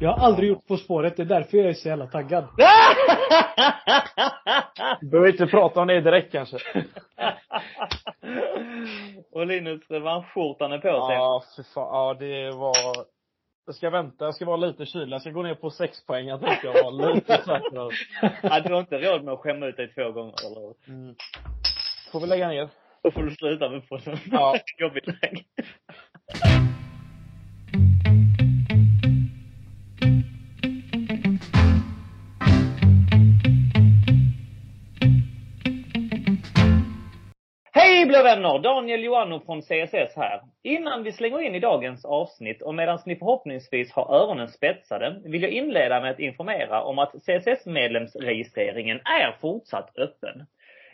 Jag 0.00 0.10
har 0.10 0.26
aldrig 0.26 0.48
gjort 0.48 0.66
På 0.66 0.76
spåret, 0.76 1.16
det 1.16 1.22
är 1.22 1.26
därför 1.26 1.58
jag 1.58 1.66
är 1.66 1.72
så 1.72 1.88
jävla 1.88 2.06
taggad. 2.06 2.48
Du 5.00 5.06
behöver 5.06 5.30
inte 5.30 5.46
prata 5.46 5.80
om 5.80 5.88
det 5.88 6.00
direkt 6.00 6.32
kanske. 6.32 6.58
och 9.32 9.46
Linus 9.46 9.90
revanschskjortan 9.90 10.72
är 10.72 10.78
på 10.78 10.82
sig. 11.06 11.16
Ja, 11.16 11.42
för 11.56 11.62
fan. 11.62 11.88
Ja, 11.92 12.14
det 12.14 12.50
var 12.50 12.76
jag 13.66 13.74
ska 13.74 13.90
vänta, 13.90 14.24
jag 14.24 14.34
ska 14.34 14.44
vara 14.44 14.56
lite 14.56 14.86
kylig. 14.86 15.12
Jag 15.12 15.20
ska 15.20 15.30
gå 15.30 15.42
ner 15.42 15.54
på 15.54 15.70
sex 15.70 16.06
poäng. 16.06 16.26
Jag 16.26 16.40
tänkte 16.40 16.66
jag 16.66 16.84
var 16.84 17.14
lite 17.14 17.36
säkrare. 17.36 17.90
Ja, 18.42 18.60
du 18.60 18.72
har 18.72 18.80
inte 18.80 18.98
råd 18.98 19.24
med 19.24 19.34
att 19.34 19.40
skämma 19.40 19.66
ut 19.66 19.76
dig 19.76 19.94
två 19.94 20.12
gånger, 20.12 20.34
eller 20.46 20.60
hur? 20.60 20.74
Mm. 20.94 21.14
Får 22.12 22.20
vi 22.20 22.26
lägga 22.26 22.48
ner? 22.48 22.68
Då 23.02 23.10
får 23.10 23.22
du 23.22 23.30
sluta 23.30 23.68
med 23.68 23.88
podden. 23.88 24.18
Ja. 24.30 24.56
Jobbigt 24.78 25.06
läge. 25.06 25.44
Hej 38.16 38.24
vänner! 38.24 38.58
Daniel 38.58 39.04
Joannou 39.04 39.40
från 39.40 39.62
CSS 39.62 40.16
här. 40.16 40.40
Innan 40.62 41.02
vi 41.02 41.12
slänger 41.12 41.40
in 41.40 41.54
i 41.54 41.60
dagens 41.60 42.04
avsnitt 42.04 42.62
och 42.62 42.74
medan 42.74 42.98
ni 43.06 43.16
förhoppningsvis 43.16 43.92
har 43.92 44.14
öronen 44.14 44.48
spetsade 44.48 45.20
vill 45.24 45.42
jag 45.42 45.50
inleda 45.50 46.00
med 46.00 46.10
att 46.10 46.18
informera 46.18 46.82
om 46.82 46.98
att 46.98 47.12
CSS-medlemsregistreringen 47.12 48.96
är 48.96 49.36
fortsatt 49.40 49.98
öppen. 49.98 50.46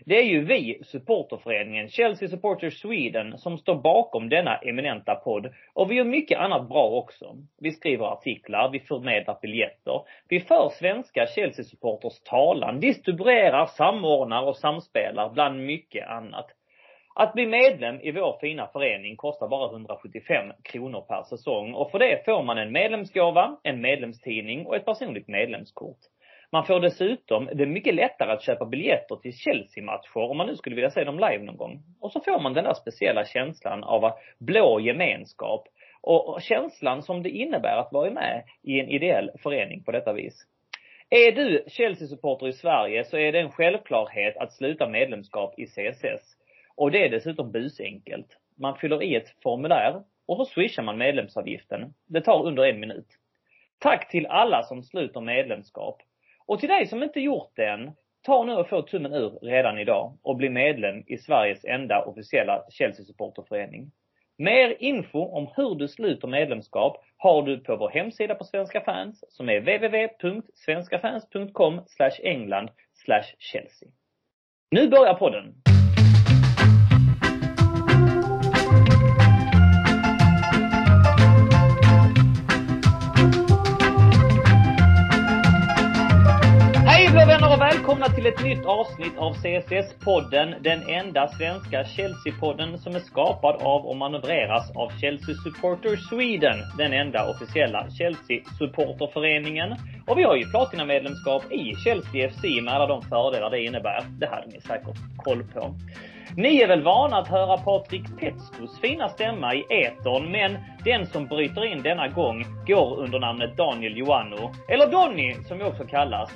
Det 0.06 0.18
är 0.18 0.24
ju 0.24 0.44
vi, 0.44 0.80
supporterföreningen 0.84 1.88
Chelsea 1.88 2.28
Supporters 2.28 2.80
Sweden, 2.80 3.38
som 3.38 3.58
står 3.58 3.74
bakom 3.74 4.28
denna 4.28 4.56
eminenta 4.56 5.14
podd. 5.14 5.52
Och 5.74 5.90
vi 5.90 5.94
gör 5.94 6.04
mycket 6.04 6.38
annat 6.38 6.68
bra 6.68 6.90
också. 6.90 7.36
Vi 7.58 7.72
skriver 7.72 8.04
artiklar, 8.04 8.70
vi 8.72 8.80
förmedlar 8.80 9.38
biljetter, 9.42 10.02
vi 10.28 10.40
för 10.40 10.68
svenska 10.68 11.26
Chelsea-supporters 11.26 12.22
talan, 12.24 12.80
distribuerar, 12.80 13.66
samordnar 13.66 14.42
och 14.42 14.56
samspelar 14.56 15.30
bland 15.30 15.66
mycket 15.66 16.08
annat. 16.08 16.50
Att 17.14 17.32
bli 17.32 17.46
medlem 17.46 18.00
i 18.00 18.12
vår 18.12 18.38
fina 18.40 18.66
förening 18.66 19.16
kostar 19.16 19.48
bara 19.48 19.70
175 19.70 20.52
kronor 20.62 21.00
per 21.00 21.22
säsong 21.22 21.74
och 21.74 21.90
för 21.90 21.98
det 21.98 22.24
får 22.24 22.42
man 22.42 22.58
en 22.58 22.72
medlemsgåva, 22.72 23.56
en 23.62 23.80
medlemstidning 23.80 24.66
och 24.66 24.76
ett 24.76 24.84
personligt 24.84 25.28
medlemskort. 25.28 25.98
Man 26.52 26.66
får 26.66 26.80
dessutom 26.80 27.48
det 27.54 27.66
mycket 27.66 27.94
lättare 27.94 28.32
att 28.32 28.42
köpa 28.42 28.64
biljetter 28.66 29.16
till 29.16 29.36
Chelsea-matcher 29.36 30.16
om 30.30 30.36
man 30.36 30.46
nu 30.46 30.56
skulle 30.56 30.76
vilja 30.76 30.90
se 30.90 31.04
dem 31.04 31.18
live 31.18 31.38
någon 31.44 31.56
gång. 31.56 31.82
Och 32.00 32.12
så 32.12 32.20
får 32.20 32.40
man 32.40 32.54
den 32.54 32.64
där 32.64 32.74
speciella 32.74 33.24
känslan 33.24 33.84
av 33.84 34.12
blå 34.38 34.80
gemenskap 34.80 35.68
och 36.02 36.42
känslan 36.42 37.02
som 37.02 37.22
det 37.22 37.30
innebär 37.30 37.76
att 37.76 37.92
vara 37.92 38.10
med 38.10 38.42
i 38.62 38.80
en 38.80 38.88
ideell 38.88 39.30
förening 39.42 39.84
på 39.84 39.92
detta 39.92 40.12
vis. 40.12 40.46
Är 41.10 41.32
du 41.32 41.64
Chelsea-supporter 41.66 42.48
i 42.48 42.52
Sverige 42.52 43.04
så 43.04 43.16
är 43.16 43.32
det 43.32 43.40
en 43.40 43.50
självklarhet 43.50 44.36
att 44.36 44.52
sluta 44.52 44.88
medlemskap 44.88 45.58
i 45.58 45.66
CSS. 45.66 46.41
Och 46.74 46.90
det 46.90 47.04
är 47.04 47.10
dessutom 47.10 47.52
busenkelt. 47.52 48.36
Man 48.56 48.76
fyller 48.76 49.02
i 49.02 49.16
ett 49.16 49.34
formulär 49.42 50.02
och 50.26 50.36
så 50.36 50.44
swishar 50.44 50.82
man 50.82 50.98
medlemsavgiften. 50.98 51.94
Det 52.06 52.20
tar 52.20 52.46
under 52.46 52.64
en 52.64 52.80
minut. 52.80 53.08
Tack 53.78 54.10
till 54.10 54.26
alla 54.26 54.62
som 54.62 54.82
sluter 54.82 55.20
medlemskap. 55.20 56.02
Och 56.46 56.60
till 56.60 56.68
dig 56.68 56.86
som 56.86 57.02
inte 57.02 57.20
gjort 57.20 57.52
det 57.54 57.66
än, 57.66 57.90
ta 58.22 58.44
nu 58.44 58.52
och 58.52 58.68
få 58.68 58.82
tummen 58.82 59.12
ur 59.12 59.38
redan 59.42 59.78
idag 59.78 60.18
och 60.22 60.36
bli 60.36 60.48
medlem 60.48 61.04
i 61.06 61.18
Sveriges 61.18 61.64
enda 61.64 62.04
officiella 62.04 62.62
Chelsea-supporterförening. 62.70 63.90
Mer 64.38 64.76
info 64.78 65.18
om 65.18 65.48
hur 65.56 65.74
du 65.74 65.88
sluter 65.88 66.28
medlemskap 66.28 67.04
har 67.16 67.42
du 67.42 67.58
på 67.58 67.76
vår 67.76 67.90
hemsida 67.90 68.34
på 68.34 68.44
Svenska 68.44 68.80
fans 68.80 69.24
som 69.28 69.48
är 69.48 69.60
www.svenskafans.com 69.60 71.80
england 72.22 72.70
Chelsea. 73.38 73.88
Nu 74.70 74.88
börjar 74.88 75.14
podden! 75.14 75.71
Välkomna 87.92 88.16
till 88.16 88.26
ett 88.26 88.44
nytt 88.44 88.66
avsnitt 88.66 89.18
av 89.18 89.32
CSS-podden. 89.32 90.54
Den 90.60 90.88
enda 90.88 91.28
svenska 91.28 91.82
Chelsea-podden 91.84 92.76
som 92.76 92.94
är 92.94 93.00
skapad 93.00 93.62
av 93.62 93.86
och 93.86 93.96
manövreras 93.96 94.76
av 94.76 94.90
Chelsea 95.00 95.34
Supporter 95.34 95.96
Sweden. 95.96 96.58
Den 96.78 96.92
enda 96.92 97.30
officiella 97.30 97.86
Chelsea-supporterföreningen. 97.90 99.76
Och 100.06 100.18
vi 100.18 100.22
har 100.22 100.36
ju 100.36 100.50
platinamedlemskap 100.50 101.52
i 101.52 101.74
Chelsea 101.84 102.30
FC 102.30 102.42
med 102.62 102.74
alla 102.74 102.86
de 102.86 103.02
fördelar 103.02 103.50
det 103.50 103.64
innebär. 103.64 104.04
Det 104.18 104.26
hade 104.26 104.46
ni 104.46 104.60
säkert 104.60 104.98
koll 105.16 105.42
på. 105.54 105.74
Ni 106.36 106.60
är 106.60 106.68
väl 106.68 106.82
vana 106.82 107.16
att 107.18 107.28
höra 107.28 107.56
Patrik 107.58 108.04
Petskos 108.20 108.80
fina 108.80 109.08
stämma 109.08 109.54
i 109.54 109.64
etern, 109.70 110.32
men 110.32 110.58
den 110.84 111.06
som 111.06 111.26
bryter 111.26 111.64
in 111.64 111.82
denna 111.82 112.08
gång 112.08 112.44
går 112.66 113.00
under 113.00 113.18
namnet 113.18 113.56
Daniel 113.56 113.96
Joannou, 113.98 114.50
eller 114.68 114.86
Donny 114.86 115.34
som 115.34 115.58
vi 115.58 115.64
också 115.64 115.84
kallas. 115.84 116.30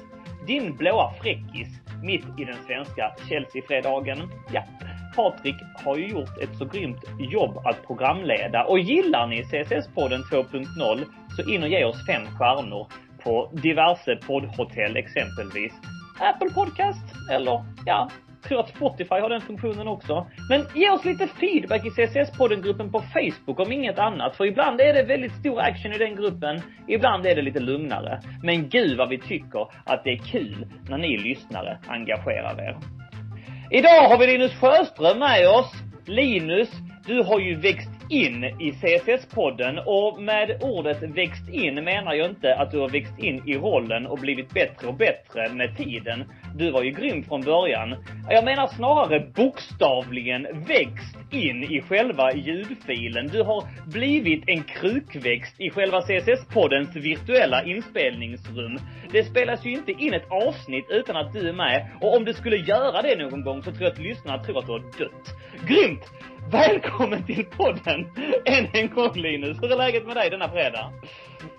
Din 0.47 0.77
blåa 0.77 1.13
fräckis 1.23 1.69
mitt 2.03 2.25
i 2.39 2.45
den 2.45 2.57
svenska 2.67 3.13
Chelsea-fredagen. 3.29 4.19
Ja, 4.53 4.65
Patrik 5.17 5.57
har 5.85 5.97
ju 5.97 6.07
gjort 6.07 6.39
ett 6.43 6.57
så 6.59 6.65
grymt 6.65 7.05
jobb 7.19 7.59
att 7.65 7.87
programleda 7.87 8.65
och 8.65 8.79
gillar 8.79 9.27
ni 9.27 9.43
CSS-podden 9.43 10.23
2.0 10.23 11.05
så 11.37 11.51
in 11.51 11.63
och 11.63 11.69
ge 11.69 11.85
oss 11.85 12.07
fem 12.07 12.23
stjärnor 12.39 12.87
på 13.23 13.51
diverse 13.53 14.17
poddhotell 14.17 14.97
exempelvis. 14.97 15.73
Apple 16.21 16.51
Podcast 16.51 17.05
eller 17.31 17.65
ja, 17.87 18.11
tror 18.49 18.61
att 18.61 18.69
Spotify 18.69 19.15
har 19.15 19.29
den 19.29 19.41
funktionen 19.41 19.89
också. 19.89 20.27
Men 20.49 20.67
ge 20.75 20.91
oss 20.91 21.05
lite 21.05 21.27
feedback 21.27 21.87
i 21.87 21.91
CSS-poddengruppen 21.91 22.93
på 22.93 23.03
Facebook 23.13 23.61
om 23.61 23.73
inget 23.73 23.99
annat. 23.99 24.37
För 24.37 24.45
ibland 24.45 24.81
är 24.81 24.95
det 24.95 25.03
väldigt 25.03 25.33
stor 25.33 25.61
action 25.61 25.93
i 25.93 25.99
den 25.99 26.17
gruppen. 26.17 26.61
Ibland 26.89 27.27
är 27.27 27.35
det 27.35 27.43
lite 27.43 27.61
lugnare. 27.61 28.21
Men 28.43 28.69
gud 28.69 28.99
vad 28.99 29.09
vi 29.09 29.19
tycker 29.19 29.69
att 29.85 30.05
det 30.05 30.11
är 30.11 30.19
kul 30.19 30.67
när 30.89 30.99
ni 30.99 31.17
lyssnare 31.17 31.79
engagerar 31.87 32.61
er. 32.61 32.77
Idag 33.71 34.09
har 34.09 34.19
vi 34.19 34.27
Linus 34.27 34.55
Sjöström 34.55 35.19
med 35.19 35.49
oss. 35.49 35.73
Linus, 36.07 36.71
du 37.07 37.23
har 37.23 37.41
ju 37.41 37.55
växt 37.61 37.96
in 38.09 38.45
i 38.45 38.73
CSS-podden 38.73 39.79
och 39.87 40.23
med 40.23 40.63
ordet 40.63 41.03
växt 41.03 41.49
in 41.49 41.75
menar 41.75 42.15
jag 42.15 42.31
inte 42.31 42.55
att 42.55 42.71
du 42.71 42.79
har 42.79 42.89
växt 42.89 43.19
in 43.19 43.43
i 43.47 43.55
rollen 43.55 44.07
och 44.07 44.19
blivit 44.19 44.55
bättre 44.55 44.89
och 44.89 44.95
bättre 44.95 45.49
med 45.49 45.77
tiden. 45.77 46.25
Du 46.55 46.71
var 46.71 46.83
ju 46.83 46.91
grym 46.91 47.23
från 47.25 47.41
början. 47.41 47.97
Jag 48.31 48.45
menar 48.45 48.67
snarare 48.67 49.21
bokstavligen 49.35 50.43
växt 50.69 51.17
in 51.31 51.63
i 51.63 51.81
själva 51.81 52.33
ljudfilen. 52.35 53.27
Du 53.27 53.43
har 53.43 53.65
blivit 53.93 54.45
en 54.47 54.63
krukväxt 54.63 55.61
i 55.61 55.71
själva 55.71 56.01
CSS-poddens 56.01 56.97
virtuella 56.97 57.65
inspelningsrum. 57.65 58.79
Det 59.13 59.25
spelas 59.25 59.67
ju 59.67 59.71
inte 59.73 59.93
in 59.93 60.15
ett 60.15 60.31
avsnitt 60.31 60.87
utan 60.89 61.17
att 61.17 61.33
du 61.33 61.49
är 61.49 61.53
med 61.53 61.89
och 62.01 62.17
om 62.17 62.25
du 62.25 62.33
skulle 62.33 62.57
göra 62.57 63.03
det 63.03 63.17
någon 63.17 63.43
gång 63.43 63.63
så 63.63 63.71
tror 63.71 63.83
jag 63.83 63.93
att 63.93 63.99
lyssnarna 63.99 64.45
tror 64.45 64.59
att 64.59 64.67
du 64.67 64.73
har 64.73 64.99
dött. 64.99 65.35
Grymt! 65.69 66.11
Välkommen 66.51 67.27
till 67.27 67.45
podden! 67.45 68.07
Än 68.45 68.67
en 68.73 68.91
gång 68.95 69.13
Linus. 69.15 69.63
Hur 69.63 69.73
är 69.73 69.77
läget 69.77 70.07
med 70.07 70.17
dig 70.17 70.31
denna 70.31 70.49
fredag? 70.49 70.93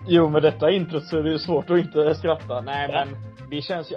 Jo, 0.06 0.28
med 0.28 0.42
detta 0.42 0.70
introt 0.70 1.04
så 1.04 1.18
är 1.18 1.22
det 1.22 1.30
ju 1.30 1.38
svårt 1.38 1.70
att 1.70 1.78
inte 1.78 2.14
skratta. 2.14 2.60
Nej, 2.60 2.88
ja. 2.92 3.04
men 3.04 3.16
det 3.50 3.62
känns, 3.62 3.88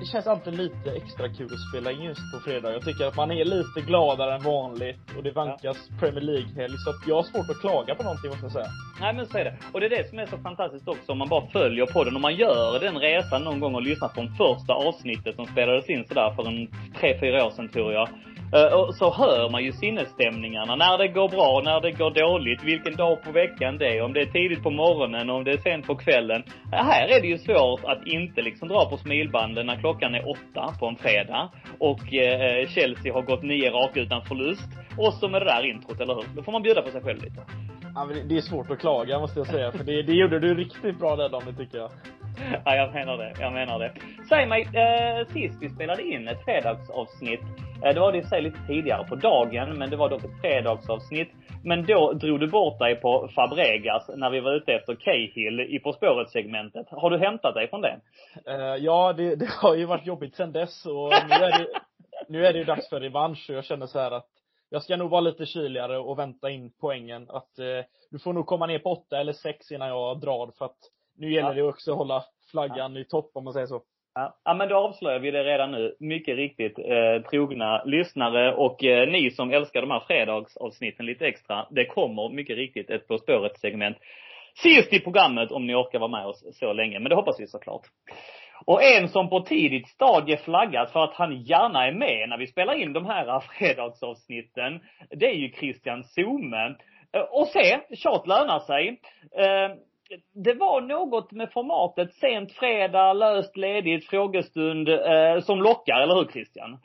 det 0.00 0.06
känns 0.12 0.26
alltid 0.26 0.54
lite 0.56 0.90
extra 0.96 1.28
kul 1.28 1.46
att 1.46 1.68
spela 1.70 1.92
in 1.92 2.02
just 2.02 2.32
på 2.32 2.40
fredag. 2.50 2.72
Jag 2.72 2.84
tycker 2.84 3.04
att 3.06 3.16
man 3.16 3.30
är 3.30 3.44
lite 3.44 3.80
gladare 3.86 4.34
än 4.34 4.42
vanligt 4.42 4.98
och 5.16 5.22
det 5.22 5.30
vankas 5.30 5.76
ja. 5.90 5.96
Premier 6.00 6.20
League-helg. 6.20 6.74
Så 6.84 6.90
att 6.90 7.08
jag 7.08 7.16
har 7.16 7.22
svårt 7.22 7.50
att 7.50 7.60
klaga 7.60 7.94
på 7.94 8.02
någonting 8.02 8.30
måste 8.30 8.44
jag 8.44 8.52
säga. 8.52 8.70
Nej 9.00 9.14
men 9.14 9.26
så 9.26 9.38
är 9.38 9.44
det. 9.44 9.56
Och 9.72 9.80
det 9.80 9.86
är 9.86 9.90
det 9.90 10.08
som 10.08 10.18
är 10.18 10.26
så 10.26 10.38
fantastiskt 10.38 10.88
också 10.88 11.12
om 11.12 11.18
man 11.18 11.28
bara 11.28 11.46
följer 11.46 11.86
podden. 11.86 12.16
Om 12.16 12.22
man 12.22 12.36
gör 12.36 12.80
den 12.80 12.98
resan 12.98 13.42
någon 13.44 13.60
gång 13.60 13.74
och 13.74 13.82
lyssnar 13.82 14.08
på 14.08 14.20
de 14.20 14.28
första 14.28 14.72
avsnittet 14.72 15.36
som 15.36 15.46
spelades 15.46 15.88
in 15.88 16.04
sådär 16.08 16.34
för 16.36 16.48
en 16.48 16.68
tre, 17.00 17.20
fyra 17.20 17.46
år 17.46 17.50
sedan 17.50 17.68
tror 17.68 17.92
jag. 17.92 18.08
Eh, 18.54 18.72
och 18.78 18.94
så 18.94 19.12
hör 19.12 19.50
man 19.50 19.64
ju 19.64 19.72
sinnesstämningarna. 19.72 20.76
När 20.76 20.98
det 20.98 21.08
går 21.08 21.28
bra, 21.28 21.60
när 21.64 21.80
det 21.80 21.90
går 21.90 22.10
dåligt, 22.10 22.64
vilken 22.64 22.96
dag 22.96 23.22
på 23.22 23.32
veckan 23.32 23.78
det 23.78 23.86
är. 23.86 24.02
Om 24.02 24.12
det 24.12 24.20
är 24.20 24.26
tidigt 24.26 24.62
på 24.62 24.70
morgonen, 24.70 25.30
om 25.30 25.44
det 25.44 25.52
är 25.52 25.58
sent 25.58 25.86
på 25.86 25.96
kvällen. 25.96 26.42
Eh, 26.72 26.84
här 26.84 27.08
är 27.08 27.20
det 27.20 27.26
ju 27.26 27.38
svårt 27.38 27.84
att 27.84 28.06
inte 28.06 28.42
liksom 28.42 28.68
dra 28.68 28.90
på 28.90 28.96
smilbanden 28.96 29.66
när 29.66 29.76
klockan 29.76 30.14
är 30.14 30.28
åtta 30.30 30.74
på 30.80 30.86
en 30.86 30.96
fredag. 30.96 31.50
Och 31.78 32.14
eh, 32.14 32.68
Chelsea 32.68 33.12
har 33.12 33.22
gått 33.22 33.42
nio 33.42 33.70
raka 33.70 34.00
utan 34.00 34.22
förlust. 34.24 34.68
Och 34.98 35.12
så 35.14 35.28
med 35.28 35.42
det 35.42 35.44
där 35.44 35.66
introt, 35.70 36.00
eller 36.00 36.14
hur? 36.14 36.24
Då 36.36 36.42
får 36.42 36.52
man 36.52 36.62
bjuda 36.62 36.82
på 36.82 36.90
sig 36.90 37.02
själv 37.02 37.22
lite. 37.22 37.40
Ja, 37.94 38.04
men 38.04 38.28
det 38.28 38.36
är 38.36 38.40
svårt 38.40 38.70
att 38.70 38.78
klaga 38.78 39.18
måste 39.18 39.38
jag 39.40 39.46
säga. 39.46 39.72
För 39.72 39.84
det, 39.84 40.02
det 40.02 40.12
gjorde 40.12 40.38
du 40.38 40.54
riktigt 40.54 40.98
bra 40.98 41.16
där 41.16 41.28
Daniel, 41.28 41.56
tycker 41.56 41.78
jag. 41.78 41.90
Ja, 42.64 42.76
jag 42.76 42.94
menar 42.94 43.18
det. 43.18 43.34
Jag 43.40 43.52
menar 43.52 43.78
det. 43.78 43.92
Säg 44.28 44.46
mig, 44.46 44.62
eh, 44.62 45.26
sist 45.26 45.62
vi 45.62 45.68
spelade 45.68 46.02
in 46.02 46.28
ett 46.28 46.44
fredagsavsnitt, 46.44 47.40
eh, 47.84 47.94
Det 47.94 48.00
var 48.00 48.12
det 48.12 48.18
i 48.18 48.22
sig 48.22 48.42
lite 48.42 48.58
tidigare 48.66 49.04
på 49.04 49.14
dagen, 49.14 49.78
men 49.78 49.90
det 49.90 49.96
var 49.96 50.08
dock 50.08 50.24
ett 50.24 50.40
fredagsavsnitt. 50.40 51.28
Men 51.64 51.84
då 51.84 52.12
drog 52.12 52.40
du 52.40 52.46
bort 52.46 52.78
dig 52.78 52.96
på 52.96 53.28
Fabregas 53.34 54.10
när 54.16 54.30
vi 54.30 54.40
var 54.40 54.52
ute 54.52 54.72
efter 54.72 54.94
Cahill 54.94 55.60
i 55.60 55.78
På 55.78 55.92
spåret-segmentet. 55.92 56.86
Har 56.90 57.10
du 57.10 57.18
hämtat 57.18 57.54
dig 57.54 57.70
från 57.70 57.80
det? 57.80 58.00
Eh, 58.46 58.76
ja, 58.84 59.12
det, 59.12 59.36
det, 59.36 59.50
har 59.50 59.74
ju 59.74 59.84
varit 59.84 60.06
jobbigt 60.06 60.36
sen 60.36 60.52
dess 60.52 60.86
och 60.86 61.12
nu 61.28 61.34
är 61.34 61.58
det, 61.58 61.66
nu 62.28 62.46
är 62.46 62.52
det 62.52 62.58
ju 62.58 62.64
dags 62.64 62.88
för 62.88 63.00
revansch 63.00 63.46
och 63.48 63.56
jag 63.56 63.64
känner 63.64 63.86
så 63.86 63.98
här 63.98 64.10
att 64.10 64.26
jag 64.70 64.82
ska 64.82 64.96
nog 64.96 65.10
vara 65.10 65.20
lite 65.20 65.46
kyligare 65.46 65.98
och 65.98 66.18
vänta 66.18 66.50
in 66.50 66.72
poängen. 66.80 67.30
Att 67.30 67.58
eh, 67.58 67.84
du 68.10 68.18
får 68.18 68.32
nog 68.32 68.46
komma 68.46 68.66
ner 68.66 68.78
på 68.78 68.90
åtta 68.92 69.20
eller 69.20 69.32
sex 69.32 69.72
innan 69.72 69.88
jag 69.88 70.20
drar 70.20 70.52
för 70.58 70.64
att 70.64 70.78
nu 71.16 71.32
gäller 71.32 71.48
ja. 71.48 71.54
det 71.54 71.62
också 71.62 71.92
att 71.92 71.98
hålla 71.98 72.24
flaggan 72.50 72.94
ja. 72.94 73.00
i 73.00 73.04
topp 73.04 73.30
om 73.34 73.44
man 73.44 73.52
säger 73.52 73.66
så. 73.66 73.82
Ja. 74.14 74.36
ja, 74.44 74.54
men 74.54 74.68
då 74.68 74.76
avslöjar 74.76 75.18
vi 75.18 75.30
det 75.30 75.44
redan 75.44 75.72
nu. 75.72 75.96
Mycket 76.00 76.36
riktigt 76.36 76.78
eh, 76.78 77.30
trogna 77.30 77.84
lyssnare 77.84 78.54
och 78.54 78.84
eh, 78.84 79.08
ni 79.08 79.30
som 79.30 79.50
älskar 79.50 79.80
de 79.80 79.90
här 79.90 80.00
fredagsavsnitten 80.06 81.06
lite 81.06 81.26
extra. 81.26 81.66
Det 81.70 81.86
kommer 81.86 82.28
mycket 82.28 82.56
riktigt 82.56 82.90
ett 82.90 83.08
På 83.08 83.18
spåret-segment 83.18 83.96
sist 84.54 84.92
i 84.92 85.00
programmet 85.00 85.52
om 85.52 85.66
ni 85.66 85.74
orkar 85.74 85.98
vara 85.98 86.10
med 86.10 86.26
oss 86.26 86.44
så 86.52 86.72
länge. 86.72 86.98
Men 86.98 87.10
det 87.10 87.16
hoppas 87.16 87.40
vi 87.40 87.46
såklart. 87.46 87.82
Och 88.66 88.82
en 88.82 89.08
som 89.08 89.28
på 89.28 89.40
tidigt 89.40 89.88
stadie 89.88 90.36
flaggat 90.36 90.92
för 90.92 91.04
att 91.04 91.14
han 91.14 91.42
gärna 91.42 91.86
är 91.86 91.92
med 91.92 92.28
när 92.28 92.38
vi 92.38 92.46
spelar 92.46 92.74
in 92.74 92.92
de 92.92 93.06
här 93.06 93.40
fredagsavsnitten, 93.40 94.80
det 95.10 95.26
är 95.26 95.34
ju 95.34 95.52
Christian 95.52 96.04
Zome. 96.04 96.76
Eh, 97.12 97.20
och 97.20 97.46
se, 97.46 97.80
tjat 97.96 98.26
lönar 98.26 98.58
sig. 98.58 99.00
Det 100.32 100.54
var 100.54 100.80
något 100.80 101.32
med 101.32 101.52
formatet 101.52 102.14
sent 102.14 102.52
fredag, 102.52 103.12
löst 103.12 103.56
ledigt, 103.56 104.06
frågestund 104.06 104.88
eh, 104.88 105.40
som 105.40 105.58
lockar, 105.58 106.00
eller 106.00 106.14
hur 106.14 106.32
Christian? 106.32 106.78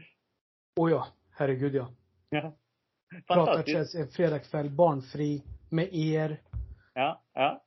Oh 0.75 0.91
ja, 0.91 1.07
herregud 1.37 1.75
ja. 1.75 1.87
ja. 2.29 2.53
Prata 3.27 3.63
Chelsea 3.63 4.01
en 4.01 4.07
fredagkväll, 4.07 4.69
barnfri, 4.69 5.43
med 5.71 5.89
er. 5.93 6.37
Ja, 6.93 7.21
ja. 7.33 7.63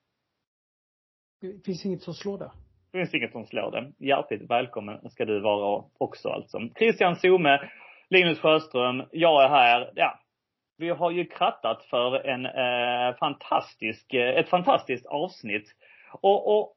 Det 1.40 1.64
finns 1.64 1.86
inget 1.86 2.02
som 2.02 2.14
slår 2.14 2.38
det. 2.38 2.50
Det 2.92 2.98
finns 2.98 3.14
inget 3.14 3.32
som 3.32 3.46
slår 3.46 3.70
det. 3.70 3.92
Hjärtligt 4.06 4.50
välkommen 4.50 5.10
ska 5.10 5.24
du 5.24 5.40
vara 5.40 5.84
också 5.98 6.28
alltså. 6.28 6.58
Christian 6.78 7.16
Zome, 7.16 7.70
Linus 8.10 8.40
Sjöström, 8.40 9.02
jag 9.12 9.44
är 9.44 9.48
här. 9.48 9.92
Ja, 9.94 10.21
vi 10.78 10.88
har 10.88 11.10
ju 11.10 11.24
krattat 11.24 11.84
för 11.84 12.26
en 12.26 12.46
eh, 12.46 13.16
fantastisk, 13.18 14.14
eh, 14.14 14.38
ett 14.38 14.48
fantastiskt 14.48 15.06
avsnitt. 15.06 15.68
Och, 16.20 16.58
och 16.58 16.74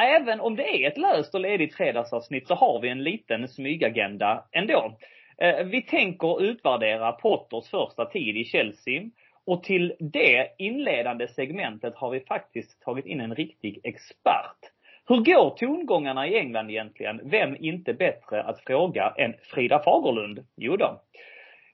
även 0.00 0.40
om 0.40 0.56
det 0.56 0.84
är 0.84 0.90
ett 0.90 0.98
löst 0.98 1.34
och 1.34 1.40
ledigt 1.40 1.74
fredagsavsnitt 1.74 2.48
så 2.48 2.54
har 2.54 2.80
vi 2.80 2.88
en 2.88 3.02
liten 3.02 3.48
smygagenda 3.48 4.44
ändå. 4.52 4.96
Eh, 5.38 5.64
vi 5.64 5.82
tänker 5.82 6.42
utvärdera 6.42 7.12
Potters 7.12 7.70
första 7.70 8.04
tid 8.04 8.36
i 8.36 8.44
Chelsea. 8.44 9.02
Och 9.46 9.62
till 9.62 9.94
det 9.98 10.48
inledande 10.58 11.28
segmentet 11.28 11.94
har 11.96 12.10
vi 12.10 12.20
faktiskt 12.20 12.82
tagit 12.82 13.06
in 13.06 13.20
en 13.20 13.34
riktig 13.34 13.80
expert. 13.84 14.58
Hur 15.08 15.16
går 15.16 15.50
tongångarna 15.50 16.26
i 16.28 16.38
England 16.38 16.70
egentligen? 16.70 17.20
Vem 17.24 17.56
inte 17.56 17.94
bättre 17.94 18.42
att 18.42 18.60
fråga 18.60 19.14
än 19.16 19.34
Frida 19.42 19.82
Fagerlund? 19.84 20.46
Jo 20.56 20.76
då. 20.76 21.00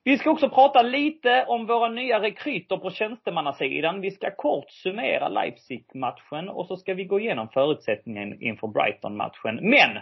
Vi 0.03 0.17
ska 0.17 0.31
också 0.31 0.49
prata 0.49 0.81
lite 0.81 1.45
om 1.47 1.65
våra 1.65 1.89
nya 1.89 2.21
rekryter 2.21 2.77
på 2.77 2.89
tjänstemannasidan. 2.89 4.01
Vi 4.01 4.11
ska 4.11 4.31
kort 4.35 4.71
summera 4.71 5.29
Leipzig-matchen 5.29 6.49
och 6.49 6.67
så 6.67 6.77
ska 6.77 6.93
vi 6.93 7.03
gå 7.03 7.19
igenom 7.19 7.49
förutsättningen 7.49 8.41
inför 8.41 8.67
Brighton-matchen. 8.67 9.59
Men! 9.61 9.97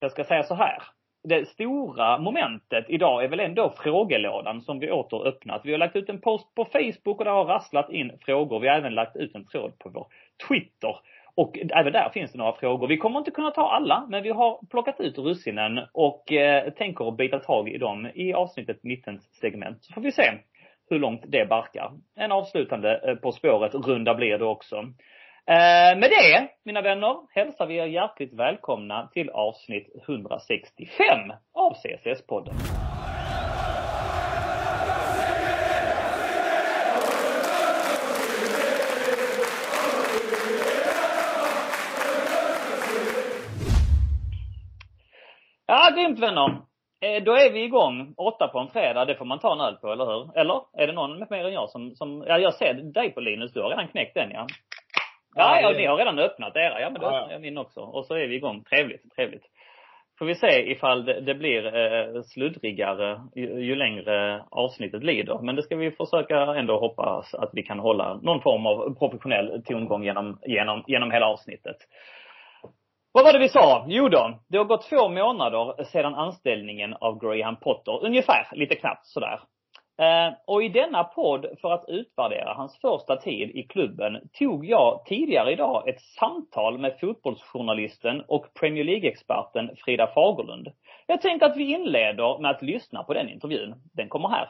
Jag 0.00 0.10
ska 0.10 0.24
säga 0.24 0.42
så 0.42 0.54
här. 0.54 0.82
Det 1.28 1.48
stora 1.48 2.18
momentet 2.18 2.84
idag 2.88 3.24
är 3.24 3.28
väl 3.28 3.40
ändå 3.40 3.74
frågelådan 3.76 4.60
som 4.60 4.78
vi 4.78 4.90
åter 4.90 5.26
öppnat. 5.26 5.60
Vi 5.64 5.72
har 5.72 5.78
lagt 5.78 5.96
ut 5.96 6.08
en 6.08 6.20
post 6.20 6.54
på 6.54 6.64
Facebook 6.64 7.18
och 7.18 7.24
det 7.24 7.30
har 7.30 7.44
rasslat 7.44 7.90
in 7.90 8.18
frågor. 8.20 8.60
Vi 8.60 8.68
har 8.68 8.76
även 8.76 8.94
lagt 8.94 9.16
ut 9.16 9.34
en 9.34 9.46
tråd 9.46 9.78
på 9.78 9.88
vår 9.88 10.06
Twitter. 10.48 10.96
Och 11.36 11.58
även 11.74 11.92
där 11.92 12.08
finns 12.08 12.32
det 12.32 12.38
några 12.38 12.56
frågor. 12.56 12.88
Vi 12.88 12.96
kommer 12.96 13.18
inte 13.18 13.30
kunna 13.30 13.50
ta 13.50 13.70
alla, 13.70 14.06
men 14.08 14.22
vi 14.22 14.30
har 14.30 14.66
plockat 14.70 15.00
ut 15.00 15.18
russinen 15.18 15.80
och 15.92 16.32
eh, 16.32 16.72
tänker 16.72 17.10
bita 17.10 17.38
tag 17.38 17.68
i 17.68 17.78
dem 17.78 18.10
i 18.14 18.32
avsnittet 18.32 18.78
mittens 18.82 19.22
segment. 19.40 19.84
Så 19.84 19.92
får 19.92 20.00
vi 20.00 20.12
se 20.12 20.32
hur 20.90 20.98
långt 20.98 21.22
det 21.26 21.48
barkar. 21.48 21.92
En 22.16 22.32
avslutande 22.32 23.00
eh, 23.08 23.14
På 23.14 23.32
spåret-runda 23.32 24.14
blir 24.14 24.38
det 24.38 24.44
också. 24.44 24.76
Eh, 25.46 25.98
med 25.98 26.10
det, 26.10 26.48
mina 26.64 26.82
vänner, 26.82 27.16
hälsar 27.34 27.66
vi 27.66 27.76
er 27.76 27.86
hjärtligt 27.86 28.32
välkomna 28.32 29.08
till 29.12 29.30
avsnitt 29.30 29.88
165 30.06 31.32
av 31.54 31.72
CSS-podden. 31.74 32.83
Grymt 45.94 46.18
vänner. 46.18 46.48
Eh, 47.04 47.22
då 47.22 47.32
är 47.32 47.52
vi 47.52 47.64
igång. 47.64 48.14
Åtta 48.16 48.48
på 48.48 48.58
en 48.58 48.68
fredag, 48.68 49.04
det 49.04 49.14
får 49.14 49.24
man 49.24 49.38
ta 49.38 49.52
en 49.52 49.60
öl 49.60 49.76
på, 49.76 49.92
eller 49.92 50.04
hur? 50.04 50.38
Eller? 50.38 50.60
Är 50.78 50.86
det 50.86 50.92
någon 50.92 51.18
mer 51.30 51.44
än 51.44 51.52
jag 51.52 51.70
som, 51.70 51.94
som 51.94 52.24
ja, 52.26 52.38
jag 52.38 52.54
ser 52.54 52.74
dig 52.74 53.10
på 53.10 53.20
Linus, 53.20 53.52
du 53.52 53.62
har 53.62 53.68
redan 53.68 53.88
knäckt 53.88 54.14
den 54.14 54.30
ja. 54.30 54.46
Ja, 55.36 55.60
ja, 55.60 55.70
ni 55.70 55.86
har 55.86 55.96
redan 55.96 56.18
öppnat 56.18 56.56
era. 56.56 56.80
Ja, 56.80 56.90
men 56.90 57.00
då 57.00 57.06
öppnar 57.06 57.32
jag 57.32 57.40
min 57.40 57.58
också. 57.58 57.80
Och 57.80 58.06
så 58.06 58.14
är 58.14 58.26
vi 58.26 58.36
igång. 58.36 58.64
Trevligt, 58.64 59.14
trevligt. 59.16 59.44
Får 60.18 60.26
vi 60.26 60.34
se 60.34 60.70
ifall 60.70 61.04
det, 61.04 61.20
det 61.20 61.34
blir 61.34 61.66
eh, 61.66 62.22
sluddrigare 62.22 63.20
ju, 63.34 63.60
ju, 63.60 63.74
längre 63.74 64.44
avsnittet 64.50 65.04
lider. 65.04 65.38
Men 65.42 65.56
det 65.56 65.62
ska 65.62 65.76
vi 65.76 65.90
försöka 65.90 66.36
ändå 66.36 66.80
hoppas 66.80 67.34
att 67.34 67.50
vi 67.52 67.62
kan 67.62 67.78
hålla 67.78 68.14
någon 68.14 68.42
form 68.42 68.66
av 68.66 68.94
professionell 68.98 69.62
tongång 69.64 70.04
genom, 70.04 70.38
genom, 70.46 70.84
genom 70.86 71.10
hela 71.10 71.26
avsnittet. 71.26 71.76
Vad 73.16 73.24
var 73.24 73.32
det 73.32 73.38
vi 73.38 73.48
sa? 73.48 73.84
Jo 73.88 74.08
då, 74.08 74.38
det 74.48 74.58
har 74.58 74.64
gått 74.64 74.88
två 74.88 75.08
månader 75.08 75.84
sedan 75.84 76.14
anställningen 76.14 76.94
av 76.94 77.18
Graham 77.18 77.56
Potter. 77.56 78.04
Ungefär, 78.04 78.48
lite 78.52 78.74
knappt 78.74 79.06
sådär. 79.06 79.40
Eh, 79.98 80.34
och 80.46 80.62
i 80.62 80.68
denna 80.68 81.04
podd, 81.04 81.46
för 81.60 81.72
att 81.72 81.84
utvärdera 81.88 82.54
hans 82.54 82.80
första 82.80 83.16
tid 83.16 83.50
i 83.50 83.62
klubben, 83.62 84.28
tog 84.38 84.66
jag 84.66 85.04
tidigare 85.06 85.52
idag 85.52 85.88
ett 85.88 86.00
samtal 86.00 86.78
med 86.78 86.96
fotbollsjournalisten 87.00 88.24
och 88.28 88.54
Premier 88.60 88.84
League-experten 88.84 89.70
Frida 89.84 90.06
Fagerlund. 90.14 90.68
Jag 91.06 91.20
tänkte 91.20 91.46
att 91.46 91.56
vi 91.56 91.72
inleder 91.74 92.38
med 92.38 92.50
att 92.50 92.62
lyssna 92.62 93.02
på 93.02 93.14
den 93.14 93.28
intervjun. 93.28 93.74
Den 93.92 94.08
kommer 94.08 94.28
här. 94.28 94.48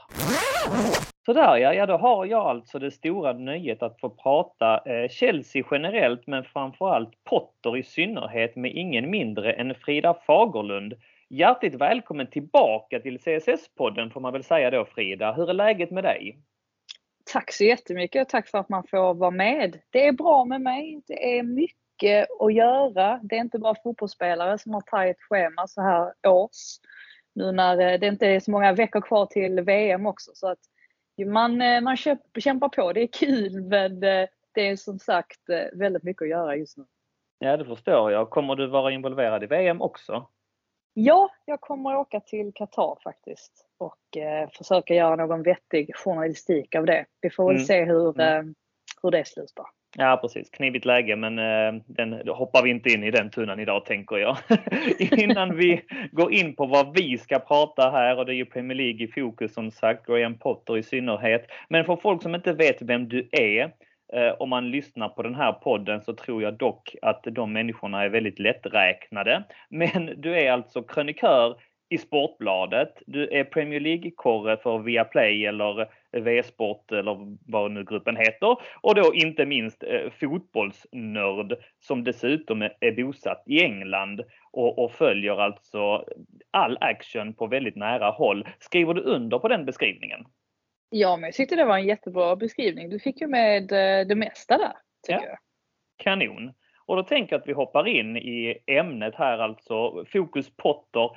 Sådär 1.27 1.57
ja, 1.57 1.75
ja 1.75 1.87
då 1.87 1.97
har 1.97 2.27
jag 2.27 2.47
alltså 2.47 2.79
det 2.79 2.91
stora 2.91 3.33
nöjet 3.33 3.83
att 3.83 4.01
få 4.01 4.11
prata 4.11 4.83
eh, 4.87 5.09
Chelsea 5.09 5.65
generellt 5.71 6.27
men 6.27 6.45
framförallt 6.45 7.25
Potter 7.25 7.77
i 7.77 7.83
synnerhet 7.83 8.57
med 8.57 8.73
ingen 8.75 9.11
mindre 9.11 9.53
än 9.53 9.75
Frida 9.75 10.15
Fagerlund. 10.27 10.95
Hjärtligt 11.29 11.75
välkommen 11.75 12.31
tillbaka 12.31 13.01
till 13.01 13.19
CSS-podden 13.19 14.11
får 14.11 14.21
man 14.21 14.33
väl 14.33 14.45
säga 14.45 14.71
då 14.71 14.85
Frida. 14.85 15.33
Hur 15.33 15.51
är 15.51 15.55
läget 15.55 15.91
med 15.91 16.05
dig? 16.05 16.39
Tack 17.33 17.53
så 17.53 17.65
jättemycket 17.65 18.23
och 18.23 18.29
tack 18.29 18.49
för 18.49 18.59
att 18.59 18.69
man 18.69 18.85
får 18.91 19.15
vara 19.15 19.31
med. 19.31 19.79
Det 19.91 20.07
är 20.07 20.13
bra 20.13 20.45
med 20.45 20.61
mig. 20.61 21.03
Det 21.07 21.39
är 21.39 21.43
mycket 21.43 21.84
att 22.41 22.55
göra. 22.55 23.21
Det 23.23 23.37
är 23.37 23.41
inte 23.41 23.59
bara 23.59 23.75
fotbollsspelare 23.83 24.59
som 24.59 24.75
har 24.75 24.81
tajt 24.81 25.17
schema 25.21 25.67
så 25.67 25.81
här 25.81 26.13
års. 26.27 26.79
Nu 27.35 27.53
när 27.53 27.79
eh, 27.79 27.99
det 27.99 28.07
inte 28.07 28.27
är 28.27 28.41
så 28.41 28.51
många 28.51 28.73
veckor 28.73 29.01
kvar 29.01 29.27
till 29.27 29.61
VM 29.61 30.07
också 30.07 30.31
så 30.35 30.49
att 30.49 30.59
man, 31.27 31.63
eh, 31.63 31.81
man 31.81 31.97
kämpar 32.39 32.69
på. 32.69 32.93
Det 32.93 33.03
är 33.03 33.07
kul 33.07 33.63
men 33.63 34.03
eh, 34.03 34.29
det 34.55 34.69
är 34.69 34.77
som 34.77 34.99
sagt 34.99 35.41
väldigt 35.73 36.03
mycket 36.03 36.23
att 36.23 36.29
göra 36.29 36.57
just 36.57 36.77
nu. 36.77 36.85
Ja, 37.39 37.57
det 37.57 37.65
förstår 37.65 38.13
jag. 38.13 38.31
Kommer 38.31 38.57
du 38.57 38.67
vara 38.67 38.93
involverad 38.93 39.45
i 39.45 39.47
VM 39.47 39.83
också? 39.83 40.27
Ja, 40.97 41.31
jag 41.45 41.61
kommer 41.61 41.97
åka 41.97 42.21
till 42.21 42.53
Qatar 42.55 42.99
faktiskt 43.05 43.67
och 43.79 44.17
eh, 44.17 44.49
försöka 44.51 44.95
göra 44.95 45.17
någon 45.17 45.43
vettig 45.43 45.97
journalistik 45.97 46.75
av 46.75 46.87
det. 46.87 47.07
Vi 47.21 47.31
får 47.31 47.45
väl 47.47 47.57
mm. 47.57 47.67
se 47.67 47.85
hur, 47.85 48.21
mm. 48.21 48.49
eh, 48.49 48.53
hur 49.03 49.11
det 49.11 49.27
slutar. 49.27 49.67
Ja 49.97 50.19
precis, 50.23 50.51
knivigt 50.51 50.85
läge 50.85 51.17
men 51.17 51.39
eh, 51.39 51.83
den, 51.87 52.29
hoppar 52.29 52.63
vi 52.63 52.71
inte 52.71 52.89
in 52.89 53.05
i 53.05 53.11
den 53.11 53.31
tunnan 53.31 53.61
idag 53.61 53.85
tänker 53.85 54.17
jag. 54.17 54.37
Innan 54.99 55.57
vi 55.57 55.83
går 56.13 56.33
in 56.33 56.57
på 56.57 56.67
vad 56.67 56.95
vi 56.95 57.19
ska 57.19 57.39
prata 57.39 57.91
här 57.91 58.19
och 58.19 58.27
det 58.27 58.33
är 58.33 58.37
ju 58.37 58.45
Premier 58.45 58.77
League 58.77 59.05
i 59.05 59.09
fokus 59.09 59.55
som 59.55 59.71
sagt, 59.71 60.07
Graham 60.07 60.39
Potter 60.39 60.79
i 60.79 60.83
synnerhet. 60.83 61.47
Men 61.69 61.85
för 61.85 61.97
folk 61.97 62.23
som 62.23 62.35
inte 62.35 62.53
vet 62.53 62.83
vem 62.83 63.09
du 63.09 63.29
är 63.33 63.71
Eh, 64.13 64.33
om 64.39 64.49
man 64.49 64.71
lyssnar 64.71 65.09
på 65.09 65.23
den 65.23 65.35
här 65.35 65.53
podden 65.53 66.03
så 66.03 66.15
tror 66.15 66.43
jag 66.43 66.55
dock 66.55 66.95
att 67.03 67.25
de 67.25 67.53
människorna 67.53 68.03
är 68.03 68.09
väldigt 68.09 68.39
lätträknade. 68.39 69.45
Men 69.69 70.11
du 70.17 70.39
är 70.41 70.53
alltså 70.53 70.83
krönikör 70.83 71.57
i 71.89 71.99
Sportbladet. 71.99 73.03
Du 73.07 73.29
är 73.29 73.45
Premier 73.45 73.81
League-korre 73.81 74.57
för 74.57 74.79
Viaplay 74.79 75.47
eller 75.47 75.89
V-sport 76.13 76.93
eller 76.93 77.37
vad 77.53 77.73
nu 77.73 77.85
gruppen 77.85 78.17
heter. 78.17 78.57
Och 78.81 78.95
då 78.95 79.15
inte 79.15 79.47
minst 79.47 79.83
eh, 79.83 80.11
fotbollsnörd 80.21 81.57
som 81.81 82.05
dessutom 82.05 82.63
är 82.63 83.05
bosatt 83.05 83.43
i 83.47 83.63
England 83.63 84.21
och, 84.53 84.79
och, 84.85 84.93
följer 84.93 85.41
alltså 85.41 86.05
all 86.51 86.79
action 86.81 87.35
på 87.35 87.47
väldigt 87.47 87.77
nära 87.77 88.11
håll. 88.11 88.49
Skriver 88.59 88.95
du 88.95 89.01
under 89.01 89.39
på 89.39 89.49
den 89.49 89.65
beskrivningen? 89.65 90.25
Ja, 90.91 91.17
men 91.17 91.25
jag 91.25 91.35
tyckte 91.35 91.57
det 91.57 91.65
var 91.65 91.79
en 91.79 91.87
jättebra 91.87 92.37
beskrivning. 92.37 92.91
Du 92.91 92.99
fick 92.99 93.21
ju 93.21 93.27
med 93.27 93.73
eh, 93.73 94.07
det 94.07 94.15
mesta 94.15 94.59
där, 94.59 94.73
tycker 95.07 95.21
ja. 95.21 95.29
jag. 95.29 95.39
Kanon! 95.97 96.53
Och 96.87 96.97
då 96.97 97.03
tänker 97.03 97.33
jag 97.33 97.41
att 97.41 97.49
vi 97.49 97.53
hoppar 97.53 97.89
in 97.89 98.17
i 98.17 98.59
ämnet 98.67 99.15
här 99.15 99.39
alltså. 99.39 100.05
Fokus 100.13 100.57
Potter. 100.57 101.11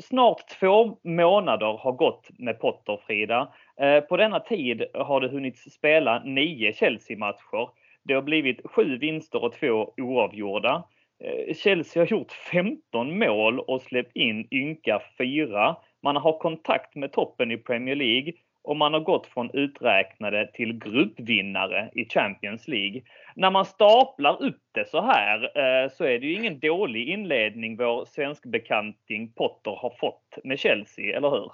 Snart 0.00 0.48
två 0.60 0.98
månader 1.04 1.78
har 1.78 1.92
gått 1.92 2.28
med 2.38 2.60
Potter, 2.60 3.00
Frida. 3.06 3.52
Eh, 3.80 4.00
på 4.00 4.16
denna 4.16 4.40
tid 4.40 4.84
har 4.94 5.20
det 5.20 5.28
hunnit 5.28 5.58
spela 5.72 6.22
nio 6.24 6.72
Chelsea-matcher. 6.72 7.68
Det 8.04 8.14
har 8.14 8.22
blivit 8.22 8.60
sju 8.64 8.98
vinster 8.98 9.44
och 9.44 9.52
två 9.52 9.92
oavgjorda. 9.96 10.84
Eh, 11.24 11.54
Chelsea 11.54 12.02
har 12.02 12.06
gjort 12.06 12.32
15 12.32 13.18
mål 13.18 13.60
och 13.60 13.82
släppt 13.82 14.16
in 14.16 14.48
ynka 14.50 15.00
fyra. 15.18 15.76
Man 16.02 16.16
har 16.16 16.38
kontakt 16.38 16.94
med 16.94 17.12
toppen 17.12 17.50
i 17.50 17.56
Premier 17.56 17.96
League 17.96 18.32
och 18.68 18.76
man 18.76 18.92
har 18.92 19.00
gått 19.00 19.26
från 19.26 19.50
uträknade 19.52 20.50
till 20.52 20.78
gruppvinnare 20.78 21.90
i 21.94 22.08
Champions 22.08 22.68
League. 22.68 23.02
När 23.34 23.50
man 23.50 23.64
staplar 23.64 24.42
upp 24.42 24.62
det 24.72 24.88
så 24.88 25.00
här 25.00 25.42
eh, 25.44 25.90
så 25.90 26.04
är 26.04 26.18
det 26.18 26.26
ju 26.26 26.34
ingen 26.34 26.60
dålig 26.60 27.08
inledning 27.08 27.76
vår 27.76 28.04
svenskbekanting 28.04 29.32
Potter 29.32 29.70
har 29.70 29.96
fått 30.00 30.38
med 30.44 30.58
Chelsea, 30.58 31.16
eller 31.16 31.30
hur? 31.30 31.52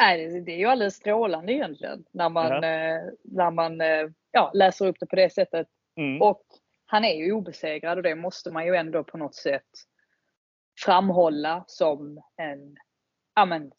Nej, 0.00 0.40
det 0.40 0.52
är 0.52 0.58
ju 0.58 0.66
alldeles 0.66 0.94
strålande 0.94 1.52
egentligen 1.52 2.04
när 2.12 2.28
man, 2.28 2.52
uh 2.52 3.10
när 3.22 3.50
man 3.50 3.80
ja, 4.30 4.50
läser 4.54 4.86
upp 4.86 4.96
det 5.00 5.06
på 5.06 5.16
det 5.16 5.32
sättet. 5.32 5.66
Mm. 5.96 6.22
Och 6.22 6.42
han 6.86 7.04
är 7.04 7.14
ju 7.14 7.32
obesegrad 7.32 7.98
och 7.98 8.02
det 8.02 8.14
måste 8.14 8.50
man 8.50 8.66
ju 8.66 8.74
ändå 8.74 9.04
på 9.04 9.18
något 9.18 9.34
sätt 9.34 9.70
framhålla 10.84 11.64
som 11.66 12.22
en, 12.36 12.76
ja 13.34 13.44
men, 13.44 13.72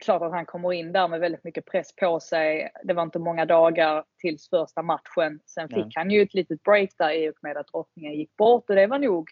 klart 0.00 0.22
att 0.22 0.32
han 0.32 0.46
kommer 0.46 0.72
in 0.72 0.92
där 0.92 1.08
med 1.08 1.20
väldigt 1.20 1.44
mycket 1.44 1.66
press 1.66 1.96
på 1.96 2.20
sig. 2.20 2.70
Det 2.84 2.94
var 2.94 3.02
inte 3.02 3.18
många 3.18 3.44
dagar 3.44 4.04
tills 4.18 4.50
första 4.50 4.82
matchen. 4.82 5.40
Sen 5.46 5.68
fick 5.68 5.76
Nej. 5.76 5.92
han 5.94 6.10
ju 6.10 6.22
ett 6.22 6.34
litet 6.34 6.62
break 6.62 6.90
där 6.98 7.10
i 7.10 7.30
och 7.30 7.34
med 7.42 7.56
att 7.56 7.66
drottningen 7.66 8.14
gick 8.14 8.36
bort 8.36 8.70
och 8.70 8.76
det 8.76 8.86
var 8.86 8.98
nog 8.98 9.30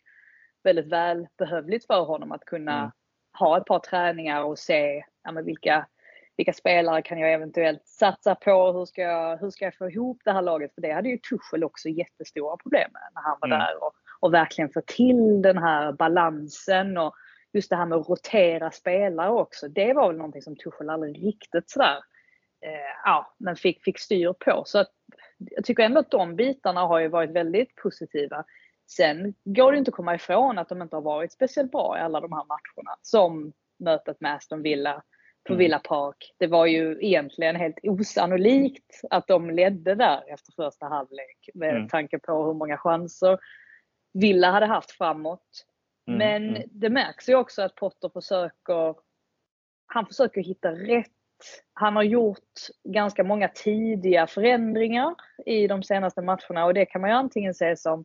väldigt 0.64 0.86
välbehövligt 0.86 1.86
för 1.86 2.04
honom 2.04 2.32
att 2.32 2.44
kunna 2.44 2.78
mm. 2.78 2.90
ha 3.38 3.58
ett 3.58 3.64
par 3.64 3.78
träningar 3.78 4.42
och 4.44 4.58
se 4.58 5.04
ja, 5.24 5.32
vilka 5.32 5.86
vilka 6.36 6.52
spelare 6.52 7.02
kan 7.02 7.18
jag 7.18 7.32
eventuellt 7.32 7.86
satsa 7.86 8.34
på? 8.34 8.72
Hur 8.72 8.84
ska 8.84 9.02
jag, 9.02 9.36
hur 9.36 9.50
ska 9.50 9.64
jag 9.64 9.76
få 9.76 9.90
ihop 9.90 10.20
det 10.24 10.32
här 10.32 10.42
laget? 10.42 10.74
För 10.74 10.82
det 10.82 10.92
hade 10.92 11.08
ju 11.08 11.18
Tuchel 11.18 11.64
också 11.64 11.88
jättestora 11.88 12.56
problem 12.56 12.90
med 12.92 13.02
när 13.14 13.22
han 13.22 13.38
var 13.40 13.48
mm. 13.48 13.58
där. 13.58 13.82
Och, 13.82 13.92
och 14.20 14.34
verkligen 14.34 14.70
få 14.70 14.80
till 14.86 15.42
den 15.42 15.58
här 15.58 15.92
balansen 15.92 16.98
och 16.98 17.14
just 17.54 17.70
det 17.70 17.76
här 17.76 17.86
med 17.86 17.98
att 17.98 18.08
rotera 18.08 18.70
spelare 18.70 19.30
också. 19.30 19.68
Det 19.68 19.92
var 19.92 20.08
väl 20.08 20.16
någonting 20.16 20.42
som 20.42 20.56
Tuchel 20.56 20.90
aldrig 20.90 21.26
riktigt 21.26 21.70
sådär, 21.70 21.96
eh, 22.60 22.92
ja, 23.04 23.34
men 23.38 23.56
fick, 23.56 23.84
fick 23.84 23.98
styr 23.98 24.32
på. 24.32 24.62
Så 24.66 24.78
att, 24.78 24.90
jag 25.38 25.64
tycker 25.64 25.82
ändå 25.82 26.00
att 26.00 26.10
de 26.10 26.36
bitarna 26.36 26.80
har 26.80 26.98
ju 26.98 27.08
varit 27.08 27.30
väldigt 27.30 27.74
positiva. 27.74 28.44
Sen 28.90 29.34
går 29.44 29.72
det 29.72 29.78
inte 29.78 29.88
att 29.88 29.94
komma 29.94 30.14
ifrån 30.14 30.58
att 30.58 30.68
de 30.68 30.82
inte 30.82 30.96
har 30.96 31.02
varit 31.02 31.32
speciellt 31.32 31.70
bra 31.70 31.98
i 31.98 32.00
alla 32.00 32.20
de 32.20 32.32
här 32.32 32.44
matcherna. 32.44 32.96
Som 33.02 33.52
mötet 33.78 34.20
med 34.20 34.34
Aston 34.34 34.62
Villa, 34.62 35.02
på 35.46 35.52
mm. 35.52 35.58
Villa 35.58 35.78
Park. 35.78 36.34
Det 36.38 36.46
var 36.46 36.66
ju 36.66 36.98
egentligen 37.00 37.56
helt 37.56 37.78
osannolikt 37.82 39.00
att 39.10 39.26
de 39.26 39.50
ledde 39.50 39.94
där 39.94 40.32
efter 40.32 40.52
första 40.52 40.86
halvlek 40.86 41.48
med 41.54 41.76
mm. 41.76 41.88
tanke 41.88 42.18
på 42.18 42.44
hur 42.44 42.54
många 42.54 42.78
chanser 42.78 43.38
Villa 44.12 44.50
hade 44.50 44.66
haft 44.66 44.90
framåt. 44.90 45.64
Mm. 46.06 46.18
Men 46.18 46.56
mm. 46.56 46.68
det 46.72 46.90
märks 46.90 47.28
ju 47.28 47.34
också 47.34 47.62
att 47.62 47.74
Potter 47.74 48.08
försöker, 48.08 48.94
han 49.86 50.06
försöker 50.06 50.40
hitta 50.40 50.72
rätt. 50.72 51.10
Han 51.72 51.96
har 51.96 52.02
gjort 52.02 52.52
ganska 52.84 53.24
många 53.24 53.48
tidiga 53.48 54.26
förändringar 54.26 55.14
i 55.46 55.66
de 55.66 55.82
senaste 55.82 56.22
matcherna 56.22 56.64
och 56.64 56.74
det 56.74 56.86
kan 56.86 57.00
man 57.00 57.10
ju 57.10 57.16
antingen 57.16 57.54
se 57.54 57.76
som 57.76 58.04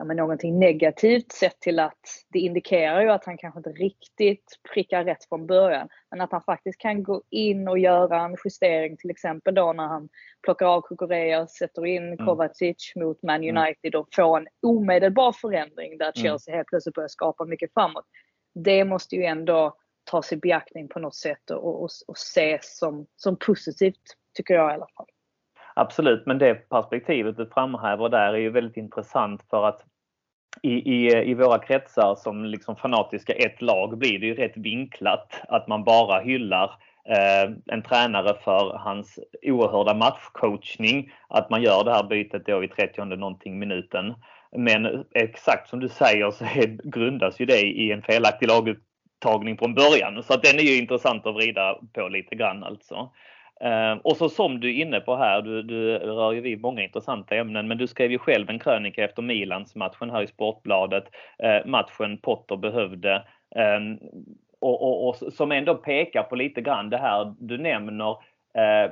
ja, 0.00 0.04
men 0.04 0.16
någonting 0.16 0.58
negativt 0.58 1.32
sett 1.32 1.60
till 1.60 1.78
att 1.78 2.00
det 2.32 2.38
indikerar 2.38 3.00
ju 3.00 3.10
att 3.10 3.24
han 3.24 3.38
kanske 3.38 3.58
inte 3.58 3.70
riktigt 3.70 4.44
prickar 4.74 5.04
rätt 5.04 5.24
från 5.28 5.46
början. 5.46 5.88
Men 6.10 6.20
att 6.20 6.32
han 6.32 6.42
faktiskt 6.42 6.80
kan 6.80 7.02
gå 7.02 7.22
in 7.30 7.68
och 7.68 7.78
göra 7.78 8.20
en 8.20 8.36
justering 8.44 8.96
till 8.96 9.10
exempel 9.10 9.54
då 9.54 9.72
när 9.72 9.86
han 9.86 10.08
plockar 10.42 10.66
av 10.66 10.80
Kukureya, 10.82 11.46
sätter 11.46 11.86
in 11.86 12.12
mm. 12.12 12.26
Kovacic 12.26 12.92
mot 12.96 13.22
Man 13.22 13.44
mm. 13.44 13.56
United 13.56 13.94
och 13.94 14.08
får 14.14 14.38
en 14.38 14.46
omedelbar 14.62 15.32
förändring 15.32 15.98
där 15.98 16.12
mm. 16.16 16.24
Chelsea 16.24 16.56
helt 16.56 16.68
plötsligt 16.68 16.94
börjar 16.94 17.08
skapa 17.08 17.44
mycket 17.44 17.72
framåt. 17.72 18.06
Det 18.54 18.84
måste 18.84 19.16
ju 19.16 19.24
ändå 19.24 19.76
tas 20.10 20.32
i 20.32 20.36
beaktning 20.36 20.88
på 20.88 20.98
något 20.98 21.14
sätt 21.14 21.50
och, 21.50 21.82
och, 21.82 21.90
och 22.06 22.16
ses 22.16 22.78
som, 22.78 23.06
som 23.16 23.36
positivt, 23.36 24.16
tycker 24.36 24.54
jag 24.54 24.70
i 24.70 24.74
alla 24.74 24.88
fall. 24.96 25.06
Absolut, 25.74 26.26
men 26.26 26.38
det 26.38 26.54
perspektivet 26.54 27.36
du 27.36 27.46
framhäver 27.46 28.08
där 28.08 28.32
är 28.32 28.38
ju 28.38 28.50
väldigt 28.50 28.76
intressant 28.76 29.42
för 29.50 29.64
att 29.64 29.84
i, 30.62 30.72
i, 30.72 31.30
i 31.30 31.34
våra 31.34 31.58
kretsar 31.58 32.14
som 32.14 32.44
liksom 32.44 32.76
fanatiska 32.76 33.32
ett 33.32 33.62
lag 33.62 33.98
blir 33.98 34.18
det 34.18 34.26
ju 34.26 34.34
rätt 34.34 34.56
vinklat 34.56 35.40
att 35.48 35.68
man 35.68 35.84
bara 35.84 36.20
hyllar 36.20 36.70
eh, 37.08 37.52
en 37.66 37.82
tränare 37.82 38.36
för 38.44 38.78
hans 38.78 39.18
oerhörda 39.42 39.94
matchcoachning. 39.94 41.12
Att 41.28 41.50
man 41.50 41.62
gör 41.62 41.84
det 41.84 41.92
här 41.92 42.02
bytet 42.02 42.46
då 42.46 42.64
i 42.64 42.68
30 42.68 43.04
någonting 43.04 43.58
minuten. 43.58 44.14
Men 44.56 45.04
exakt 45.14 45.68
som 45.68 45.80
du 45.80 45.88
säger 45.88 46.30
så 46.30 46.44
är, 46.44 46.90
grundas 46.90 47.40
ju 47.40 47.46
det 47.46 47.60
i 47.60 47.92
en 47.92 48.02
felaktig 48.02 48.48
laguttagning 48.48 49.58
från 49.58 49.74
början. 49.74 50.22
Så 50.22 50.34
att 50.34 50.42
den 50.42 50.58
är 50.58 50.62
ju 50.62 50.78
intressant 50.78 51.26
att 51.26 51.34
vrida 51.34 51.78
på 51.92 52.08
lite 52.08 52.34
grann 52.34 52.64
alltså. 52.64 53.10
Ehm, 53.60 53.98
och 53.98 54.16
så 54.16 54.28
som 54.28 54.60
du 54.60 54.68
är 54.68 54.82
inne 54.82 55.00
på 55.00 55.16
här, 55.16 55.42
du, 55.42 55.62
du 55.62 55.98
rör 55.98 56.32
ju 56.32 56.40
vid 56.40 56.60
många 56.60 56.82
intressanta 56.82 57.36
ämnen, 57.36 57.68
men 57.68 57.78
du 57.78 57.86
skrev 57.86 58.10
ju 58.10 58.18
själv 58.18 58.50
en 58.50 58.58
krönika 58.58 59.04
efter 59.04 59.22
Milans 59.22 59.74
matchen 59.74 60.10
här 60.10 60.22
i 60.22 60.26
Sportbladet. 60.26 61.04
Ehm, 61.38 61.70
matchen 61.70 62.18
Potter 62.18 62.56
behövde. 62.56 63.22
Ehm, 63.56 63.98
och, 64.60 64.82
och, 64.82 65.08
och, 65.08 65.32
som 65.32 65.52
ändå 65.52 65.74
pekar 65.74 66.22
på 66.22 66.36
lite 66.36 66.60
grann 66.60 66.90
det 66.90 66.98
här 66.98 67.34
du 67.38 67.58
nämner. 67.58 68.16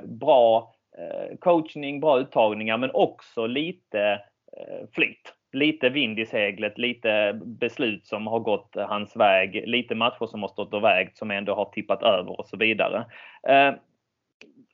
Bra 0.05 0.73
eh, 0.97 1.37
coachning, 1.39 1.99
bra 1.99 2.19
uttagningar 2.19 2.77
men 2.77 2.91
också 2.93 3.47
lite 3.47 4.21
eh, 4.57 4.87
flyt. 4.93 5.33
Lite 5.51 5.89
vind 5.89 6.19
i 6.19 6.25
seglet, 6.25 6.77
lite 6.77 7.39
beslut 7.45 8.05
som 8.05 8.27
har 8.27 8.39
gått 8.39 8.75
hans 8.75 9.15
väg, 9.15 9.63
lite 9.67 9.95
matcher 9.95 10.25
som 10.25 10.41
har 10.41 10.49
stått 10.49 10.73
och 10.73 10.83
vägt 10.83 11.17
som 11.17 11.31
ändå 11.31 11.55
har 11.55 11.65
tippat 11.65 12.03
över 12.03 12.39
och 12.39 12.47
så 12.47 12.57
vidare. 12.57 13.05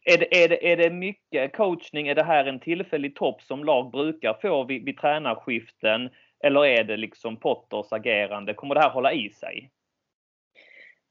Är 0.08 0.18
det, 0.18 0.44
är, 0.44 0.50
det, 0.50 0.72
är 0.72 0.78
det 0.78 0.90
mycket 0.90 1.56
coachning? 1.56 2.08
Är 2.08 2.16
det 2.16 2.24
här 2.24 2.46
en 2.46 2.60
tillfällig 2.60 3.16
topp 3.16 3.42
som 3.42 3.64
lag 3.64 3.92
brukar 3.92 4.34
få 4.42 4.64
vid, 4.64 4.86
vid 4.86 4.98
tränarskiften? 4.98 6.10
Eller 6.44 6.66
är 6.66 6.84
det 6.84 6.98
liksom 6.98 7.38
Potters 7.38 7.92
agerande? 7.92 8.54
Kommer 8.54 8.76
det 8.76 8.82
här 8.82 8.90
hålla 8.90 9.14
i 9.14 9.30
sig? 9.30 9.72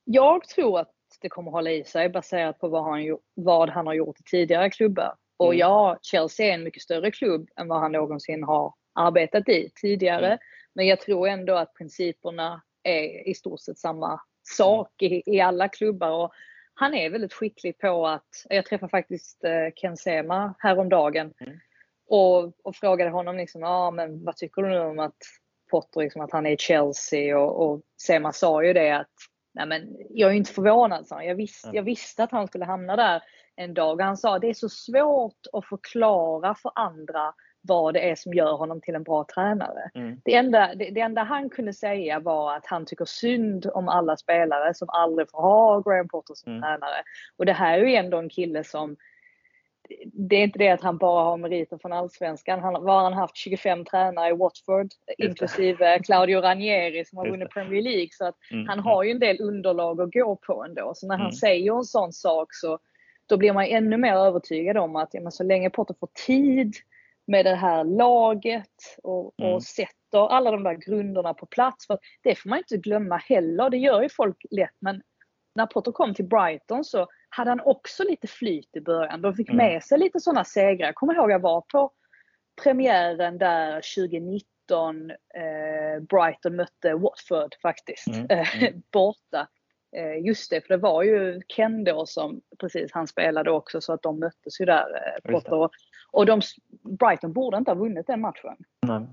Jag 0.05 0.49
tror 0.49 0.81
att 0.81 0.91
det 1.21 1.29
kommer 1.29 1.51
hålla 1.51 1.71
i 1.71 1.85
sig 1.85 2.09
baserat 2.09 2.59
på 2.59 2.69
vad 2.69 2.85
han, 2.85 3.19
vad 3.35 3.71
han 3.71 3.87
har 3.87 3.95
gjort 3.95 4.21
i 4.21 4.23
tidigare 4.23 4.71
klubbar. 4.71 5.15
Och 5.37 5.55
mm. 5.55 5.59
ja, 5.59 5.99
Chelsea 6.03 6.47
är 6.47 6.55
en 6.55 6.65
mycket 6.65 6.83
större 6.83 7.11
klubb 7.11 7.49
än 7.57 7.69
vad 7.69 7.81
han 7.81 7.93
någonsin 7.93 8.43
har 8.43 8.75
arbetat 8.93 9.49
i 9.49 9.71
tidigare. 9.75 10.27
Mm. 10.27 10.39
Men 10.75 10.87
jag 10.87 11.01
tror 11.01 11.29
ändå 11.29 11.55
att 11.55 11.75
principerna 11.75 12.63
är 12.83 13.29
i 13.29 13.35
stort 13.35 13.61
sett 13.61 13.79
samma 13.79 14.21
sak 14.43 15.03
i, 15.03 15.23
i 15.27 15.41
alla 15.41 15.69
klubbar. 15.69 16.11
Och 16.11 16.33
han 16.75 16.95
är 16.95 17.11
väldigt 17.11 17.33
skicklig 17.33 17.79
på 17.79 18.07
att, 18.07 18.47
jag 18.49 18.67
träffade 18.67 18.91
faktiskt 18.91 19.45
eh, 19.45 19.73
Ken 19.77 19.97
Sema 19.97 20.55
häromdagen 20.59 21.33
mm. 21.41 21.59
och, 22.09 22.53
och 22.63 22.77
frågade 22.77 23.11
honom 23.11 23.37
liksom, 23.37 23.61
ja 23.61 23.69
ah, 23.69 23.91
men 23.91 24.25
vad 24.25 24.37
tycker 24.37 24.63
du 24.63 24.69
nu 24.69 24.81
om 24.81 24.99
att 24.99 25.17
Potter, 25.71 26.01
liksom, 26.01 26.23
att 26.23 26.33
han 26.33 26.47
är 26.47 26.51
i 26.51 26.57
Chelsea 26.57 27.39
och, 27.39 27.71
och 27.71 27.83
Sema 28.03 28.33
sa 28.33 28.65
ju 28.65 28.73
det 28.73 28.91
att 28.91 29.11
Nej 29.55 29.67
men 29.67 29.97
jag 30.11 30.31
är 30.31 30.35
inte 30.35 30.53
förvånad, 30.53 31.07
sa 31.07 31.15
han. 31.15 31.27
Jag, 31.27 31.35
visst, 31.35 31.69
jag 31.73 31.83
visste 31.83 32.25
att 32.25 32.33
han 32.33 32.47
skulle 32.47 32.65
hamna 32.65 32.97
där 32.97 33.23
en 33.57 33.75
dag. 33.75 34.01
Han 34.01 34.17
sa 34.17 34.35
att 34.35 34.41
det 34.41 34.49
är 34.51 34.55
så 34.55 34.69
svårt 34.69 35.47
att 35.53 35.67
förklara 35.67 36.55
för 36.55 36.73
andra 36.75 37.35
vad 37.67 37.95
det 37.95 38.11
är 38.11 38.15
som 38.15 38.35
gör 38.35 38.53
honom 38.57 38.81
till 38.81 38.95
en 38.95 39.03
bra 39.03 39.25
tränare. 39.35 39.91
Mm. 39.95 40.21
Det, 40.25 40.35
enda, 40.35 40.75
det, 40.75 40.91
det, 40.91 41.01
enda 41.01 41.23
han 41.23 41.51
kunde 41.51 41.73
säga 41.73 42.21
var 42.21 42.57
att 42.57 42.67
han 42.67 42.87
tycker 42.87 43.05
synd 43.05 43.67
om 43.75 43.89
alla 43.89 44.17
spelare 44.17 44.75
som 44.75 44.89
aldrig 44.91 45.31
får 45.31 45.43
ha 45.43 45.81
Graham 45.81 46.09
Potter 46.09 46.35
som 46.35 46.53
mm. 46.53 46.63
tränare. 46.63 47.03
Och 47.37 47.47
det 47.47 47.53
här 47.53 47.79
är 47.79 47.87
ju 47.87 47.95
ändå 47.95 48.19
en 48.19 48.29
kille 48.29 48.65
som 48.65 48.97
det 50.13 50.37
är 50.37 50.45
inte 50.45 50.59
det 50.59 50.69
att 50.69 50.83
han 50.83 50.99
bara 50.99 51.25
har 51.25 51.37
meriter 51.37 51.79
från 51.79 51.93
allsvenskan. 51.93 52.61
Han 52.61 52.75
har 52.75 53.03
han 53.03 53.13
haft 53.13 53.37
25 53.37 53.85
tränare 53.85 54.29
i 54.29 54.33
Watford, 54.33 54.89
inklusive 55.19 55.99
Claudio 55.99 56.41
Ranieri 56.41 57.05
som 57.05 57.19
har 57.19 57.31
vunnit 57.31 57.51
Premier 57.51 57.83
League. 57.83 58.09
Så 58.11 58.27
att 58.27 58.35
mm. 58.51 58.69
han 58.69 58.79
har 58.79 59.03
ju 59.03 59.11
en 59.11 59.19
del 59.19 59.41
underlag 59.41 60.01
att 60.01 60.13
gå 60.13 60.37
på 60.37 60.65
ändå. 60.65 60.93
Så 60.95 61.07
när 61.07 61.15
han 61.15 61.27
mm. 61.27 61.33
säger 61.33 61.77
en 61.77 61.85
sån 61.85 62.13
sak 62.13 62.49
så 62.51 62.79
då 63.27 63.37
blir 63.37 63.53
man 63.53 63.65
ännu 63.65 63.97
mer 63.97 64.15
övertygad 64.15 64.77
om 64.77 64.97
att 64.97 65.09
ja, 65.13 65.31
så 65.31 65.43
länge 65.43 65.71
Potter 65.71 65.95
får 66.01 66.09
tid 66.27 66.75
med 67.27 67.45
det 67.45 67.55
här 67.55 67.85
laget 67.85 68.99
och, 69.03 69.35
mm. 69.39 69.53
och 69.53 69.63
sätter 69.63 70.29
alla 70.29 70.51
de 70.51 70.63
där 70.63 70.75
grunderna 70.75 71.35
på 71.35 71.47
plats. 71.47 71.87
För 71.87 71.99
det 72.23 72.35
får 72.35 72.49
man 72.49 72.59
inte 72.59 72.77
glömma 72.77 73.17
heller. 73.17 73.71
Det 73.71 73.77
gör 73.77 74.03
ju 74.03 74.09
folk 74.09 74.47
lätt. 74.51 74.77
Men 74.79 75.03
när 75.55 75.67
Potter 75.67 75.93
kom 75.93 76.15
till 76.15 76.29
Brighton 76.29 76.85
så 76.85 77.07
hade 77.29 77.51
han 77.51 77.61
också 77.61 78.05
lite 78.05 78.27
flyt 78.27 78.77
i 78.77 78.81
början. 78.81 79.23
De 79.23 79.35
fick 79.35 79.49
mm. 79.49 79.57
med 79.57 79.83
sig 79.83 79.99
lite 79.99 80.21
sådana 80.21 80.45
segrar. 80.45 80.87
Jag 80.87 80.95
kommer 80.95 81.15
ihåg 81.15 81.31
jag 81.31 81.39
var 81.43 81.61
på 81.61 81.91
premiären 82.63 83.39
där 83.39 83.73
2019. 83.97 85.11
Eh, 85.11 86.01
Brighton 86.09 86.57
mötte 86.57 86.95
Watford 86.95 87.55
faktiskt. 87.63 88.07
Mm. 88.07 88.27
Mm. 88.31 88.83
borta. 88.93 89.49
Eh, 89.97 90.27
just 90.27 90.51
det, 90.51 90.61
för 90.61 90.69
det 90.69 90.77
var 90.77 91.03
ju 91.03 91.41
Ken 91.49 91.85
då 91.85 92.07
som 92.07 92.41
precis 92.59 92.93
han 92.93 93.07
spelade 93.07 93.51
också 93.51 93.81
så 93.81 93.93
att 93.93 94.03
de 94.03 94.21
möttes 94.21 94.61
ju 94.61 94.65
där. 94.65 94.87
Eh, 94.95 95.33
Potter. 95.33 95.69
Och 96.15 96.27
de, 96.27 96.41
Brighton 96.83 97.33
borde 97.33 97.57
inte 97.57 97.71
ha 97.71 97.77
vunnit 97.77 98.07
den 98.07 98.21
matchen. 98.21 98.57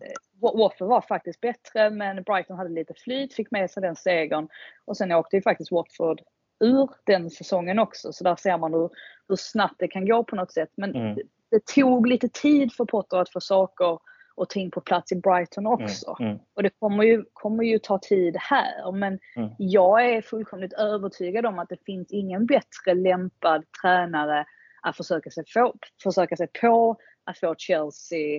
Eh, 0.01 0.53
Watford 0.60 0.88
var 0.88 1.01
faktiskt 1.01 1.41
bättre 1.41 1.89
men 1.89 2.24
Brighton 2.24 2.58
hade 2.58 2.70
lite 2.70 2.93
flyt, 2.93 3.34
fick 3.34 3.51
med 3.51 3.72
sig 3.72 3.84
den 3.84 3.96
segern. 3.96 4.48
Och 4.86 4.98
sen 4.98 5.12
åkte 5.12 5.36
ju 5.36 5.41
faktiskt 5.41 5.72
Watford 5.72 6.22
ur 6.60 6.89
den 7.03 7.29
säsongen 7.29 7.79
också. 7.79 8.13
Så 8.13 8.24
där 8.24 8.36
ser 8.36 8.58
man 8.58 8.74
hur, 8.74 8.89
hur 9.27 9.36
snabbt 9.36 9.75
det 9.79 9.88
kan 9.88 10.05
gå 10.05 10.24
på 10.24 10.36
något 10.36 10.51
sätt. 10.51 10.70
Men 10.75 10.96
mm. 10.96 11.15
det, 11.15 11.22
det, 11.51 11.65
tog 11.65 12.08
lite 12.08 12.29
tid 12.29 12.74
för 12.74 12.86
Potter 12.86 13.17
att 13.17 13.31
få 13.31 13.39
saker 13.39 14.00
och 14.36 14.50
ting 14.50 14.72
på 14.72 14.81
plats 14.81 15.12
i 15.12 15.15
Brighton 15.15 15.65
mm, 15.65 15.84
också. 15.84 16.15
Mm. 16.20 16.31
Mm. 16.31 16.43
Och 16.53 16.63
det 16.63 16.70
kommer 16.79 17.03
ju, 17.03 17.24
kommer 17.34 17.63
ju 17.63 17.79
ta 17.79 18.00
tid 18.00 18.38
här. 18.39 18.91
Men 18.91 19.20
mm. 19.36 19.50
jag 19.58 20.05
är 20.05 20.22
fullkomligt 20.22 20.74
övertygad 20.74 21.46
om 21.46 21.60
att 21.60 21.70
det 21.70 21.86
finns 21.86 22.12
ingen 22.12 22.46
bättre 22.46 22.93
lämpad 22.93 23.63
tränare 23.81 24.46
att 24.81 24.97
försöka 24.97 25.29
sig, 25.29 25.43
få, 25.53 25.73
försöka 26.03 26.35
sig 26.35 26.47
på 26.61 26.97
att 27.25 27.39
få 27.39 27.55
Chelsea 27.57 28.38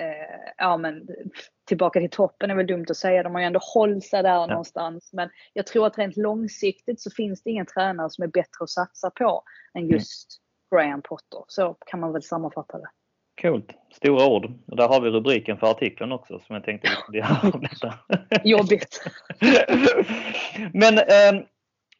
eh, 0.00 0.52
ja, 0.56 0.76
men, 0.76 1.08
tillbaka 1.68 2.00
till 2.00 2.10
toppen 2.10 2.50
är 2.50 2.54
väl 2.54 2.66
dumt 2.66 2.86
att 2.88 2.96
säga. 2.96 3.22
De 3.22 3.34
har 3.34 3.40
ju 3.40 3.46
ändå 3.46 3.60
hållit 3.74 4.04
sig 4.04 4.22
där 4.22 4.30
ja. 4.30 4.46
någonstans. 4.46 5.10
Men 5.12 5.30
jag 5.52 5.66
tror 5.66 5.86
att 5.86 5.98
rent 5.98 6.16
långsiktigt 6.16 7.00
så 7.00 7.10
finns 7.10 7.42
det 7.42 7.50
ingen 7.50 7.66
tränare 7.66 8.10
som 8.10 8.24
är 8.24 8.28
bättre 8.28 8.62
att 8.62 8.70
satsa 8.70 9.10
på 9.10 9.42
än 9.74 9.88
just 9.88 10.40
mm. 10.72 10.84
Graham 10.84 11.02
Potter. 11.02 11.44
Så 11.48 11.76
kan 11.86 12.00
man 12.00 12.12
väl 12.12 12.22
sammanfatta 12.22 12.78
det. 12.78 12.90
Coolt. 13.42 13.72
Stora 13.92 14.26
ord. 14.26 14.44
Och 14.66 14.76
där 14.76 14.88
har 14.88 15.00
vi 15.00 15.10
rubriken 15.10 15.58
för 15.58 15.70
artikeln 15.70 16.12
också 16.12 16.40
som 16.46 16.54
jag 16.54 16.64
tänkte 16.64 16.88
vi 16.90 16.96
skulle 16.96 17.18
göra 17.18 17.50
om 17.54 17.60
detta. 17.60 17.94
Jobbigt. 18.44 19.02
Men 20.72 20.98
eh, 20.98 21.46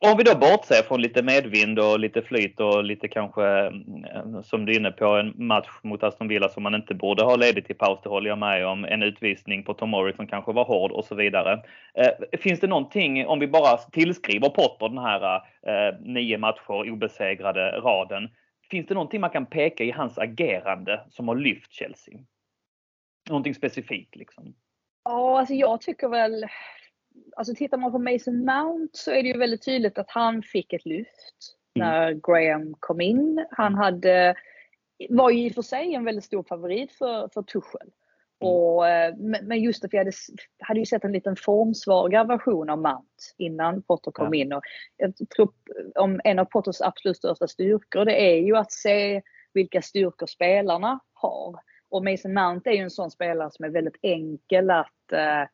om 0.02 0.16
vi 0.16 0.24
då 0.24 0.34
bortser 0.34 0.82
från 0.82 1.02
lite 1.02 1.22
medvind 1.22 1.78
och 1.78 2.00
lite 2.00 2.22
flyt 2.22 2.60
och 2.60 2.84
lite 2.84 3.08
kanske, 3.08 3.44
mm, 3.46 4.04
eh, 4.04 4.42
som 4.42 4.66
du 4.66 4.72
är 4.72 4.78
inne 4.78 4.90
på, 4.90 5.06
en 5.06 5.34
match 5.36 5.68
mot 5.82 6.02
Aston 6.02 6.28
Villa 6.28 6.48
som 6.48 6.62
man 6.62 6.74
inte 6.74 6.94
borde 6.94 7.24
ha 7.24 7.36
ledigt 7.36 7.70
i 7.70 7.74
paus, 7.74 8.00
det 8.02 8.08
håller 8.08 8.28
jag 8.28 8.38
med 8.38 8.66
om. 8.66 8.84
En 8.84 9.02
utvisning 9.02 9.64
på 9.64 9.74
Tom 9.74 9.90
Morris 9.90 10.16
som 10.16 10.26
kanske 10.26 10.52
var 10.52 10.64
hård 10.64 10.92
och 10.92 11.04
så 11.04 11.14
vidare. 11.14 11.62
Eh, 11.94 12.38
finns 12.38 12.60
det 12.60 12.66
någonting, 12.66 13.26
om 13.26 13.38
vi 13.38 13.48
bara 13.48 13.76
tillskriver 13.76 14.48
Potter 14.48 14.88
den 14.88 14.98
här 14.98 15.34
eh, 15.66 15.94
nio 16.00 16.38
matcher 16.38 16.90
obesegrade 16.90 17.70
raden. 17.70 18.28
Finns 18.70 18.86
det 18.86 18.94
någonting 18.94 19.20
man 19.20 19.30
kan 19.30 19.46
peka 19.46 19.84
i 19.84 19.90
hans 19.90 20.18
agerande 20.18 21.00
som 21.10 21.28
har 21.28 21.34
lyft 21.34 21.72
Chelsea? 21.72 22.14
Någonting 23.28 23.54
specifikt 23.54 24.16
liksom? 24.16 24.54
Ja, 25.04 25.38
alltså 25.38 25.54
jag 25.54 25.80
tycker 25.80 26.08
väl 26.08 26.44
alltså 27.36 27.54
tittar 27.54 27.78
man 27.78 27.92
på 27.92 27.98
Mason 27.98 28.44
Mount 28.44 28.98
så 28.98 29.10
är 29.10 29.22
det 29.22 29.28
ju 29.28 29.38
väldigt 29.38 29.64
tydligt 29.64 29.98
att 29.98 30.10
han 30.10 30.42
fick 30.42 30.72
ett 30.72 30.86
lyft 30.86 31.56
mm. 31.74 31.88
när 31.88 32.12
Graham 32.12 32.74
kom 32.80 33.00
in. 33.00 33.46
Han 33.50 33.74
hade, 33.74 34.34
var 35.08 35.30
ju 35.30 35.46
i 35.46 35.50
och 35.50 35.54
för 35.54 35.62
sig 35.62 35.94
en 35.94 36.04
väldigt 36.04 36.24
stor 36.24 36.42
favorit 36.42 36.92
för, 36.92 37.28
för 37.34 37.42
Tuchel. 37.42 37.90
Mm. 38.42 38.52
Och, 38.52 38.88
eh, 38.88 39.14
men 39.42 39.60
just 39.60 39.84
att 39.84 39.92
vi 39.92 39.98
hade, 39.98 40.12
hade 40.58 40.80
ju 40.80 40.86
sett 40.86 41.04
en 41.04 41.12
liten 41.12 41.36
formsvagare 41.36 42.26
version 42.26 42.70
av 42.70 42.78
Mount 42.78 43.06
innan 43.38 43.82
Potter 43.82 44.10
kom 44.10 44.34
ja. 44.34 44.40
in. 44.40 44.52
Och 44.52 44.62
jag 44.96 45.14
tror 45.36 45.52
om 45.94 46.20
en 46.24 46.38
av 46.38 46.44
Potters 46.44 46.80
absolut 46.80 47.16
största 47.16 47.48
styrkor 47.48 48.04
det 48.04 48.20
är 48.20 48.36
ju 48.36 48.56
att 48.56 48.72
se 48.72 49.22
vilka 49.54 49.82
styrkor 49.82 50.26
spelarna 50.26 51.00
har. 51.12 51.60
Och 51.90 52.04
Mason 52.04 52.34
Mount 52.34 52.70
är 52.70 52.74
ju 52.74 52.82
en 52.82 52.90
sån 52.90 53.10
spelare 53.10 53.50
som 53.50 53.64
är 53.64 53.68
väldigt 53.68 53.98
enkel 54.02 54.70
att 54.70 55.12
eh, 55.12 55.44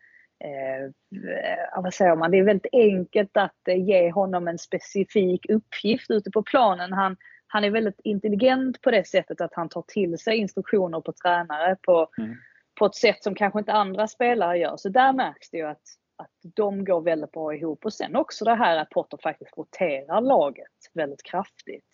eh, 0.45 1.83
vad 1.83 1.95
säger 1.95 2.17
man, 2.17 2.31
det 2.31 2.39
är 2.39 2.45
väldigt 2.45 2.73
enkelt 2.73 3.37
att 3.37 3.69
eh, 3.69 3.85
ge 3.85 4.11
honom 4.11 4.49
en 4.49 4.59
specifik 4.59 5.51
uppgift 5.51 6.11
ute 6.11 6.31
på 6.31 6.43
planen. 6.43 6.93
Han, 6.93 7.17
han 7.47 7.65
är 7.65 7.71
väldigt 7.71 8.01
intelligent 8.05 8.81
på 8.81 8.91
det 8.91 9.07
sättet 9.07 9.41
att 9.41 9.55
han 9.55 9.69
tar 9.69 9.85
till 9.87 10.19
sig 10.19 10.37
instruktioner 10.37 11.01
på 11.01 11.13
tränare 11.13 11.77
på, 11.83 12.09
mm. 12.19 12.37
på 12.79 12.87
ett 12.87 12.95
sätt 12.95 13.23
som 13.23 13.35
kanske 13.35 13.59
inte 13.59 13.73
andra 13.73 14.09
spelare 14.09 14.59
gör. 14.59 14.77
Så 14.77 14.89
där 14.89 15.13
märks 15.13 15.51
det 15.51 15.57
ju 15.57 15.67
att, 15.67 15.83
att 16.17 16.53
de 16.55 16.85
går 16.85 17.01
väldigt 17.01 17.33
bra 17.33 17.55
ihop. 17.55 17.85
Och 17.85 17.93
sen 17.93 18.17
också 18.17 18.45
det 18.45 18.55
här 18.55 18.77
att 18.77 18.91
Potter 18.91 19.19
faktiskt 19.23 19.59
roterar 19.59 20.21
laget 20.21 20.91
väldigt 20.95 21.23
kraftigt 21.23 21.91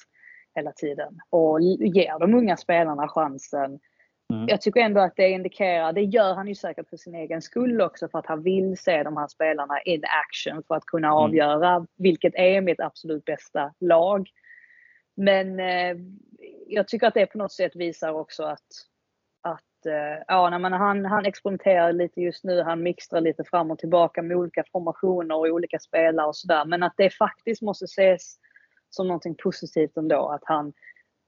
hela 0.54 0.72
tiden 0.72 1.18
och 1.30 1.60
ger 1.60 2.18
de 2.18 2.34
unga 2.34 2.56
spelarna 2.56 3.08
chansen 3.08 3.80
Mm. 4.32 4.48
Jag 4.48 4.60
tycker 4.60 4.80
ändå 4.80 5.00
att 5.00 5.16
det 5.16 5.28
indikerar, 5.28 5.92
det 5.92 6.02
gör 6.02 6.34
han 6.34 6.48
ju 6.48 6.54
säkert 6.54 6.88
för 6.88 6.96
sin 6.96 7.14
egen 7.14 7.42
skull 7.42 7.80
också 7.80 8.08
för 8.08 8.18
att 8.18 8.26
han 8.26 8.42
vill 8.42 8.78
se 8.78 9.02
de 9.02 9.16
här 9.16 9.28
spelarna 9.28 9.80
in 9.80 10.02
action 10.04 10.62
för 10.68 10.74
att 10.74 10.86
kunna 10.86 11.08
mm. 11.08 11.18
avgöra 11.18 11.86
vilket 11.96 12.34
är 12.34 12.60
mitt 12.60 12.80
absolut 12.80 13.24
bästa 13.24 13.74
lag. 13.80 14.28
Men 15.16 15.60
eh, 15.60 15.96
jag 16.66 16.88
tycker 16.88 17.06
att 17.06 17.14
det 17.14 17.26
på 17.26 17.38
något 17.38 17.52
sätt 17.52 17.76
visar 17.76 18.12
också 18.12 18.42
att, 18.42 18.66
att 19.42 19.86
eh, 19.86 20.22
ja, 20.28 20.50
när 20.50 20.58
man, 20.58 20.72
han, 20.72 21.04
han 21.04 21.26
experimenterar 21.26 21.92
lite 21.92 22.20
just 22.20 22.44
nu, 22.44 22.62
han 22.62 22.82
mixtrar 22.82 23.20
lite 23.20 23.44
fram 23.44 23.70
och 23.70 23.78
tillbaka 23.78 24.22
med 24.22 24.36
olika 24.36 24.64
formationer 24.72 25.34
och 25.34 25.46
olika 25.46 25.78
spelare 25.78 26.26
och 26.26 26.36
sådär. 26.36 26.64
Men 26.64 26.82
att 26.82 26.94
det 26.96 27.10
faktiskt 27.10 27.62
måste 27.62 27.84
ses 27.84 28.36
som 28.90 29.06
någonting 29.06 29.34
positivt 29.42 29.96
ändå 29.96 30.28
att 30.28 30.42
han 30.44 30.72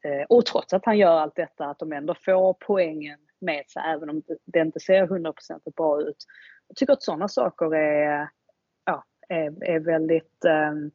Eh, 0.05 0.23
och 0.29 0.47
trots 0.47 0.73
att 0.73 0.85
han 0.85 0.99
gör 0.99 1.21
allt 1.21 1.37
detta, 1.37 1.67
att 1.67 1.79
de 1.79 1.93
ändå 1.93 2.15
får 2.15 2.57
poängen 2.61 3.19
med 3.41 3.71
sig 3.71 3.83
även 3.87 4.11
om 4.11 4.23
det 4.45 4.61
inte 4.61 4.81
ser 4.81 5.07
100% 5.07 5.33
bra 5.77 6.01
ut. 6.03 6.17
Jag 6.69 6.77
tycker 6.77 6.93
att 6.93 7.03
sådana 7.03 7.29
saker 7.29 7.75
är, 7.75 8.29
ja, 8.85 9.05
är, 9.29 9.65
är 9.65 9.81
väldigt, 9.81 10.45
ehm, 10.45 10.91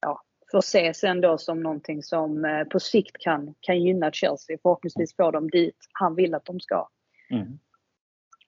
ja, 0.00 0.22
får 0.50 0.58
ses 0.58 1.04
ändå 1.04 1.38
som 1.38 1.62
någonting 1.62 2.02
som 2.02 2.44
eh, 2.44 2.64
på 2.64 2.80
sikt 2.80 3.18
kan, 3.18 3.54
kan 3.60 3.80
gynna 3.80 4.12
Chelsea. 4.12 4.58
Förhoppningsvis 4.62 5.16
får 5.16 5.32
de 5.32 5.50
dit 5.50 5.76
han 5.92 6.14
vill 6.14 6.34
att 6.34 6.44
de 6.44 6.60
ska. 6.60 6.88
Mm. 7.30 7.58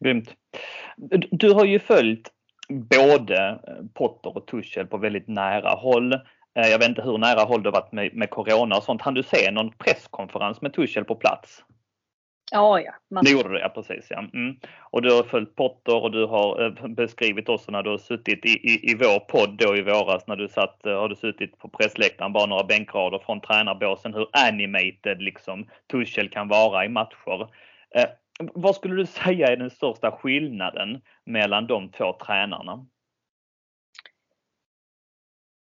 Grymt. 0.00 0.34
Du 1.30 1.52
har 1.52 1.64
ju 1.64 1.78
följt 1.78 2.32
både 2.68 3.60
Potter 3.94 4.36
och 4.36 4.46
Tuchel 4.46 4.86
på 4.86 4.96
väldigt 4.96 5.28
nära 5.28 5.70
håll. 5.70 6.14
Eh, 6.54 6.68
jag 6.68 6.78
vet 6.78 6.88
inte 6.88 7.02
hur 7.02 7.18
nära 7.18 7.44
håll 7.44 7.62
det 7.62 7.70
varit 7.70 7.92
med, 7.92 8.14
med 8.14 8.30
Corona 8.30 8.76
och 8.76 8.82
sånt. 8.82 9.02
Han 9.02 9.14
du 9.14 9.22
se 9.22 9.50
någon 9.50 9.72
presskonferens 9.72 10.60
med 10.60 10.72
Tuchel 10.72 11.04
på 11.04 11.14
plats? 11.14 11.64
Ja, 12.52 12.80
ja. 12.80 13.20
Det 13.22 13.30
gjorde 13.30 13.48
du, 13.48 13.58
ja 13.58 13.68
precis. 13.68 14.06
Ja. 14.10 14.18
Mm. 14.18 14.56
Och 14.80 15.02
du 15.02 15.14
har 15.14 15.22
följt 15.22 15.56
Potter 15.56 16.02
och 16.02 16.10
du 16.10 16.26
har 16.26 16.66
eh, 16.66 16.88
beskrivit 16.88 17.48
också 17.48 17.70
när 17.72 17.82
du 17.82 17.90
har 17.90 17.98
suttit 17.98 18.46
i, 18.46 18.48
i, 18.48 18.90
i 18.90 18.94
vår 18.94 19.20
podd 19.20 19.56
då 19.58 19.76
i 19.76 19.82
våras 19.82 20.26
när 20.26 20.36
du 20.36 20.48
satt, 20.48 20.86
eh, 20.86 20.92
har 20.92 21.08
du 21.08 21.16
suttit 21.16 21.58
på 21.58 21.68
pressläktaren 21.68 22.32
bara 22.32 22.46
några 22.46 22.64
bänkrader 22.64 23.18
från 23.18 23.40
tränarbåsen 23.40 24.14
hur 24.14 24.28
animated 24.32 25.22
liksom 25.22 25.66
Tuchel 25.90 26.28
kan 26.28 26.48
vara 26.48 26.84
i 26.84 26.88
matcher. 26.88 27.48
Eh, 27.94 28.08
vad 28.54 28.74
skulle 28.74 28.94
du 28.94 29.06
säga 29.24 29.46
är 29.46 29.56
den 29.56 29.70
största 29.70 30.10
skillnaden 30.10 31.00
mellan 31.24 31.66
de 31.66 31.90
två 31.90 32.12
tränarna? 32.12 32.86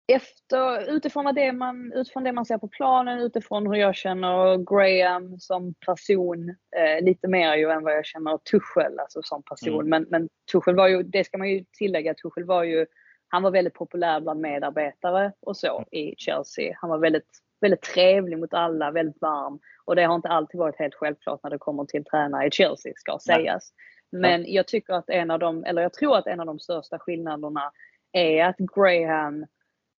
Efter, 0.09 0.91
utifrån, 0.97 1.35
det 1.35 1.53
man, 1.53 1.93
utifrån 1.93 2.25
det 2.25 2.33
man 2.33 2.47
ser 2.47 2.59
på 2.59 2.69
planen, 2.69 3.19
utifrån 3.19 3.67
hur 3.67 3.75
jag 3.75 3.95
känner 3.95 4.57
Graham 4.57 5.39
som 5.39 5.75
person, 5.75 6.49
eh, 6.77 7.05
lite 7.05 7.29
mer 7.29 7.55
ju 7.57 7.71
än 7.71 7.85
vad 7.85 7.97
jag 7.97 8.07
känner 8.07 8.39
Tuchel 8.39 8.99
alltså 8.99 9.23
som 9.23 9.43
person. 9.43 9.87
Mm. 9.87 9.89
Men, 9.89 10.07
men 10.11 10.29
Tuchel 10.53 10.77
var 10.77 10.89
ju, 10.89 11.03
det 11.03 11.25
ska 11.25 11.39
man 11.39 11.51
ju 11.51 11.65
tillägga, 11.73 12.15
Tuchel 12.15 12.45
var 12.45 12.63
ju, 12.63 12.87
han 13.29 13.43
var 13.43 13.51
väldigt 13.51 13.75
populär 13.75 14.21
bland 14.21 14.41
medarbetare 14.41 15.33
och 15.41 15.57
så 15.57 15.85
i 15.91 16.15
Chelsea. 16.19 16.77
Han 16.81 16.91
var 16.91 16.99
väldigt, 16.99 17.41
väldigt 17.61 17.83
trevlig 17.83 18.39
mot 18.39 18.55
alla, 18.55 18.91
väldigt 18.91 19.21
varm. 19.21 19.59
Och 19.85 19.97
det 19.97 20.03
har 20.03 20.15
inte 20.15 20.29
alltid 20.29 20.59
varit 20.59 20.79
helt 20.79 20.95
självklart 20.95 21.41
när 21.43 21.51
det 21.51 21.59
kommer 21.59 21.85
till 21.85 22.05
tränare 22.05 22.47
i 22.47 22.51
Chelsea, 22.51 22.93
ska 22.97 23.19
sägas. 23.19 23.73
Men 24.13 24.53
jag 24.53 24.67
tycker 24.67 24.95
att 24.95 25.11
en 25.11 25.31
av 25.31 25.39
de, 25.39 25.65
eller 25.65 25.83
jag 25.83 25.93
tror 25.93 26.17
att 26.17 26.27
en 26.27 26.41
av 26.41 26.47
de 26.47 26.59
största 26.59 26.99
skillnaderna 26.99 27.73
är 28.13 28.45
att 28.45 28.57
Graham 28.57 29.47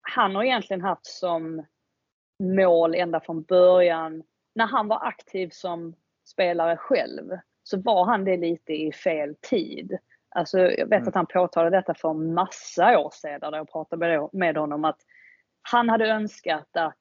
han 0.10 0.36
har 0.36 0.44
egentligen 0.44 0.82
haft 0.82 1.06
som 1.06 1.66
mål 2.40 2.96
ända 2.96 3.20
från 3.20 3.44
början, 3.44 4.24
när 4.56 4.68
han 4.68 4.88
var 4.88 5.08
aktiv 5.08 5.50
som 5.50 5.96
spelare 6.26 6.78
själv, 6.78 7.38
så 7.64 7.82
var 7.82 8.06
han 8.06 8.26
det 8.26 8.38
lite 8.38 8.74
i 8.74 8.92
fel 8.92 9.36
tid. 9.42 9.98
Alltså, 10.30 10.60
jag 10.60 10.88
vet 10.88 10.98
mm. 10.98 11.08
att 11.08 11.16
han 11.16 11.26
påtalade 11.26 11.78
detta 11.78 11.94
för 11.94 12.14
massa 12.14 13.00
år 13.00 13.10
sedan, 13.14 13.52
när 13.52 13.58
jag 13.58 13.72
pratade 13.72 14.30
med 14.34 14.58
honom, 14.58 14.86
att 14.86 15.00
han 15.62 15.90
hade 15.90 16.08
önskat 16.08 16.78
att 16.78 16.96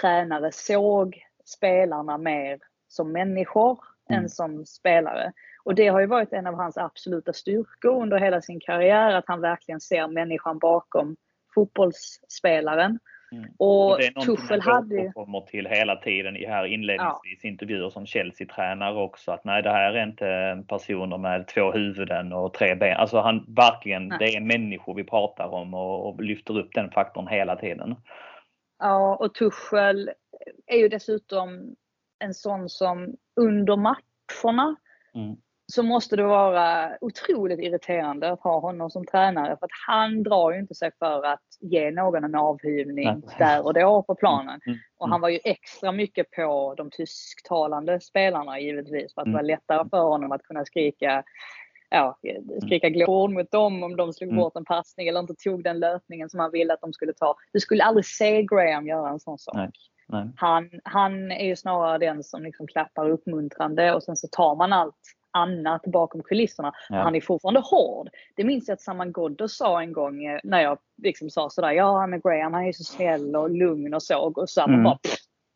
tränare 0.00 0.52
såg 0.52 1.26
spelarna 1.44 2.18
mer 2.18 2.58
som 2.88 3.12
människor 3.12 3.78
mm. 4.10 4.22
en 4.22 4.28
som 4.28 4.66
spelare. 4.66 5.32
Och 5.64 5.74
det 5.74 5.88
har 5.88 6.00
ju 6.00 6.06
varit 6.06 6.32
en 6.32 6.46
av 6.46 6.54
hans 6.54 6.76
absoluta 6.76 7.32
styrkor 7.32 8.02
under 8.02 8.18
hela 8.18 8.40
sin 8.40 8.60
karriär, 8.60 9.14
att 9.14 9.28
han 9.28 9.40
verkligen 9.40 9.80
ser 9.80 10.08
människan 10.08 10.58
bakom 10.58 11.16
fotbollsspelaren. 11.54 12.98
Mm. 13.32 13.50
Och, 13.58 13.98
det 13.98 14.06
är 14.06 14.12
Tuchel 14.12 14.60
hade 14.60 14.94
ju... 14.94 15.12
kommer 15.12 15.40
till 15.40 15.66
hela 15.66 15.96
tiden 15.96 16.36
i 16.36 16.46
här 16.46 16.66
inledningsvis 16.66 17.40
ja. 17.42 17.48
intervjuer 17.48 17.90
som 17.90 18.06
Chelsea-tränare 18.06 19.02
också 19.02 19.32
att 19.32 19.44
nej 19.44 19.62
det 19.62 19.70
här 19.70 19.92
är 19.92 20.02
inte 20.02 20.64
personer 20.68 21.18
med 21.18 21.46
två 21.48 21.72
huvuden 21.72 22.32
och 22.32 22.54
tre 22.54 22.74
ben. 22.74 22.96
Alltså 22.96 23.20
han 23.20 23.44
verkligen, 23.48 24.08
nej. 24.08 24.18
det 24.18 24.36
är 24.36 24.40
människor 24.40 24.94
vi 24.94 25.04
pratar 25.04 25.48
om 25.48 25.74
och, 25.74 26.08
och, 26.08 26.22
lyfter 26.22 26.58
upp 26.58 26.70
den 26.74 26.90
faktorn 26.90 27.28
hela 27.28 27.56
tiden. 27.56 27.96
Ja 28.78 29.16
och 29.16 29.34
Tuchel 29.34 30.10
är 30.66 30.78
ju 30.78 30.88
dessutom 30.88 31.76
en 32.18 32.34
sån 32.34 32.68
som 32.68 33.16
under 33.36 33.76
matcherna 33.76 34.76
mm 35.14 35.36
så 35.66 35.82
måste 35.82 36.16
det 36.16 36.22
vara 36.22 36.90
otroligt 37.00 37.60
irriterande 37.60 38.32
att 38.32 38.40
ha 38.40 38.60
honom 38.60 38.90
som 38.90 39.06
tränare 39.06 39.56
för 39.58 39.66
att 39.66 39.70
han 39.86 40.22
drar 40.22 40.52
ju 40.52 40.58
inte 40.58 40.74
sig 40.74 40.90
för 40.98 41.24
att 41.24 41.42
ge 41.60 41.90
någon 41.90 42.24
en 42.24 42.34
avhyvning 42.34 43.04
Nej. 43.04 43.36
där 43.38 43.66
och 43.66 43.74
då 43.74 44.02
på 44.02 44.14
planen. 44.14 44.60
Mm. 44.66 44.74
mm. 44.74 44.78
Och 44.98 45.08
han 45.08 45.20
var 45.20 45.28
ju 45.28 45.38
extra 45.44 45.92
mycket 45.92 46.30
på 46.30 46.74
de 46.76 46.90
tysktalande 46.90 48.00
spelarna 48.00 48.60
givetvis 48.60 49.14
för 49.14 49.22
att 49.22 49.26
det 49.26 49.32
var 49.32 49.40
mm. 49.40 49.46
lättare 49.46 49.88
för 49.88 50.02
honom 50.02 50.32
att 50.32 50.42
kunna 50.42 50.64
skrika 50.64 51.24
ja, 51.90 52.18
skrika 52.62 52.86
mm. 52.86 52.98
glåpord 52.98 53.30
mot 53.30 53.50
dem 53.50 53.82
om 53.82 53.96
de 53.96 54.12
slog 54.12 54.30
mm. 54.30 54.40
bort 54.42 54.56
en 54.56 54.64
passning 54.64 55.08
eller 55.08 55.20
inte 55.20 55.34
tog 55.34 55.64
den 55.64 55.78
löpningen 55.78 56.30
som 56.30 56.40
han 56.40 56.50
ville 56.50 56.74
att 56.74 56.80
de 56.80 56.92
skulle 56.92 57.12
ta. 57.12 57.34
Du 57.52 57.60
skulle 57.60 57.84
aldrig 57.84 58.06
se 58.06 58.42
Graham 58.42 58.86
göra 58.86 59.10
en 59.10 59.20
sån 59.20 59.38
sak. 59.38 59.54
Nej. 59.56 59.70
Nej. 60.08 60.28
Han, 60.36 60.70
han 60.84 61.32
är 61.32 61.46
ju 61.46 61.56
snarare 61.56 61.98
den 61.98 62.24
som 62.24 62.42
liksom 62.42 62.66
klappar 62.66 63.10
uppmuntrande 63.10 63.94
och 63.94 64.02
sen 64.02 64.16
så 64.16 64.28
tar 64.28 64.56
man 64.56 64.72
allt 64.72 64.94
annat 65.32 65.82
bakom 65.82 66.22
kulisserna. 66.22 66.72
Ja. 66.88 66.96
Han 66.96 67.14
är 67.14 67.20
fortfarande 67.20 67.60
hård. 67.60 68.08
Det 68.36 68.44
minns 68.44 68.68
jag 68.68 68.74
att 68.74 68.80
Saman 68.80 69.12
Ghoddos 69.12 69.56
sa 69.56 69.80
en 69.80 69.92
gång 69.92 70.24
eh, 70.24 70.40
när 70.44 70.60
jag 70.60 70.78
liksom 71.02 71.30
sa 71.30 71.50
sådär, 71.50 71.70
ja 71.70 71.98
han 71.98 72.14
är 72.14 72.18
Graham, 72.18 72.52
han 72.52 72.64
är 72.64 72.72
så 72.72 72.84
snäll 72.84 73.36
och 73.36 73.50
lugn 73.50 73.94
och 73.94 74.02
så. 74.02 74.18
Och 74.18 74.50
så 74.50 74.60
mm. 74.60 74.82
bara, 74.82 74.98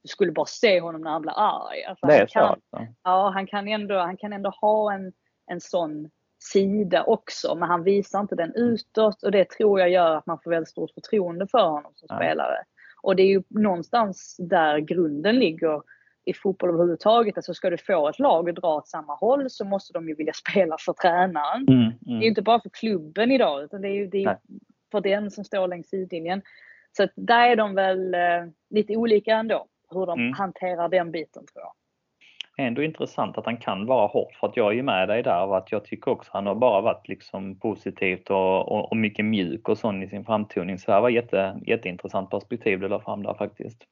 du 0.02 0.08
skulle 0.08 0.32
bara 0.32 0.46
se 0.46 0.80
honom 0.80 1.00
när 1.00 1.10
han 1.10 1.22
blir 1.22 1.34
arg. 1.36 1.84
Alltså, 1.84 2.06
det 2.06 2.14
är 2.14 2.26
kan, 2.26 2.42
så 2.42 2.46
alltså. 2.48 2.94
Ja, 3.02 3.30
han 3.34 3.46
kan, 3.46 3.68
ändå, 3.68 3.98
han 3.98 4.16
kan 4.16 4.32
ändå 4.32 4.50
ha 4.50 4.92
en, 4.92 5.12
en 5.46 5.60
sån 5.60 6.10
sida 6.38 7.04
också, 7.04 7.54
men 7.54 7.68
han 7.68 7.82
visar 7.82 8.20
inte 8.20 8.34
den 8.34 8.52
utåt 8.54 9.22
och 9.22 9.30
det 9.30 9.50
tror 9.50 9.80
jag 9.80 9.90
gör 9.90 10.16
att 10.16 10.26
man 10.26 10.38
får 10.44 10.50
väldigt 10.50 10.68
stort 10.68 10.90
förtroende 10.90 11.46
för 11.46 11.64
honom 11.64 11.92
som 11.94 12.06
ja. 12.08 12.16
spelare. 12.16 12.58
Och 13.02 13.16
det 13.16 13.22
är 13.22 13.26
ju 13.26 13.42
någonstans 13.48 14.36
där 14.38 14.78
grunden 14.78 15.38
ligger 15.38 15.82
i 16.26 16.34
fotboll 16.34 16.70
överhuvudtaget. 16.70 17.36
Alltså 17.36 17.54
ska 17.54 17.70
du 17.70 17.78
få 17.78 18.08
ett 18.08 18.18
lag 18.18 18.50
att 18.50 18.56
dra 18.56 18.74
åt 18.74 18.88
samma 18.88 19.14
håll 19.14 19.50
så 19.50 19.64
måste 19.64 19.92
de 19.92 20.08
ju 20.08 20.14
vilja 20.14 20.32
spela 20.50 20.76
för 20.80 20.92
tränaren. 20.92 21.66
Mm, 21.68 21.80
mm. 21.80 21.94
Det 22.00 22.12
är 22.12 22.22
ju 22.22 22.28
inte 22.28 22.42
bara 22.42 22.60
för 22.60 22.70
klubben 22.70 23.30
idag 23.30 23.64
utan 23.64 23.80
det 23.80 23.88
är 23.88 23.94
ju 23.94 24.06
det 24.06 24.24
är 24.24 24.38
för 24.92 25.00
den 25.00 25.30
som 25.30 25.44
står 25.44 25.68
längs 25.68 25.88
sidlinjen. 25.88 26.42
Så 26.96 27.02
att 27.02 27.12
där 27.14 27.48
är 27.48 27.56
de 27.56 27.74
väl 27.74 28.14
eh, 28.14 28.20
lite 28.70 28.96
olika 28.96 29.34
ändå, 29.34 29.66
hur 29.90 30.06
de 30.06 30.20
mm. 30.20 30.32
hanterar 30.32 30.88
den 30.88 31.10
biten 31.10 31.46
tror 31.46 31.64
jag. 31.64 31.72
Ändå 32.58 32.82
intressant 32.82 33.38
att 33.38 33.44
han 33.44 33.56
kan 33.56 33.86
vara 33.86 34.06
hård 34.06 34.34
för 34.40 34.46
att 34.46 34.56
jag 34.56 34.72
är 34.72 34.76
ju 34.76 34.82
med 34.82 35.08
dig 35.08 35.22
där 35.22 35.46
och 35.46 35.56
att 35.56 35.72
jag 35.72 35.84
tycker 35.84 36.10
också 36.10 36.30
han 36.32 36.46
har 36.46 36.54
bara 36.54 36.80
varit 36.80 37.08
liksom 37.08 37.58
positivt 37.58 38.30
och, 38.30 38.72
och, 38.72 38.90
och 38.90 38.96
mycket 38.96 39.24
mjuk 39.24 39.68
och 39.68 39.78
sån 39.78 40.02
i 40.02 40.08
sin 40.08 40.24
framtoning. 40.24 40.78
Så 40.78 40.90
det 40.90 41.00
var 41.00 41.08
jätte, 41.08 41.60
jätteintressant 41.66 42.30
perspektiv 42.30 42.80
du 42.80 42.88
la 42.88 43.00
fram 43.00 43.22
där 43.22 43.34
faktiskt. 43.34 43.84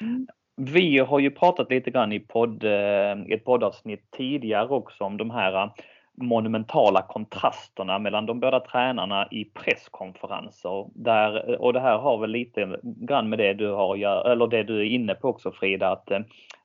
Mm. 0.00 0.26
Vi 0.56 0.98
har 0.98 1.18
ju 1.18 1.30
pratat 1.30 1.70
lite 1.70 1.90
grann 1.90 2.12
i 2.12 2.20
podd, 2.20 2.64
eh, 2.64 3.12
ett 3.28 3.44
poddavsnitt 3.44 4.10
tidigare 4.10 4.68
också 4.68 5.04
om 5.04 5.16
de 5.16 5.30
här 5.30 5.62
eh, 5.62 5.70
monumentala 6.14 7.02
kontrasterna 7.02 7.98
mellan 7.98 8.26
de 8.26 8.40
båda 8.40 8.60
tränarna 8.60 9.28
i 9.30 9.44
presskonferenser. 9.44 10.90
Där, 10.94 11.50
eh, 11.50 11.56
och 11.56 11.72
det 11.72 11.80
här 11.80 11.98
har 11.98 12.18
väl 12.18 12.30
lite 12.30 12.78
grann 12.82 13.28
med 13.28 13.38
det 13.38 13.54
du 13.54 13.70
har 13.70 13.96
eller 14.26 14.46
det 14.46 14.62
du 14.62 14.80
är 14.80 14.84
inne 14.84 15.14
på 15.14 15.28
också 15.28 15.52
Frida, 15.52 15.90
att, 15.90 16.10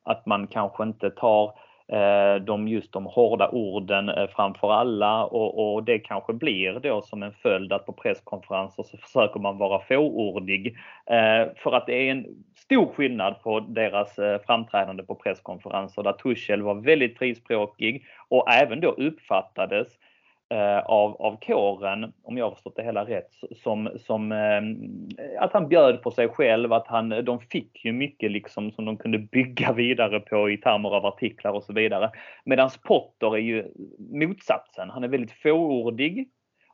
att 0.04 0.26
man 0.26 0.48
kanske 0.48 0.84
inte 0.84 1.10
tar 1.10 1.46
Eh, 1.46 1.69
Eh, 1.92 2.36
de 2.36 2.68
just 2.68 2.94
de 2.94 3.06
hårda 3.06 3.50
orden 3.50 4.10
eh, 4.10 4.28
framför 4.36 4.72
alla 4.72 5.26
och, 5.26 5.74
och, 5.74 5.84
det 5.84 6.00
kanske 6.00 6.34
blir 6.34 6.80
då 6.80 7.02
som 7.02 7.24
en 7.24 7.34
följd 7.34 7.74
att 7.74 7.86
på 7.86 7.94
presskonferenser 7.94 8.84
så 8.84 8.98
försöker 8.98 9.40
man 9.40 9.58
vara 9.58 9.80
fåordig. 9.80 10.78
Eh, 11.06 11.48
för 11.56 11.72
att 11.72 11.86
det 11.86 11.94
är 11.94 12.12
en 12.12 12.26
stor 12.56 12.86
skillnad 12.86 13.42
på 13.44 13.60
deras 13.60 14.20
eh, 14.20 14.42
framträdande 14.46 15.04
på 15.04 15.16
presskonferenser 15.16 16.04
där 16.04 16.14
Tuchel 16.14 16.62
var 16.62 16.76
väldigt 16.76 17.18
frispråkig 17.18 18.04
och 18.28 18.52
även 18.52 18.80
då 18.80 18.90
uppfattades 18.90 19.88
Eh, 19.88 20.09
Eh, 20.52 20.80
av, 20.80 21.22
av 21.22 21.38
kåren, 21.42 22.14
om 22.24 22.38
jag 22.38 22.46
har 22.46 22.52
förstått 22.52 22.76
det 22.76 22.84
hela 22.84 23.06
rätt, 23.06 23.32
som, 23.64 23.90
som 24.00 24.32
eh, 24.32 25.42
att 25.44 25.54
han 25.54 25.68
bjöd 25.68 26.02
på 26.02 26.12
sig 26.12 26.30
själv, 26.30 26.74
att 26.74 26.88
han, 26.88 27.10
de 27.10 27.40
fick 27.40 27.86
ju 27.86 27.92
mycket 27.92 28.32
liksom 28.32 28.72
som 28.72 28.86
de 28.86 28.98
kunde 28.98 29.18
bygga 29.18 29.74
vidare 29.78 30.20
på 30.20 30.50
i 30.50 30.58
termer 30.58 30.90
av 30.90 31.06
artiklar 31.06 31.52
och 31.52 31.64
så 31.64 31.74
vidare. 31.74 32.12
Medan 32.46 32.70
Potter 32.84 33.36
är 33.36 33.42
ju 33.42 33.66
motsatsen. 34.00 34.90
Han 34.90 35.04
är 35.04 35.08
väldigt 35.08 35.32
fåordig 35.32 36.30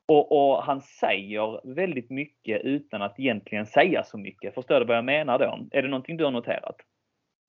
och, 0.08 0.32
och, 0.32 0.64
han 0.64 0.82
säger 0.82 1.76
väldigt 1.76 2.10
mycket 2.10 2.62
utan 2.62 3.02
att 3.02 3.20
egentligen 3.20 3.66
säga 3.66 4.04
så 4.04 4.18
mycket. 4.18 4.54
Förstår 4.54 4.80
du 4.80 4.86
vad 4.86 4.98
jag 4.98 5.06
menar 5.06 5.40
då? 5.40 5.60
Är 5.72 5.82
det 5.82 5.88
någonting 5.88 6.18
du 6.18 6.24
har 6.24 6.32
noterat? 6.32 6.76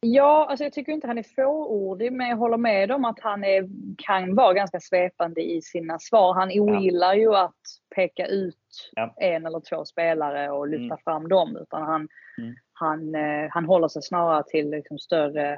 Ja, 0.00 0.46
alltså 0.50 0.64
jag 0.64 0.72
tycker 0.72 0.92
inte 0.92 1.06
han 1.06 1.18
är 1.18 1.34
fåordig, 1.36 2.12
men 2.12 2.28
jag 2.28 2.36
håller 2.36 2.56
med 2.56 2.92
om 2.92 3.04
att 3.04 3.20
han 3.20 3.44
är, 3.44 3.68
kan 3.98 4.34
vara 4.34 4.52
ganska 4.52 4.80
svepande 4.80 5.40
i 5.42 5.62
sina 5.62 5.98
svar. 5.98 6.34
Han 6.34 6.50
ogillar 6.60 7.14
ja. 7.14 7.20
ju 7.20 7.34
att 7.34 7.60
peka 7.94 8.26
ut 8.26 8.90
ja. 8.92 9.14
en 9.16 9.46
eller 9.46 9.60
två 9.60 9.84
spelare 9.84 10.50
och 10.50 10.68
lyfta 10.68 10.84
mm. 10.84 10.98
fram 11.04 11.28
dem, 11.28 11.56
utan 11.56 11.82
han, 11.82 12.08
mm. 12.38 12.54
han, 12.72 13.14
eh, 13.14 13.48
han 13.50 13.64
håller 13.64 13.88
sig 13.88 14.02
snarare 14.02 14.44
till 14.46 14.70
liksom 14.70 14.98
större, 14.98 15.52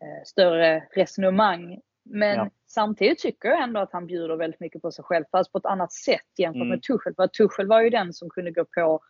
eh, 0.00 0.24
större 0.24 0.82
resonemang. 0.94 1.80
Men 2.04 2.36
ja. 2.36 2.50
samtidigt 2.66 3.18
tycker 3.18 3.48
jag 3.48 3.62
ändå 3.62 3.80
att 3.80 3.92
han 3.92 4.06
bjuder 4.06 4.36
väldigt 4.36 4.60
mycket 4.60 4.82
på 4.82 4.90
sig 4.90 5.04
själv, 5.04 5.24
fast 5.32 5.52
på 5.52 5.58
ett 5.58 5.66
annat 5.66 5.92
sätt 5.92 6.38
jämfört 6.38 6.56
mm. 6.56 6.68
med 6.68 6.82
Tuchel. 6.82 7.14
För 7.14 7.26
Tuchel 7.26 7.66
var 7.66 7.80
ju 7.80 7.90
den 7.90 8.12
som 8.12 8.30
kunde 8.30 8.50
gå 8.50 8.64
på 8.64 9.00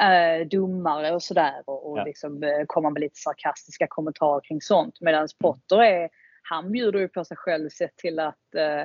eh, 0.00 0.46
domare 0.46 1.12
och 1.12 1.22
sådär 1.22 1.62
och, 1.66 1.90
och 1.90 1.98
ja. 1.98 2.04
liksom, 2.04 2.42
eh, 2.42 2.64
komma 2.66 2.90
med 2.90 3.00
lite 3.00 3.20
sarkastiska 3.20 3.86
kommentarer 3.90 4.40
kring 4.40 4.60
sånt. 4.60 5.00
Medan 5.00 5.20
mm. 5.20 5.28
Potter 5.40 5.82
är, 5.82 6.08
han 6.42 6.72
bjuder 6.72 6.98
ju 6.98 7.08
på 7.08 7.24
sig 7.24 7.36
själv 7.36 7.68
sett 7.68 7.96
till 7.96 8.18
att 8.18 8.54
eh, 8.56 8.84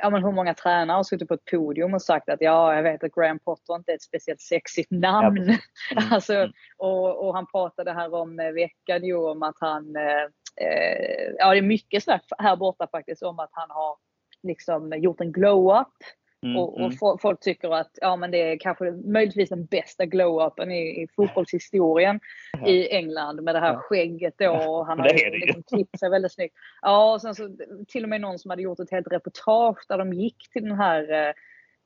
ja, 0.00 0.10
men 0.10 0.24
hur 0.24 0.32
många 0.32 0.54
tränare 0.54 0.96
har 0.96 1.04
suttit 1.04 1.28
på 1.28 1.34
ett 1.34 1.44
podium 1.44 1.94
och 1.94 2.02
sagt 2.02 2.28
att 2.28 2.40
ja, 2.40 2.74
jag 2.74 2.82
vet 2.82 3.04
att 3.04 3.14
Graham 3.14 3.38
Potter 3.38 3.74
inte 3.74 3.92
är 3.92 3.94
ett 3.94 4.02
speciellt 4.02 4.40
sexigt 4.40 4.90
namn. 4.90 5.46
Ja. 5.48 5.56
Mm. 5.92 6.12
alltså, 6.12 6.34
mm. 6.34 6.52
och, 6.76 7.26
och, 7.26 7.34
han 7.34 7.46
pratade 7.46 7.92
här 7.92 8.14
om 8.14 8.40
eh, 8.40 8.52
veckan 8.52 9.04
ju 9.04 9.16
om 9.16 9.42
att 9.42 9.56
han, 9.60 9.96
eh, 9.96 10.22
eh, 10.66 11.32
ja 11.38 11.50
det 11.50 11.58
är 11.58 11.62
mycket 11.62 12.04
sådär 12.04 12.20
här 12.38 12.56
borta 12.56 12.86
faktiskt 12.92 13.22
om 13.22 13.38
att 13.38 13.50
han 13.52 13.70
har 13.70 13.96
liksom 14.42 14.92
gjort 14.98 15.20
en 15.20 15.32
glow-up 15.32 15.94
Mm, 16.42 16.56
och, 16.56 16.74
och 16.74 16.92
mm. 16.92 17.18
folk 17.20 17.40
tycker 17.40 17.74
att 17.74 17.90
ja, 18.00 18.16
men 18.16 18.30
det 18.30 18.52
är 18.52 18.58
kanske 18.58 18.90
möjligtvis 18.90 19.48
den 19.48 19.64
bästa 19.64 20.04
glow-upen 20.04 20.70
i, 20.70 21.02
i 21.02 21.08
fotbollshistorien 21.16 22.20
ja. 22.60 22.66
i 22.66 22.88
England 22.88 23.42
med 23.42 23.54
det 23.54 23.60
här 23.60 23.76
skägget 23.76 24.34
då. 24.38 24.50
Och 24.50 24.86
han 24.86 24.98
har 24.98 25.40
liksom 25.40 25.62
klippt 25.62 25.98
sig 25.98 26.10
väldigt 26.10 26.32
snyggt. 26.32 26.54
Ja, 26.82 27.12
och 27.12 27.20
sen 27.20 27.34
så 27.34 27.56
till 27.88 28.02
och 28.02 28.08
med 28.08 28.20
någon 28.20 28.38
som 28.38 28.50
hade 28.50 28.62
gjort 28.62 28.80
ett 28.80 28.90
helt 28.90 29.12
reportage 29.12 29.84
där 29.88 29.98
de 29.98 30.12
gick 30.12 30.50
till 30.52 30.62
den 30.62 30.76
här 30.76 31.34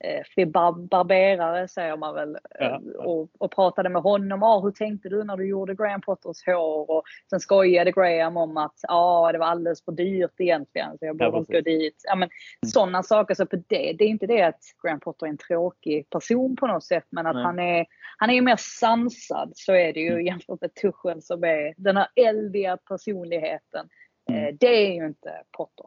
eh, 0.05 0.43
eh, 0.43 0.49
barberare 0.49 1.69
säger 1.69 1.97
man 1.97 2.15
väl 2.15 2.39
ja. 2.59 2.81
och, 2.99 3.29
och 3.39 3.51
pratade 3.55 3.89
med 3.89 4.03
honom. 4.03 4.43
Ah, 4.43 4.61
hur 4.61 4.71
tänkte 4.71 5.09
du 5.09 5.25
när 5.25 5.37
du 5.37 5.49
gjorde 5.49 5.75
Graham 5.75 6.01
Potters 6.01 6.47
hår? 6.47 6.91
Och 6.91 7.03
sen 7.31 7.41
skojade 7.41 7.93
Graham 7.93 8.37
om 8.37 8.57
att 8.57 8.79
ah, 8.89 9.33
det 9.33 9.39
var 9.39 9.47
alldeles 9.47 9.85
för 9.85 9.93
dyrt 9.93 10.35
egentligen 10.39 10.99
så 10.99 11.05
jag 11.07 11.17
borde 11.17 11.31
ja, 11.31 11.39
inte 11.39 11.53
gå 11.53 11.61
dit. 11.61 12.03
Ja, 12.05 12.15
men, 12.15 12.29
mm. 12.29 12.71
Sådana 12.71 13.03
saker. 13.03 13.35
Så 13.35 13.47
på 13.47 13.57
det, 13.57 13.93
det 13.99 14.05
är 14.05 14.09
inte 14.09 14.27
det 14.27 14.43
att 14.43 14.61
Graham 14.83 15.01
Potter 15.01 15.27
är 15.27 15.31
en 15.31 15.39
tråkig 15.39 16.11
person 16.11 16.57
på 16.57 16.67
något 16.67 16.85
sätt 16.85 17.07
men 17.11 17.27
att 17.27 17.37
han 17.37 17.59
är, 17.59 17.87
han 18.19 18.31
är 18.31 18.35
ju 18.35 18.43
mer 18.43 18.57
sansad 18.59 19.53
så 19.55 19.73
är 19.73 19.93
det 19.93 20.01
ju 20.01 20.13
mm. 20.13 20.27
jämfört 20.27 20.61
med 20.61 20.75
Tuchel 20.75 21.23
som 21.23 21.45
är 21.45 21.75
den 21.77 21.97
här 21.97 22.09
eldiga 22.17 22.77
personligheten. 22.77 23.89
Mm. 24.31 24.45
Eh, 24.45 24.55
det 24.61 24.87
är 24.87 24.93
ju 24.93 25.07
inte 25.07 25.43
Potter. 25.57 25.87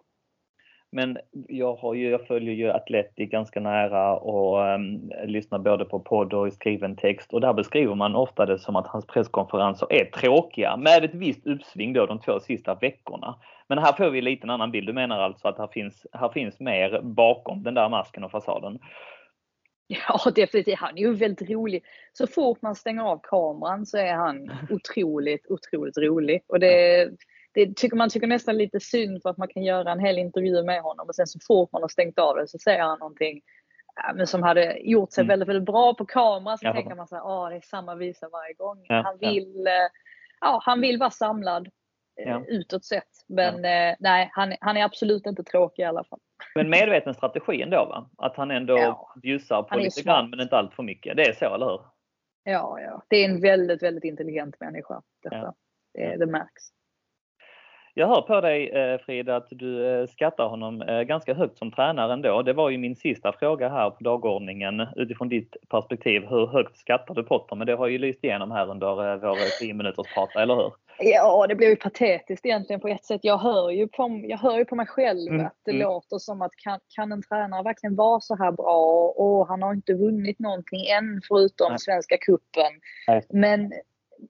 Men 0.91 1.17
jag, 1.47 1.75
har 1.75 1.93
ju, 1.93 2.09
jag 2.09 2.27
följer 2.27 2.53
ju 2.53 2.71
Atleti 2.71 3.25
ganska 3.25 3.59
nära 3.59 4.15
och 4.15 4.75
um, 4.75 5.11
lyssnar 5.25 5.59
både 5.59 5.85
på 5.85 5.99
podd 5.99 6.33
och 6.33 6.47
i 6.47 6.51
skriven 6.51 6.95
text 6.95 7.33
och 7.33 7.41
där 7.41 7.53
beskriver 7.53 7.95
man 7.95 8.15
ofta 8.15 8.45
det 8.45 8.59
som 8.59 8.75
att 8.75 8.87
hans 8.87 9.07
presskonferenser 9.07 9.93
är 9.93 10.05
tråkiga 10.05 10.77
med 10.77 11.03
ett 11.03 11.13
visst 11.13 11.47
uppsving 11.47 11.93
då 11.93 12.05
de 12.05 12.19
två 12.19 12.39
sista 12.39 12.75
veckorna. 12.75 13.35
Men 13.67 13.77
här 13.77 13.93
får 13.93 14.09
vi 14.09 14.21
lite 14.21 14.43
en 14.43 14.49
annan 14.49 14.71
bild. 14.71 14.87
Du 14.87 14.93
menar 14.93 15.19
alltså 15.19 15.47
att 15.47 15.57
här 15.57 15.67
finns, 15.67 16.07
här 16.11 16.29
finns 16.29 16.59
mer 16.59 17.01
bakom 17.01 17.63
den 17.63 17.73
där 17.73 17.89
masken 17.89 18.23
och 18.23 18.31
fasaden? 18.31 18.79
Ja, 19.87 20.31
definitivt. 20.35 20.79
Han 20.79 20.97
är 20.97 21.01
ju 21.01 21.13
väldigt 21.13 21.49
rolig. 21.49 21.83
Så 22.13 22.27
fort 22.27 22.61
man 22.61 22.75
stänger 22.75 23.03
av 23.03 23.19
kameran 23.23 23.85
så 23.85 23.97
är 23.97 24.13
han 24.13 24.51
otroligt, 24.69 25.45
otroligt 25.49 25.97
rolig. 25.97 26.41
Och 26.47 26.59
det, 26.59 27.09
det 27.57 27.75
tycker 27.75 27.97
man 27.97 28.09
tycker 28.09 28.27
nästan 28.27 28.57
lite 28.57 28.79
synd 28.79 29.21
för 29.21 29.29
att 29.29 29.37
man 29.37 29.47
kan 29.47 29.63
göra 29.63 29.91
en 29.91 29.99
hel 29.99 30.17
intervju 30.17 30.63
med 30.63 30.81
honom 30.81 31.07
och 31.07 31.15
sen 31.15 31.27
så 31.27 31.39
fort 31.47 31.71
man 31.71 31.81
har 31.81 31.89
stängt 31.89 32.19
av 32.19 32.35
det 32.35 32.47
så 32.47 32.57
säger 32.57 32.81
han 32.81 32.99
någonting 32.99 33.41
men 34.15 34.27
som 34.27 34.43
hade 34.43 34.79
gjort 34.79 35.11
sig 35.11 35.21
mm. 35.21 35.27
väldigt, 35.27 35.49
väldigt 35.49 35.65
bra 35.65 35.93
på 35.93 36.05
kamera. 36.05 36.57
Så 36.57 36.65
ja. 36.65 36.73
tänker 36.73 36.95
man 36.95 37.07
så 37.07 37.15
här, 37.15 37.25
åh 37.25 37.49
det 37.49 37.55
är 37.55 37.61
samma 37.61 37.95
visa 37.95 38.29
varje 38.29 38.53
gång. 38.53 38.85
Ja, 38.87 39.01
han, 39.01 39.17
vill, 39.17 39.63
ja. 39.65 39.89
ja. 40.41 40.61
han 40.63 40.81
vill 40.81 40.97
vara 40.97 41.09
samlad 41.09 41.69
ja. 42.15 42.43
utåt 42.47 42.85
sett. 42.85 43.09
Men 43.27 43.63
ja. 43.63 43.95
nej, 43.99 44.29
han, 44.31 44.53
han 44.61 44.77
är 44.77 44.83
absolut 44.83 45.25
inte 45.25 45.43
tråkig 45.43 45.83
i 45.83 45.85
alla 45.85 46.03
fall. 46.03 46.19
Men 46.55 46.69
medveten 46.69 47.13
strategi 47.13 47.61
ändå 47.61 47.85
va? 47.85 48.09
Att 48.17 48.37
han 48.37 48.51
ändå 48.51 48.77
ja. 48.77 49.13
bjussar 49.21 49.63
på 49.63 49.77
lite 49.77 49.91
smart. 49.91 50.05
grann 50.05 50.29
men 50.29 50.39
inte 50.39 50.57
allt 50.57 50.73
för 50.73 50.83
mycket. 50.83 51.17
Det 51.17 51.23
är 51.23 51.33
så, 51.33 51.55
eller 51.55 51.65
hur? 51.65 51.81
Ja, 52.43 52.79
ja. 52.79 53.03
Det 53.07 53.15
är 53.15 53.29
en 53.29 53.41
väldigt, 53.41 53.83
väldigt 53.83 54.03
intelligent 54.03 54.59
människa. 54.59 55.01
Detta. 55.23 55.53
Det, 55.93 56.17
det 56.17 56.25
märks. 56.25 56.76
Jag 57.99 58.07
hör 58.07 58.21
på 58.21 58.41
dig 58.41 58.69
eh, 58.69 58.97
Frida 58.97 59.35
att 59.35 59.47
du 59.49 59.87
eh, 59.87 60.07
skattar 60.07 60.47
honom 60.47 60.81
eh, 60.81 61.01
ganska 61.01 61.33
högt 61.33 61.57
som 61.57 61.71
tränare 61.71 62.13
ändå. 62.13 62.41
Det 62.41 62.53
var 62.53 62.69
ju 62.69 62.77
min 62.77 62.95
sista 62.95 63.33
fråga 63.33 63.69
här 63.69 63.89
på 63.89 64.03
dagordningen 64.03 64.87
utifrån 64.95 65.29
ditt 65.29 65.55
perspektiv. 65.69 66.25
Hur 66.29 66.47
högt 66.47 66.77
skattar 66.77 67.13
du 67.15 67.23
Potter? 67.23 67.55
Men 67.55 67.67
det 67.67 67.75
har 67.75 67.87
ju 67.87 67.97
lyst 67.97 68.23
igenom 68.23 68.51
här 68.51 68.69
under 68.69 68.87
vår 69.17 69.59
10 69.59 69.73
minuters 69.73 70.13
prat, 70.13 70.35
eller 70.35 70.55
hur? 70.55 70.73
Ja, 70.99 71.45
det 71.49 71.55
blir 71.55 71.69
ju 71.69 71.75
patetiskt 71.75 72.45
egentligen 72.45 72.79
på 72.79 72.87
ett 72.87 73.05
sätt. 73.05 73.19
Jag 73.23 73.37
hör 73.37 73.71
ju 73.71 73.87
på, 73.87 74.21
jag 74.23 74.37
hör 74.37 74.57
ju 74.57 74.65
på 74.65 74.75
mig 74.75 74.87
själv 74.87 75.33
mm. 75.33 75.45
att 75.45 75.57
det 75.65 75.71
mm. 75.71 75.83
låter 75.83 76.17
som 76.17 76.41
att 76.41 76.55
kan, 76.55 76.79
kan 76.95 77.11
en 77.11 77.21
tränare 77.21 77.63
verkligen 77.63 77.95
vara 77.95 78.19
så 78.19 78.35
här 78.35 78.51
bra? 78.51 79.13
Och 79.15 79.47
han 79.47 79.61
har 79.61 79.73
inte 79.73 79.93
vunnit 79.93 80.39
någonting 80.39 80.85
än 80.85 81.21
förutom 81.27 81.69
Nej. 81.69 81.79
Svenska 81.79 82.17
cupen. 82.17 82.71
Men 83.29 83.71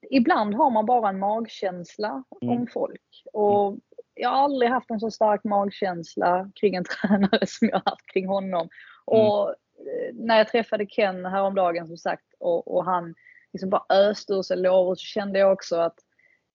ibland 0.09 0.55
har 0.55 0.69
man 0.69 0.85
bara 0.85 1.09
en 1.09 1.19
magkänsla 1.19 2.23
mm. 2.41 2.57
om 2.57 2.67
folk. 2.67 3.23
Och 3.33 3.67
mm. 3.67 3.81
jag 4.13 4.29
har 4.29 4.37
aldrig 4.37 4.71
haft 4.71 4.91
en 4.91 4.99
så 4.99 5.11
stark 5.11 5.43
magkänsla 5.43 6.51
kring 6.55 6.75
en 6.75 6.83
tränare 7.01 7.47
som 7.47 7.69
jag 7.69 7.81
haft 7.85 8.11
kring 8.13 8.27
honom. 8.27 8.69
Mm. 9.11 9.25
Och 9.27 9.49
eh, 9.49 10.13
när 10.13 10.37
jag 10.37 10.47
träffade 10.47 10.85
Ken 10.85 11.25
häromdagen 11.25 11.87
som 11.87 11.97
sagt 11.97 12.33
och, 12.39 12.75
och 12.75 12.85
han 12.85 13.15
liksom 13.53 13.69
bara 13.69 13.85
öste 13.89 14.33
ur 14.33 14.41
sig 14.41 14.57
lovord 14.57 14.97
så 14.97 15.05
kände 15.05 15.39
jag 15.39 15.53
också 15.53 15.75
att 15.75 15.99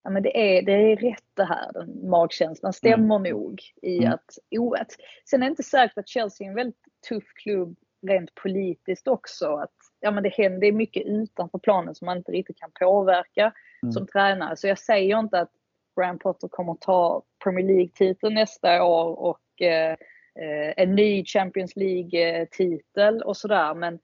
ja, 0.04 0.10
men 0.10 0.22
det, 0.22 0.58
är, 0.58 0.62
det 0.62 0.72
är 0.72 0.96
rätt 0.96 1.24
det 1.34 1.44
här, 1.44 1.72
den 1.72 2.10
magkänslan 2.10 2.72
stämmer 2.72 3.16
mm. 3.16 3.32
nog 3.32 3.62
i 3.82 3.98
mm. 3.98 4.12
att, 4.12 4.38
oh, 4.50 4.80
att, 4.80 4.92
sen 5.30 5.42
är 5.42 5.46
det 5.46 5.50
inte 5.50 5.62
säkert 5.62 5.98
att 5.98 6.08
Chelsea 6.08 6.44
är 6.46 6.48
en 6.48 6.56
väldigt 6.56 6.84
tuff 7.08 7.24
klubb 7.34 7.76
rent 8.06 8.34
politiskt 8.34 9.08
också. 9.08 9.56
Att, 9.56 9.76
ja, 10.02 10.10
men 10.10 10.22
det 10.22 10.28
händer 10.28 10.72
mycket 10.72 11.06
utanför 11.06 11.58
planen 11.58 11.94
som 11.94 12.06
man 12.06 12.16
inte 12.16 12.32
riktigt 12.32 12.58
kan 12.58 12.70
påverka 12.80 13.52
mm. 13.82 13.92
som 13.92 14.06
tränare. 14.06 14.56
Så 14.56 14.66
jag 14.66 14.78
säger 14.78 15.18
inte 15.18 15.40
att 15.40 15.50
Graham 15.96 16.18
Potter 16.18 16.48
kommer 16.48 16.74
ta 16.74 17.22
Premier 17.44 17.66
League-titeln 17.66 18.34
nästa 18.34 18.84
år 18.84 19.20
och 19.20 19.62
eh, 19.62 19.92
eh 20.40 20.72
en 20.76 20.94
ny 20.94 21.24
Champions 21.24 21.76
League-titel 21.76 23.22
och 23.22 23.36
sådär. 23.36 23.74
Men 23.74 23.98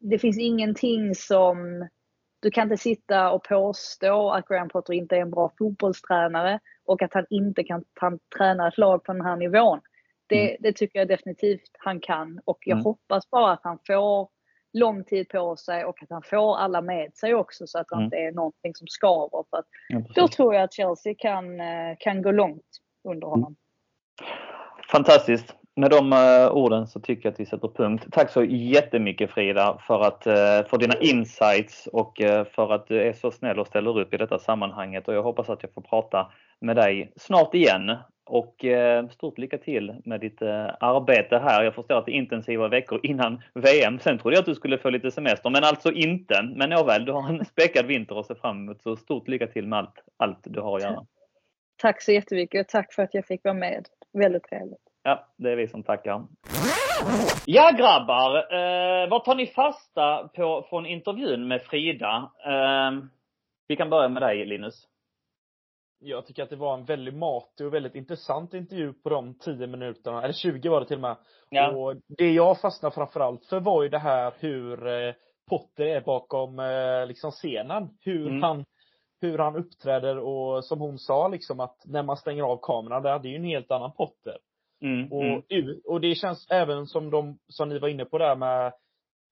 det 0.00 0.18
finns 0.18 0.38
ingenting 0.38 1.14
som 1.14 1.88
du 2.40 2.50
kan 2.50 2.62
inte 2.62 2.82
sitta 2.82 3.30
och 3.30 3.44
påstå 3.44 4.30
att 4.30 4.48
Graham 4.48 4.68
Potter 4.68 4.92
inte 4.92 5.16
är 5.16 5.20
en 5.20 5.30
bra 5.30 5.52
fotbollstränare 5.58 6.60
och 6.84 7.02
att 7.02 7.14
han 7.14 7.26
inte 7.30 7.64
kan 7.64 7.84
träna 8.36 8.68
ett 8.68 8.78
lag 8.78 9.04
på 9.04 9.12
den 9.12 9.26
här 9.26 9.36
nivån. 9.36 9.80
Det, 10.26 10.48
mm. 10.48 10.56
det 10.60 10.72
tycker 10.72 10.98
jag 10.98 11.08
definitivt 11.08 11.70
han 11.78 12.00
kan 12.00 12.40
och 12.44 12.58
jag 12.60 12.74
mm. 12.74 12.84
hoppas 12.84 13.30
bara 13.30 13.52
att 13.52 13.60
han 13.62 13.78
får 13.86 14.28
lång 14.72 15.04
tid 15.04 15.28
på 15.28 15.56
sig 15.56 15.84
och 15.84 16.02
att 16.02 16.10
han 16.10 16.22
får 16.22 16.56
alla 16.56 16.80
med 16.80 17.16
sig 17.16 17.34
också 17.34 17.66
så 17.66 17.78
att 17.78 17.88
det 17.88 17.94
mm. 17.94 18.04
inte 18.04 18.16
är 18.16 18.32
någonting 18.32 18.74
som 18.74 18.86
skaver. 18.86 19.44
För 19.50 19.58
att 19.58 19.66
ja, 19.88 20.02
då 20.14 20.28
tror 20.28 20.54
jag 20.54 20.62
att 20.62 20.74
Chelsea 20.74 21.14
kan, 21.18 21.60
eh, 21.60 21.96
kan 21.98 22.22
gå 22.22 22.30
långt 22.30 22.66
under 23.08 23.26
mm. 23.26 23.30
honom. 23.30 23.56
Fantastiskt! 24.92 25.56
Med 25.76 25.90
de 25.90 26.12
uh, 26.12 26.52
orden 26.52 26.86
så 26.86 27.00
tycker 27.00 27.26
jag 27.26 27.32
att 27.32 27.40
vi 27.40 27.46
sätter 27.46 27.68
punkt. 27.68 28.06
Tack 28.12 28.30
så 28.30 28.44
jättemycket 28.44 29.30
Frida 29.30 29.78
för, 29.86 30.00
att, 30.00 30.26
uh, 30.26 30.68
för 30.68 30.78
dina 30.78 30.94
insights 30.94 31.86
och 31.86 32.12
för 32.54 32.72
att 32.72 32.86
du 32.86 33.02
är 33.02 33.12
så 33.12 33.30
snäll 33.30 33.58
och 33.58 33.66
ställer 33.66 33.98
upp 33.98 34.14
i 34.14 34.16
detta 34.16 34.38
sammanhanget 34.38 35.08
och 35.08 35.14
jag 35.14 35.22
hoppas 35.22 35.48
att 35.48 35.62
jag 35.62 35.72
får 35.74 35.82
prata 35.82 36.32
med 36.60 36.76
dig 36.76 37.12
snart 37.16 37.54
igen. 37.54 37.96
Och 38.32 38.64
stort 39.10 39.38
lycka 39.38 39.58
till 39.58 39.94
med 40.04 40.20
ditt 40.20 40.42
arbete 40.80 41.38
här. 41.38 41.64
Jag 41.64 41.74
förstår 41.74 41.98
att 41.98 42.06
det 42.06 42.12
är 42.12 42.16
intensiva 42.16 42.68
veckor 42.68 43.00
innan 43.02 43.42
VM. 43.54 43.98
Sen 43.98 44.18
trodde 44.18 44.36
jag 44.36 44.40
att 44.40 44.46
du 44.46 44.54
skulle 44.54 44.78
få 44.78 44.90
lite 44.90 45.10
semester, 45.10 45.50
men 45.50 45.64
alltså 45.64 45.92
inte. 45.92 46.42
Men 46.56 46.70
nåväl, 46.70 47.04
du 47.04 47.12
har 47.12 47.28
en 47.28 47.44
späckad 47.52 47.86
vinter 47.86 48.20
att 48.20 48.26
se 48.26 48.34
fram 48.34 48.56
emot. 48.56 48.82
Så 48.82 48.96
stort 48.96 49.28
lycka 49.28 49.46
till 49.46 49.66
med 49.66 49.78
allt, 49.78 49.94
allt 50.16 50.38
du 50.42 50.60
har 50.60 50.76
att 50.76 50.82
göra. 50.82 51.06
Tack 51.82 52.02
så 52.02 52.12
jättemycket 52.12 52.60
och 52.60 52.68
tack 52.68 52.94
för 52.94 53.02
att 53.02 53.14
jag 53.14 53.26
fick 53.26 53.44
vara 53.44 53.54
med. 53.54 53.86
Väldigt 54.12 54.44
trevligt. 54.44 54.90
Ja, 55.02 55.26
det 55.36 55.50
är 55.50 55.56
vi 55.56 55.68
som 55.68 55.82
tackar. 55.82 56.26
Ja 57.46 57.70
grabbar, 57.78 58.36
eh, 58.36 59.08
vad 59.10 59.24
tar 59.24 59.34
ni 59.34 59.46
fasta 59.46 60.28
på 60.28 60.66
från 60.70 60.86
intervjun 60.86 61.48
med 61.48 61.62
Frida? 61.62 62.30
Eh, 62.46 63.04
vi 63.68 63.76
kan 63.76 63.90
börja 63.90 64.08
med 64.08 64.22
dig 64.22 64.46
Linus. 64.46 64.86
Jag 66.02 66.26
tycker 66.26 66.42
att 66.42 66.50
det 66.50 66.56
var 66.56 66.74
en 66.74 66.84
väldigt 66.84 67.14
matig 67.14 67.66
och 67.66 67.74
väldigt 67.74 67.94
intressant 67.94 68.54
intervju 68.54 68.92
på 68.92 69.08
de 69.08 69.38
10 69.38 69.66
minuterna, 69.66 70.22
eller 70.22 70.34
20 70.34 70.68
var 70.68 70.80
det 70.80 70.86
till 70.86 70.96
och 70.96 71.02
med. 71.02 71.16
Ja. 71.50 71.70
Och 71.70 71.96
det 72.18 72.32
jag 72.32 72.60
fastnade 72.60 72.94
framförallt 72.94 73.46
för 73.46 73.60
var 73.60 73.82
ju 73.82 73.88
det 73.88 73.98
här 73.98 74.34
hur 74.38 74.86
eh, 74.86 75.14
Potter 75.50 75.86
är 75.86 76.00
bakom 76.00 76.58
eh, 76.58 77.06
liksom 77.06 77.30
scenen. 77.30 77.88
Hur 78.00 78.26
mm. 78.28 78.42
han 78.42 78.64
hur 79.20 79.38
han 79.38 79.56
uppträder 79.56 80.18
och 80.18 80.64
som 80.64 80.80
hon 80.80 80.98
sa 80.98 81.28
liksom 81.28 81.60
att 81.60 81.76
när 81.84 82.02
man 82.02 82.16
stänger 82.16 82.42
av 82.42 82.58
kameran 82.62 83.02
där, 83.02 83.18
det 83.18 83.28
är 83.28 83.30
ju 83.30 83.36
en 83.36 83.44
helt 83.44 83.70
annan 83.70 83.92
Potter. 83.92 84.38
Mm, 84.82 85.12
och, 85.12 85.52
mm. 85.52 85.80
och 85.84 86.00
det 86.00 86.14
känns 86.14 86.46
även 86.50 86.86
som 86.86 87.10
de, 87.10 87.38
som 87.48 87.68
ni 87.68 87.78
var 87.78 87.88
inne 87.88 88.04
på 88.04 88.18
där 88.18 88.36
med 88.36 88.72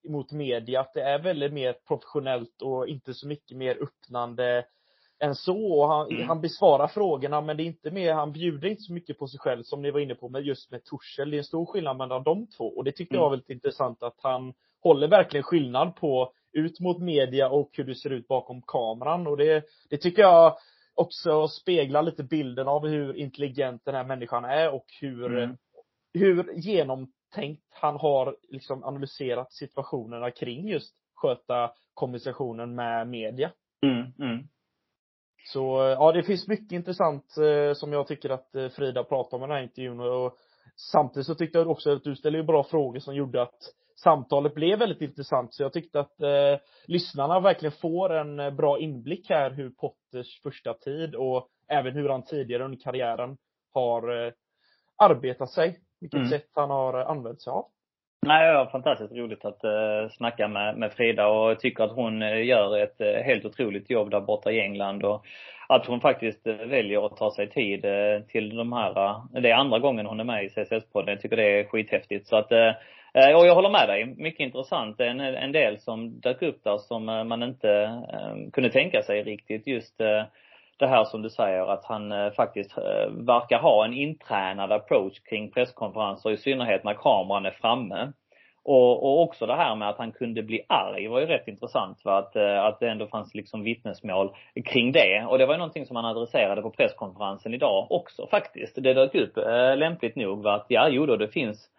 mot 0.08 0.32
media, 0.32 0.80
att 0.80 0.94
det 0.94 1.02
är 1.02 1.18
väldigt 1.18 1.52
mer 1.52 1.76
professionellt 1.88 2.62
och 2.62 2.88
inte 2.88 3.14
så 3.14 3.28
mycket 3.28 3.56
mer 3.56 3.82
öppnande 3.82 4.64
än 5.20 5.34
så. 5.34 5.86
Han, 5.86 6.10
mm. 6.10 6.28
han 6.28 6.40
besvarar 6.40 6.86
frågorna 6.86 7.40
men 7.40 7.56
det 7.56 7.62
är 7.62 7.64
inte 7.64 7.90
mer, 7.90 8.12
han 8.12 8.32
bjuder 8.32 8.68
inte 8.68 8.82
så 8.82 8.92
mycket 8.92 9.18
på 9.18 9.26
sig 9.26 9.40
själv 9.40 9.62
som 9.62 9.82
ni 9.82 9.90
var 9.90 10.00
inne 10.00 10.14
på 10.14 10.28
med 10.28 10.42
just 10.42 10.70
med 10.70 10.84
Torshäll. 10.84 11.30
Det 11.30 11.36
är 11.36 11.38
en 11.38 11.44
stor 11.44 11.66
skillnad 11.66 11.96
mellan 11.96 12.22
de 12.22 12.46
två 12.46 12.64
och 12.64 12.84
det 12.84 12.92
tyckte 12.92 13.14
jag 13.14 13.20
var 13.20 13.28
mm. 13.28 13.32
väldigt 13.32 13.50
intressant 13.50 14.02
att 14.02 14.18
han 14.22 14.52
håller 14.82 15.08
verkligen 15.08 15.44
skillnad 15.44 15.96
på 15.96 16.32
ut 16.52 16.80
mot 16.80 16.98
media 16.98 17.48
och 17.48 17.70
hur 17.72 17.84
du 17.84 17.94
ser 17.94 18.10
ut 18.10 18.28
bakom 18.28 18.62
kameran 18.62 19.26
och 19.26 19.36
det, 19.36 19.64
det 19.90 19.96
tycker 19.96 20.22
jag 20.22 20.56
också 20.94 21.48
speglar 21.48 22.02
lite 22.02 22.22
bilden 22.22 22.68
av 22.68 22.86
hur 22.86 23.16
intelligent 23.16 23.84
den 23.84 23.94
här 23.94 24.04
människan 24.04 24.44
är 24.44 24.74
och 24.74 24.86
hur, 25.00 25.36
mm. 25.36 25.56
hur 26.14 26.52
genomtänkt 26.54 27.62
han 27.70 27.96
har 27.96 28.36
liksom 28.48 28.84
analyserat 28.84 29.52
situationerna 29.52 30.30
kring 30.30 30.68
just 30.68 30.94
sköta 31.14 31.70
kommunikationen 31.94 32.74
med 32.74 33.08
media. 33.08 33.50
Mm, 33.86 34.12
mm. 34.18 34.48
Så 35.44 35.94
ja, 35.98 36.12
det 36.12 36.22
finns 36.22 36.48
mycket 36.48 36.72
intressant 36.72 37.36
eh, 37.36 37.74
som 37.74 37.92
jag 37.92 38.06
tycker 38.06 38.30
att 38.30 38.54
eh, 38.54 38.68
Frida 38.68 39.04
pratar 39.04 39.36
om 39.36 39.42
i 39.42 39.46
den 39.46 39.56
här 39.56 39.62
intervjun 39.62 40.00
och 40.00 40.36
samtidigt 40.92 41.26
så 41.26 41.34
tyckte 41.34 41.58
jag 41.58 41.70
också 41.70 41.92
att 41.92 42.04
du 42.04 42.16
ställde 42.16 42.42
bra 42.42 42.64
frågor 42.64 43.00
som 43.00 43.14
gjorde 43.14 43.42
att 43.42 43.58
samtalet 44.02 44.54
blev 44.54 44.78
väldigt 44.78 45.00
intressant. 45.00 45.54
Så 45.54 45.62
jag 45.62 45.72
tyckte 45.72 46.00
att 46.00 46.20
eh, 46.20 46.60
lyssnarna 46.86 47.40
verkligen 47.40 47.72
får 47.72 48.12
en 48.12 48.40
eh, 48.40 48.50
bra 48.50 48.78
inblick 48.78 49.30
här 49.30 49.50
hur 49.50 49.70
Potters 49.70 50.42
första 50.42 50.74
tid 50.74 51.14
och 51.14 51.48
även 51.68 51.94
hur 51.94 52.08
han 52.08 52.22
tidigare 52.22 52.64
under 52.64 52.78
karriären 52.78 53.36
har 53.72 54.26
eh, 54.26 54.32
arbetat 54.96 55.50
sig. 55.50 55.80
Vilket 56.00 56.18
mm. 56.18 56.30
sätt 56.30 56.50
han 56.54 56.70
har 56.70 57.00
eh, 57.00 57.08
använt 57.08 57.42
sig 57.42 57.50
av. 57.50 57.66
Nej, 58.26 58.46
det 58.46 58.54
var 58.54 58.66
fantastiskt 58.66 59.12
roligt 59.12 59.44
att 59.44 59.64
uh, 59.64 60.10
snacka 60.10 60.48
med, 60.48 60.76
med 60.76 60.92
Frida 60.92 61.26
och 61.26 61.50
jag 61.50 61.60
tycker 61.60 61.84
att 61.84 61.92
hon 61.92 62.22
uh, 62.22 62.44
gör 62.44 62.78
ett 62.78 63.00
uh, 63.00 63.22
helt 63.22 63.44
otroligt 63.44 63.90
jobb 63.90 64.10
där 64.10 64.20
borta 64.20 64.50
i 64.50 64.60
England 64.60 65.04
och 65.04 65.24
att 65.68 65.86
hon 65.86 66.00
faktiskt 66.00 66.46
uh, 66.46 66.54
väljer 66.54 67.06
att 67.06 67.16
ta 67.16 67.30
sig 67.30 67.50
tid 67.50 67.84
till 68.28 68.56
de 68.56 68.72
här, 68.72 69.14
det 69.40 69.50
är 69.50 69.54
andra 69.54 69.78
gången 69.78 70.06
hon 70.06 70.20
är 70.20 70.24
med 70.24 70.44
i 70.44 70.48
CSS-podden. 70.48 71.10
Jag 71.10 71.20
tycker 71.20 71.36
det 71.36 71.60
är 71.60 71.64
skithäftigt. 71.64 72.26
Så 72.26 72.36
att 72.36 72.52
och 73.12 73.46
jag 73.46 73.54
håller 73.54 73.70
med 73.70 73.88
dig. 73.88 74.14
Mycket 74.16 74.40
intressant. 74.40 75.00
En, 75.00 75.20
en 75.20 75.52
del 75.52 75.78
som 75.78 76.20
dök 76.20 76.42
upp 76.42 76.64
där 76.64 76.78
som 76.78 77.04
man 77.04 77.42
inte 77.42 78.02
kunde 78.52 78.70
tänka 78.70 79.02
sig 79.02 79.22
riktigt. 79.22 79.66
Just 79.66 80.00
det 80.78 80.86
här 80.86 81.04
som 81.04 81.22
du 81.22 81.30
säger 81.30 81.72
att 81.72 81.84
han 81.84 82.12
eh, 82.12 82.30
faktiskt 82.30 82.78
eh, 82.78 83.10
verkar 83.10 83.58
ha 83.58 83.84
en 83.84 83.92
intränad 83.92 84.72
approach 84.72 85.20
kring 85.20 85.50
presskonferenser, 85.50 86.30
i 86.30 86.36
synnerhet 86.36 86.84
när 86.84 86.94
kameran 86.94 87.46
är 87.46 87.50
framme. 87.50 88.12
Och, 88.64 89.02
och 89.02 89.22
också 89.22 89.46
det 89.46 89.56
här 89.56 89.74
med 89.74 89.88
att 89.88 89.98
han 89.98 90.12
kunde 90.12 90.42
bli 90.42 90.62
arg 90.68 91.08
var 91.08 91.20
ju 91.20 91.26
rätt 91.26 91.48
intressant. 91.48 92.02
för 92.02 92.18
Att, 92.18 92.36
eh, 92.36 92.64
att 92.64 92.80
det 92.80 92.88
ändå 92.88 93.06
fanns 93.06 93.34
liksom 93.34 93.62
vittnesmål 93.62 94.30
kring 94.64 94.92
det. 94.92 95.24
Och 95.28 95.38
det 95.38 95.46
var 95.46 95.54
ju 95.54 95.58
någonting 95.58 95.86
som 95.86 95.96
han 95.96 96.04
adresserade 96.04 96.62
på 96.62 96.70
presskonferensen 96.70 97.54
idag 97.54 97.86
också 97.90 98.26
faktiskt. 98.26 98.74
Det 98.74 98.94
dök 98.94 99.14
upp 99.14 99.36
lämpligt 99.76 100.16
nog. 100.16 100.42
Va? 100.42 100.54
Att 100.54 100.66
ja, 100.68 100.88
jo 100.88 101.06
då, 101.06 101.16
det 101.16 101.28
finns 101.28 101.70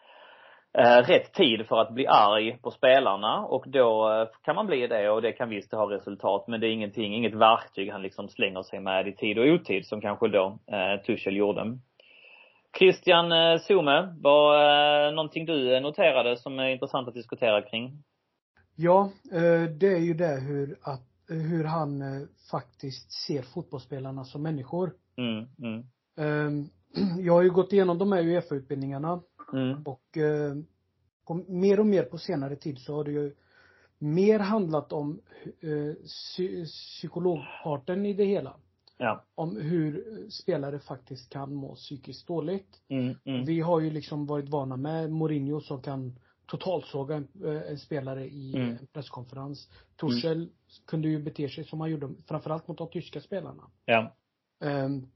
eh, 0.78 0.98
rätt 1.04 1.34
tid 1.34 1.68
för 1.68 1.82
att 1.82 1.94
bli 1.94 2.08
arg 2.08 2.58
på 2.62 2.72
spelarna 2.72 3.46
och 3.46 3.66
då 3.68 4.12
eh, 4.12 4.28
kan 4.44 4.56
man 4.56 4.68
bli 4.68 4.88
det 4.88 5.10
och 5.10 5.22
det 5.22 5.32
kan 5.32 5.50
visst 5.50 5.72
ha 5.72 5.92
resultat 5.92 6.48
men 6.48 6.60
det 6.60 6.68
är 6.68 6.72
ingenting, 6.72 7.16
inget 7.16 7.34
verktyg 7.34 7.92
han 7.92 8.02
liksom 8.02 8.30
slänger 8.30 8.64
sig 8.64 8.80
med 8.80 9.08
i 9.08 9.16
tid 9.16 9.40
och 9.40 9.46
otid 9.46 9.86
som 9.86 10.02
kanske 10.02 10.28
då 10.28 10.60
eh, 10.72 11.02
Tuchel 11.06 11.36
gjorde. 11.38 11.78
Christian 12.78 13.32
eh, 13.32 13.60
Zome, 13.60 14.16
var 14.22 14.56
eh, 15.08 15.14
någonting 15.14 15.46
du 15.46 15.80
noterade 15.80 16.38
som 16.38 16.60
är 16.60 16.70
intressant 16.70 17.08
att 17.08 17.14
diskutera 17.14 17.62
kring? 17.62 18.04
Ja, 18.76 19.12
eh, 19.32 19.64
det 19.64 19.88
är 19.88 20.00
ju 20.00 20.14
det 20.14 20.40
hur 20.40 20.78
att, 20.82 21.08
hur 21.28 21.64
han 21.64 22.02
eh, 22.02 22.28
faktiskt 22.52 23.12
ser 23.12 23.42
fotbollsspelarna 23.42 24.24
som 24.24 24.44
människor. 24.44 24.92
Mm, 25.18 25.46
mm. 25.60 26.70
Jag 27.20 27.34
har 27.34 27.42
ju 27.42 27.50
gått 27.52 27.74
igenom 27.74 27.98
de 27.98 28.12
här 28.12 28.24
Uefa-utbildningarna 28.24 29.22
Mm. 29.54 29.84
och 29.84 30.18
eh, 30.18 30.56
mer 31.48 31.80
och 31.80 31.86
mer 31.86 32.04
på 32.04 32.18
senare 32.18 32.56
tid 32.56 32.80
så 32.80 32.96
har 32.96 33.04
det 33.04 33.12
ju 33.12 33.36
mer 34.00 34.40
handlat 34.40 34.94
om 34.94 35.22
eh, 35.62 35.94
psy 36.06 36.66
psykologparten 36.66 38.06
i 38.06 38.14
det 38.14 38.26
hela. 38.26 38.56
Ja. 38.98 39.24
Om 39.36 39.58
hur 39.58 40.04
spelare 40.30 40.80
faktiskt 40.80 41.30
kan 41.30 41.54
må 41.54 41.76
psykiskt 41.76 42.28
dåligt. 42.28 42.82
Mm, 42.90 43.16
mm. 43.26 43.46
Vi 43.46 43.60
har 43.62 43.80
ju 43.80 43.90
liksom 43.90 44.26
varit 44.26 44.50
vana 44.50 44.78
med 44.78 45.12
Mourinho 45.12 45.62
som 45.62 45.82
kan 45.82 46.20
totalsåga 46.46 47.16
en, 47.16 47.28
eh, 47.46 47.72
en 47.72 47.78
spelare 47.78 48.26
i 48.28 48.56
Mm. 48.56 48.70
en 48.70 48.88
presskonferens. 48.94 49.70
Torshäll 49.96 50.50
kunde 50.88 51.08
ju 51.08 51.24
bete 51.24 51.50
sig 51.50 51.64
som 51.64 51.82
han 51.82 51.92
gjorde, 51.92 52.10
framförallt 52.28 52.68
mot 52.68 52.78
de 52.78 52.90
tyska 52.90 53.22
spelarna. 53.22 53.64
Ja. 53.86 54.16
D- 54.60 55.08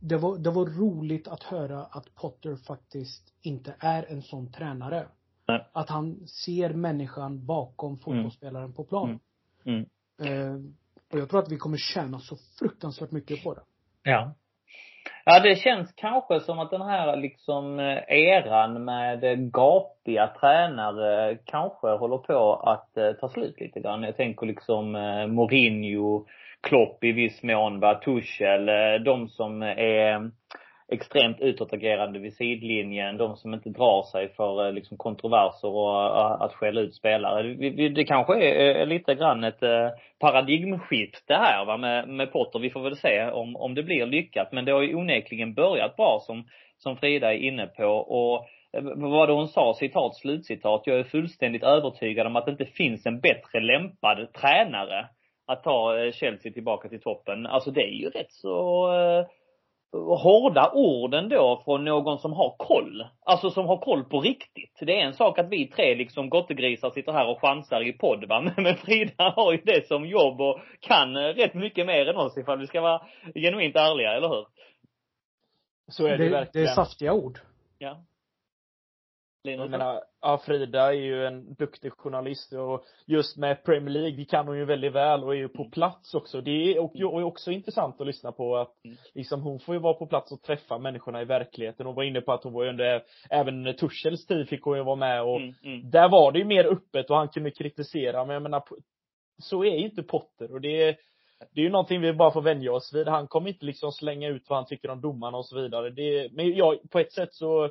det, 0.00 0.16
var, 0.16 0.38
det 0.38 0.50
var 0.50 0.66
roligt 0.66 1.28
att 1.28 1.42
höra 1.42 1.78
att 1.78 2.14
Potter 2.14 2.56
faktiskt 2.56 3.34
inte 3.42 3.74
är 3.78 4.12
en 4.12 4.22
sån 4.22 4.52
tränare. 4.52 5.06
Nej. 5.48 5.66
Att 5.72 5.90
han 5.90 6.26
ser 6.26 6.70
människan 6.70 7.46
bakom 7.46 7.98
fotbollsspelaren 7.98 8.72
på 8.72 8.84
plan. 8.84 9.20
Mm. 9.64 9.86
Ehm, 10.22 10.76
och 11.12 11.18
jag 11.18 11.30
tror 11.30 11.40
att 11.40 11.52
vi 11.52 11.56
kommer 11.56 11.76
tjäna 11.76 12.18
så 12.18 12.36
fruktansvärt 12.58 13.10
mycket 13.10 13.44
på 13.44 13.54
det. 13.54 13.62
Ja. 14.02 14.34
Ja, 15.24 15.40
det 15.40 15.56
känns 15.56 15.92
kanske 15.94 16.40
som 16.40 16.58
att 16.58 16.70
den 16.70 16.82
här 16.82 17.16
liksom 17.16 17.78
eh, 17.78 18.02
eran 18.08 18.84
med 18.84 19.24
eh, 19.24 19.34
gapiga 19.34 20.26
tränare 20.40 21.38
kanske 21.44 21.88
håller 21.88 22.18
på 22.18 22.54
att 22.54 22.96
eh, 22.96 23.12
ta 23.12 23.28
slut 23.28 23.60
lite 23.60 23.80
grann. 23.80 24.02
Jag 24.02 24.16
tänker 24.16 24.46
liksom 24.46 24.96
eh, 24.96 25.26
Mourinho, 25.26 26.26
Klopp 26.66 27.04
i 27.04 27.12
viss 27.12 27.42
mån, 27.42 27.80
va, 27.80 27.94
Tuchel, 27.94 28.68
eh, 28.68 28.94
de 29.04 29.28
som 29.28 29.62
är 29.62 30.30
extremt 30.92 31.40
utåtagerande 31.40 32.18
vid 32.18 32.34
sidlinjen, 32.34 33.16
de 33.16 33.36
som 33.36 33.54
inte 33.54 33.68
drar 33.68 34.02
sig 34.02 34.28
för 34.28 34.66
eh, 34.66 34.72
liksom 34.72 34.96
kontroverser 34.96 35.68
och 35.68 36.02
eh, 36.02 36.42
att 36.42 36.54
skälla 36.54 36.80
ut 36.80 36.94
spelare. 36.94 37.42
Det 37.88 38.04
kanske 38.04 38.44
är 38.44 38.86
lite 38.86 39.14
grann 39.14 39.44
ett 39.44 39.62
paradigmskifte 40.20 41.34
här 41.34 41.64
va 41.64 41.76
med, 41.76 42.08
med 42.08 42.32
Potter. 42.32 42.58
Vi 42.58 42.70
får 42.70 42.80
väl 42.80 42.96
se 42.96 43.30
om, 43.30 43.56
om 43.56 43.74
det 43.74 43.82
blir 43.82 44.06
lyckat. 44.06 44.52
Men 44.52 44.64
det 44.64 44.72
har 44.72 44.82
ju 44.82 44.94
onekligen 44.94 45.54
börjat 45.54 45.96
bra 45.96 46.18
som, 46.22 46.44
som 46.78 46.96
Frida 46.96 47.34
är 47.34 47.38
inne 47.38 47.66
på 47.66 47.84
och 47.86 48.46
vad 48.72 49.10
var 49.10 49.26
det 49.26 49.32
hon 49.32 49.48
sa? 49.48 49.74
Citat, 49.74 50.16
slutcitat. 50.16 50.82
Jag 50.84 50.98
är 50.98 51.04
fullständigt 51.04 51.62
övertygad 51.62 52.26
om 52.26 52.36
att 52.36 52.44
det 52.44 52.50
inte 52.50 52.64
finns 52.64 53.06
en 53.06 53.20
bättre 53.20 53.60
lämpad 53.60 54.32
tränare 54.32 55.08
att 55.46 55.62
ta 55.62 55.98
eh, 55.98 56.12
Chelsea 56.12 56.52
tillbaka 56.52 56.88
till 56.88 57.00
toppen. 57.00 57.46
Alltså 57.46 57.70
det 57.70 57.82
är 57.82 57.94
ju 57.94 58.10
rätt 58.10 58.32
så 58.32 58.92
eh, 58.94 59.26
hårda 59.92 60.70
ord 60.74 61.14
ändå 61.14 61.62
från 61.64 61.84
någon 61.84 62.18
som 62.18 62.32
har 62.32 62.54
koll. 62.58 63.06
Alltså 63.20 63.50
som 63.50 63.66
har 63.66 63.76
koll 63.76 64.04
på 64.04 64.20
riktigt. 64.20 64.78
Det 64.80 65.00
är 65.00 65.06
en 65.06 65.14
sak 65.14 65.38
att 65.38 65.48
vi 65.48 65.68
tre 65.68 65.94
liksom 65.94 66.30
gottegrisar 66.30 66.90
sitter 66.90 67.12
här 67.12 67.28
och 67.28 67.40
chansar 67.40 67.88
i 67.88 67.92
podd 67.92 68.24
va. 68.28 68.40
Men 68.56 68.76
Frida 68.76 69.32
har 69.36 69.52
ju 69.52 69.60
det 69.64 69.86
som 69.86 70.06
jobb 70.06 70.40
och 70.40 70.60
kan 70.80 71.16
eh, 71.16 71.20
rätt 71.20 71.54
mycket 71.54 71.86
mer 71.86 72.08
än 72.08 72.16
oss 72.16 72.38
ifall 72.38 72.58
vi 72.58 72.66
ska 72.66 72.80
vara 72.80 73.02
genuint 73.34 73.76
ärliga, 73.76 74.12
eller 74.12 74.28
hur? 74.28 74.46
Så 75.88 76.06
är 76.06 76.10
det, 76.10 76.16
det, 76.16 76.24
det 76.24 76.30
verkligen. 76.30 76.66
är 76.66 76.74
saftiga 76.74 77.12
ord. 77.12 77.38
Ja. 77.78 78.04
Jag 79.52 79.70
menar, 79.70 80.02
ja, 80.20 80.38
Frida 80.46 80.88
är 80.88 80.92
ju 80.92 81.26
en 81.26 81.54
duktig 81.54 81.92
journalist 81.92 82.52
och 82.52 82.84
just 83.06 83.36
med 83.36 83.64
Premier 83.64 83.90
League, 83.90 84.16
det 84.16 84.24
kan 84.24 84.46
hon 84.48 84.58
ju 84.58 84.64
väldigt 84.64 84.92
väl 84.92 85.24
och 85.24 85.34
är 85.34 85.38
ju 85.38 85.48
på 85.48 85.70
plats 85.70 86.14
också. 86.14 86.40
Det 86.40 86.50
är 86.50 87.24
också 87.24 87.50
intressant 87.50 88.00
att 88.00 88.06
lyssna 88.06 88.32
på 88.32 88.56
att 88.56 88.72
Mm. 88.84 88.96
liksom 89.14 89.42
hon 89.42 89.60
får 89.60 89.74
ju 89.74 89.80
vara 89.80 89.94
på 89.94 90.06
plats 90.06 90.32
och 90.32 90.42
träffa 90.42 90.78
människorna 90.78 91.22
i 91.22 91.24
verkligheten. 91.24 91.86
Hon 91.86 91.94
var 91.94 92.02
inne 92.02 92.20
på 92.20 92.32
att 92.32 92.44
hon 92.44 92.52
var 92.52 92.64
ju 92.64 92.70
under, 92.70 93.02
även 93.30 93.74
Tuchels 93.76 94.26
tid 94.26 94.48
fick 94.48 94.62
hon 94.62 94.76
ju 94.76 94.84
vara 94.84 94.96
med 94.96 95.22
och 95.22 95.36
Mm, 95.36 95.54
mm. 95.64 95.90
där 95.90 96.08
var 96.08 96.32
det 96.32 96.38
ju 96.38 96.44
mer 96.44 96.64
öppet 96.64 97.10
och 97.10 97.16
han 97.16 97.28
kunde 97.28 97.50
kritisera, 97.50 98.24
men 98.24 98.34
jag 98.34 98.42
menar, 98.42 98.62
så 99.38 99.64
är 99.64 99.70
ju 99.78 99.84
inte 99.84 100.02
Potter 100.02 100.52
och 100.52 100.60
det 100.60 100.82
är, 100.82 100.96
det 101.54 101.60
är 101.60 101.64
ju 101.64 101.70
någonting 101.70 102.00
vi 102.00 102.12
bara 102.12 102.30
får 102.30 102.42
vänja 102.42 102.72
oss 102.72 102.94
vid. 102.94 103.08
Han 103.08 103.26
kommer 103.28 103.48
inte 103.48 103.66
liksom 103.66 103.92
slänga 103.92 104.28
ut 104.28 104.46
vad 104.48 104.58
han 104.58 104.66
tycker 104.66 104.90
om 104.90 105.00
domarna 105.00 105.38
och 105.38 105.46
så 105.46 105.56
vidare. 105.62 105.90
Det, 105.90 106.32
men 106.32 106.56
ja, 106.56 106.76
på 106.90 106.98
ett 106.98 107.12
sätt 107.12 107.34
så, 107.34 107.70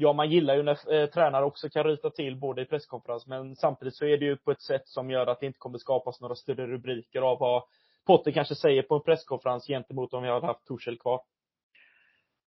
ja 0.00 0.12
man 0.12 0.30
gillar 0.30 0.56
ju 0.56 0.62
när 0.62 0.94
eh, 0.94 1.06
tränare 1.06 1.44
också 1.44 1.68
kan 1.68 1.84
ryta 1.84 2.10
till 2.10 2.36
både 2.36 2.62
i 2.62 2.64
presskonferens, 2.64 3.26
men 3.26 3.56
samtidigt 3.56 3.94
så 3.96 4.04
är 4.04 4.18
det 4.18 4.24
ju 4.24 4.36
på 4.36 4.50
ett 4.50 4.62
sätt 4.62 4.88
som 4.88 5.10
gör 5.10 5.26
att 5.26 5.40
det 5.40 5.46
inte 5.46 5.58
kommer 5.58 5.78
skapas 5.78 6.20
några 6.20 6.34
större 6.34 6.66
rubriker 6.66 7.20
av 7.22 7.38
vad 7.38 7.62
Potter 8.06 8.32
kanske 8.32 8.54
säger 8.54 8.82
på 8.82 8.94
en 8.94 9.02
presskonferens 9.02 9.66
gentemot 9.66 10.12
om 10.14 10.22
vi 10.22 10.28
hade 10.28 10.46
haft 10.46 10.66
Torshäll 10.66 10.98
kvar. 10.98 11.20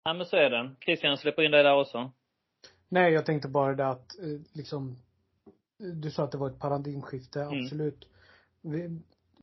Ja 0.04 0.14
men 0.14 0.26
så 0.26 0.36
är 0.38 0.50
det. 0.50 0.76
Christian, 0.86 1.18
släpper 1.18 1.44
in 1.44 1.52
dig 1.52 1.64
där 1.64 1.80
också. 1.80 2.12
Nej, 2.90 3.14
jag 3.14 3.26
tänkte 3.26 3.48
bara 3.48 3.74
det 3.76 3.88
att 3.88 4.20
eh, 4.20 4.40
liksom 4.54 4.96
Du 5.78 6.12
sa 6.12 6.24
att 6.24 6.32
det 6.32 6.38
var 6.38 6.48
ett 6.50 6.60
paradigmskifte, 6.60 7.42
Mm. 7.42 7.64
absolut. 7.64 8.08
Vi, 8.62 9.00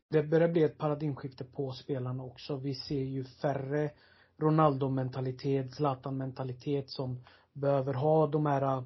det 0.09 0.23
börjar 0.23 0.47
bli 0.47 0.63
ett 0.63 0.77
paradigmskifte 0.77 1.43
på 1.43 1.71
spelarna 1.71 2.23
också. 2.23 2.55
Vi 2.55 2.75
ser 2.75 3.03
ju 3.03 3.23
färre 3.23 3.91
Ronaldo-mentalitet, 4.37 5.71
Zlatan-mentalitet 5.75 6.89
som 6.89 7.23
behöver 7.53 7.93
ha 7.93 8.27
de 8.27 8.45
här 8.45 8.61
eh, 8.61 8.83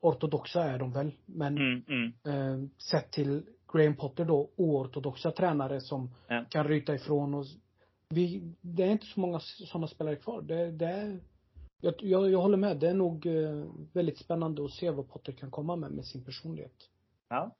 ortodoxa 0.00 0.64
är 0.64 0.78
de 0.78 0.92
väl, 0.92 1.12
men 1.26 1.58
Mm, 1.58 1.82
mm. 1.88 2.12
eh, 2.24 2.68
sett 2.90 3.10
till 3.10 3.42
Graham 3.72 3.96
Potter 3.96 4.24
då, 4.24 4.50
oortodoxa 4.56 5.30
tränare 5.30 5.80
som 5.80 6.10
Ja. 6.28 6.44
kan 6.50 6.68
ryta 6.68 6.94
ifrån 6.94 7.34
och 7.34 7.44
vi, 8.08 8.54
det 8.60 8.82
är 8.82 8.90
inte 8.90 9.06
så 9.06 9.20
många 9.20 9.40
sådana 9.40 9.86
spelare 9.88 10.16
kvar. 10.16 10.42
Det, 10.42 10.70
det 10.70 10.86
är, 10.86 11.20
jag, 11.80 11.94
jag, 12.02 12.30
jag 12.30 12.38
håller 12.42 12.56
med. 12.56 12.76
Det 12.76 12.88
är 12.90 12.94
nog 12.94 13.26
eh, 13.26 13.64
väldigt 13.92 14.18
spännande 14.18 14.64
att 14.64 14.70
se 14.70 14.90
vad 14.90 15.08
Potter 15.08 15.32
kan 15.32 15.50
komma 15.50 15.76
med 15.76 15.90
med 15.90 16.04
sin 16.04 16.24
personlighet. 16.24 16.90
Ja. 17.28 17.54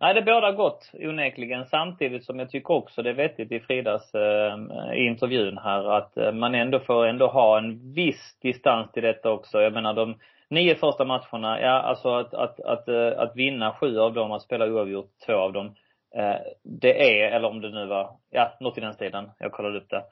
Nej, 0.00 0.14
det 0.14 0.22
bådar 0.22 0.52
gott 0.52 0.90
onekligen. 0.92 1.66
Samtidigt 1.66 2.24
som 2.24 2.38
jag 2.38 2.50
tycker 2.50 2.74
också 2.74 3.02
det 3.02 3.10
är 3.10 3.14
vettigt 3.14 3.52
i 3.52 3.60
Fridas 3.60 4.14
eh, 4.14 4.58
intervjun 4.94 5.58
här 5.58 5.96
att 5.96 6.16
eh, 6.16 6.32
man 6.32 6.54
ändå 6.54 6.80
får 6.80 7.06
ändå 7.06 7.26
ha 7.26 7.58
en 7.58 7.92
viss 7.92 8.38
distans 8.42 8.92
till 8.92 9.02
detta 9.02 9.30
också. 9.30 9.60
Jag 9.60 9.72
menar 9.72 9.94
de 9.94 10.14
nio 10.50 10.74
första 10.74 11.04
matcherna, 11.04 11.60
ja 11.60 11.70
alltså 11.70 12.08
att, 12.08 12.34
att, 12.34 12.60
att, 12.60 12.88
eh, 12.88 13.12
att 13.18 13.36
vinna 13.36 13.72
sju 13.72 13.98
av 13.98 14.14
dem, 14.14 14.32
att 14.32 14.42
spela 14.42 14.66
oavgjort 14.66 15.10
två 15.26 15.34
av 15.34 15.52
dem. 15.52 15.74
Eh, 16.16 16.36
det 16.62 17.20
är, 17.20 17.32
eller 17.32 17.48
om 17.48 17.60
det 17.60 17.70
nu 17.70 17.86
var, 17.86 18.10
ja 18.30 18.52
något 18.60 18.78
i 18.78 18.80
den 18.80 18.94
stilen. 18.94 19.30
Jag 19.38 19.52
kollade 19.52 19.78
upp 19.78 19.90
det. 19.90 20.04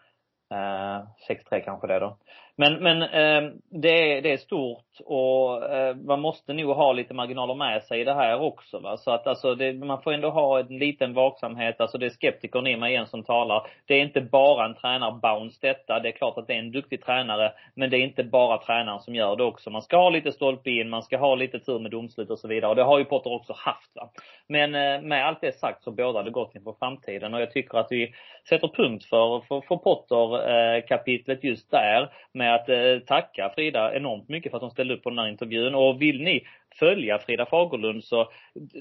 Eh, 0.50 1.02
6-3 1.28 1.60
kanske 1.64 1.86
det 1.86 1.98
då. 1.98 2.16
Men, 2.56 2.82
men 2.82 3.02
eh, 3.02 3.50
det, 3.70 4.12
är, 4.12 4.22
det 4.22 4.32
är 4.32 4.36
stort 4.36 5.00
och 5.04 5.70
eh, 5.70 5.96
man 5.96 6.20
måste 6.20 6.52
nog 6.52 6.76
ha 6.76 6.92
lite 6.92 7.14
marginaler 7.14 7.54
med 7.54 7.82
sig 7.82 8.00
i 8.00 8.04
det 8.04 8.14
här 8.14 8.40
också. 8.40 8.78
Va? 8.78 8.96
Så 8.96 9.10
att 9.10 9.26
alltså, 9.26 9.54
det, 9.54 9.72
man 9.72 10.02
får 10.02 10.12
ändå 10.12 10.30
ha 10.30 10.60
en 10.60 10.78
liten 10.78 11.14
vaksamhet. 11.14 11.80
Alltså 11.80 11.98
det 11.98 12.06
är 12.06 12.10
skeptikern 12.10 12.66
i 12.66 12.76
mig 12.76 12.92
igen 12.92 13.06
som 13.06 13.22
talar. 13.22 13.66
Det 13.86 13.94
är 13.94 14.00
inte 14.00 14.20
bara 14.20 14.64
en 14.64 14.74
tränarbounce 14.74 15.58
detta. 15.60 16.00
Det 16.00 16.08
är 16.08 16.12
klart 16.12 16.38
att 16.38 16.46
det 16.46 16.54
är 16.54 16.58
en 16.58 16.72
duktig 16.72 17.04
tränare. 17.04 17.52
Men 17.74 17.90
det 17.90 17.96
är 17.96 18.02
inte 18.02 18.24
bara 18.24 18.58
tränaren 18.58 19.00
som 19.00 19.14
gör 19.14 19.36
det 19.36 19.44
också. 19.44 19.70
Man 19.70 19.82
ska 19.82 19.96
ha 19.96 20.10
lite 20.10 20.32
stolpe 20.32 20.70
in, 20.70 20.90
man 20.90 21.02
ska 21.02 21.18
ha 21.18 21.34
lite 21.34 21.58
tur 21.58 21.78
med 21.78 21.90
domslut 21.90 22.30
och 22.30 22.38
så 22.38 22.48
vidare. 22.48 22.70
Och 22.70 22.76
det 22.76 22.82
har 22.82 22.98
ju 22.98 23.04
Potter 23.04 23.32
också 23.32 23.52
haft. 23.56 23.90
Va? 23.94 24.10
Men 24.48 24.74
eh, 24.74 25.02
med 25.02 25.26
allt 25.26 25.40
det 25.40 25.52
sagt 25.52 25.82
så 25.82 25.90
bådar 25.90 26.22
det 26.22 26.30
gott 26.30 26.54
inför 26.54 26.74
framtiden. 26.78 27.34
Och 27.34 27.40
jag 27.40 27.50
tycker 27.50 27.78
att 27.78 27.88
vi 27.90 28.12
sätter 28.48 28.68
punkt 28.68 29.04
för, 29.04 29.40
för, 29.40 29.60
för 29.60 29.76
Potter-kapitlet 29.76 31.44
eh, 31.44 31.50
just 31.50 31.70
där 31.70 32.10
med 32.44 32.54
att 32.54 32.68
eh, 32.68 32.98
tacka 33.06 33.52
Frida 33.54 33.94
enormt 33.94 34.28
mycket 34.28 34.50
för 34.50 34.56
att 34.56 34.62
hon 34.62 34.70
ställde 34.70 34.94
upp 34.94 35.02
på 35.02 35.10
den 35.10 35.18
här 35.18 35.28
intervjun. 35.28 35.74
Och 35.74 36.02
vill 36.02 36.22
ni 36.22 36.46
följa 36.78 37.18
Frida 37.18 37.46
Fagerlund 37.46 38.04
så 38.04 38.30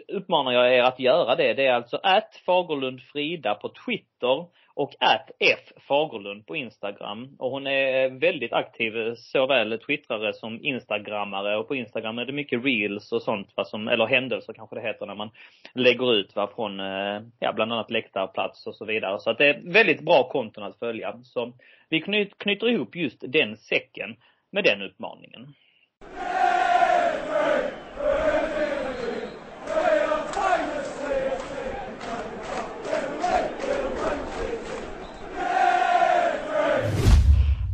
uppmanar 0.07 0.51
jag 0.51 0.75
er 0.75 0.83
att 0.83 0.99
göra 0.99 1.35
det. 1.35 1.53
Det 1.53 1.65
är 1.65 1.73
alltså 1.73 1.99
att 2.03 2.41
Fagerlund 2.45 3.01
Frida 3.01 3.55
på 3.55 3.69
Twitter 3.85 4.45
och 4.75 4.95
att 4.99 5.31
F 5.39 5.59
Fagerlund 5.87 6.45
på 6.45 6.55
Instagram. 6.55 7.35
Och 7.39 7.51
hon 7.51 7.67
är 7.67 8.09
väldigt 8.09 8.53
aktiv 8.53 9.15
såväl 9.15 9.79
twittrare 9.79 10.33
som 10.33 10.65
instagrammare 10.65 11.57
och 11.57 11.67
på 11.67 11.75
Instagram 11.75 12.19
är 12.19 12.25
det 12.25 12.33
mycket 12.33 12.65
reels 12.65 13.11
och 13.11 13.21
sånt 13.21 13.53
va, 13.55 13.65
som, 13.65 13.87
eller 13.87 14.05
händelser 14.05 14.53
kanske 14.53 14.75
det 14.75 14.87
heter 14.87 15.05
när 15.05 15.15
man 15.15 15.29
lägger 15.73 16.13
ut 16.13 16.35
va, 16.35 16.51
från, 16.55 16.79
eh, 16.79 17.21
ja 17.39 17.53
bland 17.53 17.73
annat 17.73 17.91
läktarplats 17.91 18.67
och 18.67 18.75
så 18.75 18.85
vidare. 18.85 19.19
Så 19.19 19.29
att 19.29 19.37
det 19.37 19.49
är 19.49 19.73
väldigt 19.73 20.01
bra 20.01 20.29
konton 20.31 20.63
att 20.63 20.79
följa. 20.79 21.19
Så 21.23 21.53
vi 21.89 21.99
knyter 22.37 22.69
ihop 22.69 22.95
just 22.95 23.23
den 23.27 23.57
säcken 23.57 24.15
med 24.51 24.63
den 24.63 24.81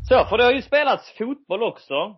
Så, 0.10 0.26
för 0.26 0.38
det 0.38 0.44
har 0.44 0.52
ju 0.52 0.62
spelats 0.62 1.18
fotboll 1.18 1.64
också. 1.64 2.16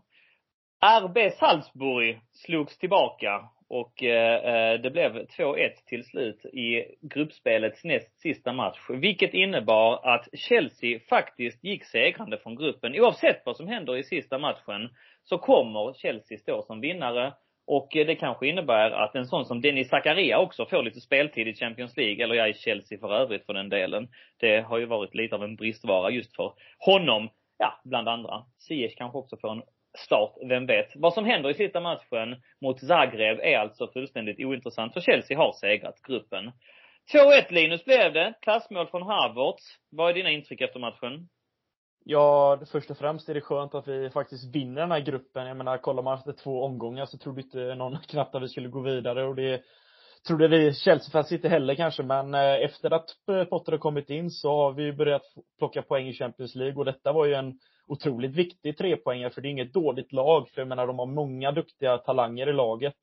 RB 1.01 1.31
Salzburg 1.39 2.19
slogs 2.33 2.77
tillbaka 2.77 3.49
och 3.69 4.03
eh, 4.03 4.35
eh 4.35 4.81
det 4.81 4.91
blev 4.91 5.25
2-1 5.25 5.69
till 5.85 6.03
slut 6.03 6.45
i 6.45 6.85
gruppspelets 7.01 7.83
näst 7.83 8.21
sista 8.21 8.53
match. 8.53 8.79
Vilket 8.89 9.33
innebar 9.33 10.13
att 10.13 10.27
Chelsea 10.33 10.99
faktiskt 11.09 11.63
gick 11.63 11.85
segrande 11.85 12.37
från 12.37 12.55
gruppen. 12.55 12.99
Oavsett 12.99 13.41
vad 13.45 13.57
som 13.57 13.67
händer 13.67 13.97
i 13.97 14.03
sista 14.03 14.37
matchen 14.37 14.89
så 15.23 15.37
kommer 15.37 15.93
Chelsea 15.93 16.37
stå 16.37 16.61
som 16.61 16.81
vinnare. 16.81 17.33
Och 17.67 17.95
eh, 17.95 18.05
det 18.05 18.15
kanske 18.15 18.47
innebär 18.47 18.91
att 18.91 19.15
en 19.15 19.25
sån 19.25 19.45
som 19.45 19.61
Denis 19.61 19.89
Zakaria 19.89 20.39
också 20.39 20.65
får 20.65 20.83
lite 20.83 21.01
speltid 21.01 21.47
i 21.47 21.53
Champions 21.53 21.97
League, 21.97 22.23
eller 22.23 22.35
ja, 22.35 22.47
i 22.47 22.53
Chelsea 22.53 22.99
för 22.99 23.13
övrigt 23.13 23.45
för 23.45 23.53
den 23.53 23.69
delen. 23.69 24.07
Det 24.39 24.61
har 24.61 24.77
ju 24.77 24.85
varit 24.85 25.15
lite 25.15 25.35
av 25.35 25.43
en 25.43 25.55
bristvara 25.55 26.09
just 26.09 26.35
för 26.35 26.53
honom, 26.79 27.29
ja, 27.61 27.79
bland 27.83 28.09
andra. 28.09 28.45
Ziyech 28.59 28.95
kanske 28.97 29.17
också 29.17 29.37
får 29.37 29.51
en 29.51 29.61
start, 29.97 30.33
vem 30.49 30.65
vet. 30.65 30.91
Vad 30.95 31.13
som 31.13 31.25
händer 31.25 31.49
i 31.49 31.53
sista 31.53 31.79
matchen 31.79 32.41
mot 32.61 32.79
Zagreb 32.79 33.39
är 33.39 33.57
alltså 33.57 33.87
fullständigt 33.87 34.39
ointressant, 34.39 34.93
för 34.93 35.01
Chelsea 35.01 35.37
har 35.37 35.53
segrat 35.53 36.01
gruppen. 36.01 36.51
2-1 37.13 37.51
Linus 37.51 37.85
blev 37.85 38.13
det. 38.13 38.33
Klassmål 38.41 38.87
från 38.87 39.01
Havertz. 39.01 39.63
Vad 39.89 40.09
är 40.09 40.13
dina 40.13 40.29
intryck 40.29 40.61
efter 40.61 40.79
matchen? 40.79 41.29
Ja, 42.03 42.59
först 42.71 42.91
och 42.91 42.97
främst 42.97 43.29
är 43.29 43.33
det 43.33 43.41
skönt 43.41 43.75
att 43.75 43.87
vi 43.87 44.09
faktiskt 44.09 44.55
vinner 44.55 44.81
den 44.81 44.91
här 44.91 44.99
gruppen. 44.99 45.47
Jag 45.47 45.57
menar, 45.57 45.77
kollar 45.77 46.03
man 46.03 46.17
efter 46.17 46.31
två 46.33 46.63
omgångar 46.63 47.05
så 47.05 47.17
trodde 47.17 47.41
inte 47.41 47.75
någon 47.75 47.97
knappt 48.09 48.35
att 48.35 48.43
vi 48.43 48.49
skulle 48.49 48.69
gå 48.69 48.79
vidare 48.79 49.23
och 49.23 49.35
det 49.35 49.61
trodde 50.27 50.47
vi 50.47 50.73
Chelsea-fans 50.73 51.31
inte 51.31 51.49
heller 51.49 51.75
kanske, 51.75 52.03
men 52.03 52.33
eh, 52.33 52.65
efter 52.65 52.93
att 52.93 53.09
eh, 53.29 53.43
Potter 53.43 53.71
har 53.71 53.79
kommit 53.79 54.09
in 54.09 54.31
så 54.31 54.49
har 54.49 54.73
vi 54.73 54.93
börjat 54.93 55.21
plocka 55.57 55.81
poäng 55.81 56.07
i 56.07 56.13
Champions 56.13 56.55
League 56.55 56.75
och 56.75 56.85
detta 56.85 57.11
var 57.11 57.25
ju 57.25 57.33
en 57.33 57.59
otroligt 57.87 58.35
viktig 58.35 58.77
trepoängare 58.77 59.29
för 59.29 59.41
det 59.41 59.47
är 59.47 59.51
inget 59.51 59.73
dåligt 59.73 60.11
lag, 60.11 60.49
för 60.49 60.61
jag 60.61 60.67
menar 60.67 60.87
de 60.87 60.99
har 60.99 61.05
många 61.05 61.51
duktiga 61.51 61.97
talanger 61.97 62.49
i 62.49 62.53
laget. 62.53 62.95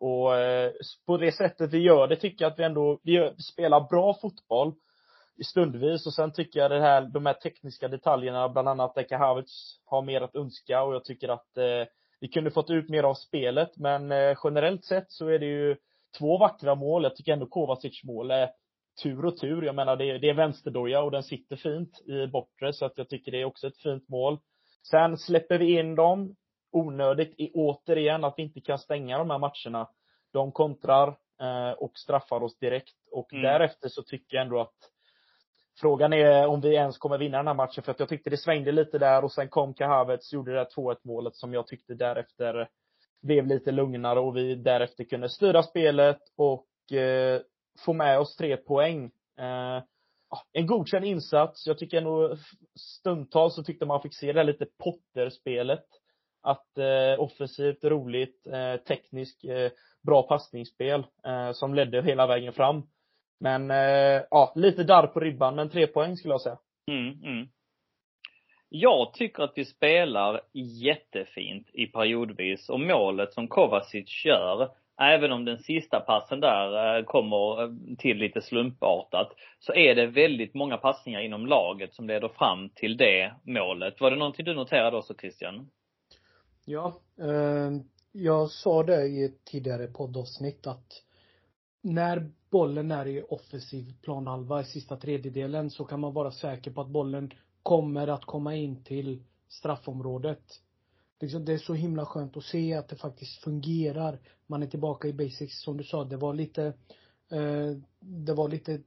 Och 0.00 0.36
eh, 0.36 0.72
på 1.06 1.16
det 1.16 1.32
sättet 1.32 1.72
vi 1.72 1.78
gör 1.78 2.08
det 2.08 2.16
tycker 2.16 2.44
jag 2.44 2.52
att 2.52 2.58
vi 2.58 2.64
ändå, 2.64 3.00
vi 3.02 3.32
spelar 3.38 3.88
bra 3.88 4.14
fotboll 4.20 4.74
stundvis. 5.44 6.06
Och 6.06 6.14
sen 6.14 6.32
tycker 6.32 6.60
jag 6.60 6.70
det 6.70 6.80
här, 6.80 7.00
de 7.02 7.26
här 7.26 7.34
tekniska 7.34 7.88
detaljerna, 7.88 8.48
bland 8.48 8.68
annat 8.68 8.98
Eka 8.98 9.18
Havertz 9.18 9.80
har 9.84 10.02
mer 10.02 10.20
att 10.20 10.36
önska. 10.36 10.82
Och 10.82 10.94
jag 10.94 11.04
tycker 11.04 11.28
att 11.28 11.56
eh, 11.56 11.84
vi 12.20 12.28
kunde 12.28 12.50
fått 12.50 12.70
ut 12.70 12.88
mer 12.88 13.02
av 13.02 13.14
spelet. 13.14 13.76
Men 13.76 14.12
eh, 14.12 14.36
generellt 14.44 14.84
sett 14.84 15.10
så 15.12 15.28
är 15.28 15.38
det 15.38 15.46
ju 15.46 15.76
två 16.18 16.38
vackra 16.38 16.74
mål. 16.74 17.02
Jag 17.02 17.16
tycker 17.16 17.32
ändå 17.32 17.46
Kovacic 17.46 18.04
mål 18.04 18.30
är 18.30 18.50
tur 19.02 19.24
och 19.24 19.36
tur. 19.36 19.62
Jag 19.62 19.74
menar, 19.74 19.96
det 19.96 20.10
är, 20.10 20.18
det 20.18 20.28
är 20.28 20.34
vänsterdoja 20.34 21.02
och 21.02 21.10
den 21.10 21.22
sitter 21.22 21.56
fint 21.56 22.00
i 22.00 22.26
bortre, 22.26 22.72
så 22.72 22.84
att 22.84 22.98
jag 22.98 23.08
tycker 23.08 23.32
det 23.32 23.40
är 23.40 23.44
också 23.44 23.66
ett 23.66 23.78
fint 23.82 24.08
mål. 24.08 24.38
Sen 24.90 25.18
släpper 25.18 25.58
vi 25.58 25.78
in 25.78 25.94
dem 25.94 26.36
onödigt 26.72 27.34
i, 27.38 27.50
återigen 27.54 28.24
att 28.24 28.34
vi 28.36 28.42
inte 28.42 28.60
kan 28.60 28.78
stänga 28.78 29.18
de 29.18 29.30
här 29.30 29.38
matcherna. 29.38 29.88
De 30.32 30.52
kontrar 30.52 31.08
eh, 31.40 31.70
och 31.70 31.98
straffar 31.98 32.42
oss 32.42 32.58
direkt 32.58 32.96
och 33.12 33.32
mm. 33.32 33.42
därefter 33.42 33.88
så 33.88 34.02
tycker 34.02 34.36
jag 34.36 34.44
ändå 34.44 34.60
att 34.60 34.74
Frågan 35.80 36.12
är 36.12 36.46
om 36.46 36.60
vi 36.60 36.74
ens 36.74 36.98
kommer 36.98 37.18
vinna 37.18 37.36
den 37.36 37.46
här 37.46 37.54
matchen 37.54 37.82
för 37.82 37.92
att 37.92 38.00
jag 38.00 38.08
tyckte 38.08 38.30
det 38.30 38.36
svängde 38.36 38.72
lite 38.72 38.98
där 38.98 39.24
och 39.24 39.32
sen 39.32 39.48
kom 39.48 39.74
Kahavets, 39.74 40.32
gjorde 40.32 40.52
det 40.52 40.58
där 40.58 40.68
2-1 40.76 40.96
målet 41.02 41.36
som 41.36 41.52
jag 41.52 41.66
tyckte 41.66 41.94
därefter 41.94 42.68
blev 43.22 43.46
lite 43.46 43.72
lugnare 43.72 44.20
och 44.20 44.36
vi 44.36 44.54
därefter 44.54 45.04
kunde 45.04 45.28
styra 45.28 45.62
spelet 45.62 46.20
och 46.36 46.92
eh, 46.92 47.40
få 47.84 47.92
med 47.92 48.18
oss 48.18 48.36
tre 48.36 48.56
poäng. 48.56 49.04
Eh, 49.38 49.82
en 50.52 50.66
godkänd 50.66 51.04
insats. 51.04 51.66
Jag 51.66 51.78
tycker 51.78 52.00
nog 52.00 52.38
stundtals 52.80 53.54
så 53.54 53.62
tyckte 53.62 53.86
man 53.86 54.02
fick 54.02 54.14
se 54.14 54.32
det 54.32 54.38
här 54.38 54.44
lite 54.44 54.66
Potter-spelet. 54.84 55.84
Att 56.42 56.78
eh, 56.78 57.20
offensivt, 57.20 57.84
roligt, 57.84 58.46
eh, 58.46 58.76
tekniskt, 58.76 59.44
eh, 59.44 59.70
bra 60.06 60.22
passningsspel 60.22 61.06
eh, 61.26 61.52
som 61.52 61.74
ledde 61.74 62.02
hela 62.02 62.26
vägen 62.26 62.52
fram. 62.52 62.82
Men 63.40 63.70
eh, 63.70 64.22
ja, 64.30 64.52
lite 64.54 64.84
darr 64.84 65.06
på 65.06 65.20
ribban, 65.20 65.54
men 65.56 65.70
tre 65.70 65.86
poäng 65.86 66.16
skulle 66.16 66.34
jag 66.34 66.40
säga. 66.40 66.58
Mm, 66.90 67.22
mm. 67.22 67.48
Jag 68.68 69.12
tycker 69.12 69.42
att 69.42 69.52
vi 69.56 69.64
spelar 69.64 70.40
jättefint 70.52 71.70
i 71.72 71.86
periodvis 71.86 72.68
och 72.68 72.80
målet 72.80 73.32
som 73.32 73.48
Kovacic 73.48 74.24
gör 74.24 74.70
även 75.00 75.32
om 75.32 75.44
den 75.44 75.58
sista 75.58 76.00
passen 76.00 76.40
där 76.40 76.98
eh, 76.98 77.04
kommer 77.04 77.62
eh, 77.62 77.96
till 77.98 78.16
lite 78.16 78.40
slumpartat, 78.40 79.32
så 79.58 79.74
är 79.74 79.94
det 79.94 80.06
väldigt 80.06 80.54
många 80.54 80.76
passningar 80.76 81.20
inom 81.20 81.46
laget 81.46 81.94
som 81.94 82.06
leder 82.06 82.28
fram 82.28 82.68
till 82.68 82.96
det 82.96 83.32
målet. 83.42 84.00
Var 84.00 84.10
det 84.10 84.16
någonting 84.16 84.44
du 84.44 84.54
noterade 84.54 84.96
också 84.96 85.14
Christian? 85.14 85.70
Ja, 86.64 87.00
eh, 87.20 87.70
jag 88.12 88.50
sa 88.50 88.82
det 88.82 89.06
i 89.06 89.24
ett 89.24 89.44
tidigare 89.44 89.86
poddavsnitt 89.86 90.66
att 90.66 91.02
när 91.82 92.30
bollen 92.50 92.90
är 92.90 93.06
i 93.06 93.22
offensiv 93.28 93.84
planhalva 94.02 94.60
i 94.60 94.64
sista 94.64 94.96
tredjedelen 94.96 95.70
så 95.70 95.84
kan 95.84 96.00
man 96.00 96.14
vara 96.14 96.30
säker 96.30 96.70
på 96.70 96.80
att 96.80 96.88
bollen 96.88 97.30
kommer 97.68 98.08
att 98.08 98.24
komma 98.24 98.54
in 98.54 98.84
till 98.84 99.22
straffområdet 99.48 100.60
liksom, 101.20 101.44
det 101.44 101.52
är 101.52 101.58
så 101.58 101.74
himla 101.74 102.06
skönt 102.06 102.36
att 102.36 102.44
se 102.44 102.74
att 102.74 102.88
det 102.88 102.96
faktiskt 102.96 103.42
fungerar. 103.42 104.18
Man 104.46 104.62
är 104.62 104.66
tillbaka 104.66 105.08
i 105.08 105.12
basics 105.12 105.62
som 105.62 105.76
du 105.76 105.84
sa. 105.84 106.04
Det 106.04 106.16
var 106.16 106.34
lite, 106.34 106.64
eh, 107.30 107.76
det 108.00 108.34
var 108.34 108.48
lite 108.48 108.80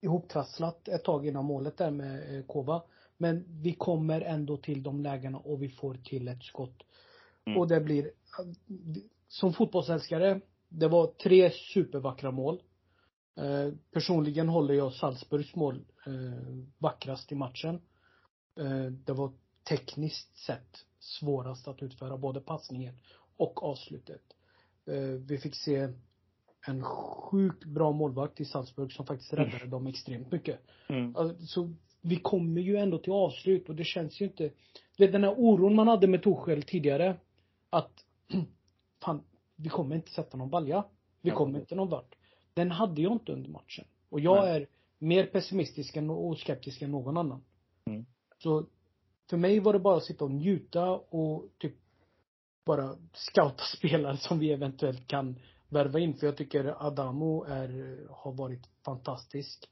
ihoptrasslat 0.00 0.88
ett 0.88 1.04
tag 1.04 1.26
innan 1.26 1.44
målet 1.44 1.76
där 1.76 1.90
med 1.90 2.36
eh, 2.36 2.44
Kova. 2.44 2.82
Men 3.16 3.44
vi 3.62 3.72
kommer 3.72 4.20
ändå 4.20 4.56
till 4.56 4.82
de 4.82 5.02
lägena 5.02 5.38
och 5.38 5.62
vi 5.62 5.68
får 5.68 5.94
till 5.94 6.28
ett 6.28 6.42
skott. 6.42 6.82
Mm. 7.44 7.58
Och 7.58 7.68
det 7.68 7.80
blir, 7.80 8.10
som 9.28 9.52
fotbollsälskare, 9.52 10.40
det 10.68 10.88
var 10.88 11.06
tre 11.06 11.50
supervackra 11.50 12.30
mål. 12.30 12.62
Eh, 13.36 13.74
personligen 13.92 14.48
håller 14.48 14.74
jag 14.74 14.92
Salzburgs 14.92 15.54
mål 15.54 15.84
eh, 16.06 16.64
vackrast 16.78 17.32
i 17.32 17.34
matchen. 17.34 17.80
Eh, 18.56 18.84
det 18.84 19.12
var 19.12 19.32
tekniskt 19.68 20.36
sett 20.36 20.84
svårast 20.98 21.68
att 21.68 21.82
utföra 21.82 22.16
både 22.16 22.40
passningen 22.40 22.94
och 23.36 23.62
avslutet. 23.62 24.22
Eh, 24.86 24.94
vi 25.00 25.38
fick 25.38 25.54
se 25.54 25.88
en 26.66 26.84
sjukt 26.84 27.64
bra 27.64 27.92
målvakt 27.92 28.40
i 28.40 28.44
Salzburg 28.44 28.92
som 28.92 29.06
faktiskt 29.06 29.32
räddade 29.32 29.56
mm. 29.56 29.70
dem 29.70 29.86
extremt 29.86 30.32
mycket. 30.32 30.60
Mm. 30.88 31.16
Alltså, 31.16 31.72
vi 32.00 32.16
kommer 32.16 32.60
ju 32.60 32.76
ändå 32.76 32.98
till 32.98 33.12
avslut 33.12 33.68
och 33.68 33.74
det 33.74 33.84
känns 33.84 34.20
ju 34.20 34.24
inte, 34.24 34.50
det 34.96 35.06
den 35.06 35.24
här 35.24 35.34
oron 35.36 35.74
man 35.74 35.88
hade 35.88 36.06
med 36.06 36.22
Torshäll 36.22 36.62
tidigare, 36.62 37.16
att 37.70 38.04
fan, 39.04 39.22
vi 39.56 39.68
kommer 39.68 39.96
inte 39.96 40.10
sätta 40.10 40.36
någon 40.36 40.50
balja. 40.50 40.84
Vi 41.22 41.30
kommer 41.30 41.60
inte 41.60 41.74
någon 41.74 41.88
vart. 41.88 42.14
Den 42.54 42.70
hade 42.70 43.02
jag 43.02 43.12
inte 43.12 43.32
under 43.32 43.50
matchen. 43.50 43.84
Och 44.08 44.20
jag 44.20 44.44
Nej. 44.44 44.56
är 44.56 44.66
mer 44.98 45.26
pessimistisk 45.26 45.96
och 45.96 46.38
skeptisk 46.38 46.82
än 46.82 46.90
någon 46.90 47.16
annan. 47.16 47.44
Mm. 47.84 48.06
Så 48.42 48.66
för 49.30 49.36
mig 49.36 49.60
var 49.60 49.72
det 49.72 49.78
bara 49.78 49.96
att 49.96 50.04
sitta 50.04 50.24
och 50.24 50.30
njuta 50.30 50.90
och 50.90 51.44
typ 51.58 51.74
bara 52.66 52.96
scouta 53.12 53.64
spelare 53.76 54.16
som 54.16 54.38
vi 54.38 54.52
eventuellt 54.52 55.06
kan 55.06 55.38
värva 55.68 55.98
in. 55.98 56.14
För 56.14 56.26
jag 56.26 56.36
tycker 56.36 56.86
Adamo 56.86 57.44
är, 57.44 57.98
har 58.10 58.32
varit 58.32 58.68
fantastisk. 58.84 59.70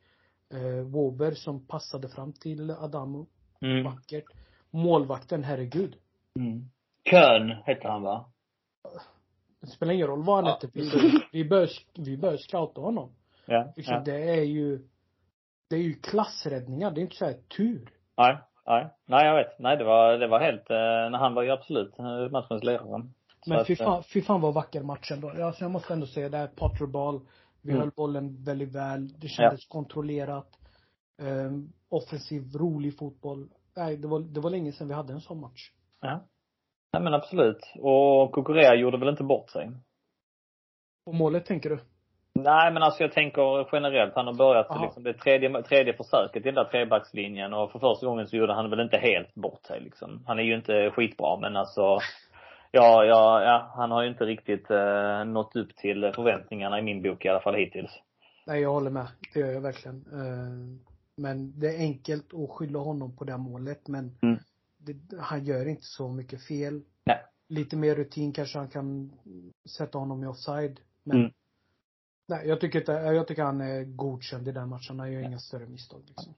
Eh, 0.54 0.86
Wober 0.86 1.34
som 1.34 1.66
passade 1.66 2.08
fram 2.08 2.32
till 2.32 2.70
Adamo. 2.70 3.26
Mm. 3.60 3.84
Vackert. 3.84 4.24
Målvakten, 4.70 5.44
herregud. 5.44 5.96
Mm. 6.38 6.70
Kön 7.04 7.50
hette 7.50 7.88
han 7.88 8.02
va? 8.02 8.32
Det 9.60 9.66
spelar 9.66 9.92
ingen 9.92 10.06
roll 10.06 10.24
vad 10.24 10.36
han 10.36 10.54
hette. 10.54 10.70
Vi, 10.72 10.90
vi 11.32 11.44
bör, 11.44 11.70
vi 11.94 12.16
bör 12.16 12.36
scouta 12.36 12.80
honom. 12.80 13.12
Ja, 13.46 13.72
liksom, 13.76 13.94
ja. 13.94 14.00
Det 14.00 14.30
är 14.30 14.44
ju, 14.44 14.88
det 15.68 15.76
är 15.76 15.80
ju 15.80 15.94
klassräddningar. 15.94 16.90
Det 16.90 17.00
är 17.00 17.02
inte 17.02 17.16
så 17.16 17.24
här 17.24 17.38
tur. 17.56 17.90
Nej. 18.16 18.38
Nej, 18.68 18.86
nej 19.06 19.26
jag 19.26 19.34
vet. 19.34 19.58
Nej 19.58 19.76
det 19.76 19.84
var, 19.84 20.18
det 20.18 20.26
var 20.26 20.40
helt, 20.40 20.70
eh, 20.70 21.20
han 21.20 21.34
var 21.34 21.42
ju 21.42 21.50
absolut 21.50 21.98
eh, 21.98 22.30
matchens 22.30 22.64
ledare. 22.64 23.02
Men 23.46 23.64
fy 23.64 23.76
fan, 23.76 24.02
fy 24.02 24.22
fan 24.22 24.40
vad 24.40 24.54
vacker 24.54 24.82
matchen 24.82 25.20
då. 25.20 25.44
Alltså 25.44 25.64
jag 25.64 25.70
måste 25.70 25.92
ändå 25.92 26.06
säga 26.06 26.28
det 26.28 26.36
här 26.36 26.46
Potterball. 26.46 27.20
Vi 27.62 27.70
mm. 27.70 27.80
höll 27.80 27.90
bollen 27.90 28.44
väldigt 28.44 28.74
väl. 28.74 29.08
Det 29.18 29.28
kändes 29.28 29.66
ja. 29.68 29.72
kontrollerat. 29.72 30.48
Um, 31.22 31.72
offensiv, 31.88 32.42
rolig 32.56 32.98
fotboll. 32.98 33.48
Nej, 33.76 33.96
det 33.96 34.08
var, 34.08 34.20
det 34.20 34.40
var 34.40 34.50
länge 34.50 34.72
sedan 34.72 34.88
vi 34.88 34.94
hade 34.94 35.12
en 35.12 35.20
sån 35.20 35.40
match. 35.40 35.70
Ja. 36.00 36.20
Nej 36.92 37.02
men 37.02 37.14
absolut. 37.14 37.72
Och 37.78 38.32
Kokorea 38.32 38.74
gjorde 38.74 38.98
väl 38.98 39.08
inte 39.08 39.24
bort 39.24 39.50
sig? 39.50 39.70
Och 41.06 41.14
målet 41.14 41.46
tänker 41.46 41.70
du? 41.70 41.78
Nej 42.42 42.72
men 42.72 42.82
alltså 42.82 43.02
jag 43.02 43.12
tänker 43.12 43.68
generellt. 43.72 44.14
Han 44.14 44.26
har 44.26 44.34
börjat 44.34 44.70
Aha. 44.70 44.84
liksom 44.84 45.02
det 45.02 45.12
tredje, 45.12 45.62
tredje 45.62 45.92
försöket 45.92 46.36
i 46.36 46.50
den 46.50 46.54
där 46.54 46.64
trebackslinjen 46.64 47.54
och 47.54 47.72
för 47.72 47.78
första 47.78 48.06
gången 48.06 48.26
så 48.26 48.36
gjorde 48.36 48.54
han 48.54 48.70
väl 48.70 48.80
inte 48.80 48.96
helt 48.96 49.34
bort 49.34 49.66
sig 49.66 49.80
liksom. 49.80 50.24
Han 50.26 50.38
är 50.38 50.42
ju 50.42 50.54
inte 50.54 50.90
skitbra 50.90 51.36
men 51.40 51.56
alltså 51.56 51.98
Ja, 52.70 53.04
ja, 53.04 53.42
ja, 53.42 53.72
han 53.76 53.90
har 53.90 54.02
ju 54.02 54.08
inte 54.08 54.24
riktigt 54.24 54.70
eh, 54.70 55.24
nått 55.24 55.56
upp 55.56 55.76
till 55.76 56.12
förväntningarna 56.14 56.78
i 56.78 56.82
min 56.82 57.02
bok 57.02 57.24
i 57.24 57.28
alla 57.28 57.40
fall 57.40 57.54
hittills. 57.54 57.90
Nej, 58.46 58.60
jag 58.60 58.72
håller 58.72 58.90
med. 58.90 59.06
Det 59.34 59.40
gör 59.40 59.52
jag 59.52 59.60
verkligen. 59.60 59.96
Eh, 59.96 60.80
men 61.16 61.60
det 61.60 61.74
är 61.76 61.78
enkelt 61.78 62.34
att 62.34 62.50
skylla 62.50 62.78
honom 62.78 63.16
på 63.16 63.24
det 63.24 63.36
målet, 63.36 63.88
men 63.88 64.18
mm. 64.22 64.38
det, 64.78 65.16
han 65.20 65.44
gör 65.44 65.68
inte 65.68 65.86
så 65.86 66.08
mycket 66.08 66.46
fel. 66.46 66.82
Nej. 67.04 67.24
Lite 67.48 67.76
mer 67.76 67.94
rutin 67.94 68.32
kanske 68.32 68.58
han 68.58 68.68
kan 68.68 69.12
sätta 69.78 69.98
honom 69.98 70.24
i 70.24 70.26
offside. 70.26 70.80
Men 71.04 71.16
Mm. 71.16 71.32
Nej, 72.28 72.48
jag 72.48 72.60
tycker, 72.60 72.78
inte, 72.78 72.92
jag 72.92 73.26
tycker 73.28 73.42
han 73.42 73.60
är 73.60 73.84
godkänd 73.84 74.48
i 74.48 74.52
den 74.52 74.68
matchen. 74.68 75.00
Han 75.00 75.12
gör 75.12 75.20
inga 75.20 75.38
större 75.38 75.66
misstag 75.66 76.02
liksom. 76.06 76.34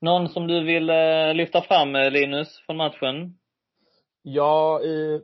Någon 0.00 0.28
som 0.28 0.46
du 0.46 0.64
vill 0.64 0.90
eh, 0.90 1.34
lyfta 1.34 1.62
fram 1.62 1.96
eh, 1.96 2.10
Linus 2.10 2.62
från 2.66 2.76
matchen? 2.76 3.38
Ja, 4.22 4.82
i, 4.82 5.20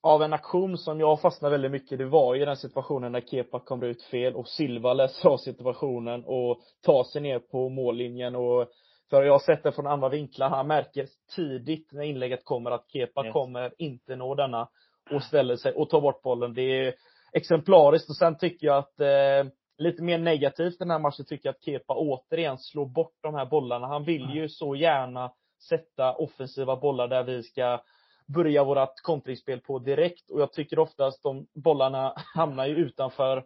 av 0.00 0.22
en 0.22 0.32
aktion 0.32 0.78
som 0.78 1.00
jag 1.00 1.20
fastnade 1.20 1.52
väldigt 1.52 1.70
mycket, 1.70 1.98
det 1.98 2.04
var 2.04 2.34
ju 2.34 2.44
den 2.44 2.56
situationen 2.56 3.12
när 3.12 3.20
Kepa 3.20 3.60
kommer 3.60 3.86
ut 3.86 4.02
fel 4.02 4.34
och 4.34 4.48
Silva 4.48 4.94
läser 4.94 5.28
av 5.28 5.36
situationen 5.36 6.24
och 6.24 6.60
tar 6.80 7.04
sig 7.04 7.22
ner 7.22 7.38
på 7.38 7.68
mållinjen 7.68 8.36
och 8.36 8.68
för 9.10 9.22
jag 9.22 9.32
har 9.32 9.38
sett 9.38 9.62
det 9.62 9.72
från 9.72 9.86
andra 9.86 10.08
vinklar, 10.08 10.48
han 10.48 10.66
märker 10.66 11.06
tidigt 11.36 11.92
när 11.92 12.02
inlägget 12.02 12.44
kommer 12.44 12.70
att 12.70 12.84
Kepa 12.88 13.24
Yes. 13.24 13.32
kommer 13.32 13.74
inte 13.78 14.16
nå 14.16 14.34
denna 14.34 14.68
och 15.10 15.22
ställer 15.22 15.56
sig 15.56 15.72
och 15.72 15.90
tar 15.90 16.00
bort 16.00 16.22
bollen. 16.22 16.54
Det 16.54 16.62
är 16.62 16.94
exemplariskt 17.32 18.10
och 18.10 18.16
sen 18.16 18.38
tycker 18.38 18.66
jag 18.66 18.78
att 18.78 19.00
eh, 19.00 19.52
lite 19.78 20.02
mer 20.02 20.18
negativt 20.18 20.78
den 20.78 20.90
här 20.90 20.98
matchen 20.98 21.24
tycker 21.24 21.48
jag 21.48 21.54
att 21.54 21.64
Kepa 21.64 21.94
återigen 21.94 22.58
slår 22.58 22.86
bort 22.86 23.14
de 23.22 23.34
här 23.34 23.46
bollarna. 23.46 23.86
Han 23.86 24.04
vill 24.04 24.30
ju 24.34 24.48
så 24.48 24.76
gärna 24.76 25.32
sätta 25.68 26.14
offensiva 26.14 26.76
bollar 26.76 27.08
där 27.08 27.22
vi 27.22 27.42
ska 27.42 27.80
börja 28.26 28.64
vårat 28.64 29.00
kontringsspel 29.02 29.60
på 29.60 29.78
direkt 29.78 30.30
och 30.30 30.40
jag 30.40 30.52
tycker 30.52 30.78
oftast 30.78 31.22
de 31.22 31.46
bollarna 31.54 32.14
hamnar 32.34 32.66
ju 32.66 32.74
utanför 32.74 33.44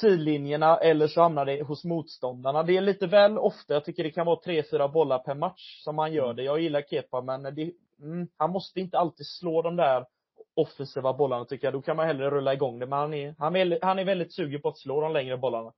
sidlinjerna 0.00 0.76
eller 0.76 1.08
så 1.08 1.22
hamnar 1.22 1.44
det 1.44 1.62
hos 1.62 1.84
motståndarna. 1.84 2.62
Det 2.62 2.76
är 2.76 2.80
lite 2.80 3.06
väl 3.06 3.38
ofta, 3.38 3.74
jag 3.74 3.84
tycker 3.84 4.02
det 4.02 4.10
kan 4.10 4.26
vara 4.26 4.40
tre, 4.40 4.62
fyra 4.70 4.88
bollar 4.88 5.18
per 5.18 5.34
match 5.34 5.82
som 5.84 5.98
han 5.98 6.12
gör 6.12 6.34
det. 6.34 6.42
Jag 6.42 6.60
gillar 6.60 6.82
Kepa 6.82 7.20
men 7.22 7.42
det, 7.42 7.72
mm, 8.00 8.28
han 8.36 8.50
måste 8.50 8.80
inte 8.80 8.98
alltid 8.98 9.26
slå 9.26 9.62
de 9.62 9.76
där 9.76 10.06
offensiva 10.54 11.12
bollarna 11.12 11.44
tycker 11.44 11.66
jag. 11.66 11.74
Då 11.74 11.82
kan 11.82 11.96
man 11.96 12.06
hellre 12.06 12.30
rulla 12.30 12.54
igång 12.54 12.78
det. 12.78 12.86
Men 12.86 12.98
han 12.98 13.14
är, 13.14 13.34
han 13.38 13.56
är, 13.56 13.78
han 13.82 13.98
är 13.98 14.04
väldigt 14.04 14.32
sugen 14.32 14.60
på 14.60 14.68
att 14.68 14.78
slå 14.78 15.00
de 15.00 15.12
längre 15.12 15.36
bollarna. 15.36 15.72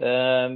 Eh, 0.00 0.50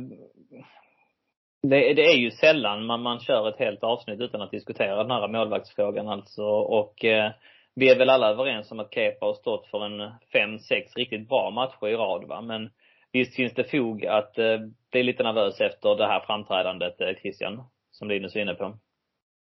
det, 1.63 1.95
det 1.95 2.03
är 2.03 2.17
ju 2.17 2.31
sällan 2.31 2.87
man, 2.87 3.03
man 3.03 3.21
kör 3.21 3.49
ett 3.49 3.59
helt 3.59 3.85
avsnitt 3.85 4.21
utan 4.21 4.43
att 4.43 4.51
diskutera 4.51 5.03
den 5.03 5.11
här 5.11 5.29
målvaktsfrågan 5.29 6.09
alltså. 6.09 6.45
Och 6.51 7.05
uh, 7.05 7.31
vi 7.75 7.91
är 7.91 7.99
väl 7.99 8.11
alla 8.11 8.31
överens 8.31 8.73
om 8.73 8.81
att 8.81 8.95
Kepa 8.95 9.27
har 9.27 9.35
stått 9.35 9.67
för 9.67 9.85
en 9.85 10.13
fem, 10.33 10.59
sex 10.59 10.97
riktigt 10.97 11.29
bra 11.29 11.51
matcher 11.51 11.89
i 11.89 11.95
rad 11.95 12.25
va. 12.29 12.41
Men 12.41 12.71
visst 13.13 13.37
finns 13.37 13.55
det 13.55 13.65
fog 13.65 14.07
att 14.07 14.39
eh, 14.39 14.59
bli 14.91 15.03
lite 15.03 15.23
nervös 15.23 15.61
efter 15.61 15.97
det 15.97 16.07
här 16.07 16.21
framträdandet 16.21 17.01
eh, 17.01 17.15
Christian, 17.23 17.65
som 17.91 18.09
Linus 18.09 18.37
är 18.37 18.41
inne 18.41 18.55
på. 18.55 18.79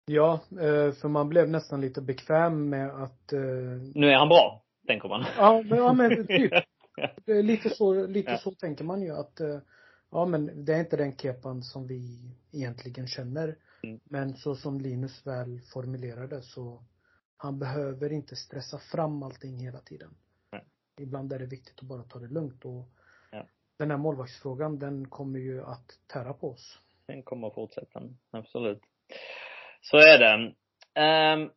Ja, 0.05 0.39
eh, 0.51 0.91
för 0.91 1.07
man 1.07 1.29
blev 1.29 1.49
nästan 1.49 1.81
lite 1.81 2.01
bekväm 2.01 2.69
med 2.69 2.89
att 2.89 3.33
eh, 3.33 3.39
Nu 3.95 4.09
är 4.09 4.15
han 4.15 4.29
bra, 4.29 4.63
tänker 4.87 5.09
man. 5.09 5.25
Ja, 5.37 5.63
men, 5.65 5.77
ja, 5.77 5.93
men 5.93 6.27
typ. 6.27 6.53
Lite 7.25 7.69
så, 7.69 8.07
lite 8.07 8.31
Ja. 8.31 8.37
så 8.37 8.51
tänker 8.51 8.83
man 8.83 9.01
ju 9.01 9.11
att 9.11 9.39
eh, 9.39 9.57
Ja 10.11 10.25
men 10.25 10.65
det 10.65 10.73
är 10.73 10.79
inte 10.79 10.97
den 10.97 11.17
kepan 11.17 11.63
som 11.63 11.87
vi 11.87 12.31
egentligen 12.51 13.07
känner. 13.07 13.57
Mm. 13.83 13.99
Men 14.03 14.33
så 14.35 14.55
som 14.55 14.81
Linus 14.81 15.27
väl 15.27 15.61
formulerade 15.73 16.41
så 16.41 16.83
Han 17.37 17.59
behöver 17.59 18.11
inte 18.11 18.35
stressa 18.35 18.79
fram 18.79 19.23
allting 19.23 19.59
hela 19.59 19.79
tiden. 19.79 20.15
Nej. 20.51 20.63
Ibland 20.99 21.33
är 21.33 21.39
det 21.39 21.45
viktigt 21.45 21.79
att 21.79 21.87
bara 21.87 22.03
ta 22.03 22.19
det 22.19 22.27
lugnt 22.27 22.65
och 22.65 22.89
Ja. 23.31 23.45
Den 23.77 23.91
här 23.91 23.97
målvaktsfrågan 23.97 24.79
den 24.79 25.07
kommer 25.09 25.39
ju 25.39 25.63
att 25.63 25.99
tära 26.07 26.33
på 26.33 26.49
oss. 26.51 26.79
Den 27.07 27.23
kommer 27.23 27.47
att 27.47 27.53
fortsätta. 27.55 28.01
Absolut. 28.31 28.81
Så 29.91 29.97
är 29.97 30.19
det. 30.19 30.51
Ehm, 31.01 31.49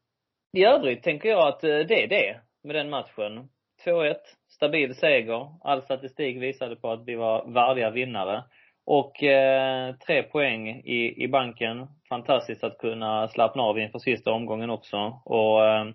I 0.52 0.64
övrigt 0.64 1.02
tänker 1.02 1.28
jag 1.28 1.48
att 1.48 1.64
eh, 1.64 1.78
det 1.78 2.04
är 2.04 2.08
det 2.08 2.40
med 2.64 2.74
den 2.74 2.90
matchen. 2.90 3.48
2-1, 3.84 4.14
stabil 4.48 4.94
seger. 4.94 5.48
All 5.60 5.82
statistik 5.82 6.42
visade 6.42 6.76
på 6.76 6.90
att 6.90 7.04
vi 7.06 7.14
var 7.14 7.52
värdiga 7.52 7.90
vinnare. 7.90 8.44
Och 8.86 9.22
eh, 9.22 9.94
tre 10.06 10.22
poäng 10.22 10.68
i, 10.68 11.24
i 11.24 11.28
banken. 11.28 11.86
Fantastiskt 12.08 12.64
att 12.64 12.78
kunna 12.78 13.28
slappna 13.28 13.62
av 13.62 13.78
inför 13.78 13.98
sista 13.98 14.32
omgången 14.32 14.70
också. 14.70 15.20
Och 15.24 15.66
eh, 15.66 15.86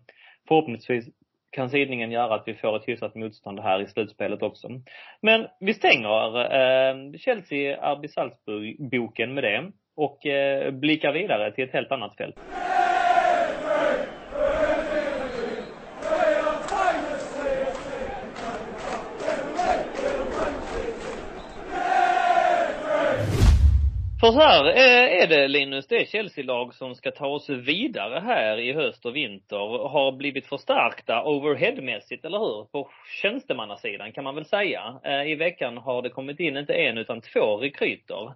förhoppningsvis 0.48 1.06
kan 1.52 1.70
sidningen 1.70 2.12
göra 2.12 2.36
att 2.36 2.48
vi 2.48 2.54
får 2.54 2.76
ett 2.76 2.88
hyfsat 2.88 3.16
motstånd 3.16 3.60
här 3.60 3.82
i 3.82 3.88
slutspelet 3.88 4.42
också. 4.42 4.68
Men 5.22 5.48
vi 5.60 5.74
stänger 5.74 6.40
eh, 6.40 6.96
Chelsea-Arby 7.18 8.08
Salzburg-boken 8.08 9.34
med 9.34 9.44
det 9.44 9.72
och 9.96 10.26
eh, 10.26 10.72
blickar 10.72 11.12
vidare 11.12 11.52
till 11.52 11.64
ett 11.64 11.74
helt 11.74 11.92
annat 11.92 12.18
fält. 12.18 12.36
För 24.24 24.32
så 24.32 24.40
här 24.40 24.66
eh, 24.66 25.24
är 25.24 25.28
det 25.28 25.48
Linus, 25.48 25.88
det 25.88 26.10
Chelsea-lag 26.10 26.74
som 26.74 26.96
ska 26.96 27.12
ta 27.12 27.28
oss 27.28 27.50
vidare 27.50 28.20
här 28.20 28.60
i 28.60 28.74
höst 28.74 29.06
och 29.06 29.16
vinter. 29.16 29.88
Har 29.88 30.12
blivit 30.12 30.48
förstärkta 30.48 31.24
overheadmässigt, 31.24 32.26
eller 32.26 32.40
hur? 32.40 32.66
På 32.72 32.90
tjänstemannasidan 33.22 34.12
kan 34.12 34.24
man 34.24 34.36
väl 34.36 34.46
säga. 34.46 35.00
Eh, 35.04 35.32
I 35.32 35.36
veckan 35.36 35.78
har 35.78 36.02
det 36.02 36.10
kommit 36.10 36.40
in 36.40 36.58
inte 36.58 36.74
en 36.74 36.98
utan 36.98 37.22
två 37.22 37.58
rekryter. 37.58 38.34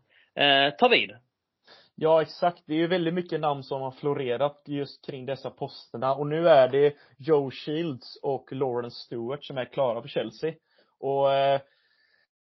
Ta 0.78 0.88
vid. 0.88 1.12
Ja, 2.00 2.22
exakt. 2.22 2.64
Det 2.66 2.74
är 2.74 2.78
ju 2.78 2.88
väldigt 2.88 3.14
mycket 3.14 3.40
namn 3.40 3.64
som 3.64 3.82
har 3.82 3.92
florerat 3.92 4.62
just 4.66 5.06
kring 5.06 5.26
dessa 5.26 5.50
posterna 5.50 6.16
och 6.16 6.28
nu 6.28 6.50
är 6.50 6.68
det 6.68 6.96
Joe 7.18 7.52
Shields 7.52 8.20
och 8.22 8.52
Lawrence 8.52 8.96
Stewart 8.96 9.44
som 9.44 9.58
är 9.58 9.66
klara 9.66 10.02
för 10.02 10.10
Chelsea. 10.10 10.54
Och 11.00 11.34
eh, 11.34 11.62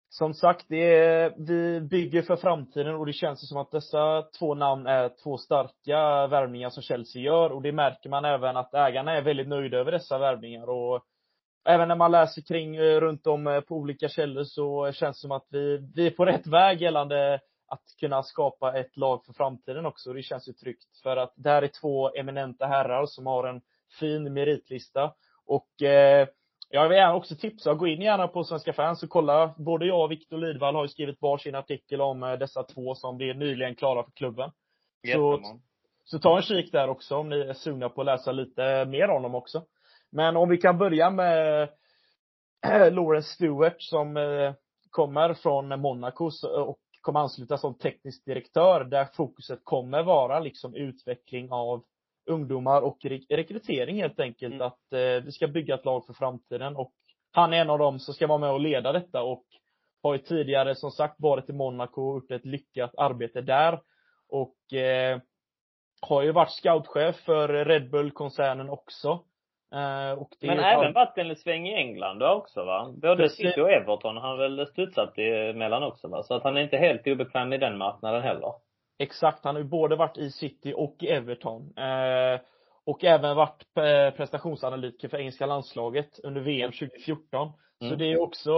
som 0.09 0.33
sagt, 0.33 0.65
det 0.69 0.95
är, 0.95 1.33
vi 1.37 1.81
bygger 1.81 2.21
för 2.21 2.35
framtiden 2.35 2.95
och 2.95 3.05
det 3.05 3.13
känns 3.13 3.49
som 3.49 3.57
att 3.57 3.71
dessa 3.71 4.21
två 4.39 4.55
namn 4.55 4.87
är 4.87 5.11
två 5.23 5.37
starka 5.37 6.27
värvningar 6.27 6.69
som 6.69 6.83
Chelsea 6.83 7.21
gör 7.21 7.49
och 7.49 7.61
det 7.61 7.71
märker 7.71 8.09
man 8.09 8.25
även 8.25 8.57
att 8.57 8.73
ägarna 8.73 9.11
är 9.11 9.21
väldigt 9.21 9.47
nöjda 9.47 9.77
över 9.77 9.91
dessa 9.91 10.17
värvningar 10.17 10.69
och 10.69 11.03
även 11.65 11.87
när 11.87 11.95
man 11.95 12.11
läser 12.11 12.41
kring 12.41 12.75
eh, 12.75 12.99
runt 12.99 13.27
om 13.27 13.47
eh, 13.47 13.61
på 13.61 13.75
olika 13.75 14.09
källor 14.09 14.43
så 14.43 14.91
känns 14.91 15.17
det 15.17 15.21
som 15.21 15.31
att 15.31 15.47
vi, 15.49 15.91
vi 15.95 16.07
är 16.07 16.11
på 16.11 16.25
rätt 16.25 16.47
väg 16.47 16.81
gällande 16.81 17.39
att 17.67 17.83
kunna 17.99 18.23
skapa 18.23 18.79
ett 18.79 18.97
lag 18.97 19.25
för 19.25 19.33
framtiden 19.33 19.85
också. 19.85 20.13
Det 20.13 20.23
känns 20.23 20.49
ju 20.49 20.53
tryggt 20.53 20.99
för 21.03 21.17
att 21.17 21.33
det 21.35 21.49
här 21.49 21.61
är 21.61 21.71
två 21.81 22.09
eminenta 22.09 22.65
herrar 22.65 23.05
som 23.05 23.25
har 23.25 23.47
en 23.47 23.61
fin 23.99 24.33
meritlista 24.33 25.13
och 25.45 25.81
eh, 25.81 26.27
jag 26.69 26.89
vill 26.89 26.97
gärna 26.97 27.15
också 27.15 27.35
tipsa, 27.35 27.73
gå 27.73 27.87
in 27.87 28.01
gärna 28.01 28.27
på 28.27 28.43
Svenska 28.43 28.73
fans 28.73 29.03
och 29.03 29.09
kolla. 29.09 29.53
Både 29.57 29.85
jag 29.85 30.03
och 30.03 30.11
Viktor 30.11 30.37
Lidvall 30.37 30.75
har 30.75 30.83
ju 30.83 30.89
skrivit 30.89 31.21
varsin 31.21 31.55
artikel 31.55 32.01
om 32.01 32.23
eh, 32.23 32.33
dessa 32.33 32.63
två 32.63 32.95
som 32.95 33.17
blir 33.17 33.33
nyligen 33.33 33.75
klara 33.75 34.03
för 34.03 34.11
klubben. 34.11 34.51
Så, 35.13 35.41
så 36.03 36.19
ta 36.19 36.37
en 36.37 36.43
kik 36.43 36.71
där 36.71 36.89
också 36.89 37.15
om 37.15 37.29
ni 37.29 37.39
är 37.39 37.53
sugna 37.53 37.89
på 37.89 38.01
att 38.01 38.05
läsa 38.05 38.31
lite 38.31 38.85
mer 38.85 39.09
om 39.09 39.23
dem 39.23 39.35
också. 39.35 39.63
Men 40.09 40.37
om 40.37 40.49
vi 40.49 40.57
kan 40.57 40.77
börja 40.77 41.09
med 41.09 41.69
Lawrence 42.93 43.33
Stewart 43.33 43.81
som 43.81 44.17
eh, 44.17 44.53
kommer 44.89 45.33
från 45.33 45.81
Monaco 45.81 46.31
och 46.43 46.79
kommer 47.07 47.19
ansluta 47.19 47.57
som 47.57 47.77
teknisk 47.77 48.25
direktör 48.25 48.83
där 48.83 49.05
fokuset 49.13 49.59
kommer 49.63 50.03
vara 50.03 50.39
liksom 50.39 50.75
utveckling 50.75 51.51
av 51.51 51.83
ungdomar 52.29 52.81
och 52.81 52.97
re- 53.01 53.25
rekrytering 53.29 54.01
helt 54.01 54.19
enkelt. 54.19 54.53
Mm. 54.53 54.67
Att 54.67 54.93
eh, 54.93 55.23
vi 55.25 55.31
ska 55.31 55.47
bygga 55.47 55.75
ett 55.75 55.85
lag 55.85 56.05
för 56.05 56.13
framtiden 56.13 56.75
och 56.75 56.93
han 57.31 57.53
är 57.53 57.61
en 57.61 57.69
av 57.69 57.79
dem 57.79 57.99
som 57.99 58.13
ska 58.13 58.27
vara 58.27 58.37
med 58.37 58.51
och 58.51 58.59
leda 58.59 58.91
detta 58.91 59.23
och 59.23 59.43
har 60.03 60.13
ju 60.13 60.19
tidigare 60.19 60.75
som 60.75 60.91
sagt 60.91 61.15
varit 61.17 61.49
i 61.49 61.53
Monaco 61.53 62.01
och 62.01 62.15
gjort 62.15 62.31
ett 62.31 62.45
lyckat 62.45 62.91
arbete 62.97 63.41
där. 63.41 63.81
Och 64.29 64.73
eh, 64.73 65.19
har 66.01 66.21
ju 66.21 66.31
varit 66.31 66.51
scoutchef 66.51 67.15
för 67.15 67.65
Red 67.65 67.91
Bull-koncernen 67.91 68.69
också. 68.69 69.23
Det 70.39 70.47
Men 70.47 70.59
även 70.59 70.93
varit 70.93 71.17
en 71.17 71.35
sväng 71.35 71.67
i 71.67 71.73
England 71.73 72.19
då 72.19 72.27
också 72.29 72.65
va? 72.65 72.93
Både 73.01 73.15
Precis. 73.15 73.37
City 73.37 73.61
och 73.61 73.71
Everton 73.71 74.17
har 74.17 74.29
han 74.29 74.37
väl 74.37 74.67
studsat 74.67 75.17
emellan 75.17 75.83
också 75.83 76.07
va? 76.07 76.23
Så 76.23 76.33
att 76.33 76.43
han 76.43 76.57
är 76.57 76.61
inte 76.61 76.77
helt 76.77 77.07
obekväm 77.07 77.53
i 77.53 77.57
den 77.57 77.77
marknaden 77.77 78.21
heller. 78.21 78.53
Exakt, 78.99 79.43
han 79.43 79.55
har 79.55 79.61
ju 79.61 79.69
både 79.69 79.95
varit 79.95 80.17
i 80.17 80.31
City 80.31 80.73
och 80.77 80.95
i 80.99 81.07
Everton. 81.07 81.77
Eh, 81.77 82.39
och 82.85 83.03
även 83.03 83.35
varit 83.35 83.65
eh, 83.77 84.15
prestationsanalytiker 84.17 85.07
för 85.07 85.17
engelska 85.17 85.45
landslaget 85.45 86.19
under 86.23 86.41
VM 86.41 86.71
2014. 86.71 87.51
Så 87.79 87.85
Mm. 87.85 87.97
det 87.97 88.05
är 88.05 88.21
också, 88.21 88.51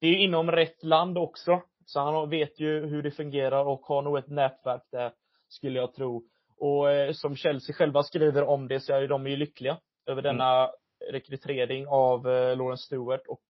det 0.00 0.06
är 0.06 0.10
ju 0.10 0.18
inom 0.18 0.50
rätt 0.50 0.84
land 0.84 1.18
också. 1.18 1.60
Så 1.86 2.00
han 2.00 2.30
vet 2.30 2.60
ju 2.60 2.86
hur 2.86 3.02
det 3.02 3.10
fungerar 3.10 3.64
och 3.64 3.80
har 3.80 4.02
nog 4.02 4.18
ett 4.18 4.28
nätverk 4.28 4.82
där, 4.92 5.12
skulle 5.48 5.78
jag 5.78 5.94
tro. 5.94 6.22
Och 6.58 7.16
som 7.16 7.36
Chelsea 7.36 7.74
själva 7.74 8.02
skriver 8.02 8.42
om 8.44 8.68
det 8.68 8.80
så 8.80 8.92
är 8.94 9.08
de 9.08 9.26
ju 9.26 9.36
lyckliga 9.36 9.76
över 10.06 10.22
denna 10.22 10.70
rekrytering 11.10 11.86
av 11.88 12.28
eh, 12.28 12.56
Lawrence 12.56 12.84
Stewart 12.84 13.26
och 13.28 13.42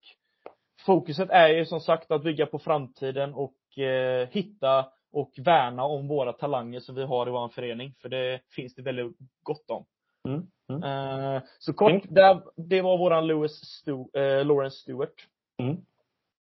fokuset 0.87 1.31
är 1.31 1.49
ju 1.49 1.65
som 1.67 1.81
sagt 1.81 2.11
att 2.11 2.23
bygga 2.23 2.47
på 2.47 2.59
framtiden 2.59 3.35
och 3.35 3.79
eh, 3.79 4.29
hitta 4.29 4.87
och 5.13 5.33
värna 5.39 5.85
om 5.85 6.09
våra 6.09 6.33
talanger 6.33 6.81
som 6.81 6.95
vi 6.95 7.03
har 7.05 7.27
i 7.29 7.31
vår 7.31 7.49
förening. 7.49 7.95
För 8.03 8.09
det 8.09 8.41
finns 8.51 8.75
det 8.75 8.83
väldigt 8.83 9.17
gott 9.43 9.71
om. 9.71 9.85
Mm. 10.29 10.47
Mm. 10.69 10.83
Eh, 10.83 11.43
så 11.59 11.73
kort, 11.73 11.91
Mm. 11.91 12.03
där, 12.09 12.43
det 12.57 12.83
var 12.83 12.99
våran 12.99 13.27
Lewis 13.27 13.53
Stu, 13.53 13.93
eh, 13.93 14.45
Lawrence 14.45 14.77
Stewart. 14.77 15.27
Mm. 15.59 15.77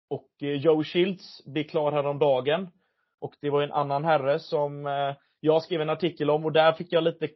Och 0.09 0.29
eh, 0.43 0.49
Joe 0.49 0.85
Shields 0.85 1.45
blir 1.45 1.65
klar 1.65 1.93
häromdagen. 1.93 2.69
Och 3.21 3.35
det 3.41 3.51
var 3.51 3.63
en 3.63 3.73
annan 3.73 4.05
herre 4.05 4.39
som 4.39 4.87
eh, 4.87 5.15
jag 5.41 5.63
skrev 5.63 5.81
en 5.81 5.91
artikel 5.91 6.31
om 6.31 6.45
och 6.45 6.53
där 6.53 6.73
fick 6.73 6.93
jag 6.93 7.05
lite 7.05 7.29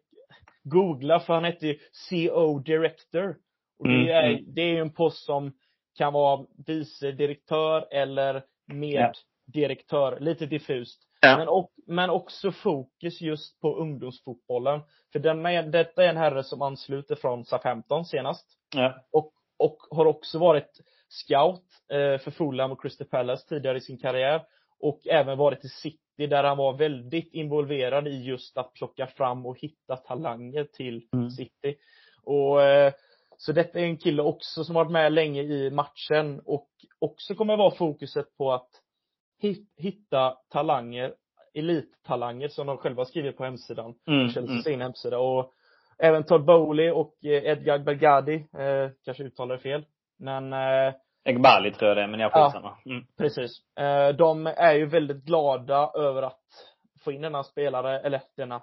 googla 0.64 1.20
för 1.20 1.34
han 1.34 1.44
hette 1.44 1.66
ju 1.66 1.78
CO 2.08 2.58
Director. 2.58 3.36
Och 3.78 3.86
Mm, 3.86 4.06
det 4.06 4.12
är, 4.12 4.30
mm. 4.30 4.44
det 4.54 4.62
är 4.62 4.66
ju 4.66 4.78
en 4.80 4.92
post 4.92 5.24
som 5.24 5.52
kan 5.94 6.12
vara 6.12 6.46
vice 6.66 7.12
direktör 7.12 7.88
eller 7.90 8.44
meddirektör, 8.66 10.20
lite 10.20 10.46
diffust. 10.46 11.02
Ja. 11.20 11.36
Men, 11.38 11.48
och, 11.48 11.70
men 11.86 12.10
också 12.10 12.52
fokus 12.52 13.20
just 13.20 13.60
på 13.60 13.76
ungdomsfotbollen. 13.76 14.80
För 15.12 15.18
den 15.18 15.46
är, 15.46 15.62
detta 15.62 16.04
är 16.04 16.08
en 16.08 16.16
herre 16.16 16.44
som 16.44 16.62
ansluter 16.62 17.14
från 17.14 17.44
Southampton 17.44 18.04
senast. 18.04 18.46
Ja. 18.74 19.06
Och, 19.12 19.32
och 19.58 19.78
har 19.90 20.06
också 20.06 20.38
varit 20.38 20.80
scout 21.08 21.64
eh, 21.92 22.18
för 22.18 22.30
Fulham 22.30 22.72
och 22.72 22.82
Crystal 22.82 23.06
Palace 23.06 23.48
tidigare 23.48 23.78
i 23.78 23.80
sin 23.80 23.98
karriär. 23.98 24.42
Och 24.80 25.06
även 25.06 25.38
varit 25.38 25.64
i 25.64 25.68
City 25.68 25.98
där 26.26 26.44
han 26.44 26.56
var 26.56 26.72
väldigt 26.72 27.34
involverad 27.34 28.08
i 28.08 28.22
just 28.24 28.58
att 28.58 28.72
plocka 28.74 29.06
fram 29.06 29.46
och 29.46 29.58
hitta 29.60 29.96
talanger 29.96 30.64
till 30.64 31.02
Mm. 31.12 31.30
City. 31.30 31.76
Och 32.24 32.62
eh, 32.62 32.92
så 33.36 33.52
detta 33.52 33.78
är 33.80 33.84
en 33.84 33.96
kille 33.96 34.22
också 34.22 34.64
som 34.64 34.74
varit 34.74 34.90
med 34.90 35.12
länge 35.12 35.42
i 35.42 35.70
matchen 35.70 36.40
och 36.44 36.68
också 36.98 37.34
kommer 37.34 37.56
vara 37.56 37.70
fokuset 37.74 38.36
på 38.36 38.52
att 38.52 38.68
hit- 39.42 39.74
hitta 39.76 40.36
talanger, 40.48 41.14
elittalanger 41.54 42.48
som 42.48 42.66
de 42.66 42.76
själva 42.76 43.04
skriver 43.04 43.32
på 43.32 43.44
hemsidan. 43.44 43.94
Mm. 44.08 44.28
Chelseas 44.28 44.66
Mm. 44.66 44.80
hemsida. 44.80 45.18
Och 45.18 45.52
även 45.98 46.24
Todd 46.24 46.44
Bowley 46.44 46.90
och 46.90 47.14
eh, 47.24 47.44
Edgar 47.44 47.78
Belgadi, 47.78 48.34
eh, 48.58 48.90
kanske 49.04 49.24
uttalar 49.24 49.56
det 49.56 49.62
fel. 49.62 49.84
Men 50.18 50.52
eh, 50.52 50.94
Egbali 51.28 51.72
tror 51.72 51.88
jag 51.88 51.96
det 51.96 52.02
är, 52.02 52.06
men 52.06 52.20
jag 52.20 52.30
Ja. 52.34 52.44
skitsamma. 52.44 52.78
Mm. 52.86 53.04
precis. 53.18 53.50
Eh, 53.76 54.08
de 54.08 54.46
är 54.46 54.74
ju 54.74 54.86
väldigt 54.86 55.24
glada 55.24 55.90
över 55.94 56.22
att 56.22 56.42
få 57.04 57.12
in 57.12 57.20
denna 57.22 57.42
spelare, 57.44 58.00
eller 58.00 58.22
denna 58.36 58.62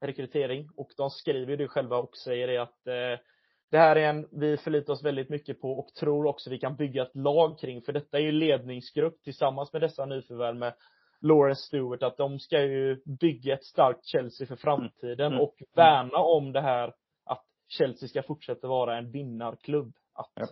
rekrytering. 0.00 0.68
Och 0.76 0.88
de 0.96 1.10
skriver 1.10 1.50
ju 1.50 1.56
det 1.56 1.68
själva 1.68 1.96
och 1.96 2.16
säger 2.16 2.46
det 2.46 2.58
att 2.58 2.86
eh, 2.86 3.24
det 3.70 3.78
här 3.78 3.96
är 3.96 4.08
en 4.08 4.28
vi 4.32 4.56
förlitar 4.56 4.92
oss 4.92 5.04
väldigt 5.04 5.28
mycket 5.28 5.60
på 5.60 5.72
och 5.72 5.88
tror 6.00 6.26
också 6.26 6.50
vi 6.50 6.58
kan 6.58 6.76
bygga 6.76 7.02
ett 7.02 7.16
lag 7.16 7.58
kring. 7.58 7.82
För 7.82 7.92
detta 7.92 8.16
är 8.18 8.22
ju 8.22 8.32
ledningsgrupp 8.32 9.22
tillsammans 9.22 9.72
med 9.72 9.82
dessa 9.82 10.06
nyförvärv 10.06 10.56
med 10.56 10.74
Lawrence 11.20 11.62
Stewart, 11.62 12.02
att 12.02 12.16
de 12.16 12.38
ska 12.38 12.62
ju 12.62 13.02
bygga 13.20 13.54
ett 13.54 13.64
starkt 13.64 14.06
Chelsea 14.06 14.46
för 14.46 14.56
framtiden 14.56 15.32
Mm. 15.32 15.40
och 15.40 15.54
värna 15.76 16.18
om 16.18 16.52
det 16.52 16.60
här 16.60 16.92
att 17.24 17.44
Chelsea 17.68 18.08
ska 18.08 18.22
fortsätta 18.22 18.68
vara 18.68 18.98
en 18.98 19.10
vinnarklubb. 19.10 19.92
Att, 20.14 20.32
Ja. 20.34 20.46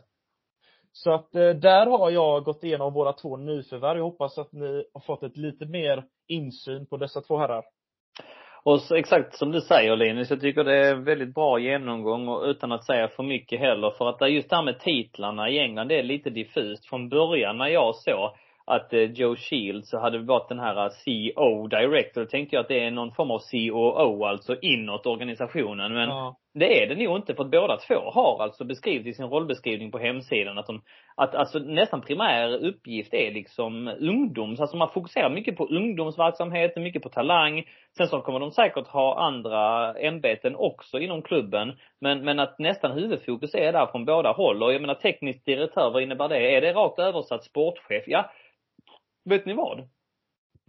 Så 0.96 1.12
att 1.12 1.34
eh, 1.34 1.48
där 1.48 1.86
har 1.86 2.10
jag 2.10 2.44
gått 2.44 2.64
igenom 2.64 2.92
våra 2.92 3.12
två 3.12 3.36
nyförvärv. 3.36 3.96
Jag 3.96 4.04
hoppas 4.04 4.38
att 4.38 4.52
ni 4.52 4.84
har 4.94 5.00
fått 5.00 5.22
ett 5.22 5.36
lite 5.36 5.66
mer 5.66 6.04
insyn 6.28 6.86
på 6.86 6.96
dessa 6.96 7.20
två 7.20 7.36
herrar. 7.38 7.64
Och 8.64 8.80
så, 8.80 8.94
exakt 8.94 9.34
som 9.34 9.52
du 9.52 9.60
säger 9.60 9.96
Linus, 9.96 10.30
jag 10.30 10.40
tycker 10.40 10.64
det 10.64 10.86
är 10.86 10.94
väldigt 10.94 11.34
bra 11.34 11.58
genomgång 11.58 12.28
och 12.28 12.42
utan 12.44 12.72
att 12.72 12.84
säga 12.84 13.08
för 13.08 13.22
mycket 13.22 13.60
heller. 13.60 13.90
För 13.90 14.08
att 14.08 14.32
just 14.32 14.50
det 14.50 14.56
här 14.56 14.62
med 14.62 14.80
titlarna 14.80 15.50
i 15.50 15.58
England, 15.58 15.88
det 15.88 15.98
är 15.98 16.02
lite 16.02 16.30
diffust. 16.30 16.88
Från 16.88 17.08
början 17.08 17.58
när 17.58 17.68
jag 17.68 17.94
såg 17.94 18.30
att 18.66 18.92
eh, 18.92 19.00
Joe 19.00 19.36
Shields 19.36 19.90
så 19.90 19.98
hade 19.98 20.18
varit 20.18 20.48
den 20.48 20.58
här 20.58 20.84
eh, 20.84 20.90
CO 21.04 21.66
director, 21.66 22.20
då 22.20 22.26
tänkte 22.26 22.56
jag 22.56 22.62
att 22.62 22.68
det 22.68 22.84
är 22.84 22.90
någon 22.90 23.12
form 23.12 23.30
av 23.30 23.40
COO, 23.50 24.24
alltså 24.24 24.56
inåt 24.60 25.06
organisationen. 25.06 25.92
Men 25.92 26.08
Ja 26.08 26.36
det 26.58 26.82
är 26.82 26.86
det 26.86 27.04
nog 27.04 27.16
inte, 27.16 27.34
för 27.34 27.44
att 27.44 27.50
båda 27.50 27.76
två 27.76 28.10
har 28.10 28.42
alltså 28.42 28.64
beskrivit 28.64 29.06
i 29.06 29.12
sin 29.14 29.26
rollbeskrivning 29.26 29.90
på 29.90 29.98
hemsidan 29.98 30.58
att 30.58 30.66
de, 30.66 30.82
att 31.16 31.34
alltså 31.34 31.58
nästan 31.58 32.00
primär 32.00 32.64
uppgift 32.64 33.14
är 33.14 33.30
liksom 33.30 33.88
ungdoms, 34.00 34.60
alltså 34.60 34.76
man 34.76 34.90
fokuserar 34.90 35.30
mycket 35.30 35.56
på 35.56 35.66
ungdomsverksamheten, 35.66 36.82
mycket 36.82 37.02
på 37.02 37.08
talang. 37.08 37.64
Sen 37.96 38.06
så 38.06 38.20
kommer 38.20 38.40
de 38.40 38.50
säkert 38.50 38.86
ha 38.86 39.26
andra 39.26 39.94
ämbeten 39.94 40.56
också 40.56 40.98
inom 40.98 41.22
klubben. 41.22 41.72
Men, 42.00 42.24
men 42.24 42.38
att 42.38 42.58
nästan 42.58 42.92
huvudfokus 42.92 43.54
är 43.54 43.72
där 43.72 43.86
från 43.86 44.04
båda 44.04 44.32
håll. 44.32 44.62
Och 44.62 44.72
jag 44.72 44.80
menar 44.80 44.94
teknisk 44.94 45.44
direktör, 45.44 45.90
vad 45.90 46.02
innebär 46.02 46.28
det? 46.28 46.56
Är 46.56 46.60
det 46.60 46.72
rakt 46.72 46.98
översatt 46.98 47.44
sportchef? 47.44 48.04
Ja, 48.06 48.30
vet 49.24 49.46
ni 49.46 49.52
vad? 49.52 49.88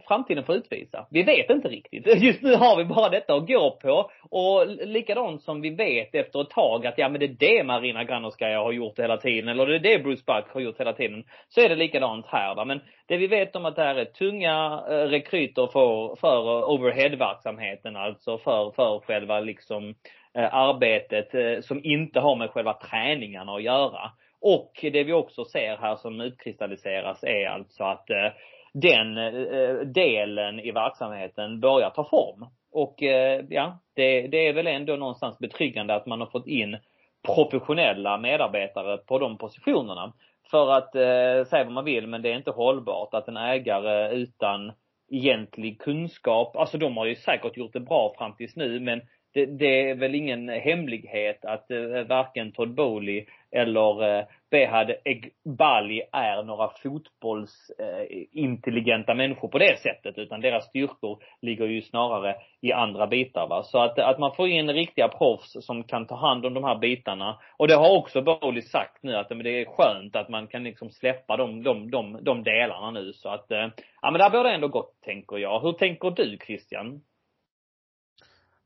Framtiden 0.06 0.44
får 0.44 0.54
utvisa. 0.54 1.06
Vi 1.10 1.22
vet 1.22 1.50
inte 1.50 1.68
riktigt. 1.68 2.06
Just 2.22 2.42
nu 2.42 2.54
har 2.54 2.76
vi 2.76 2.84
bara 2.84 3.08
detta 3.08 3.34
att 3.34 3.48
gå 3.48 3.78
på. 3.82 4.10
Och 4.30 4.66
likadant 4.66 5.42
som 5.42 5.60
vi 5.60 5.70
vet 5.70 6.14
efter 6.14 6.40
ett 6.40 6.50
tag 6.50 6.86
att 6.86 6.98
ja 6.98 7.08
men 7.08 7.20
det 7.20 7.26
är 7.26 7.58
det 7.58 7.64
Marina 7.64 8.04
Granovskaja 8.04 8.58
har 8.58 8.72
gjort 8.72 8.98
hela 8.98 9.16
tiden. 9.16 9.48
Eller 9.48 9.66
det 9.66 9.76
är 9.76 9.78
det 9.78 10.02
Bruce 10.02 10.22
Buck 10.26 10.54
har 10.54 10.60
gjort 10.60 10.80
hela 10.80 10.92
tiden. 10.92 11.24
Så 11.48 11.60
är 11.60 11.68
det 11.68 11.74
likadant 11.74 12.26
här 12.26 12.54
va. 12.54 12.64
Men 12.64 12.80
det 13.06 13.16
vi 13.16 13.26
vet 13.26 13.56
om 13.56 13.64
att 13.64 13.76
det 13.76 13.82
här 13.82 13.94
är 13.94 14.04
tunga 14.04 14.84
eh, 14.88 14.92
rekryter 14.92 15.66
för, 15.66 16.16
för 16.16 16.70
overhead-verksamheten. 16.70 17.96
Alltså 17.96 18.38
för, 18.38 18.70
för 18.70 19.00
själva 19.00 19.40
liksom 19.40 19.94
eh, 20.34 20.54
arbetet 20.54 21.34
eh, 21.34 21.60
som 21.60 21.84
inte 21.84 22.20
har 22.20 22.36
med 22.36 22.50
själva 22.50 22.72
träningarna 22.72 23.52
att 23.52 23.62
göra. 23.62 24.10
Och 24.40 24.72
det 24.82 25.04
vi 25.04 25.12
också 25.12 25.44
ser 25.44 25.76
här 25.76 25.96
som 25.96 26.20
utkristalliseras 26.20 27.24
är 27.24 27.46
alltså 27.46 27.84
att 27.84 28.10
eh, 28.10 28.32
den 28.72 29.18
eh, 29.18 29.34
eh, 29.34 29.74
delen 29.78 30.60
i 30.60 30.70
verksamheten 30.70 31.60
börjar 31.60 31.90
ta 31.90 32.04
form. 32.04 32.46
Och 32.72 33.02
eh, 33.02 33.44
ja, 33.48 33.78
det, 33.94 34.26
det 34.26 34.48
är 34.48 34.52
väl 34.52 34.66
ändå 34.66 34.96
någonstans 34.96 35.38
betryggande 35.38 35.94
att 35.94 36.06
man 36.06 36.20
har 36.20 36.26
fått 36.26 36.46
in 36.46 36.76
professionella 37.22 38.18
medarbetare 38.18 38.98
på 38.98 39.18
de 39.18 39.38
positionerna. 39.38 40.12
För 40.50 40.70
att 40.70 40.94
eh, 40.94 41.50
säga 41.50 41.64
vad 41.64 41.72
man 41.72 41.84
vill, 41.84 42.06
men 42.06 42.22
det 42.22 42.32
är 42.32 42.36
inte 42.36 42.50
hållbart 42.50 43.14
att 43.14 43.28
en 43.28 43.36
ägare 43.36 44.14
utan 44.14 44.72
egentlig 45.10 45.80
kunskap, 45.80 46.56
alltså 46.56 46.78
de 46.78 46.96
har 46.96 47.06
ju 47.06 47.14
säkert 47.14 47.56
gjort 47.56 47.72
det 47.72 47.80
bra 47.80 48.14
fram 48.18 48.34
tills 48.36 48.56
nu, 48.56 48.80
men 48.80 49.00
det, 49.34 49.46
det 49.46 49.90
är 49.90 49.94
väl 49.94 50.14
ingen 50.14 50.48
hemlighet 50.48 51.44
att 51.44 51.70
eh, 51.70 52.02
varken 52.08 52.52
Todd 52.52 52.74
Bowley 52.74 53.26
eller 53.50 54.18
eh, 54.18 54.24
Behad 54.50 54.92
Egbali 55.04 56.02
är 56.12 56.42
några 56.42 56.70
fotbollsintelligenta 56.82 59.14
människor 59.14 59.48
på 59.48 59.58
det 59.58 59.78
sättet, 59.78 60.18
utan 60.18 60.40
deras 60.40 60.68
styrkor 60.68 61.22
ligger 61.42 61.66
ju 61.66 61.82
snarare 61.82 62.36
i 62.60 62.72
andra 62.72 63.06
bitar 63.06 63.48
va. 63.48 63.62
Så 63.62 63.78
att, 63.78 63.98
att 63.98 64.18
man 64.18 64.34
får 64.34 64.48
in 64.48 64.70
riktiga 64.70 65.08
proffs 65.08 65.66
som 65.66 65.84
kan 65.84 66.06
ta 66.06 66.16
hand 66.16 66.46
om 66.46 66.54
de 66.54 66.64
här 66.64 66.78
bitarna. 66.78 67.38
Och 67.56 67.68
det 67.68 67.74
har 67.74 67.96
också 67.96 68.22
Bowley 68.22 68.62
sagt 68.62 69.02
nu 69.02 69.16
att 69.16 69.30
men 69.30 69.42
det 69.42 69.60
är 69.60 69.64
skönt 69.64 70.16
att 70.16 70.28
man 70.28 70.46
kan 70.46 70.64
liksom 70.64 70.90
släppa 70.90 71.36
de, 71.36 71.62
de, 71.62 71.90
de, 71.90 72.24
de 72.24 72.42
delarna 72.42 72.90
nu. 72.90 73.12
Så 73.12 73.28
att, 73.28 73.50
eh, 73.50 73.68
ja 74.02 74.10
men 74.10 74.12
det 74.12 74.22
här 74.22 74.30
borde 74.30 74.50
ändå 74.50 74.68
gott 74.68 75.00
tänker 75.00 75.36
jag. 75.36 75.60
Hur 75.60 75.72
tänker 75.72 76.10
du 76.10 76.38
Christian? 76.46 77.00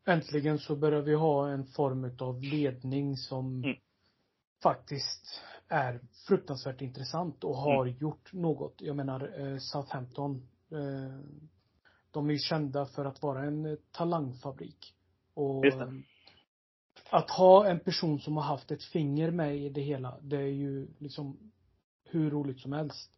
Äntligen 0.06 0.58
så 0.58 0.76
börjar 0.76 1.00
vi 1.00 1.14
ha 1.14 1.48
en 1.48 1.64
form 1.64 2.16
av 2.20 2.42
ledning 2.42 3.16
som 3.16 3.62
Mm. 3.64 3.76
Faktiskt 4.62 5.40
är 5.68 6.00
fruktansvärt 6.28 6.80
intressant 6.80 7.44
och 7.44 7.56
har 7.56 7.86
gjort 7.86 8.32
något. 8.32 8.74
Jag 8.80 8.96
menar 8.96 9.40
eh, 9.40 9.58
Southampton, 9.58 10.48
eh, 10.70 11.18
de 12.10 12.28
är 12.28 12.32
ju 12.32 12.38
kända 12.38 12.86
för 12.86 13.04
att 13.04 13.22
vara 13.22 13.44
en 13.44 13.66
eh, 13.66 13.74
talangfabrik. 13.92 14.94
Och 15.34 15.64
att 17.10 17.30
ha 17.30 17.66
en 17.66 17.80
person 17.80 18.20
som 18.20 18.36
har 18.36 18.44
haft 18.44 18.70
ett 18.70 18.84
finger 18.84 19.30
med 19.30 19.56
i 19.56 19.68
det 19.68 19.80
hela, 19.80 20.18
det 20.22 20.36
är 20.36 20.46
ju 20.46 20.88
liksom 20.98 21.52
hur 22.04 22.30
roligt 22.30 22.60
som 22.60 22.72
helst. 22.72 23.10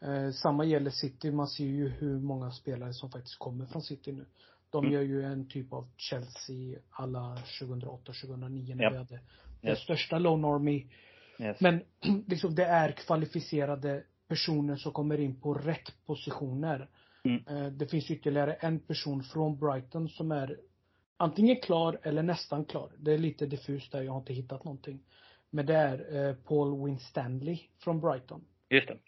Eh, 0.00 0.30
samma 0.30 0.64
gäller 0.64 0.90
City, 0.90 1.30
man 1.30 1.48
ser 1.48 1.64
ju 1.64 1.88
hur 1.88 2.18
många 2.18 2.50
spelare 2.50 2.92
som 2.94 3.10
faktiskt 3.10 3.38
kommer 3.38 3.66
från 3.66 3.82
City 3.82 4.12
nu. 4.12 4.26
De 4.70 4.84
Mm. 4.84 4.94
gör 4.94 5.02
ju 5.02 5.22
en 5.24 5.48
typ 5.48 5.72
av 5.72 5.88
Chelsea 5.96 6.78
alla 6.90 7.36
2008-2009 7.60 8.74
när 8.74 8.82
Japp. 8.84 8.92
vi 8.92 8.96
hade 8.96 9.20
den 9.62 9.76
största 9.76 10.18
Lone 10.18 10.48
Army. 10.48 10.86
Yes. 11.40 11.60
Men 11.60 11.80
liksom 12.26 12.54
det 12.54 12.64
är 12.64 12.92
kvalificerade 12.92 14.04
personer 14.28 14.76
som 14.76 14.92
kommer 14.92 15.20
in 15.20 15.40
på 15.40 15.54
rätt 15.54 15.92
positioner. 16.06 16.88
Mm. 17.24 17.46
Eh, 17.46 17.72
Det 17.72 17.86
finns 17.86 18.10
ytterligare 18.10 18.52
en 18.54 18.78
person 18.80 19.22
från 19.22 19.58
Brighton 19.58 20.08
som 20.08 20.32
är 20.32 20.56
antingen 21.16 21.56
klar 21.56 21.98
eller 22.02 22.22
nästan 22.22 22.64
klar. 22.64 22.90
Det 22.98 23.12
är 23.12 23.18
lite 23.18 23.46
diffust 23.46 23.92
där, 23.92 24.02
jag 24.02 24.12
har 24.12 24.18
inte 24.20 24.32
hittat 24.32 24.64
någonting. 24.64 25.00
Men 25.50 25.66
det 25.66 25.74
är 25.74 26.28
eh, 26.28 26.34
Paul 26.34 26.84
Winstanley 26.86 27.58
från 27.78 28.00
Brighton. 28.00 28.44
Just 28.70 28.88
det. 28.88 28.98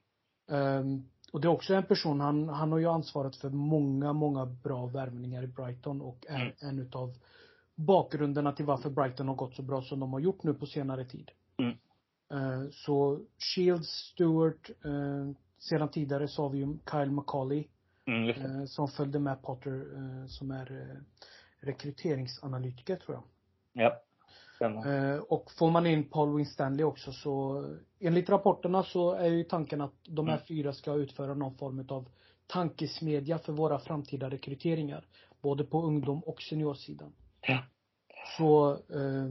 Ehm, 0.56 1.02
och 1.32 1.40
det 1.40 1.46
är 1.48 1.52
också 1.52 1.74
en 1.74 1.82
person, 1.82 2.20
han, 2.20 2.48
han 2.48 2.72
har 2.72 2.78
ju 2.78 2.86
ansvarat 2.86 3.36
för 3.36 3.50
många, 3.50 4.12
många 4.12 4.46
bra 4.46 4.86
värvningar 4.86 5.42
i 5.42 5.46
Brighton 5.46 6.00
och 6.00 6.26
är 6.28 6.40
Mm. 6.40 6.52
en 6.60 6.78
utav 6.78 7.14
bakgrunderna 7.74 8.52
till 8.52 8.64
varför 8.64 8.90
Brighton 8.90 9.28
har 9.28 9.34
gått 9.34 9.54
så 9.54 9.62
bra 9.62 9.82
som 9.82 10.00
de 10.00 10.12
har 10.12 10.20
gjort 10.20 10.42
nu 10.42 10.54
på 10.54 10.66
senare 10.66 11.04
tid. 11.04 11.30
Mm. 11.58 11.76
Eh, 12.30 12.68
så 12.70 13.20
Shields, 13.38 13.88
Stewart, 13.88 14.70
eh, 14.84 15.30
sedan 15.58 15.88
tidigare 15.88 16.28
så 16.28 16.42
har 16.42 16.50
vi 16.50 16.58
ju 16.58 16.78
Kyle 16.90 17.10
McCauley 17.10 17.68
Mm, 18.06 18.28
eh, 18.28 18.64
som 18.64 18.88
följde 18.88 19.18
med 19.18 19.42
Potter, 19.42 19.84
som 20.28 20.50
är 20.50 21.00
rekryteringsanalytiker 21.60 22.96
tror 22.96 23.16
jag. 23.16 23.24
Ja. 23.84 24.00
Stämmer. 24.56 25.32
Och 25.32 25.50
får 25.58 25.70
man 25.70 25.86
in 25.86 26.04
Paul 26.10 26.36
Winstanley 26.36 26.84
också 26.84 27.12
så, 27.12 27.64
enligt 28.00 28.28
rapporterna 28.28 28.82
så 28.82 29.12
är 29.12 29.28
ju 29.28 29.44
tanken 29.44 29.80
att 29.80 29.94
de 30.08 30.26
här 30.26 30.34
Mm. 30.34 30.46
fyra 30.46 30.72
ska 30.72 30.94
utföra 30.94 31.34
någon 31.34 31.54
form 31.54 31.86
av 31.88 32.08
tankesmedja 32.46 33.38
för 33.38 33.52
våra 33.52 33.78
framtida 33.78 34.30
rekryteringar. 34.30 35.06
Både 35.40 35.64
på 35.64 35.82
ungdom 35.82 36.20
och 36.20 36.42
seniorsidan. 36.42 37.12
Ja. 37.46 37.58
Så, 38.36 38.70
eh, 38.70 39.30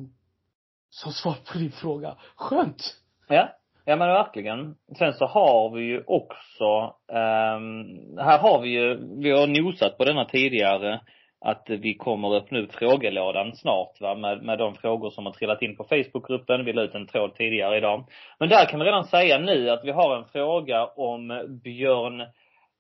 som 0.90 1.12
svar 1.12 1.36
på 1.52 1.58
din 1.58 1.72
fråga, 1.72 2.16
skönt! 2.36 2.96
Ja, 3.28 3.50
ja 3.86 3.96
men 3.96 4.08
verkligen. 4.08 4.76
Sen 4.98 5.14
så 5.14 5.26
har 5.26 5.70
vi 5.76 5.84
ju 5.84 6.04
också, 6.08 6.96
ehm, 7.12 8.18
här 8.18 8.40
har 8.40 8.62
vi 8.62 8.70
ju, 8.70 9.00
vi 9.22 9.32
har 9.32 9.48
nosat 9.48 9.98
på 9.98 10.06
denna 10.06 10.26
tidigare, 10.26 11.02
att 11.46 11.66
vi 11.68 11.94
kommer 11.94 12.36
öppna 12.36 12.60
upp 12.60 12.74
frågelådan 12.74 13.56
snart 13.56 14.02
va, 14.02 14.16
med, 14.16 14.44
med 14.44 14.58
de 14.58 14.76
frågor 14.76 15.10
som 15.10 15.26
har 15.26 15.34
trillat 15.34 15.62
in 15.62 15.76
på 15.76 15.84
Facebookgruppen. 15.84 16.66
Vi 16.66 16.74
la 16.74 16.82
ut 16.82 16.96
en 16.96 17.08
tråd 17.08 17.36
tidigare 17.36 17.78
idag. 17.78 18.06
Men 18.40 18.50
där 18.50 18.66
kan 18.66 18.80
vi 18.80 18.86
redan 18.86 19.04
säga 19.04 19.38
nu 19.38 19.70
att 19.70 19.84
vi 19.84 19.92
har 19.92 20.18
en 20.18 20.26
fråga 20.26 20.86
om 20.86 21.48
Björn 21.64 22.24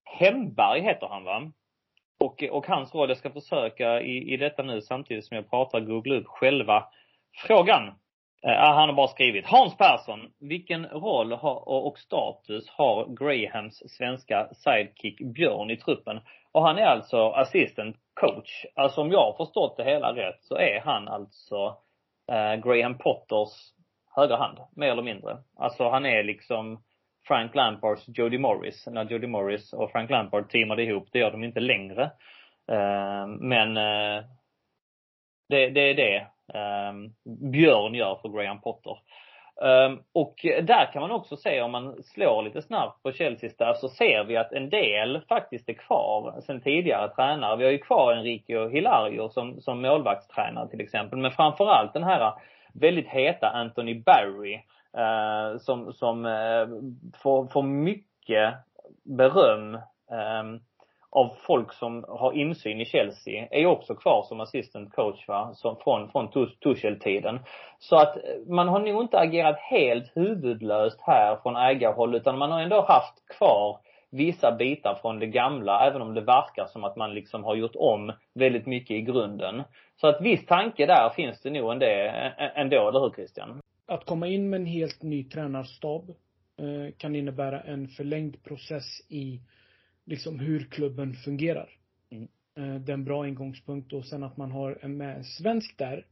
Hemberg 0.04 0.82
heter 0.82 1.08
han 1.08 1.24
va? 1.24 1.52
Och, 2.24 2.44
och 2.52 2.68
hans 2.68 2.96
roll, 2.96 3.10
jag 3.10 3.18
ska 3.18 3.30
försöka 3.30 4.02
i, 4.02 4.34
i 4.34 4.38
detta 4.38 4.64
nu 4.64 4.82
samtidigt 4.82 5.26
som 5.26 5.36
jag 5.36 5.50
pratar 5.50 5.80
googla 5.80 6.16
upp 6.16 6.28
själva 6.28 6.84
frågan. 7.48 7.88
Eh, 8.44 8.54
han 8.54 8.90
har 8.90 8.94
bara 8.94 9.08
skrivit 9.08 9.46
Hans 9.46 9.78
Persson, 9.78 10.20
vilken 10.40 10.86
roll 10.86 11.32
har, 11.32 11.70
och, 11.70 11.88
och 11.88 12.00
status 12.00 12.70
har 12.70 13.06
Grahams 13.06 13.84
svenska 13.98 14.50
sidekick 14.54 15.20
Björn 15.20 15.70
i 15.70 15.78
truppen? 15.78 16.20
Och 16.52 16.62
han 16.62 16.78
är 16.78 16.86
alltså 16.86 17.30
assistant 17.30 17.96
coach. 18.14 18.66
Alltså 18.76 19.02
om 19.02 19.12
jag 19.12 19.20
har 19.20 19.46
förstått 19.46 19.78
det 19.78 19.84
hela 19.84 20.16
rätt 20.16 20.40
så 20.42 20.56
är 20.56 20.80
han 20.80 21.08
alltså 21.08 21.78
eh, 22.32 22.56
Graham 22.56 22.98
Potters 22.98 23.74
högra 24.16 24.38
hand, 24.38 24.58
mer 24.76 24.92
eller 24.92 25.04
mindre. 25.04 25.38
Alltså 25.58 25.90
han 25.90 26.06
är 26.06 26.24
liksom 26.24 26.84
Frank 27.28 27.56
Lampards 27.56 28.04
Jody 28.08 28.38
Morris. 28.38 28.88
När 28.88 29.06
Jody 29.06 29.28
Morris 29.28 29.74
och 29.74 29.92
Frank 29.92 30.10
Lampard 30.10 30.50
teamade 30.50 30.84
ihop, 30.84 31.08
det 31.12 31.20
gör 31.20 31.32
de 31.32 31.44
inte 31.44 31.60
längre. 31.60 32.04
Eh, 32.72 33.28
men 33.28 33.78
eh, 33.78 34.24
det, 35.50 35.70
det 35.70 35.82
är 35.90 35.94
det 35.94 36.16
eh, 36.54 36.94
Björn 37.52 37.94
gör 37.96 38.16
för 38.22 38.30
Graham 38.30 38.62
Potter. 38.62 38.98
Och 40.14 40.36
där 40.44 40.92
kan 40.94 41.02
man 41.02 41.12
också 41.12 41.38
se 41.38 41.62
om 41.62 41.72
man 41.72 42.04
slår 42.04 42.44
lite 42.44 42.62
snabbt 42.62 43.04
på 43.04 43.12
Chelseas 43.12 43.54
staff 43.54 43.78
så 43.78 43.90
ser 43.90 44.24
vi 44.24 44.38
att 44.38 44.52
en 44.52 44.70
del 44.70 45.22
faktiskt 45.30 45.70
är 45.70 45.74
kvar 45.74 46.42
sen 46.46 46.62
tidigare 46.62 47.10
tränare. 47.16 47.58
Vi 47.58 47.64
har 47.64 47.72
ju 47.72 47.78
kvar 47.78 48.14
Enrico 48.14 48.70
Hilario 48.70 49.30
som, 49.30 49.62
som 49.62 49.82
målvaktstränare 49.82 50.70
till 50.70 50.82
exempel. 50.82 51.20
Men 51.20 51.32
framförallt 51.32 51.94
den 51.94 52.04
här 52.04 52.34
väldigt 52.74 53.08
heta 53.08 53.50
Anthony 53.50 53.96
Barry 53.96 54.60
eh, 54.98 55.58
som, 55.60 55.94
som 55.94 56.26
eh, 56.26 56.68
får, 57.22 57.48
får 57.48 57.64
mycket 57.64 58.54
beröm 59.04 59.76
eh, 60.12 60.44
av 61.16 61.36
folk 61.38 61.74
som 61.74 62.06
har 62.08 62.34
insyn 62.34 62.82
i 62.82 62.86
Chelsea 62.86 63.48
är 63.52 63.60
ju 63.60 63.66
också 63.66 63.96
kvar 63.96 64.24
som 64.24 64.42
assistant 64.42 64.96
coach 64.96 65.28
va, 65.28 65.54
som 65.54 65.76
från, 65.76 66.12
från 66.12 66.28
Tuchel-tiden. 66.64 67.40
Så 67.80 67.96
att 67.96 68.18
eh, 68.18 68.22
man 68.48 68.68
har 68.68 68.80
nog 68.80 69.02
inte 69.02 69.20
agerat 69.20 69.60
helt 69.60 70.12
huvudlöst 70.18 71.02
här 71.02 71.38
från 71.44 71.56
ägarhåll 71.56 72.16
utan 72.16 72.38
man 72.38 72.52
har 72.52 72.62
ändå 72.62 72.82
haft 72.82 73.28
kvar 73.38 73.78
vissa 74.10 74.52
bitar 74.52 74.98
från 75.02 75.20
det 75.20 75.28
gamla 75.28 75.88
även 75.88 76.02
om 76.02 76.14
det 76.14 76.22
verkar 76.22 76.66
som 76.66 76.84
att 76.84 76.96
man 76.96 77.14
liksom 77.14 77.44
har 77.44 77.56
gjort 77.56 77.76
om 77.76 78.12
väldigt 78.34 78.66
mycket 78.66 78.92
i 78.92 79.02
grunden. 79.02 79.64
Så 80.02 80.08
att 80.08 80.22
viss 80.22 80.46
tanke 80.46 80.86
där 80.86 81.10
finns 81.10 81.42
det 81.42 81.50
nog 81.50 81.72
ändå, 81.72 81.86
ändå 82.56 82.90
eller 82.90 83.00
hur 83.00 83.10
Christian? 83.10 83.62
Att 83.86 84.06
komma 84.06 84.28
in 84.28 84.50
med 84.50 84.60
en 84.60 84.66
helt 84.66 85.04
ny 85.04 85.24
tränarstab 85.24 86.10
eh, 86.58 86.94
kan 86.98 87.16
innebära 87.16 87.62
en 87.62 87.88
förlängd 87.88 88.44
process 88.44 89.02
i 89.10 89.42
liksom 90.06 90.40
hur 90.40 90.66
klubben 90.66 91.14
fungerar. 91.14 91.70
Mm. 92.10 92.28
Eh, 92.56 92.82
det 92.82 92.92
är 92.92 92.94
en 92.94 93.06
bra 93.06 93.28
ingångspunkt 93.28 93.94
och 93.94 94.06
sen 94.06 94.24
att 94.24 94.38
man 94.38 94.52
har 94.52 94.80
en 94.82 94.98
med 94.98 95.26
svensk 95.26 95.78
där. 95.78 96.08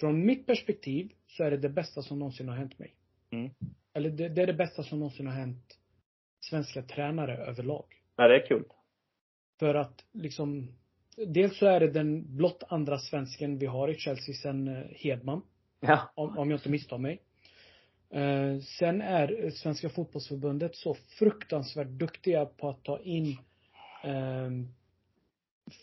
Från 0.00 0.26
mitt 0.26 0.46
perspektiv 0.46 1.12
så 1.26 1.44
är 1.44 1.50
det 1.50 1.56
det 1.56 1.68
bästa 1.68 2.02
som 2.02 2.18
någonsin 2.18 2.48
har 2.48 2.56
hänt 2.56 2.78
mig. 2.78 2.94
Mm. 3.30 3.50
Eller 3.92 4.10
det, 4.10 4.28
det 4.28 4.42
är 4.42 4.46
det 4.46 4.54
bästa 4.54 4.82
som 4.82 4.98
någonsin 4.98 5.26
har 5.26 5.34
hänt 5.34 5.78
svenska 6.40 6.82
tränare 6.82 7.36
överlag. 7.36 7.84
Ja, 8.16 8.28
det 8.28 8.36
är 8.36 8.46
kul. 8.46 8.64
För 9.58 9.74
att 9.74 10.04
liksom, 10.12 10.72
dels 11.26 11.58
så 11.58 11.66
är 11.66 11.80
det 11.80 11.90
den 11.90 12.36
blott 12.36 12.62
andra 12.68 12.98
svensken 12.98 13.58
vi 13.58 13.66
har 13.66 13.88
i 13.88 13.94
Chelsea 13.94 14.34
sen 14.34 14.68
eh, 14.68 14.84
Hedman. 14.90 15.42
Ja. 15.80 16.12
Om, 16.14 16.38
om 16.38 16.50
jag 16.50 16.58
inte 16.58 16.68
misstar 16.70 16.98
mig. 16.98 17.22
Eh, 18.10 18.58
sen 18.78 19.00
är 19.02 19.50
Svenska 19.50 19.88
fotbollsförbundet 19.88 20.76
så 20.76 20.94
fruktansvärt 21.18 21.88
duktiga 21.88 22.46
på 22.46 22.68
att 22.68 22.84
ta 22.84 22.98
in 23.00 23.38
eh, 24.04 24.50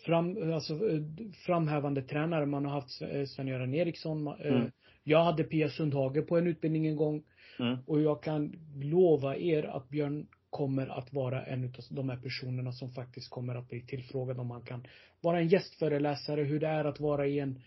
fram, 0.06 0.54
alltså, 0.54 0.74
eh, 0.74 1.02
framhävande 1.46 2.02
tränare. 2.02 2.46
Man 2.46 2.66
har 2.66 2.72
haft 2.72 3.02
eh, 3.02 3.26
Sven-Göran 3.26 3.74
Eriksson. 3.74 4.28
Eh, 4.28 4.34
Mm. 4.56 4.72
Jag 5.08 5.24
hade 5.24 5.44
Pia 5.44 5.70
Sundhage 5.70 6.28
på 6.28 6.38
en 6.38 6.48
utbildning 6.48 6.88
en 6.88 6.96
gång. 6.96 7.24
Mm. 7.60 7.78
Och 7.88 8.02
jag 8.02 8.24
kan 8.24 8.54
lova 8.76 9.38
er 9.38 9.64
att 9.64 9.90
Björn 9.90 10.28
kommer 10.50 10.88
att 10.88 11.14
vara 11.14 11.46
en 11.46 11.66
av 11.66 11.72
de 11.90 12.10
här 12.10 12.18
personerna 12.18 12.72
som 12.72 12.92
faktiskt 12.92 13.30
kommer 13.30 13.56
att 13.56 13.70
bli 13.70 13.82
tillfrågad 13.82 14.40
om 14.40 14.52
han 14.52 14.62
kan 14.62 14.88
vara 15.22 15.40
en 15.40 15.48
gästföreläsare, 15.48 16.44
hur 16.44 16.60
det 16.60 16.68
är 16.68 16.86
att 16.86 17.00
vara 17.00 17.28
i 17.28 17.40
en 17.40 17.62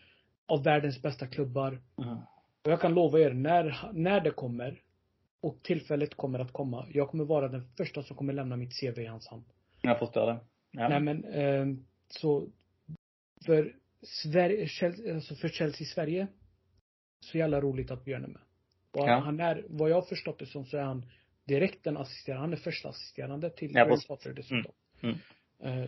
av 0.48 0.64
världens 0.64 1.02
bästa 1.02 1.26
klubbar. 1.26 1.80
Mm. 2.02 2.16
Och 2.64 2.72
jag 2.72 2.80
kan 2.80 2.94
lova 2.94 3.20
er, 3.20 3.32
när, 3.32 3.90
när 3.92 4.20
det 4.20 4.30
kommer 4.30 4.82
och 5.40 5.62
tillfället 5.62 6.14
kommer 6.14 6.38
att 6.38 6.52
komma, 6.52 6.86
jag 6.92 7.08
kommer 7.08 7.24
vara 7.24 7.48
den 7.48 7.68
första 7.76 8.02
som 8.02 8.16
kommer 8.16 8.32
lämna 8.32 8.56
mitt 8.56 8.80
CV 8.80 9.00
i 9.00 9.06
hans 9.06 9.28
hand. 9.28 9.44
Jag 9.82 9.98
förstår 9.98 10.26
det. 10.26 10.38
Ja. 10.70 10.88
Nej 10.88 11.00
men, 11.00 11.24
eh, 11.24 11.66
så 12.08 12.48
för 13.46 13.76
Sverige, 14.02 14.68
alltså 15.14 15.34
för 15.34 15.48
Chelsea 15.48 15.86
Sverige, 15.86 16.26
så 17.20 17.38
jävla 17.38 17.60
roligt 17.60 17.90
att 17.90 18.04
Björn 18.04 18.24
är 18.24 18.28
med. 18.28 18.40
Och 18.92 19.08
Ja. 19.08 19.18
han 19.18 19.40
är, 19.40 19.64
vad 19.68 19.90
jag 19.90 19.94
har 19.94 20.02
förstått 20.02 20.38
det 20.38 20.46
som 20.46 20.66
så 20.66 20.76
är 20.76 20.82
han 20.82 21.06
direkt 21.44 21.86
en 21.86 21.96
assisterande, 21.96 22.40
han 22.42 22.52
är 22.52 22.56
första 22.56 22.88
assisterande 22.88 23.50
till 23.50 23.70
Ja. 23.74 23.96
Potter 24.08 24.32
dessutom. 24.32 24.72
Mm. 25.00 25.14
Eh, 25.14 25.20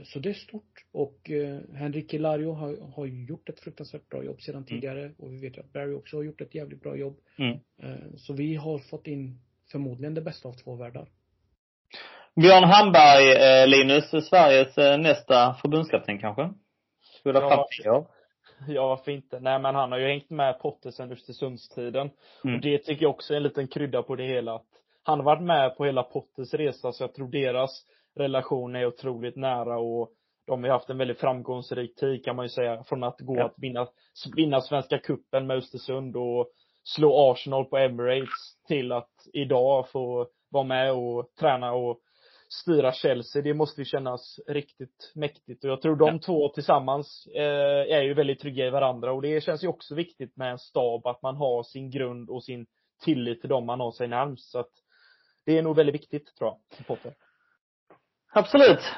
Så 0.05 0.19
det 0.19 0.29
är 0.29 0.35
stort. 0.35 0.85
Och 0.93 1.31
eh, 1.31 1.61
Henrik 1.75 2.15
Hilario 2.15 2.53
har, 2.53 2.93
har 2.97 3.07
gjort 3.07 3.49
ett 3.49 3.61
fruktansvärt 3.61 4.09
bra 4.09 4.25
jobb 4.25 4.41
sedan 4.41 4.65
tidigare. 4.65 5.13
Och 5.19 5.33
vi 5.33 5.41
vet 5.41 5.57
ju 5.57 5.61
att 5.61 5.73
Barry 5.73 5.95
också 5.95 6.17
har 6.17 6.25
gjort 6.25 6.41
ett 6.41 6.55
jävligt 6.55 6.83
bra 6.83 6.97
jobb. 6.97 7.17
Mm. 7.39 7.59
Eh, 7.83 8.17
Så 8.17 8.33
vi 8.33 8.55
har 8.57 8.79
fått 8.79 9.07
in 9.07 9.41
förmodligen 9.73 10.15
det 10.15 10.21
bästa 10.21 10.49
av 10.49 10.53
två 10.53 10.75
världar. 10.75 11.09
Björn 12.37 12.65
Hamberg, 12.65 13.33
eh, 13.33 13.67
Linus, 13.67 14.29
Sveriges 14.29 14.79
eh, 14.79 14.99
nästa 14.99 15.55
förbundskapten 15.55 16.19
kanske? 16.19 16.51
Skulle 17.21 17.39
ha 17.39 17.67
Ja. 17.85 18.07
Ja, 18.69 18.89
varför 18.89 19.11
inte? 19.11 19.41
Nej, 19.41 19.61
men 19.61 19.75
han 19.75 19.93
har 19.93 19.99
ju 19.99 20.07
hängt 20.07 20.31
med 20.31 20.59
Potter 20.59 20.91
sedan 20.91 21.13
Östersundstiden. 21.13 22.11
Mm. 22.45 22.57
Och 22.57 22.63
det 22.63 22.79
tycker 22.79 23.03
jag 23.03 23.11
också 23.11 23.33
är 23.33 23.37
en 23.37 23.43
liten 23.43 23.69
krydda 23.69 24.03
på 24.03 24.17
det 24.17 24.27
hela. 24.27 24.55
Att 24.55 24.67
han 25.03 25.19
har 25.19 25.25
varit 25.25 25.43
med 25.43 25.77
på 25.77 25.85
hela 25.85 26.03
Potters 26.03 26.55
resa, 26.55 26.93
så 26.93 27.03
jag 27.03 27.15
tror 27.15 27.29
deras 27.29 27.87
relation 28.21 28.77
är 28.77 28.87
otroligt 28.87 29.37
nära 29.37 29.79
och 29.79 30.11
de 30.47 30.65
har 30.65 30.71
haft 30.71 30.91
en 30.91 30.99
väldigt 30.99 31.21
framgångsrik 31.21 31.95
tid 31.95 32.25
kan 32.25 32.37
man 32.37 32.45
ju 32.45 32.49
säga. 32.49 32.85
Från 32.85 33.05
att 33.05 33.21
gå 33.21 33.37
Ja. 33.37 33.45
att 33.45 33.55
vinna, 33.57 33.87
vinna 34.37 34.61
Svenska 34.61 34.99
cupen 34.99 35.47
med 35.47 35.57
Östersund 35.57 36.17
och 36.17 36.51
slå 36.85 37.31
Arsenal 37.33 37.65
på 37.65 37.77
Emirates 37.79 38.57
till 38.69 38.93
att 38.93 39.11
idag 39.33 39.89
få 39.91 40.27
vara 40.51 40.65
med 40.65 40.93
och 40.93 41.31
träna 41.41 41.73
och 41.73 42.01
styra 42.49 42.93
Chelsea. 42.93 43.43
Det 43.43 43.55
måste 43.55 43.81
ju 43.81 43.85
kännas 43.85 44.41
riktigt 44.47 45.13
mäktigt. 45.15 45.65
Och 45.65 45.71
jag 45.71 45.83
tror 45.83 45.97
de 45.97 46.09
Ja. 46.09 46.19
två 46.27 46.49
tillsammans 46.49 47.27
eh, 47.35 47.97
är 47.97 48.03
ju 48.03 48.15
väldigt 48.15 48.41
trygga 48.41 48.67
i 48.67 48.71
varandra. 48.71 49.13
Och 49.13 49.23
det 49.23 49.41
känns 49.45 49.65
ju 49.65 49.69
också 49.69 49.95
viktigt 49.95 50.37
med 50.37 50.51
en 50.51 50.59
stab, 50.59 51.07
att 51.07 51.23
man 51.23 51.37
har 51.37 51.63
sin 51.63 51.91
grund 51.91 52.31
och 52.31 52.45
sin 52.45 52.67
tillit 53.05 53.41
till 53.41 53.51
dem 53.51 53.67
man 53.67 53.81
har 53.81 53.91
sig 53.93 54.09
närmst. 54.09 54.51
Så 54.51 54.59
att 54.59 54.71
det 55.47 55.59
är 55.59 55.63
nog 55.63 55.77
väldigt 55.77 55.95
viktigt, 55.95 56.37
tror 56.39 56.51
jag, 56.51 56.87
Potter. 56.87 57.15
Absolut. 58.33 58.95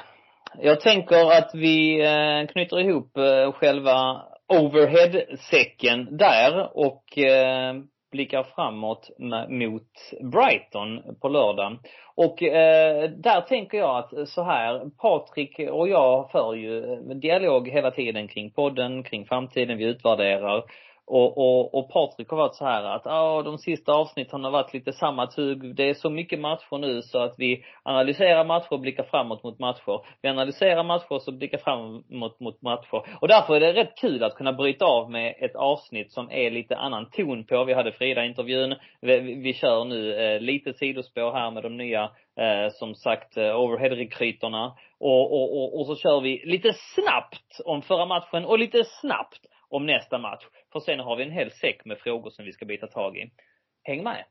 Jag 0.61 0.81
tänker 0.81 1.31
att 1.31 1.51
vi 1.53 2.05
eh, 2.05 2.47
knyter 2.47 2.79
ihop 2.79 3.17
eh, 3.17 3.51
själva 3.51 4.21
overhead-säcken 4.47 6.17
där 6.17 6.77
och 6.77 7.17
eh, 7.17 7.73
blickar 8.11 8.43
framåt 8.43 9.09
mot 9.49 9.89
Brighton 10.31 11.17
på 11.21 11.29
lördag. 11.29 11.77
Och 12.15 12.43
eh, 12.43 13.09
där 13.09 13.41
tänker 13.41 13.77
jag 13.77 13.97
att 13.97 14.29
så 14.29 14.43
här, 14.43 14.89
Patrik 15.01 15.59
och 15.71 15.87
jag 15.87 16.31
för 16.31 16.53
ju 16.53 16.95
dialog 17.13 17.67
hela 17.69 17.91
tiden 17.91 18.27
kring 18.27 18.51
podden, 18.51 19.03
kring 19.03 19.25
framtiden, 19.25 19.77
vi 19.77 19.85
utvärderar. 19.85 20.63
Och, 21.05 21.37
och, 21.37 21.75
och 21.75 21.89
Patrik 21.89 22.29
har 22.29 22.37
varit 22.37 22.55
så 22.55 22.65
här 22.65 22.83
att, 22.83 23.01
ja, 23.05 23.41
de 23.45 23.57
sista 23.57 23.93
avsnitten 23.93 24.43
har 24.43 24.51
varit 24.51 24.73
lite 24.73 24.93
samma 24.93 25.27
tugg. 25.27 25.75
Det 25.75 25.89
är 25.89 25.93
så 25.93 26.09
mycket 26.09 26.39
matcher 26.39 26.77
nu 26.77 27.01
så 27.01 27.19
att 27.19 27.35
vi 27.37 27.63
analyserar 27.83 28.45
matcher 28.45 28.73
och 28.73 28.79
blickar 28.79 29.03
framåt 29.03 29.43
mot 29.43 29.59
matcher. 29.59 30.05
Vi 30.21 30.29
analyserar 30.29 30.83
matcher 30.83 31.11
och 31.11 31.21
så 31.21 31.31
blickar 31.31 31.57
framåt 31.57 32.39
mot 32.39 32.61
matcher. 32.61 33.19
Och 33.21 33.27
därför 33.27 33.55
är 33.55 33.59
det 33.59 33.73
rätt 33.73 33.97
kul 33.97 34.23
att 34.23 34.35
kunna 34.35 34.53
bryta 34.53 34.85
av 34.85 35.11
med 35.11 35.35
ett 35.39 35.55
avsnitt 35.55 36.11
som 36.11 36.31
är 36.31 36.51
lite 36.51 36.77
annan 36.77 37.09
ton 37.09 37.45
på. 37.45 37.63
Vi 37.63 37.73
hade 37.73 37.91
Frida-intervjun. 37.91 38.75
Vi, 39.01 39.19
vi 39.19 39.53
kör 39.53 39.85
nu 39.85 40.15
eh, 40.15 40.41
lite 40.41 40.73
sidospår 40.73 41.31
här 41.31 41.51
med 41.51 41.63
de 41.63 41.77
nya, 41.77 42.03
eh, 42.39 42.69
som 42.71 42.95
sagt, 42.95 43.37
eh, 43.37 43.59
overhead-rekryterna. 43.59 44.73
Och, 44.99 45.33
och, 45.33 45.57
och, 45.57 45.79
och 45.79 45.85
så 45.85 45.95
kör 45.95 46.21
vi 46.21 46.41
lite 46.45 46.73
snabbt 46.73 47.61
om 47.65 47.81
förra 47.81 48.05
matchen 48.05 48.45
och 48.45 48.59
lite 48.59 48.83
snabbt 48.83 49.39
om 49.69 49.85
nästa 49.85 50.17
match. 50.17 50.43
För 50.73 50.79
sen 50.79 50.99
har 50.99 51.15
vi 51.15 51.23
en 51.23 51.31
hel 51.31 51.51
säck 51.51 51.85
med 51.85 51.97
frågor 51.97 52.29
som 52.29 52.45
vi 52.45 52.53
ska 52.53 52.65
bita 52.65 52.87
tag 52.87 53.17
i. 53.17 53.31
Häng 53.83 54.03
med! 54.03 54.25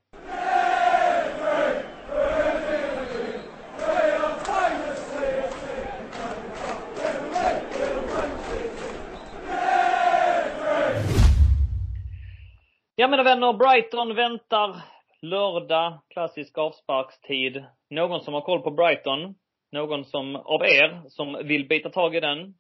Ja 12.97 13.09
mina 13.09 13.23
vänner, 13.23 13.53
Brighton 13.53 14.15
väntar 14.15 14.83
lördag, 15.21 15.99
klassisk 16.09 16.59
avsparkstid. 16.59 17.65
Någon 17.91 18.21
som 18.21 18.35
har 18.35 18.41
koll 18.41 18.63
på 18.63 18.71
Brighton? 18.71 19.35
Någon 19.73 20.05
som, 20.05 20.37
av 20.37 20.63
er, 20.63 21.03
som 21.09 21.33
vill 21.45 21.69
bita 21.69 21.91
tag 21.91 22.17
i 22.17 22.21
den? 22.21 22.55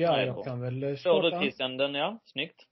Ja, 0.00 0.20
jag 0.26 0.44
kan 0.44 0.60
väl 0.60 0.82
eh, 0.82 0.90
du 0.90 0.96
starta. 0.96 1.40
Christian 1.40 1.76
den, 1.76 1.94
ja. 1.94 2.20
Snyggt. 2.24 2.66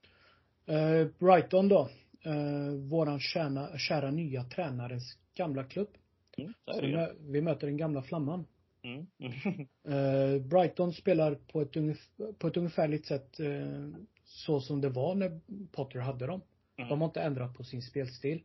Eh, 0.65 1.07
Brighton 1.19 1.69
då. 1.69 1.89
Eh, 2.25 2.73
våran 2.89 3.19
kära, 3.19 3.77
kära 3.77 4.11
nya 4.11 4.43
tränares 4.43 5.03
gamla 5.35 5.63
klubb. 5.63 5.89
Mm, 6.37 6.53
så 6.65 6.81
vi, 6.81 6.87
mö- 6.95 7.15
vi 7.31 7.41
möter 7.41 7.67
den 7.67 7.77
gamla 7.77 8.01
flamman. 8.01 8.45
Mm. 8.83 9.07
Eh, 9.87 10.41
Brighton 10.41 10.93
spelar 10.93 11.35
på 11.35 11.61
ett, 11.61 11.75
ungef- 11.75 12.33
på 12.39 12.47
ett 12.47 12.57
ungefärligt 12.57 13.05
sätt 13.05 13.39
eh, 13.39 13.89
så 14.25 14.59
som 14.61 14.81
det 14.81 14.89
var 14.89 15.15
när 15.15 15.39
Potter 15.71 15.99
hade 15.99 16.27
dem. 16.27 16.41
Mm. 16.77 16.89
De 16.89 17.01
har 17.01 17.07
inte 17.07 17.21
ändrat 17.21 17.53
på 17.57 17.63
sin 17.63 17.81
spelstil. 17.81 18.43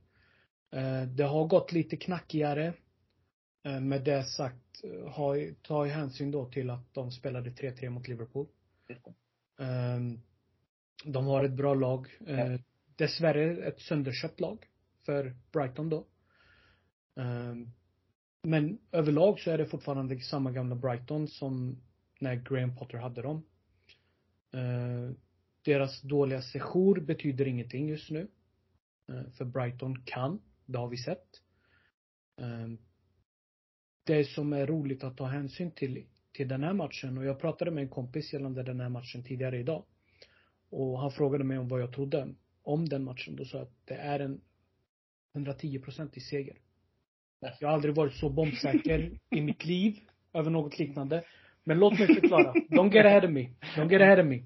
Eh, 0.72 1.02
det 1.02 1.24
har 1.24 1.44
gått 1.46 1.72
lite 1.72 1.96
knackigare. 1.96 2.72
Eh, 3.64 3.80
med 3.80 4.04
det 4.04 4.24
sagt, 4.24 4.84
har, 5.10 5.54
ta 5.62 5.86
i 5.86 5.90
hänsyn 5.90 6.30
då 6.30 6.44
till 6.44 6.70
att 6.70 6.94
de 6.94 7.10
spelade 7.10 7.50
3-3 7.50 7.90
mot 7.90 8.08
Liverpool. 8.08 8.46
Just 8.88 9.04
det. 9.04 9.14
Eh, 9.64 10.00
de 11.04 11.26
har 11.26 11.44
ett 11.44 11.56
bra 11.56 11.74
lag. 11.74 12.08
Ja. 12.26 12.58
Dessvärre 12.96 13.66
ett 13.66 13.80
sönderkött 13.80 14.40
lag 14.40 14.66
för 15.06 15.36
Brighton 15.52 15.88
då. 15.88 16.06
Eh, 17.16 17.54
men 18.42 18.78
överlag 18.92 19.40
så 19.40 19.50
är 19.50 19.58
det 19.58 19.66
fortfarande 19.66 20.20
samma 20.20 20.50
gamla 20.50 20.74
Brighton 20.74 21.28
som 21.28 21.80
när 22.20 22.34
Graham 22.34 22.76
Potter 22.76 22.98
hade 22.98 23.22
dem. 23.22 23.44
Deras 25.62 26.02
dåliga 26.02 26.42
sejour 26.42 27.00
betyder 27.00 27.46
ingenting 27.46 27.88
just 27.88 28.10
nu. 28.10 28.28
För 29.06 29.44
Brighton 29.44 30.02
kan, 30.04 30.40
det 30.66 30.78
har 30.78 30.88
vi 30.88 30.96
sett. 30.96 31.42
Det 34.04 34.24
som 34.24 34.52
är 34.52 34.66
roligt 34.66 35.04
att 35.04 35.16
ta 35.16 35.26
hänsyn 35.26 35.70
till, 35.70 36.06
till 36.38 36.48
den 36.48 36.62
här 36.62 36.72
matchen 36.72 37.18
och 37.18 37.24
jag 37.24 37.40
pratade 37.40 37.70
med 37.70 37.82
en 37.82 37.88
kompis 37.88 38.32
gällande 38.32 38.62
den 38.62 38.80
här 38.80 38.88
matchen 38.88 39.22
tidigare 39.22 39.58
idag. 39.58 39.84
Och 40.70 41.00
han 41.00 41.10
frågade 41.10 41.44
mig 41.44 41.58
om 41.58 41.68
vad 41.68 41.80
jag 41.80 41.92
trodde 41.92 42.34
om 42.62 42.88
den 42.88 43.04
matchen. 43.04 43.36
Då 43.36 43.44
sa 43.44 43.58
jag 43.58 43.64
att 43.64 43.72
det 43.84 43.94
är 43.94 44.20
en 44.20 44.40
110-procentig 45.34 46.22
seger. 46.22 46.56
Jag 47.40 47.68
har 47.68 47.74
aldrig 47.74 47.94
varit 47.94 48.14
så 48.14 48.30
bombsäker 48.30 49.18
i 49.30 49.40
mitt 49.40 49.64
liv 49.64 49.98
över 50.32 50.50
något 50.50 50.78
liknande. 50.78 51.24
Men 51.64 51.78
låt 51.78 51.98
mig 51.98 52.06
förklara. 52.06 52.52
Don't 52.52 52.94
get 52.94 53.06
ahead 53.06 53.24
of 53.24 53.30
me. 53.30 53.48
Don't 53.76 53.90
get 53.90 54.00
ahead 54.00 54.20
of 54.20 54.26
me. 54.26 54.42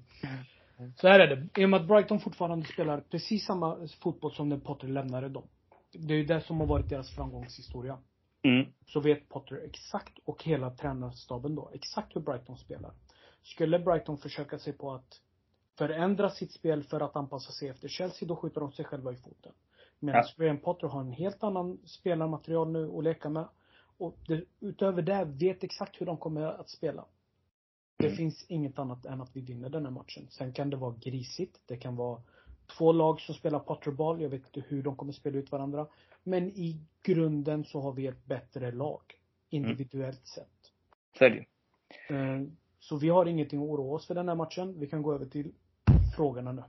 Så 0.95 1.07
här 1.07 1.19
är 1.19 1.35
det. 1.35 1.61
I 1.61 1.65
och 1.65 1.69
med 1.69 1.81
att 1.81 1.87
Brighton 1.87 2.19
fortfarande 2.19 2.65
spelar 2.65 3.01
precis 3.01 3.45
samma 3.45 3.87
fotboll 4.01 4.31
som 4.31 4.49
när 4.49 4.57
Potter 4.57 4.87
lämnade 4.87 5.29
dem. 5.29 5.47
Det 5.91 6.13
är 6.13 6.17
ju 6.17 6.25
det 6.25 6.41
som 6.41 6.59
har 6.59 6.67
varit 6.67 6.89
deras 6.89 7.15
framgångshistoria. 7.15 7.97
Mm. 8.43 8.65
Så 8.85 8.99
vet 8.99 9.29
Potter 9.29 9.61
exakt, 9.65 10.19
och 10.25 10.43
hela 10.43 10.69
tränarstaben 10.71 11.55
då, 11.55 11.69
exakt 11.73 12.15
hur 12.15 12.21
Brighton 12.21 12.57
spelar. 12.57 12.91
Skulle 13.41 13.79
Brighton 13.79 14.17
försöka 14.17 14.59
sig 14.59 14.73
på 14.73 14.91
att 14.93 15.21
förändra 15.77 16.29
sitt 16.29 16.51
spel 16.51 16.83
för 16.83 16.99
att 17.01 17.15
anpassa 17.15 17.51
sig 17.51 17.69
efter 17.69 17.87
Chelsea, 17.87 18.27
då 18.27 18.35
skjuter 18.35 18.61
de 18.61 18.71
sig 18.71 18.85
själva 18.85 19.11
i 19.11 19.15
foten. 19.15 19.51
Medan 19.99 20.23
Ja. 20.37 20.43
Graham 20.43 20.59
Potter 20.59 20.87
har 20.87 21.01
en 21.01 21.11
helt 21.11 21.43
annan 21.43 21.77
spelarmaterial 21.85 22.71
nu 22.71 22.91
att 22.97 23.03
leka 23.03 23.29
med. 23.29 23.47
Och 23.97 24.17
det, 24.27 24.43
utöver 24.59 25.01
det, 25.01 25.25
vet 25.25 25.63
exakt 25.63 26.01
hur 26.01 26.05
de 26.05 26.17
kommer 26.17 26.41
att 26.41 26.69
spela. 26.69 27.05
Det 27.97 28.05
Mm. 28.05 28.17
finns 28.17 28.45
inget 28.47 28.79
annat 28.79 29.05
än 29.05 29.21
att 29.21 29.35
vi 29.35 29.41
vinner 29.41 29.69
den 29.69 29.85
här 29.85 29.91
matchen. 29.91 30.27
Sen 30.29 30.53
kan 30.53 30.69
det 30.69 30.77
vara 30.77 30.95
grisigt. 30.99 31.59
Det 31.65 31.77
kan 31.77 31.95
vara 31.95 32.21
två 32.77 32.91
lag 32.91 33.21
som 33.21 33.35
spelar 33.35 33.59
Potterboll. 33.59 34.21
Jag 34.21 34.29
vet 34.29 34.45
inte 34.45 34.67
hur 34.69 34.83
de 34.83 34.95
kommer 34.95 35.13
spela 35.13 35.37
ut 35.37 35.51
varandra. 35.51 35.87
Men 36.23 36.49
i 36.49 36.79
grunden 37.03 37.63
så 37.63 37.81
har 37.81 37.93
vi 37.93 38.07
ett 38.07 38.25
bättre 38.25 38.71
lag. 38.71 39.01
Individuellt 39.49 40.27
sett. 40.27 40.47
Så 41.17 41.25
är 41.25 41.29
det 41.29 41.45
Så 42.79 42.97
vi 42.97 43.09
har 43.09 43.25
ingenting 43.25 43.59
att 43.59 43.69
oroa 43.69 43.95
oss 43.95 44.07
för 44.07 44.15
den 44.15 44.27
här 44.27 44.35
matchen. 44.35 44.79
Vi 44.79 44.87
kan 44.87 45.01
gå 45.01 45.13
över 45.13 45.25
till 45.25 45.51
frågorna 46.15 46.51
nu. 46.51 46.63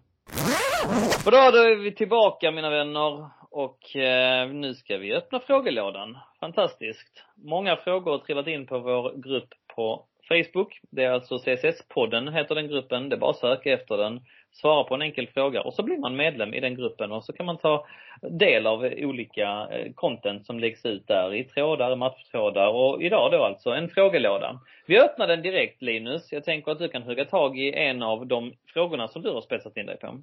Bra, 1.25 1.51
då 1.51 1.59
är 1.59 1.77
vi 1.77 1.95
tillbaka 1.95 2.51
mina 2.51 2.71
vänner. 2.71 3.31
Och 3.51 3.97
eh, 3.97 4.49
nu 4.49 4.75
ska 4.75 4.97
vi 4.97 5.15
öppna 5.15 5.41
frågelådan. 5.41 6.19
Fantastiskt. 6.41 7.25
Många 7.35 7.77
frågor 7.77 8.11
har 8.11 8.19
trillat 8.19 8.47
in 8.47 8.67
på 8.67 8.79
vår 8.79 9.23
grupp 9.23 9.49
på 9.77 10.07
Facebook. 10.29 10.81
Det 10.91 11.05
är 11.05 11.11
alltså 11.11 11.37
CSS-podden 11.37 12.33
heter 12.33 12.55
den 12.55 12.69
gruppen. 12.69 13.09
Det 13.09 13.17
är 13.17 13.21
bara 13.21 13.31
att 13.31 13.37
söka 13.37 13.73
efter 13.73 13.97
den, 13.97 14.21
svara 14.55 14.85
på 14.85 14.95
en 14.95 15.03
enkel 15.03 15.27
fråga 15.27 15.63
och 15.63 15.75
så 15.75 15.83
blir 15.83 15.99
man 15.99 16.17
medlem 16.17 16.55
i 16.55 16.61
den 16.61 16.75
gruppen 16.75 17.13
och 17.13 17.25
så 17.25 17.33
kan 17.33 17.47
man 17.47 17.59
ta 17.59 17.87
del 18.21 18.67
av 18.67 18.85
olika 18.97 19.69
eh, 19.71 19.93
content 19.93 20.47
som 20.47 20.61
läggs 20.61 20.87
ut 20.87 21.07
där 21.07 21.35
i 21.35 21.45
trådar, 21.45 21.97
matchtrådar 21.97 22.69
och 22.69 23.03
idag 23.03 23.33
då 23.33 23.45
alltså 23.45 23.71
en 23.71 23.89
frågelåda. 23.89 24.61
Vi 24.87 25.01
öppnar 25.01 25.27
den 25.27 25.43
direkt 25.43 25.83
Linus. 25.83 26.33
Jag 26.33 26.45
tänker 26.45 26.73
att 26.73 26.79
du 26.79 26.89
kan 26.89 27.03
hugga 27.03 27.25
tag 27.25 27.59
i 27.59 27.73
en 27.73 28.03
av 28.03 28.27
de 28.27 28.53
frågorna 28.67 29.09
som 29.09 29.23
du 29.23 29.31
har 29.31 29.41
spetsat 29.41 29.77
in 29.77 29.87
dig 29.87 29.99
på. 29.99 30.19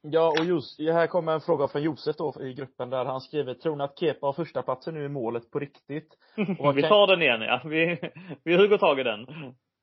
Ja, 0.00 0.28
och 0.28 0.44
just, 0.44 0.80
här 0.80 1.06
kommer 1.06 1.32
en 1.32 1.40
fråga 1.40 1.68
från 1.68 1.82
Josef 1.82 2.16
då 2.16 2.34
i 2.40 2.54
gruppen 2.54 2.90
där 2.90 3.04
han 3.04 3.20
skriver, 3.20 3.54
tror 3.54 3.76
ni 3.76 3.84
att 3.84 3.98
Kepa 3.98 4.26
har 4.26 4.32
första 4.32 4.62
platsen 4.62 4.94
nu 4.94 5.04
i 5.04 5.08
målet 5.08 5.50
på 5.50 5.58
riktigt? 5.58 6.08
vi 6.74 6.82
tar 6.82 7.06
den 7.06 7.22
igen 7.22 7.40
ja. 7.40 7.60
Vi, 7.64 7.98
vi 8.44 8.56
hugger 8.56 8.78
tag 8.78 9.00
i 9.00 9.02
den. 9.02 9.26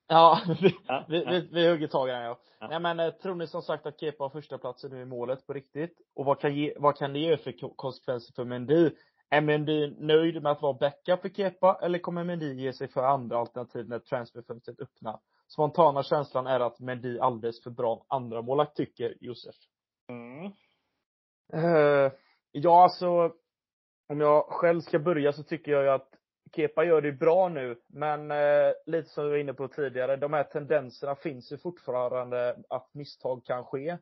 Ja, 0.07 0.41
vi, 0.61 0.75
Ja, 0.87 1.05
vi, 1.09 1.23
ja. 1.23 1.31
vi, 1.31 1.49
vi 1.51 1.69
hugger 1.69 1.87
tag 1.87 2.09
i 2.09 2.11
den 2.11 2.21
ja. 2.21 2.39
Ja. 2.59 2.67
Nej 2.67 2.79
men 2.79 2.99
eh, 2.99 3.09
tror 3.11 3.35
ni 3.35 3.47
som 3.47 3.61
sagt 3.61 3.85
att 3.85 3.99
Kepa 3.99 4.23
har 4.23 4.29
första 4.29 4.57
platsen 4.57 4.91
nu 4.91 5.01
i 5.01 5.05
målet 5.05 5.47
på 5.47 5.53
riktigt? 5.53 5.97
Och 6.15 6.25
vad 6.25 6.39
kan, 6.39 6.55
ge, 6.55 6.73
vad 6.77 6.97
kan 6.97 7.13
det 7.13 7.19
ge 7.19 7.37
för 7.37 7.51
ko- 7.51 7.73
konsekvenser 7.75 8.33
för 8.33 8.45
Mendy? 8.45 8.91
Är 9.29 9.41
Mendy 9.41 9.87
nöjd 9.99 10.43
med 10.43 10.51
att 10.51 10.61
vara 10.61 10.73
backup 10.73 11.21
för 11.21 11.29
Kepa 11.29 11.79
eller 11.81 11.99
kommer 11.99 12.23
Mendy 12.23 12.53
ge 12.53 12.73
sig 12.73 12.87
för 12.87 13.03
andra 13.03 13.37
alternativ 13.37 13.89
när 13.89 13.99
transferfönstret 13.99 14.79
öppnar? 14.79 15.19
Spontana 15.47 16.03
känslan 16.03 16.47
är 16.47 16.59
att 16.59 16.79
Mendy 16.79 17.17
är 17.17 17.21
alldeles 17.21 17.63
för 17.63 17.69
bra 17.71 18.05
andra 18.07 18.41
målakt 18.41 18.75
tycker 18.75 19.17
Josef. 19.21 19.55
Mm. 20.09 20.45
Eh, 21.53 22.11
ja, 22.51 22.83
alltså 22.83 23.31
om 24.09 24.19
jag 24.21 24.45
själv 24.45 24.81
ska 24.81 24.99
börja 24.99 25.33
så 25.33 25.43
tycker 25.43 25.71
jag 25.71 25.83
ju 25.83 25.89
att 25.89 26.09
Kepa 26.55 26.83
gör 26.83 27.01
det 27.01 27.11
bra 27.11 27.49
nu, 27.49 27.81
men 27.87 28.31
eh, 28.31 28.73
lite 28.85 29.09
som 29.09 29.23
vi 29.23 29.29
var 29.29 29.37
inne 29.37 29.53
på 29.53 29.67
tidigare, 29.67 30.15
de 30.15 30.33
här 30.33 30.43
tendenserna 30.43 31.15
finns 31.15 31.51
ju 31.51 31.57
fortfarande 31.57 32.55
att 32.69 32.93
misstag 32.93 33.45
kan 33.45 33.65
ske. 33.65 33.97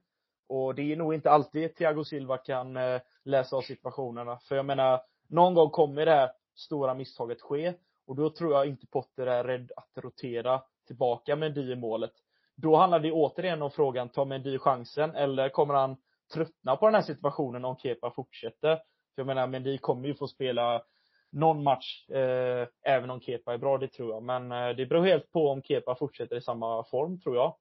Och 0.49 0.75
det 0.75 0.91
är 0.91 0.95
nog 0.95 1.13
inte 1.13 1.31
alltid 1.31 1.75
Thiago 1.75 2.03
Silva 2.03 2.37
kan 2.37 2.77
eh, 2.77 3.01
läsa 3.23 3.55
av 3.55 3.61
situationerna. 3.61 4.39
För 4.47 4.55
jag 4.55 4.65
menar, 4.65 5.01
någon 5.29 5.53
gång 5.53 5.69
kommer 5.69 6.05
det 6.05 6.11
här 6.11 6.31
stora 6.55 6.93
misstaget 6.93 7.41
ske. 7.41 7.73
Och 8.07 8.15
då 8.15 8.29
tror 8.29 8.53
jag 8.53 8.67
inte 8.67 8.87
Potter 8.87 9.27
är 9.27 9.43
rädd 9.43 9.71
att 9.75 10.03
rotera 10.03 10.61
tillbaka 10.87 11.35
Mendy 11.35 11.71
i 11.71 11.75
målet. 11.75 12.13
Då 12.55 12.75
handlar 12.75 12.99
det 12.99 13.11
återigen 13.11 13.61
om 13.61 13.71
frågan, 13.71 14.09
tar 14.09 14.25
Mendy 14.25 14.57
chansen 14.57 15.15
eller 15.15 15.49
kommer 15.49 15.73
han 15.73 15.97
tröttna 16.33 16.75
på 16.75 16.85
den 16.85 16.95
här 16.95 17.01
situationen 17.01 17.65
om 17.65 17.77
Kepa 17.77 18.11
fortsätter? 18.11 18.75
För 18.75 19.21
jag 19.21 19.27
menar, 19.27 19.47
Mendy 19.47 19.77
kommer 19.77 20.07
ju 20.07 20.13
få 20.13 20.27
spela 20.27 20.83
någon 21.31 21.63
match, 21.63 22.09
eh, 22.09 22.67
även 22.85 23.09
om 23.09 23.21
Kepa 23.21 23.53
är 23.53 23.57
bra, 23.57 23.77
det 23.77 23.87
tror 23.87 24.09
jag. 24.13 24.23
Men 24.23 24.51
eh, 24.51 24.69
det 24.69 24.85
beror 24.85 25.05
helt 25.05 25.31
på 25.31 25.49
om 25.49 25.61
Kepa 25.61 25.95
fortsätter 25.95 26.35
i 26.35 26.41
samma 26.41 26.83
form, 26.83 27.19
tror 27.19 27.35
jag. 27.35 27.55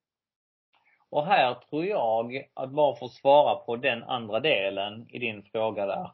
Och 1.10 1.26
här 1.26 1.54
tror 1.54 1.84
jag, 1.84 2.44
att 2.54 2.70
bara 2.70 2.96
få 2.96 3.08
svara 3.08 3.54
på 3.54 3.76
den 3.76 4.02
andra 4.02 4.40
delen 4.40 5.06
i 5.10 5.18
din 5.18 5.42
fråga 5.42 5.86
där, 5.86 6.10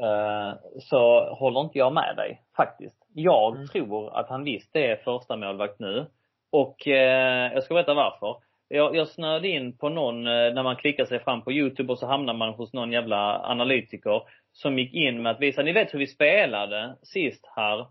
eh, 0.00 0.54
så 0.80 1.34
håller 1.34 1.60
inte 1.60 1.78
jag 1.78 1.92
med 1.92 2.16
dig 2.16 2.42
faktiskt. 2.56 3.06
Jag 3.14 3.54
Mm. 3.56 3.68
tror 3.68 4.16
att 4.18 4.28
han 4.28 4.44
visst 4.44 4.76
är 4.76 4.96
första 4.96 5.36
målvakt 5.36 5.78
nu. 5.78 6.06
Och 6.52 6.88
eh, 6.88 7.52
jag 7.52 7.62
ska 7.64 7.74
berätta 7.74 7.94
varför. 7.94 8.36
Jag, 8.68 8.96
jag 8.96 9.08
snöade 9.08 9.48
in 9.48 9.78
på 9.78 9.88
någon, 9.88 10.26
eh, 10.26 10.54
när 10.54 10.62
man 10.62 10.76
klickar 10.76 11.04
sig 11.04 11.18
fram 11.18 11.42
på 11.42 11.52
Youtube 11.52 11.92
och 11.92 11.98
så 11.98 12.06
hamnar 12.06 12.34
man 12.34 12.54
hos 12.54 12.72
någon 12.72 12.92
jävla 12.92 13.40
analytiker 13.44 14.22
som 14.58 14.78
gick 14.78 14.94
in 14.94 15.22
med 15.22 15.32
att 15.32 15.40
visa, 15.40 15.62
ni 15.62 15.72
vet 15.72 15.94
hur 15.94 15.98
vi 15.98 16.06
spelade 16.06 16.96
sist 17.02 17.46
här 17.56 17.86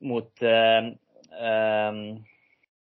mot, 0.00 0.42
eh, 0.42 0.86
eh, 1.40 1.92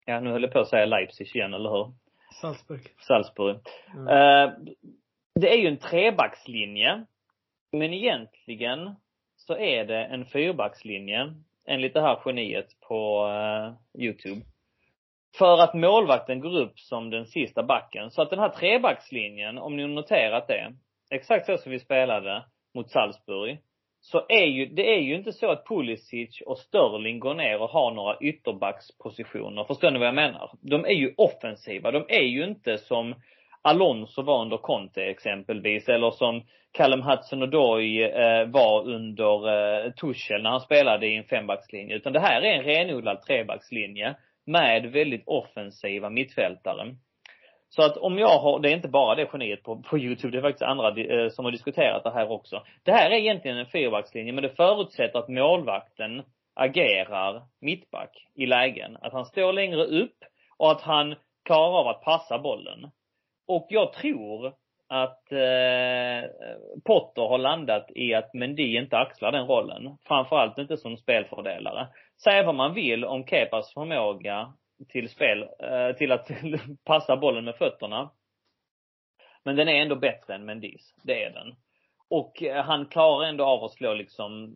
ja 0.07 0.21
nu 0.21 0.31
höll 0.31 0.43
jag 0.43 0.53
på 0.53 0.59
att 0.59 0.69
säga 0.69 0.87
Leipzig 0.87 1.37
igen, 1.37 1.55
eller 1.55 1.71
hur? 1.71 1.93
Salzburg. 2.41 2.81
Salzburg. 3.01 3.57
Mm. 3.95 4.09
Eh, 4.09 4.55
det 5.35 5.53
är 5.53 5.59
ju 5.59 5.69
en 5.69 5.79
trebackslinje. 5.79 7.05
Men 7.73 7.93
egentligen 7.93 8.95
så 9.37 9.57
är 9.57 9.85
det 9.85 10.05
en 10.05 10.27
fyrbackslinje, 10.27 11.35
enligt 11.67 11.95
det 11.95 12.01
här 12.01 12.21
geniet 12.25 12.81
på 12.89 13.29
eh, 13.29 14.03
Youtube. 14.03 14.41
För 15.39 15.63
att 15.63 15.75
målvakten 15.75 16.41
går 16.41 16.61
upp 16.61 16.81
som 16.81 17.11
den 17.11 17.27
sista 17.27 17.63
backen. 17.63 18.11
Så 18.11 18.23
att 18.23 18.31
den 18.31 18.39
här 18.39 18.49
trebackslinjen, 18.49 19.59
om 19.59 19.77
ni 19.77 19.83
har 19.83 19.89
noterat 19.89 20.49
det, 20.49 20.73
exakt 21.11 21.47
så 21.47 21.59
som 21.59 21.73
vi 21.73 21.79
spelade 21.79 22.45
mot 22.75 22.91
Salzburg, 22.91 23.59
så 24.01 24.27
är 24.29 24.45
ju, 24.45 24.67
det 24.67 24.95
är 24.95 25.01
ju 25.01 25.15
inte 25.15 25.33
så 25.33 25.51
att 25.51 25.67
Pulisic 25.67 26.41
och 26.47 26.59
Sterling 26.59 27.21
går 27.21 27.35
ner 27.35 27.63
och 27.63 27.71
har 27.71 27.91
några 27.91 28.17
ytterbackspositioner. 28.21 29.65
Förstår 29.65 29.91
ni 29.91 29.99
vad 29.99 30.09
jag 30.09 30.15
menar? 30.15 30.51
De 30.61 30.85
är 30.85 30.95
ju 30.95 31.15
offensiva. 31.17 31.91
De 31.91 32.05
är 32.09 32.23
ju 32.23 32.45
inte 32.45 32.79
som 32.79 33.15
Alonso 33.63 34.23
var 34.23 34.43
under 34.43 34.57
Conte 34.57 35.03
exempelvis, 35.03 35.89
eller 35.89 36.11
som 36.11 36.43
Callum 36.73 37.03
Hudson-Odoi 37.03 38.03
eh, 38.03 38.47
var 38.47 38.89
under 38.89 39.49
eh, 39.49 39.93
Tuchel 39.93 40.43
när 40.43 40.51
han 40.51 40.61
spelade 40.61 41.07
i 41.07 41.17
en 41.17 41.25
fembackslinje. 41.25 41.97
Utan 41.97 42.13
det 42.13 42.21
här 42.21 42.43
är 42.43 42.59
en 42.59 42.65
renodlad 42.65 43.23
trebackslinje 43.23 44.15
med 44.47 44.87
väldigt 44.93 45.23
offensiva 45.27 46.11
mittfältare. 46.11 46.97
Så 47.77 47.83
att 47.83 47.97
om 47.97 48.19
jag 48.19 48.39
har, 48.39 48.61
det 48.61 48.71
är 48.71 48.77
inte 48.77 48.89
bara 48.89 49.15
det 49.15 49.29
geniet 49.33 49.63
på, 49.63 49.83
på 49.83 49.99
Youtube, 49.99 50.31
det 50.33 50.39
är 50.39 50.43
faktiskt 50.43 50.63
andra 50.63 50.89
eh, 50.89 51.29
som 51.29 51.45
har 51.45 51.53
diskuterat 51.53 52.05
det 52.05 52.11
här 52.11 52.31
också. 52.31 52.63
Det 52.83 52.93
här 52.93 53.11
är 53.11 53.15
egentligen 53.15 53.59
en 53.59 53.67
fyrbackslinje, 53.67 54.33
men 54.33 54.43
det 54.43 54.57
förutsätter 54.57 55.19
att 55.19 55.29
målvakten 55.29 56.23
agerar 56.55 57.43
mittback 57.61 58.27
i 58.35 58.47
lägen. 58.47 58.97
Att 59.01 59.13
han 59.13 59.25
står 59.25 59.53
längre 59.53 59.85
upp 59.85 60.19
och 60.57 60.71
att 60.71 60.81
han 60.81 61.15
klarar 61.45 61.81
av 61.81 61.89
att 61.89 62.03
passa 62.03 62.39
bollen. 62.39 62.91
Och 63.49 63.67
jag 63.71 63.93
tror 63.93 64.47
att 64.89 65.33
eh, 65.33 66.31
Potter 66.85 67.23
har 67.23 67.39
landat 67.39 67.87
i 67.95 68.15
att 68.15 68.35
Mendy 68.35 68.77
inte 68.77 68.99
axlar 68.99 69.33
den 69.33 69.47
rollen. 69.47 69.97
Framförallt 70.09 70.59
inte 70.59 70.77
som 70.77 70.97
spelfördelare. 70.97 71.87
Säga 72.25 72.43
vad 72.43 72.55
man 72.55 72.75
vill 72.75 73.05
om 73.05 73.27
Kepas 73.27 73.75
förmåga 73.75 74.53
till 74.89 75.09
spel, 75.09 75.49
eh, 75.59 75.97
till 75.97 76.13
att 76.13 76.31
passa 76.85 77.17
bollen 77.17 77.45
med 77.45 77.57
fötterna. 77.57 78.11
Men 79.45 79.57
den 79.57 79.69
är 79.69 79.83
ändå 79.83 79.97
bättre 79.97 80.35
än 80.35 80.45
Mendis, 80.45 80.95
Det 81.03 81.23
är 81.25 81.31
den. 81.31 81.55
Och 82.11 82.43
eh, 82.43 82.65
han 82.65 82.87
klarar 82.87 83.27
ändå 83.27 83.45
av 83.45 83.65
att 83.65 83.73
slå 83.73 83.95
liksom 83.95 84.55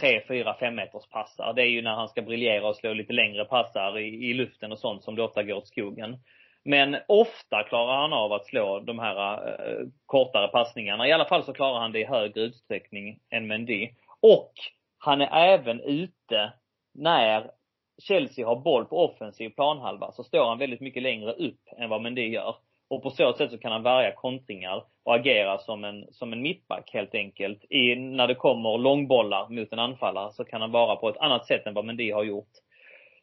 tre, 0.00 0.22
fyra, 0.28 0.56
fem 0.60 0.74
meters 0.74 1.08
passar. 1.08 1.52
Det 1.52 1.62
är 1.62 1.70
ju 1.70 1.82
när 1.82 1.94
han 1.94 2.08
ska 2.08 2.22
briljera 2.22 2.68
och 2.68 2.76
slå 2.76 2.92
lite 2.92 3.12
längre 3.12 3.44
passar 3.44 3.98
i, 3.98 4.30
i 4.30 4.34
luften 4.34 4.72
och 4.72 4.78
sånt 4.78 5.04
som 5.04 5.16
det 5.16 5.22
ofta 5.22 5.42
går 5.42 5.54
åt 5.54 5.68
skogen. 5.68 6.18
Men 6.64 6.96
ofta 7.08 7.62
klarar 7.62 8.00
han 8.00 8.12
av 8.12 8.32
att 8.32 8.46
slå 8.46 8.80
de 8.80 8.98
här 8.98 9.48
eh, 9.48 9.86
kortare 10.06 10.48
passningarna. 10.48 11.08
I 11.08 11.12
alla 11.12 11.24
fall 11.24 11.44
så 11.44 11.52
klarar 11.52 11.80
han 11.80 11.92
det 11.92 12.00
i 12.00 12.04
högre 12.04 12.40
utsträckning 12.40 13.18
än 13.30 13.46
Mendy. 13.46 13.88
Och 14.20 14.52
han 14.98 15.20
är 15.20 15.46
även 15.46 15.80
ute 15.80 16.52
när 16.94 17.50
Chelsea 17.98 18.46
har 18.46 18.56
boll 18.56 18.84
på 18.84 19.04
offensiv 19.04 19.50
planhalva 19.50 20.12
så 20.12 20.24
står 20.24 20.48
han 20.48 20.58
väldigt 20.58 20.80
mycket 20.80 21.02
längre 21.02 21.32
upp 21.32 21.60
än 21.78 21.90
vad 21.90 22.02
Mendy 22.02 22.28
gör. 22.28 22.54
Och 22.90 23.02
på 23.02 23.10
så 23.10 23.32
sätt 23.32 23.50
så 23.50 23.58
kan 23.58 23.72
han 23.72 23.82
värja 23.82 24.12
kontringar 24.12 24.84
och 25.04 25.14
agera 25.14 25.58
som 25.58 25.84
en, 25.84 26.06
som 26.12 26.32
en 26.32 26.42
mittback 26.42 26.90
helt 26.92 27.14
enkelt. 27.14 27.64
I, 27.70 27.96
när 27.96 28.26
det 28.26 28.34
kommer 28.34 28.78
långbollar 28.78 29.48
mot 29.48 29.72
en 29.72 29.78
anfallare 29.78 30.32
så 30.32 30.44
kan 30.44 30.60
han 30.60 30.72
vara 30.72 30.96
på 30.96 31.08
ett 31.08 31.16
annat 31.16 31.46
sätt 31.46 31.66
än 31.66 31.74
vad 31.74 31.84
Mendy 31.84 32.12
har 32.12 32.24
gjort. 32.24 32.50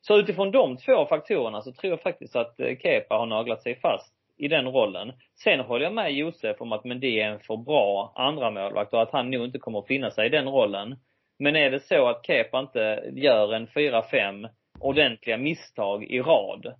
Så 0.01 0.19
utifrån 0.19 0.51
de 0.51 0.77
två 0.77 1.05
faktorerna 1.05 1.61
så 1.61 1.71
tror 1.71 1.91
jag 1.91 2.01
faktiskt 2.01 2.35
att 2.35 2.59
eh, 2.59 2.77
Kepa 2.77 3.15
har 3.15 3.25
naglat 3.25 3.63
sig 3.63 3.79
fast 3.79 4.13
i 4.37 4.47
den 4.47 4.67
rollen. 4.67 5.11
Sen 5.43 5.59
håller 5.59 5.83
jag 5.83 5.93
med 5.93 6.13
Josef 6.13 6.61
om 6.61 6.71
att 6.71 6.85
Mendy 6.85 7.19
är 7.19 7.29
en 7.29 7.39
för 7.39 7.57
bra 7.57 8.13
andra 8.15 8.51
målvakt 8.51 8.93
och 8.93 9.01
att 9.01 9.11
han 9.11 9.31
nog 9.31 9.45
inte 9.45 9.59
kommer 9.59 9.79
att 9.79 9.87
finna 9.87 10.11
sig 10.11 10.25
i 10.25 10.29
den 10.29 10.49
rollen. 10.49 10.95
Men 11.39 11.55
är 11.55 11.71
det 11.71 11.79
så 11.79 12.07
att 12.07 12.25
Kepa 12.25 12.59
inte 12.59 13.11
gör 13.13 13.53
en 13.53 13.67
4-5 13.67 14.49
ordentliga 14.79 15.37
misstag 15.37 16.03
i 16.03 16.21
rad, 16.21 16.73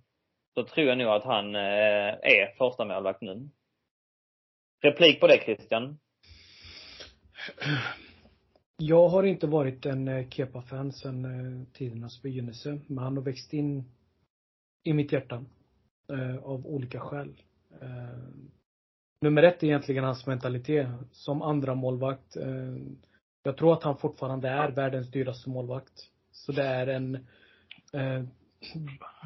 så 0.54 0.64
tror 0.64 0.86
jag 0.86 0.98
nog 0.98 1.08
att 1.08 1.24
han 1.24 1.54
eh, 1.54 1.60
är 2.22 2.56
första 2.58 2.84
målvakt 2.84 3.20
nu. 3.20 3.48
Replik 4.82 5.20
på 5.20 5.26
det 5.26 5.42
Christian? 5.44 5.98
Jag 8.76 9.08
har 9.08 9.22
inte 9.22 9.46
varit 9.46 9.86
en 9.86 10.08
eh, 10.08 10.28
Kepa-fan 10.28 10.92
sedan 10.92 11.24
eh, 11.24 11.66
tidernas 11.72 12.22
begynnelse, 12.22 12.80
men 12.86 13.04
han 13.04 13.16
har 13.16 13.24
växt 13.24 13.52
in 13.52 13.84
i 14.84 14.92
mitt 14.92 15.12
hjärta. 15.12 15.44
Eh, 16.12 16.36
av 16.36 16.66
olika 16.66 17.00
skäl. 17.00 17.42
Nummer 19.20 19.42
ett 19.42 19.62
är 19.62 19.66
egentligen 19.66 20.04
hans 20.04 20.26
mentalitet 20.26 20.88
som 21.12 21.42
andra 21.42 21.74
målvakt. 21.74 22.36
Jag 23.42 23.56
tror 23.56 23.72
att 23.72 23.82
han 23.82 23.96
fortfarande 23.96 24.48
är 24.48 24.70
världens 24.70 25.10
dyraste 25.10 25.50
målvakt. 25.50 25.92
Så 26.30 26.52
det 26.52 26.62
är 26.62 26.86
en 26.86 27.26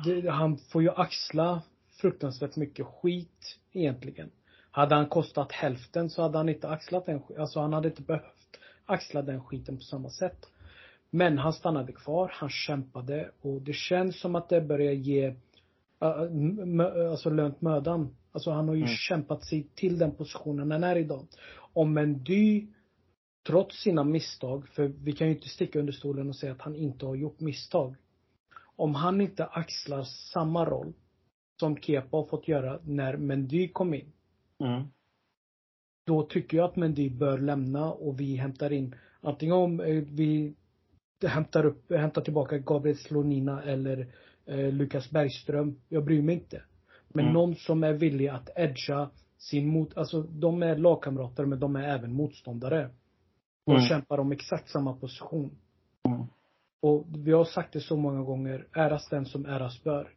det, 0.04 0.30
han 0.30 0.58
får 0.58 0.82
ju 0.82 0.90
axla 0.90 1.62
fruktansvärt 2.00 2.56
mycket 2.56 2.86
skit 2.86 3.58
egentligen. 3.72 4.30
Hade 4.70 4.94
han 4.94 5.08
kostat 5.08 5.52
hälften 5.52 6.10
så 6.10 6.22
hade 6.22 6.38
han 6.38 6.48
inte 6.48 6.68
axlat 6.68 7.06
den 7.06 7.22
Alltså 7.38 7.60
han 7.60 7.72
hade 7.72 7.88
inte 7.88 8.02
behövt 8.02 8.58
axla 8.86 9.22
den 9.22 9.44
skiten 9.44 9.76
på 9.76 9.82
samma 9.82 10.10
sätt. 10.10 10.46
Men 11.10 11.38
han 11.38 11.52
stannade 11.52 11.92
kvar, 11.92 12.30
han 12.34 12.50
kämpade 12.50 13.30
och 13.40 13.62
det 13.62 13.72
känns 13.72 14.20
som 14.20 14.34
att 14.34 14.48
det 14.48 14.60
börjar 14.60 14.92
ge 14.92 15.34
alltså 15.98 17.30
lönt 17.30 17.60
mödan. 17.60 18.16
Alltså 18.32 18.50
han 18.50 18.68
har 18.68 18.74
ju 18.74 18.82
mm. 18.82 18.94
kämpat 18.94 19.44
sig 19.44 19.66
till 19.74 19.98
den 19.98 20.10
positionen 20.10 20.70
han 20.70 20.84
är 20.84 20.96
idag. 20.96 21.26
Om 21.56 21.92
Mendy, 21.92 22.66
trots 23.46 23.82
sina 23.82 24.04
misstag, 24.04 24.68
för 24.68 24.88
vi 24.88 25.12
kan 25.12 25.26
ju 25.26 25.34
inte 25.34 25.48
sticka 25.48 25.78
under 25.78 25.92
stolen 25.92 26.28
och 26.28 26.36
säga 26.36 26.52
att 26.52 26.62
han 26.62 26.76
inte 26.76 27.06
har 27.06 27.14
gjort 27.14 27.40
misstag. 27.40 27.96
Om 28.76 28.94
han 28.94 29.20
inte 29.20 29.44
axlar 29.44 30.02
samma 30.02 30.64
roll 30.64 30.92
som 31.60 31.76
Kepa 31.76 32.16
har 32.16 32.24
fått 32.24 32.48
göra 32.48 32.80
när 32.84 33.16
Mendy 33.16 33.68
kom 33.68 33.94
in. 33.94 34.12
Mm 34.60 34.84
då 36.06 36.22
tycker 36.22 36.56
jag 36.56 36.64
att 36.64 36.76
Mendy 36.76 37.10
bör 37.10 37.38
lämna 37.38 37.92
och 37.92 38.20
vi 38.20 38.36
hämtar 38.36 38.72
in 38.72 38.94
antingen 39.20 39.54
om 39.54 39.80
eh, 39.80 40.04
vi 40.10 40.54
hämtar 41.26 41.66
upp, 41.66 41.92
hämtar 41.92 42.22
tillbaka 42.22 42.58
Gabriel 42.58 42.98
Slonina 42.98 43.62
eller 43.62 44.06
eh, 44.46 44.72
Lukas 44.72 45.10
Bergström. 45.10 45.80
Jag 45.88 46.04
bryr 46.04 46.22
mig 46.22 46.34
inte. 46.34 46.62
Men 47.08 47.24
mm. 47.24 47.34
någon 47.34 47.54
som 47.54 47.84
är 47.84 47.92
villig 47.92 48.28
att 48.28 48.50
edga 48.56 49.10
sin 49.38 49.68
mot, 49.68 49.96
alltså 49.96 50.22
de 50.22 50.62
är 50.62 50.76
lagkamrater 50.76 51.44
men 51.44 51.60
de 51.60 51.76
är 51.76 51.82
även 51.82 52.12
motståndare. 52.12 52.90
Och 53.66 53.74
mm. 53.74 53.86
kämpar 53.86 54.18
om 54.18 54.32
exakt 54.32 54.68
samma 54.68 54.96
position. 54.96 55.50
Mm. 56.08 56.26
Och 56.84 57.04
vi 57.24 57.32
har 57.32 57.44
sagt 57.44 57.72
det 57.72 57.80
så 57.80 57.96
många 57.96 58.22
gånger, 58.22 58.66
äras 58.76 59.08
den 59.08 59.26
som 59.26 59.46
äras 59.46 59.84
bör. 59.84 60.08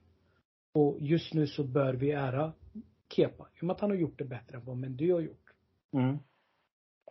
Och 0.73 0.97
just 0.99 1.33
nu 1.33 1.47
så 1.47 1.63
bör 1.63 1.93
vi 1.93 2.11
ära 2.11 2.51
Kepa, 3.15 3.43
i 3.55 3.61
och 3.61 3.63
med 3.63 3.73
att 3.73 3.81
han 3.81 3.89
har 3.89 3.97
gjort 3.97 4.17
det 4.17 4.23
bättre 4.23 4.57
än 4.57 4.65
vad 4.65 4.77
Mendy 4.77 5.11
har 5.11 5.19
gjort. 5.19 5.45
Mm. 5.93 6.17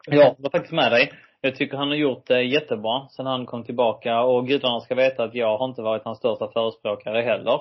Jag 0.06 0.34
håller 0.34 0.50
faktiskt 0.50 0.72
med 0.72 0.92
dig. 0.92 1.12
Jag 1.40 1.56
tycker 1.56 1.76
han 1.76 1.88
har 1.88 1.94
gjort 1.96 2.26
det 2.26 2.42
jättebra 2.42 3.08
sen 3.08 3.26
han 3.26 3.46
kom 3.46 3.64
tillbaka 3.64 4.22
och 4.22 4.46
gudarna 4.46 4.80
ska 4.80 4.94
veta 4.94 5.24
att 5.24 5.34
jag 5.34 5.58
har 5.58 5.68
inte 5.68 5.82
varit 5.82 6.04
hans 6.04 6.18
största 6.18 6.48
förespråkare 6.52 7.22
heller. 7.22 7.60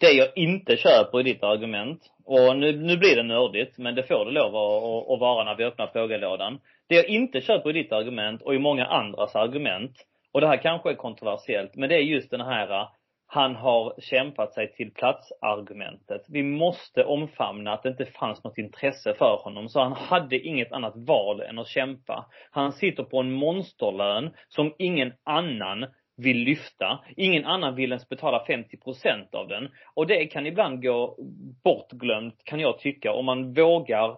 Det 0.00 0.10
jag 0.10 0.28
inte 0.36 0.76
köper 0.76 1.20
i 1.20 1.22
ditt 1.22 1.42
argument, 1.42 2.00
och 2.24 2.56
nu, 2.56 2.76
nu 2.76 2.96
blir 2.96 3.16
det 3.16 3.22
nördigt, 3.22 3.78
men 3.78 3.94
det 3.94 4.02
får 4.02 4.24
det 4.24 4.30
lov 4.30 4.56
att, 4.56 5.10
att 5.10 5.20
vara 5.20 5.44
när 5.44 5.56
vi 5.56 5.64
öppnar 5.64 5.86
frågelådan. 5.86 6.58
Det 6.86 6.94
jag 6.94 7.08
inte 7.08 7.40
köper 7.40 7.70
i 7.70 7.82
ditt 7.82 7.92
argument 7.92 8.42
och 8.42 8.54
i 8.54 8.58
många 8.58 8.86
andras 8.86 9.36
argument, 9.36 10.04
och 10.32 10.40
det 10.40 10.46
här 10.46 10.62
kanske 10.62 10.90
är 10.90 10.94
kontroversiellt, 10.94 11.76
men 11.76 11.88
det 11.88 11.94
är 11.94 12.02
just 12.02 12.30
den 12.30 12.40
här 12.40 12.80
äh, 12.80 12.88
han 13.30 13.56
har 13.56 13.94
kämpat 13.98 14.54
sig 14.54 14.72
till 14.72 14.94
platsargumentet. 14.94 16.22
Vi 16.28 16.42
måste 16.42 17.04
omfamna 17.04 17.72
att 17.72 17.82
det 17.82 17.88
inte 17.88 18.06
fanns 18.06 18.44
något 18.44 18.58
intresse 18.58 19.14
för 19.14 19.40
honom, 19.44 19.68
så 19.68 19.80
han 19.80 19.92
hade 19.92 20.38
inget 20.38 20.72
annat 20.72 20.94
val 20.96 21.40
än 21.40 21.58
att 21.58 21.68
kämpa. 21.68 22.26
Han 22.50 22.72
sitter 22.72 23.02
på 23.02 23.20
en 23.20 23.32
monsterlön 23.32 24.30
som 24.48 24.74
ingen 24.78 25.12
annan 25.24 25.86
vill 26.16 26.38
lyfta. 26.38 27.04
Ingen 27.16 27.44
annan 27.44 27.74
vill 27.74 27.92
ens 27.92 28.08
betala 28.08 28.44
50 28.46 28.76
procent 28.76 29.34
av 29.34 29.48
den. 29.48 29.68
Och 29.94 30.06
det 30.06 30.26
kan 30.26 30.46
ibland 30.46 30.82
gå 30.82 31.16
bortglömt, 31.64 32.44
kan 32.44 32.60
jag 32.60 32.78
tycka, 32.78 33.12
om 33.12 33.24
man 33.24 33.52
vågar 33.52 34.16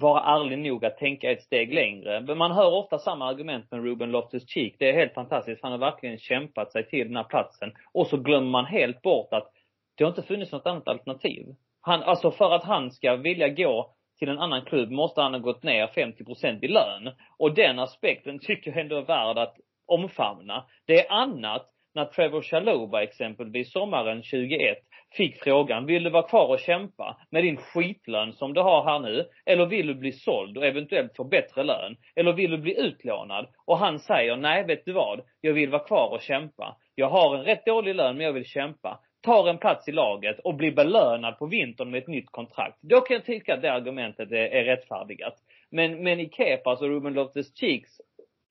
vara 0.00 0.22
ärlig 0.22 0.58
nog 0.58 0.84
att 0.84 0.98
tänka 0.98 1.30
ett 1.30 1.42
steg 1.42 1.74
längre. 1.74 2.20
Men 2.20 2.38
man 2.38 2.52
hör 2.52 2.72
ofta 2.72 2.98
samma 2.98 3.28
argument 3.28 3.70
med 3.70 3.84
Ruben 3.84 4.10
Loftus-Cheek. 4.10 4.76
Det 4.78 4.88
är 4.88 4.92
helt 4.92 5.14
fantastiskt. 5.14 5.62
Han 5.62 5.72
har 5.72 5.78
verkligen 5.78 6.18
kämpat 6.18 6.72
sig 6.72 6.86
till 6.86 7.06
den 7.06 7.16
här 7.16 7.24
platsen. 7.24 7.72
Och 7.92 8.06
så 8.06 8.16
glömmer 8.16 8.50
man 8.50 8.64
helt 8.64 9.02
bort 9.02 9.32
att 9.32 9.52
det 9.94 10.04
har 10.04 10.08
inte 10.08 10.22
funnits 10.22 10.52
något 10.52 10.66
annat 10.66 10.88
alternativ. 10.88 11.46
Han, 11.80 12.02
alltså 12.02 12.30
för 12.30 12.50
att 12.50 12.64
han 12.64 12.90
ska 12.90 13.16
vilja 13.16 13.48
gå 13.48 13.94
till 14.18 14.28
en 14.28 14.38
annan 14.38 14.64
klubb 14.64 14.90
måste 14.90 15.20
han 15.20 15.34
ha 15.34 15.40
gått 15.40 15.62
ner 15.62 15.86
50% 15.86 16.64
i 16.64 16.68
lön. 16.68 17.14
Och 17.38 17.54
den 17.54 17.78
aspekten 17.78 18.38
tycker 18.38 18.70
jag 18.70 18.80
ändå 18.80 18.96
är 18.96 19.02
värd 19.02 19.38
att 19.38 19.56
omfamna. 19.86 20.64
Det 20.86 21.06
är 21.06 21.12
annat 21.12 21.70
när 21.94 22.04
Trevor 22.04 22.42
Chaloba 22.42 23.02
exempelvis 23.02 23.72
sommaren 23.72 24.22
21 24.22 24.78
fick 25.16 25.42
frågan, 25.42 25.86
vill 25.86 26.04
du 26.04 26.10
vara 26.10 26.28
kvar 26.28 26.46
och 26.46 26.58
kämpa 26.58 27.16
med 27.30 27.44
din 27.44 27.56
skitlön 27.56 28.32
som 28.32 28.54
du 28.54 28.60
har 28.60 28.84
här 28.84 28.98
nu? 28.98 29.28
Eller 29.46 29.66
vill 29.66 29.86
du 29.86 29.94
bli 29.94 30.12
såld 30.12 30.58
och 30.58 30.66
eventuellt 30.66 31.16
få 31.16 31.24
bättre 31.24 31.62
lön? 31.62 31.96
Eller 32.16 32.32
vill 32.32 32.50
du 32.50 32.58
bli 32.58 32.80
utlånad? 32.80 33.46
Och 33.66 33.78
han 33.78 33.98
säger, 33.98 34.36
nej 34.36 34.64
vet 34.64 34.84
du 34.84 34.92
vad? 34.92 35.20
Jag 35.40 35.52
vill 35.52 35.70
vara 35.70 35.84
kvar 35.84 36.08
och 36.08 36.22
kämpa. 36.22 36.76
Jag 36.94 37.08
har 37.08 37.36
en 37.36 37.44
rätt 37.44 37.66
dålig 37.66 37.94
lön 37.94 38.16
men 38.16 38.26
jag 38.26 38.32
vill 38.32 38.44
kämpa. 38.44 39.00
Tar 39.22 39.48
en 39.48 39.58
plats 39.58 39.88
i 39.88 39.92
laget 39.92 40.38
och 40.38 40.54
blir 40.54 40.72
belönad 40.72 41.38
på 41.38 41.46
vintern 41.46 41.90
med 41.90 41.98
ett 41.98 42.08
nytt 42.08 42.30
kontrakt. 42.30 42.78
Då 42.80 43.00
kan 43.00 43.14
jag 43.14 43.24
tycka 43.24 43.54
att 43.54 43.62
det 43.62 43.72
argumentet 43.72 44.32
är, 44.32 44.36
är 44.36 44.64
rättfärdigat. 44.64 45.34
Men, 45.70 46.02
men 46.02 46.20
i 46.20 46.28
Kepas 46.28 46.80
och 46.80 46.88
Ruben 46.88 47.14
Loftus-Cheeks 47.14 48.00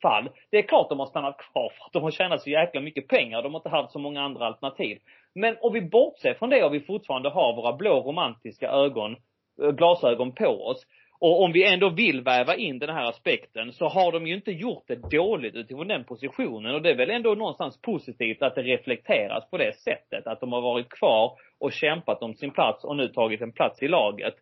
fall. 0.04 0.30
Det 0.52 0.58
är 0.58 0.62
klart 0.62 0.90
de 0.90 1.00
har 1.00 1.06
stannat 1.06 1.38
kvar 1.38 1.70
för 1.78 1.86
att 1.86 1.94
de 1.94 2.04
har 2.04 2.12
tjänat 2.12 2.42
så 2.42 2.50
jäkla 2.50 2.82
mycket 2.82 3.08
pengar. 3.08 3.42
De 3.42 3.54
har 3.54 3.60
inte 3.60 3.70
haft 3.70 3.92
så 3.92 4.00
många 4.00 4.22
andra 4.22 4.46
alternativ. 4.46 4.98
Men 5.36 5.58
om 5.62 5.74
vi 5.74 5.82
bortser 5.82 6.34
från 6.34 6.50
det 6.50 6.64
och 6.64 6.74
vi 6.74 6.80
fortfarande 6.80 7.30
har 7.30 7.56
våra 7.56 7.74
blå 7.74 8.00
romantiska 8.00 8.68
ögon, 8.70 9.16
eh, 9.62 9.72
glasögon 9.72 10.32
på 10.32 10.48
oss. 10.48 10.86
Och 11.20 11.44
om 11.44 11.52
vi 11.52 11.74
ändå 11.74 11.90
vill 11.90 12.22
väva 12.22 12.56
in 12.56 12.80
den 12.80 12.90
här 12.90 13.10
aspekten 13.10 13.74
så 13.74 13.88
har 13.88 14.12
de 14.12 14.28
ju 14.28 14.36
inte 14.36 14.52
gjort 14.52 14.84
det 14.88 15.10
dåligt 15.18 15.56
utifrån 15.56 15.88
den 15.88 16.04
positionen. 16.04 16.76
Och 16.76 16.82
det 16.82 16.90
är 16.90 16.96
väl 16.96 17.10
ändå 17.10 17.36
någonstans 17.36 17.82
positivt 17.82 18.42
att 18.42 18.56
det 18.56 18.62
reflekteras 18.62 19.50
på 19.50 19.58
det 19.58 19.74
sättet. 19.76 20.28
Att 20.28 20.40
de 20.40 20.54
har 20.54 20.62
varit 20.62 20.90
kvar 20.90 21.32
och 21.60 21.72
kämpat 21.72 22.22
om 22.22 22.34
sin 22.34 22.52
plats 22.52 22.84
och 22.84 22.96
nu 22.96 23.08
tagit 23.08 23.42
en 23.42 23.52
plats 23.52 23.84
i 23.84 23.88
laget. 23.88 24.36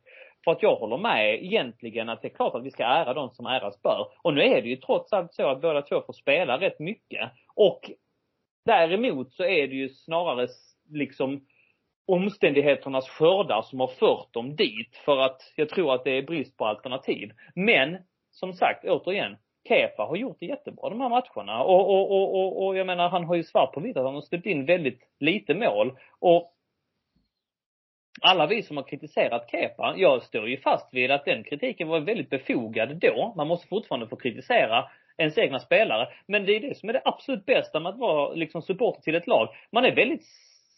För 0.43 0.51
att 0.51 0.63
jag 0.63 0.75
håller 0.75 0.97
med 0.97 1.43
egentligen 1.43 2.09
att 2.09 2.21
det 2.21 2.27
är 2.27 2.35
klart 2.35 2.55
att 2.55 2.63
vi 2.63 2.71
ska 2.71 2.83
ära 2.83 3.13
de 3.13 3.29
som 3.29 3.45
äras 3.45 3.81
bör. 3.81 4.07
Och 4.21 4.33
nu 4.33 4.41
är 4.41 4.61
det 4.61 4.69
ju 4.69 4.75
trots 4.75 5.13
allt 5.13 5.33
så 5.33 5.47
att 5.47 5.61
båda 5.61 5.81
två 5.81 6.01
får 6.01 6.13
spela 6.13 6.59
rätt 6.59 6.79
mycket. 6.79 7.31
Och 7.55 7.91
däremot 8.65 9.33
så 9.33 9.43
är 9.43 9.67
det 9.67 9.75
ju 9.75 9.89
snarare 9.89 10.47
liksom 10.89 11.45
omständigheternas 12.07 13.09
skördar 13.09 13.61
som 13.61 13.79
har 13.79 13.87
fört 13.87 14.33
dem 14.33 14.55
dit. 14.55 14.95
För 15.05 15.17
att 15.17 15.41
jag 15.55 15.69
tror 15.69 15.93
att 15.93 16.03
det 16.03 16.11
är 16.17 16.23
brist 16.23 16.57
på 16.57 16.65
alternativ. 16.65 17.31
Men, 17.55 17.97
som 18.31 18.53
sagt, 18.53 18.85
återigen, 18.85 19.37
Kepa 19.67 20.03
har 20.03 20.15
gjort 20.15 20.37
det 20.39 20.45
jättebra 20.45 20.89
de 20.89 21.01
här 21.01 21.09
matcherna. 21.09 21.63
Och, 21.63 21.89
och, 21.89 22.11
och, 22.11 22.35
och, 22.35 22.65
och 22.65 22.77
jag 22.77 22.87
menar, 22.87 23.09
han 23.09 23.25
har 23.25 23.35
ju 23.35 23.43
svart 23.43 23.73
på 23.73 23.79
vitt 23.79 23.97
att 23.97 24.05
han 24.05 24.13
har 24.13 24.21
släppt 24.21 24.45
in 24.45 24.65
väldigt 24.65 24.99
lite 25.19 25.53
mål. 25.53 25.97
Och 26.19 26.53
alla 28.21 28.47
vi 28.47 28.63
som 28.63 28.77
har 28.77 28.83
kritiserat 28.83 29.51
Kepa, 29.51 29.93
jag 29.97 30.23
står 30.23 30.49
ju 30.49 30.57
fast 30.57 30.93
vid 30.93 31.11
att 31.11 31.25
den 31.25 31.43
kritiken 31.43 31.87
var 31.87 31.99
väldigt 31.99 32.29
befogad 32.29 32.99
då. 32.99 33.33
Man 33.37 33.47
måste 33.47 33.67
fortfarande 33.67 34.07
få 34.07 34.15
kritisera 34.15 34.85
ens 35.17 35.37
egna 35.37 35.59
spelare. 35.59 36.07
Men 36.25 36.45
det 36.45 36.55
är 36.55 36.59
det 36.59 36.77
som 36.77 36.89
är 36.89 36.93
det 36.93 37.01
absolut 37.05 37.45
bästa 37.45 37.79
med 37.79 37.89
att 37.89 37.99
vara 37.99 38.33
liksom 38.33 38.61
supporter 38.61 39.01
till 39.01 39.15
ett 39.15 39.27
lag. 39.27 39.47
Man 39.71 39.85
är 39.85 39.95
väldigt 39.95 40.25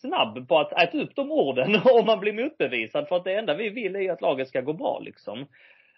snabb 0.02 0.48
på 0.48 0.60
att 0.60 0.74
äta 0.74 0.98
upp 0.98 1.16
de 1.16 1.32
orden 1.32 1.76
om 1.94 2.06
man 2.06 2.20
blir 2.20 2.34
motbevisad. 2.34 3.08
För 3.08 3.16
att 3.16 3.24
det 3.24 3.34
enda 3.34 3.54
vi 3.54 3.70
vill 3.70 3.96
är 3.96 4.12
att 4.12 4.22
laget 4.22 4.48
ska 4.48 4.62
gå 4.62 4.74
bra 4.74 5.00
liksom. 5.00 5.48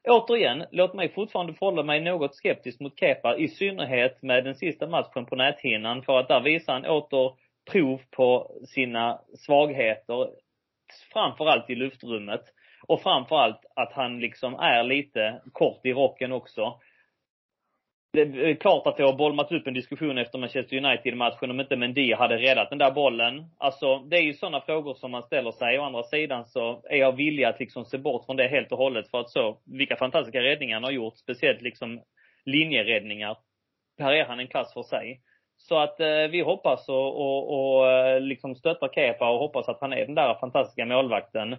Återigen, 0.07 0.63
låt 0.71 0.93
mig 0.93 1.09
fortfarande 1.09 1.53
förhålla 1.53 1.83
mig 1.83 2.01
något 2.01 2.36
skeptisk 2.36 2.79
mot 2.79 2.99
Kepa, 2.99 3.38
i 3.38 3.47
synnerhet 3.47 4.21
med 4.21 4.43
den 4.43 4.55
sista 4.55 4.88
matchen 4.88 5.25
på 5.25 5.36
näthinnan. 5.36 6.03
För 6.03 6.19
att 6.19 6.27
där 6.27 6.41
visar 6.41 6.73
han 6.73 6.86
åter 6.86 7.33
prov 7.71 8.01
på 8.11 8.51
sina 8.65 9.19
svagheter 9.33 10.29
framförallt 11.13 11.69
i 11.69 11.75
luftrummet. 11.75 12.41
Och 12.87 13.01
framförallt 13.01 13.61
att 13.75 13.93
han 13.93 14.19
liksom 14.19 14.55
är 14.55 14.83
lite 14.83 15.41
kort 15.53 15.85
i 15.85 15.93
rocken 15.93 16.31
också. 16.31 16.79
Det 18.13 18.21
är 18.21 18.55
klart 18.55 18.87
att 18.87 18.97
det 18.97 19.03
har 19.03 19.13
bolmat 19.13 19.51
upp 19.51 19.67
en 19.67 19.73
diskussion 19.73 20.17
efter 20.17 20.37
Manchester 20.37 20.77
United-matchen 20.77 21.51
om 21.51 21.59
inte 21.59 21.75
Mendy 21.75 22.13
hade 22.13 22.37
räddat 22.37 22.69
den 22.69 22.77
där 22.77 22.91
bollen. 22.91 23.45
Alltså, 23.57 23.99
det 23.99 24.17
är 24.17 24.21
ju 24.21 24.33
sådana 24.33 24.61
frågor 24.61 24.93
som 24.93 25.11
man 25.11 25.23
ställer 25.23 25.51
sig. 25.51 25.79
Å 25.79 25.83
andra 25.83 26.03
sidan 26.03 26.45
så 26.45 26.81
är 26.89 26.97
jag 26.97 27.15
villig 27.15 27.43
att 27.43 27.59
liksom 27.59 27.85
se 27.85 27.97
bort 27.97 28.25
från 28.25 28.35
det 28.35 28.47
helt 28.47 28.71
och 28.71 28.77
hållet 28.77 29.09
för 29.11 29.19
att 29.19 29.29
så, 29.29 29.57
vilka 29.65 29.95
fantastiska 29.95 30.41
räddningar 30.41 30.75
han 30.75 30.83
har 30.83 30.91
gjort. 30.91 31.17
Speciellt 31.17 31.61
liksom 31.61 32.01
linjeräddningar. 32.45 33.37
Här 33.99 34.13
är 34.13 34.25
han 34.25 34.39
en 34.39 34.47
klass 34.47 34.73
för 34.73 34.83
sig. 34.83 35.21
Så 35.68 35.78
att 35.78 35.99
eh, 35.99 36.28
vi 36.32 36.41
hoppas 36.41 36.89
och, 36.89 37.22
och, 37.22 37.78
och 37.78 37.91
eh, 37.91 38.22
liksom 38.22 38.55
stöttar 38.55 38.88
Kepa 38.88 39.30
och 39.30 39.39
hoppas 39.39 39.70
att 39.70 39.82
han 39.82 39.93
är 39.93 40.05
den 40.05 40.16
där 40.16 40.39
fantastiska 40.39 40.86
målvakten. 40.86 41.53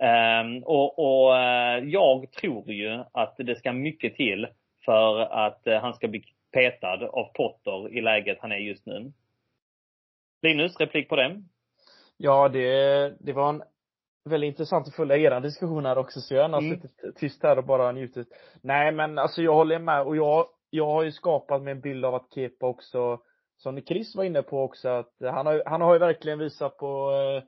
Um, 0.00 0.62
och, 0.64 0.98
och 0.98 1.32
uh, 1.32 1.88
jag 1.88 2.32
tror 2.32 2.70
ju 2.70 3.04
att 3.12 3.34
det 3.38 3.56
ska 3.56 3.72
mycket 3.72 4.14
till 4.14 4.46
för 4.84 5.20
att 5.20 5.62
uh, 5.66 5.74
han 5.74 5.94
ska 5.94 6.08
bli 6.08 6.22
petad 6.52 7.06
av 7.06 7.24
Potter 7.24 7.98
i 7.98 8.00
läget 8.00 8.38
han 8.40 8.52
är 8.52 8.56
just 8.56 8.86
nu. 8.86 9.12
Linus, 10.42 10.80
replik 10.80 11.08
på 11.08 11.16
det? 11.16 11.42
Ja, 12.16 12.48
det, 12.48 13.14
det 13.20 13.32
var 13.32 13.48
en 13.48 13.62
väldigt 14.24 14.48
intressant 14.48 14.88
att 14.88 14.96
följa 14.96 15.16
era 15.16 15.40
diskussioner 15.40 15.98
också, 15.98 16.20
så 16.20 16.34
jag 16.34 16.48
har 16.48 16.58
mm. 16.58 16.80
suttit 16.80 17.16
tyst 17.16 17.42
här 17.42 17.58
och 17.58 17.64
bara 17.64 17.92
njutit. 17.92 18.28
Nej, 18.62 18.92
men 18.92 19.18
alltså 19.18 19.42
jag 19.42 19.54
håller 19.54 19.78
med 19.78 20.02
och 20.02 20.16
jag, 20.16 20.46
jag 20.70 20.86
har 20.86 21.02
ju 21.02 21.12
skapat 21.12 21.62
mig 21.62 21.70
en 21.70 21.80
bild 21.80 22.04
av 22.04 22.14
att 22.14 22.34
Kepa 22.34 22.66
också 22.66 23.20
som 23.62 23.82
Chris 23.82 24.14
var 24.14 24.24
inne 24.24 24.42
på 24.42 24.62
också, 24.62 24.88
att 24.88 25.12
han 25.20 25.46
har, 25.46 25.62
han 25.66 25.80
har 25.80 25.92
ju 25.92 25.98
verkligen 25.98 26.38
visat 26.38 26.76
på 26.76 27.12
eh, 27.12 27.42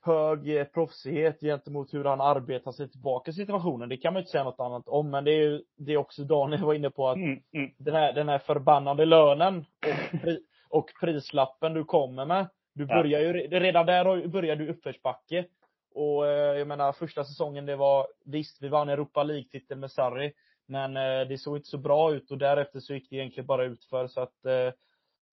hög 0.00 0.56
eh, 0.56 0.64
proffsighet 0.64 1.40
gentemot 1.40 1.94
hur 1.94 2.04
han 2.04 2.20
arbetar 2.20 2.72
sig 2.72 2.88
tillbaka 2.88 3.30
i 3.30 3.34
situationen. 3.34 3.88
Det 3.88 3.96
kan 3.96 4.12
man 4.12 4.20
ju 4.20 4.22
inte 4.22 4.30
säga 4.30 4.44
något 4.44 4.60
annat 4.60 4.88
om, 4.88 5.10
men 5.10 5.24
det 5.24 5.30
är 5.30 5.42
ju, 5.42 5.62
det 5.76 5.92
är 5.92 5.96
också 5.96 6.24
Daniel 6.24 6.64
var 6.64 6.74
inne 6.74 6.90
på 6.90 7.08
att 7.08 7.16
mm, 7.16 7.40
mm. 7.52 7.70
den 7.78 7.94
här, 7.94 8.12
den 8.12 8.28
här 8.28 8.38
förbannade 8.38 9.04
lönen 9.04 9.58
och, 9.58 10.20
pri, 10.20 10.40
och 10.68 10.90
prislappen 11.00 11.74
du 11.74 11.84
kommer 11.84 12.24
med. 12.24 12.48
Du 12.74 12.86
börjar 12.86 13.20
ju, 13.20 13.32
redan 13.32 13.86
där 13.86 14.26
börjar 14.28 14.56
du 14.56 14.68
uppförsbacke. 14.68 15.44
Och 15.94 16.26
eh, 16.26 16.58
jag 16.58 16.68
menar 16.68 16.92
första 16.92 17.24
säsongen 17.24 17.66
det 17.66 17.76
var, 17.76 18.06
visst 18.24 18.62
vi 18.62 18.68
vann 18.68 18.88
Europa 18.88 19.22
League-titel 19.22 19.78
med 19.78 19.90
Sarri, 19.90 20.32
men 20.66 20.94
det 21.28 21.40
såg 21.40 21.56
inte 21.56 21.68
så 21.68 21.78
bra 21.78 22.12
ut 22.12 22.30
och 22.30 22.38
därefter 22.38 22.80
så 22.80 22.94
gick 22.94 23.10
det 23.10 23.16
egentligen 23.16 23.46
bara 23.46 23.64
utför 23.64 24.06
så 24.06 24.20
att 24.20 24.34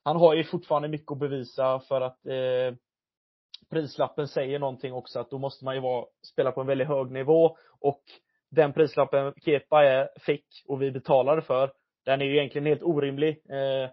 han 0.06 0.18
har 0.18 0.34
ju 0.34 0.44
fortfarande 0.44 0.88
mycket 0.88 1.12
att 1.12 1.20
bevisa 1.20 1.80
för 1.80 2.02
att 2.02 2.26
eh, 2.26 2.78
prislappen 3.70 4.28
säger 4.28 4.60
någonting 4.60 4.94
också 4.94 5.20
att 5.20 5.30
då 5.30 5.38
måste 5.38 5.66
man 5.66 5.76
ju 5.76 5.82
vara, 5.82 6.06
spela 6.32 6.52
på 6.52 6.62
en 6.62 6.68
väldigt 6.68 6.88
hög 6.88 7.12
nivå 7.12 7.58
och 7.80 8.02
den 8.52 8.74
prislappen 8.74 9.34
Kepa 9.46 9.84
är, 9.84 10.10
fick 10.20 10.46
och 10.68 10.82
vi 10.82 10.92
betalade 10.92 11.42
för, 11.42 11.72
den 12.06 12.22
är 12.22 12.26
ju 12.26 12.38
egentligen 12.38 12.68
helt 12.68 12.84
orimlig. 12.84 13.42
Eh, 13.50 13.90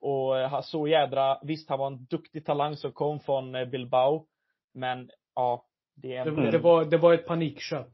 och 0.00 0.38
eh, 0.38 0.60
så 0.60 0.88
jädra, 0.88 1.38
visst 1.42 1.68
han 1.68 1.78
var 1.78 1.86
en 1.86 2.04
duktig 2.04 2.46
talang 2.46 2.76
som 2.76 2.92
kom 2.92 3.20
från 3.20 3.54
eh, 3.54 3.64
Bilbao, 3.64 4.26
men 4.74 5.10
ja, 5.34 5.66
det 5.94 6.16
är 6.16 6.26
en... 6.26 6.36
det, 6.36 6.50
det, 6.50 6.58
var, 6.58 6.84
det 6.84 6.98
var 6.98 7.14
ett 7.14 7.26
panikköp. 7.26 7.88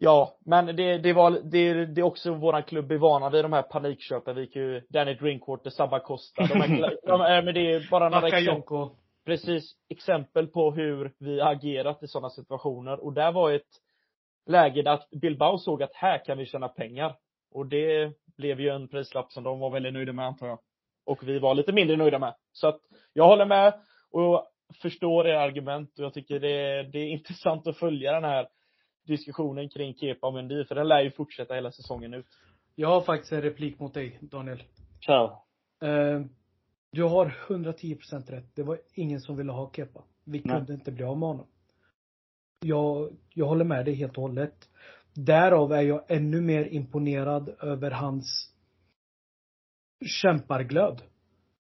Ja, 0.00 0.38
men 0.44 0.76
det, 0.76 0.98
det 0.98 1.12
var, 1.12 1.30
det, 1.30 1.86
det 1.86 2.00
är 2.00 2.02
också 2.02 2.34
våran 2.34 2.62
klubb 2.62 2.92
är 2.92 2.98
vana 2.98 3.30
vid 3.30 3.44
de 3.44 3.52
här 3.52 3.62
panikköpen. 3.62 4.36
Vi 4.36 4.46
kan 4.46 4.62
ju, 4.62 4.82
Danny 4.88 5.14
Drinkwater, 5.14 5.70
Sabba 5.70 6.00
Costa, 6.00 6.46
de 6.46 6.60
här, 6.60 6.96
de, 7.06 7.20
äh, 7.20 7.44
men 7.44 7.54
det 7.54 7.72
är 7.72 7.90
bara 7.90 8.08
några 8.08 8.28
exempel. 8.28 8.88
Precis, 9.26 9.74
exempel 9.88 10.46
på 10.46 10.70
hur 10.70 11.12
vi 11.18 11.40
agerat 11.40 12.02
i 12.02 12.08
sådana 12.08 12.30
situationer. 12.30 13.04
Och 13.04 13.12
där 13.12 13.32
var 13.32 13.52
ett 13.52 13.62
läge 14.46 14.82
där 14.82 15.00
Bilbao 15.20 15.58
såg 15.58 15.82
att 15.82 15.94
här 15.94 16.24
kan 16.24 16.38
vi 16.38 16.46
tjäna 16.46 16.68
pengar. 16.68 17.16
Och 17.52 17.66
det 17.66 18.12
blev 18.36 18.60
ju 18.60 18.68
en 18.68 18.88
prislapp 18.88 19.32
som 19.32 19.44
de 19.44 19.60
var 19.60 19.70
väldigt 19.70 19.92
nöjda 19.92 20.12
med 20.12 20.26
antar 20.26 20.46
jag. 20.46 20.58
Och 21.06 21.28
vi 21.28 21.38
var 21.38 21.54
lite 21.54 21.72
mindre 21.72 21.96
nöjda 21.96 22.18
med. 22.18 22.34
Så 22.52 22.68
att 22.68 22.80
jag 23.12 23.26
håller 23.26 23.46
med 23.46 23.74
och 24.10 24.46
förstår 24.82 25.26
era 25.26 25.40
argument 25.40 25.98
och 25.98 26.04
jag 26.04 26.14
tycker 26.14 26.40
det, 26.40 26.82
det 26.82 26.98
är 26.98 27.06
intressant 27.12 27.66
att 27.66 27.78
följa 27.78 28.12
den 28.12 28.24
här 28.24 28.48
diskussionen 29.08 29.68
kring 29.68 29.94
Kepa 29.94 30.26
och 30.26 30.34
Mendy, 30.34 30.64
för 30.64 30.74
den 30.74 30.88
lär 30.88 31.00
ju 31.00 31.10
fortsätta 31.10 31.54
hela 31.54 31.72
säsongen 31.72 32.14
ut. 32.14 32.26
Jag 32.74 32.88
har 32.88 33.00
faktiskt 33.00 33.32
en 33.32 33.42
replik 33.42 33.80
mot 33.80 33.94
dig, 33.94 34.18
Daniel. 34.20 34.62
Kör. 35.00 35.24
Uh, 35.84 36.26
du 36.90 37.02
har 37.02 37.36
110% 37.48 38.30
rätt. 38.30 38.54
Det 38.54 38.62
var 38.62 38.78
ingen 38.94 39.20
som 39.20 39.36
ville 39.36 39.52
ha 39.52 39.70
Kepa. 39.72 40.02
Vi 40.24 40.42
Nej. 40.44 40.56
kunde 40.56 40.74
inte 40.74 40.92
bli 40.92 41.04
av 41.04 41.18
med 41.18 41.28
honom. 41.28 41.46
Jag, 42.60 43.16
jag 43.34 43.46
håller 43.46 43.64
med 43.64 43.84
dig 43.84 43.94
helt 43.94 44.16
och 44.16 44.22
hållet. 44.22 44.68
Därav 45.14 45.72
är 45.72 45.82
jag 45.82 46.04
ännu 46.08 46.40
mer 46.40 46.64
imponerad 46.64 47.48
över 47.60 47.90
hans 47.90 48.54
kämparglöd. 50.22 51.02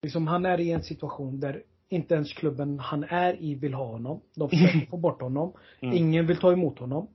Liksom 0.02 0.28
han 0.28 0.46
är 0.46 0.60
i 0.60 0.72
en 0.72 0.84
situation 0.84 1.40
där 1.40 1.64
inte 1.90 2.16
ens 2.16 2.34
klubben 2.34 2.80
han 2.80 3.04
är 3.04 3.44
i 3.44 3.56
vill 3.56 3.74
ha 3.74 3.86
honom. 3.86 4.22
De 4.36 4.50
försöker 4.50 4.86
få 4.86 4.98
bort 4.98 5.22
honom. 5.22 5.54
Mm. 5.80 5.98
Ingen 5.98 6.28
vill 6.28 6.38
ta 6.38 6.52
emot 6.52 6.80
honom. 6.80 7.08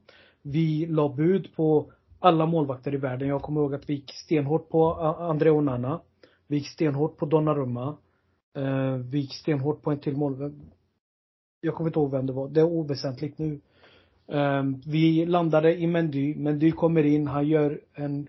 Vi 0.43 0.87
la 0.87 1.09
bud 1.09 1.55
på 1.57 1.93
alla 2.19 2.47
målvakter 2.47 2.95
i 2.95 2.97
världen. 2.97 3.29
Jag 3.29 3.43
kommer 3.43 3.61
ihåg 3.61 3.75
att 3.75 3.91
vi 3.91 3.95
gick 3.95 4.13
stenhårt 4.15 4.69
på 4.69 4.95
André 5.19 5.51
Onana. 5.51 6.01
Vi 6.47 6.57
gick 6.57 6.69
stenhårt 6.69 7.17
på 7.17 7.27
Donnarumma. 7.27 7.97
Uh, 8.59 8.95
vi 8.95 9.19
gick 9.19 9.35
stenhårt 9.35 9.83
på 9.83 9.91
en 9.91 9.99
till 9.99 10.17
målvakt. 10.17 10.55
Jag 11.61 11.75
kommer 11.75 11.91
inte 11.91 11.99
ihåg 11.99 12.11
vem 12.11 12.27
det 12.27 12.33
var. 12.33 12.49
Det 12.49 12.61
är 12.61 12.65
oväsentligt 12.65 13.39
nu. 13.39 13.61
Ehm, 14.33 14.81
vi 14.87 15.27
landade 15.27 15.81
i 15.81 15.87
Mendy. 15.87 16.35
Mendy 16.35 16.73
kommer 16.73 17.07
in, 17.07 17.27
han 17.27 17.49
gör 17.49 17.81
en 17.95 18.29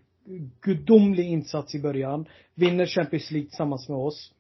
gudomlig 0.62 1.26
insats 1.26 1.76
i 1.76 1.80
början. 1.80 2.26
Vinner 2.56 2.86
Champions 2.86 3.32
League 3.32 3.48
tillsammans 3.48 3.90
med 3.90 3.98
oss. 3.98 4.34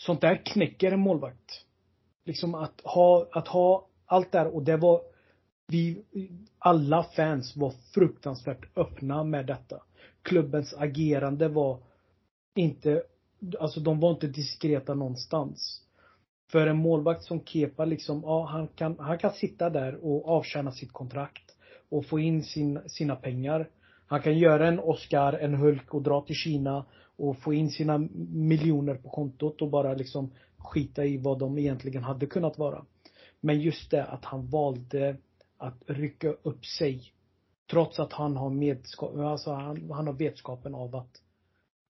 Sånt 0.00 0.20
där 0.20 0.46
knäcker 0.46 0.92
en 0.92 1.00
målvakt. 1.00 1.64
Liksom 2.24 2.54
att 2.54 2.80
ha, 2.80 3.28
att 3.32 3.48
ha 3.48 3.86
allt 4.06 4.32
där 4.32 4.46
och 4.46 4.62
det 4.62 4.76
var 4.76 5.00
vi, 5.66 6.04
alla 6.58 7.02
fans 7.02 7.56
var 7.56 7.74
fruktansvärt 7.94 8.78
öppna 8.78 9.24
med 9.24 9.46
detta. 9.46 9.82
Klubbens 10.22 10.74
agerande 10.74 11.48
var 11.48 11.78
inte, 12.54 13.02
alltså 13.60 13.80
de 13.80 14.00
var 14.00 14.10
inte 14.10 14.26
diskreta 14.26 14.94
någonstans. 14.94 15.82
För 16.52 16.66
en 16.66 16.76
målvakt 16.76 17.24
som 17.24 17.44
Kepa 17.44 17.84
liksom, 17.84 18.22
ja 18.22 18.46
han 18.46 18.68
kan, 18.68 18.98
han 18.98 19.18
kan 19.18 19.32
sitta 19.32 19.70
där 19.70 20.04
och 20.04 20.28
avtjäna 20.28 20.72
sitt 20.72 20.92
kontrakt. 20.92 21.56
Och 21.88 22.06
få 22.06 22.18
in 22.18 22.44
sin, 22.44 22.80
sina 22.86 23.16
pengar. 23.16 23.68
Han 24.06 24.22
kan 24.22 24.38
göra 24.38 24.68
en 24.68 24.80
Oscar, 24.80 25.32
en 25.32 25.54
Hulk 25.54 25.94
och 25.94 26.02
dra 26.02 26.20
till 26.20 26.36
Kina 26.36 26.84
och 27.20 27.38
få 27.38 27.54
in 27.54 27.70
sina 27.70 27.98
miljoner 28.30 28.94
på 28.94 29.08
kontot 29.10 29.62
och 29.62 29.70
bara 29.70 29.94
liksom 29.94 30.30
skita 30.56 31.04
i 31.04 31.16
vad 31.16 31.38
de 31.38 31.58
egentligen 31.58 32.02
hade 32.02 32.26
kunnat 32.26 32.58
vara. 32.58 32.84
Men 33.40 33.60
just 33.60 33.90
det 33.90 34.04
att 34.04 34.24
han 34.24 34.46
valde 34.46 35.16
att 35.56 35.82
rycka 35.86 36.28
upp 36.28 36.66
sig. 36.66 37.12
Trots 37.70 38.00
att 38.00 38.12
han 38.12 38.36
har 38.36 38.50
medskap, 38.50 39.16
alltså 39.16 39.52
han, 39.52 39.90
han 39.90 40.06
har 40.06 40.14
vetskapen 40.14 40.74
av 40.74 40.96
att 40.96 41.22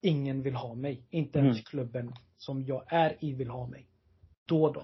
ingen 0.00 0.42
vill 0.42 0.54
ha 0.54 0.74
mig. 0.74 1.02
Inte 1.10 1.38
ens 1.38 1.56
Mm. 1.56 1.64
klubben 1.64 2.14
som 2.36 2.62
jag 2.62 2.82
är 2.86 3.16
i 3.20 3.32
vill 3.32 3.50
ha 3.50 3.66
mig. 3.66 3.86
Då 4.46 4.72
då. 4.72 4.82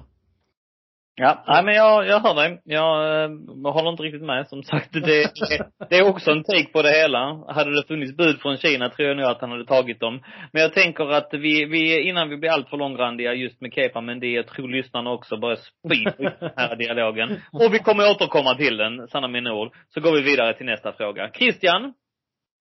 Ja, 1.18 1.44
nej 1.46 1.64
men 1.64 1.74
jag, 1.74 2.06
jag 2.06 2.20
hör 2.20 2.34
dig. 2.34 2.60
Jag, 2.64 3.22
eh, 3.24 3.72
håller 3.72 3.90
inte 3.90 4.02
riktigt 4.02 4.22
med. 4.22 4.48
Som 4.48 4.62
sagt, 4.62 4.92
det, 4.92 5.30
det 5.90 5.96
är 5.96 6.08
också 6.08 6.30
en 6.30 6.44
take 6.44 6.72
på 6.72 6.82
det 6.82 6.90
hela. 6.90 7.44
Hade 7.48 7.70
det 7.70 7.86
funnits 7.88 8.16
bud 8.16 8.40
från 8.40 8.56
Kina 8.56 8.88
tror 8.88 9.08
jag 9.08 9.16
nog 9.16 9.26
att 9.26 9.40
han 9.40 9.50
hade 9.50 9.66
tagit 9.66 10.00
dem. 10.00 10.22
Men 10.52 10.62
jag 10.62 10.72
tänker 10.72 11.10
att 11.10 11.28
vi, 11.32 11.64
vi 11.64 12.08
innan 12.08 12.28
vi 12.28 12.36
blir 12.36 12.50
alltför 12.50 12.76
långrandiga 12.76 13.34
just 13.34 13.60
med 13.60 13.72
Kepa 13.72 14.00
Mendy, 14.00 14.34
jag 14.34 14.46
tror 14.46 14.68
lyssnarna 14.68 15.10
också 15.10 15.36
börjar 15.36 15.56
spy 15.56 16.04
på 16.04 16.22
den 16.22 16.50
här 16.56 16.76
dialogen. 16.84 17.40
Och 17.52 17.74
vi 17.74 17.78
kommer 17.78 18.10
återkomma 18.10 18.54
till 18.54 18.76
den, 18.76 19.08
sanna 19.08 19.28
mina 19.28 19.54
ord. 19.54 19.74
Så 19.88 20.00
går 20.00 20.12
vi 20.12 20.22
vidare 20.22 20.54
till 20.56 20.66
nästa 20.66 20.92
fråga. 20.92 21.30
Christian, 21.34 21.94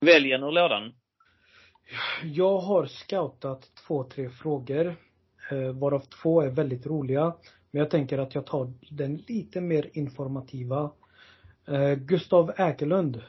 välj 0.06 0.32
en 0.32 0.44
ur 0.44 0.52
lådan. 0.52 0.94
Jag 2.24 2.58
har 2.58 2.86
scoutat 2.86 3.62
två, 3.88 4.04
tre 4.04 4.30
frågor. 4.30 4.96
Eh, 5.52 5.80
varav 5.82 6.00
två 6.00 6.42
är 6.42 6.50
väldigt 6.50 6.86
roliga. 6.86 7.34
Men 7.76 7.80
jag 7.80 7.90
tänker 7.90 8.18
att 8.18 8.36
jag 8.36 8.46
tar 8.46 8.74
den 8.90 9.16
lite 9.28 9.62
mer 9.62 9.90
informativa. 9.94 10.92
Eh, 11.68 11.94
Gustav 11.94 12.52
Äkerlund. 12.58 13.22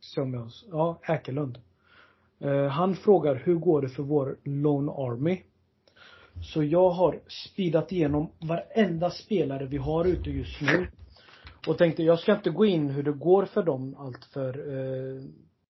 Som 0.00 0.34
jag, 0.34 0.48
ja, 0.70 1.00
Äkerlund. 1.02 1.58
Eh, 2.40 2.66
han 2.66 2.94
frågar 2.94 3.34
hur 3.34 3.54
går 3.54 3.82
det 3.82 3.88
för 3.88 4.02
vår 4.02 4.36
Lone 4.44 4.92
Army? 4.92 5.42
Så 6.42 6.64
jag 6.64 6.90
har 6.90 7.20
speedat 7.28 7.92
igenom 7.92 8.30
varenda 8.38 9.10
spelare 9.10 9.66
vi 9.66 9.76
har 9.76 10.04
ute 10.04 10.30
just 10.30 10.60
nu. 10.60 10.86
Och 11.66 11.78
tänkte 11.78 12.02
jag 12.02 12.18
ska 12.18 12.34
inte 12.34 12.50
gå 12.50 12.64
in 12.64 12.90
hur 12.90 13.02
det 13.02 13.12
går 13.12 13.44
för 13.44 13.62
dem 13.62 13.96
allt 13.98 14.24
för 14.24 14.48
eh, 14.48 15.22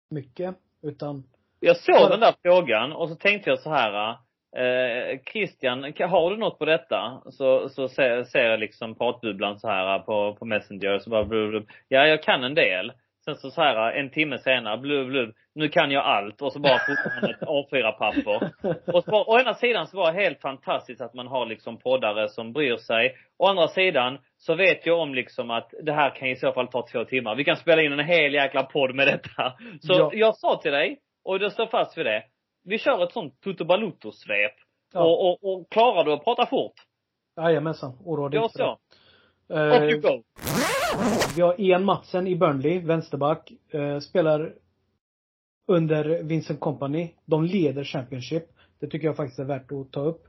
mycket. 0.10 0.56
Utan 0.82 1.24
Jag 1.60 1.78
såg 1.78 2.10
den 2.10 2.20
där 2.20 2.36
frågan 2.42 2.92
och 2.92 3.10
så 3.10 3.16
tänkte 3.16 3.50
jag 3.50 3.60
så 3.60 3.70
här. 3.70 4.18
Eh, 4.56 5.20
Christian, 5.32 5.84
har 6.00 6.30
du 6.32 6.38
något 6.38 6.60
på 6.60 6.66
detta? 6.66 7.22
Så, 7.32 7.70
så 7.70 7.88
ser, 7.88 8.24
ser 8.24 8.50
jag 8.50 8.60
liksom 8.60 8.96
pratbubblan 8.96 9.60
så 9.60 9.68
här 9.68 10.00
på, 10.00 10.36
på 10.36 10.46
Messenger. 10.46 11.00
Så 11.00 11.10
bara 11.10 11.24
blub, 11.26 11.50
blub. 11.50 11.68
Ja, 11.88 12.08
jag 12.08 12.24
kan 12.24 12.44
en 12.44 12.56
del. 12.56 12.92
Sen 13.26 13.36
så, 13.36 13.50
så 13.52 13.62
här 13.62 13.92
en 13.92 14.10
timme 14.10 14.38
senare, 14.38 14.78
blub, 14.78 15.08
blub. 15.08 15.34
Nu 15.56 15.68
kan 15.70 15.92
jag 15.92 16.04
allt. 16.04 16.42
Och 16.42 16.54
så 16.54 16.60
bara 16.60 16.80
fotar 16.80 17.12
han 17.22 17.30
ett 17.30 17.42
A4-papper. 17.42 18.52
Och 18.94 19.04
så 19.04 19.12
bara, 19.12 19.24
å 19.24 19.40
ena 19.40 19.54
sidan 19.54 19.88
så 19.88 19.98
var 19.98 20.12
det 20.14 20.22
helt 20.22 20.42
fantastiskt 20.42 21.02
att 21.02 21.14
man 21.14 21.28
har 21.28 21.46
liksom 21.46 21.78
poddare 21.78 22.30
som 22.30 22.54
bryr 22.54 22.78
sig. 22.78 23.16
Å 23.40 23.48
andra 23.48 23.68
sidan 23.68 24.18
så 24.38 24.56
vet 24.56 24.86
jag 24.86 25.00
om 25.00 25.16
liksom 25.16 25.52
att 25.52 25.74
det 25.84 25.94
här 25.94 26.10
kan 26.16 26.28
i 26.28 26.36
så 26.36 26.52
fall 26.52 26.68
ta 26.68 26.88
två 26.92 27.04
timmar. 27.06 27.36
Vi 27.36 27.44
kan 27.44 27.56
spela 27.58 27.82
in 27.82 27.92
en 28.00 28.06
hel 28.06 28.34
jäkla 28.34 28.64
podd 28.64 28.96
med 28.96 29.08
detta. 29.08 29.54
Så 29.82 29.94
Ja. 29.94 30.10
jag 30.14 30.36
sa 30.36 30.60
till 30.62 30.72
dig, 30.72 30.98
och 31.26 31.38
jag 31.42 31.52
står 31.52 31.68
fast 31.68 31.98
vid 31.98 32.06
det. 32.06 32.24
Vi 32.66 32.78
kör 32.80 33.04
ett 33.04 33.12
sånt 33.14 33.42
Toto 33.42 33.66
Balutto-svep. 33.66 34.52
Ja. 34.94 35.04
Och, 35.04 35.30
och, 35.44 35.54
och 35.54 35.70
klarar 35.70 36.04
du 36.04 36.14
att 36.14 36.24
prata 36.24 36.46
fort, 36.46 36.74
Jajamensan, 37.38 37.92
oroa 38.06 38.30
dig 38.30 38.38
gör 38.38 38.44
inte 38.44 38.58
för 38.58 38.64
så. 38.64 38.78
det. 39.54 39.78
Off 39.78 39.84
you 39.84 39.96
Eh, 39.96 40.02
go. 40.02 40.24
vi 41.36 41.42
har 41.42 41.62
Ian 41.62 41.86
Matsen 41.86 42.28
i 42.28 42.36
Burnley, 42.36 42.80
vänsterback. 42.80 43.52
Eh, 43.74 44.00
spelar 44.00 44.54
under 45.68 46.24
Vincent 46.24 46.60
Company. 46.60 47.10
De 47.26 47.44
leder 47.44 47.84
Championship. 47.84 48.44
Det 48.80 48.88
tycker 48.88 49.08
jag 49.08 49.16
faktiskt 49.16 49.40
är 49.40 49.44
värt 49.44 49.72
att 49.72 49.92
ta 49.92 50.00
upp. 50.00 50.24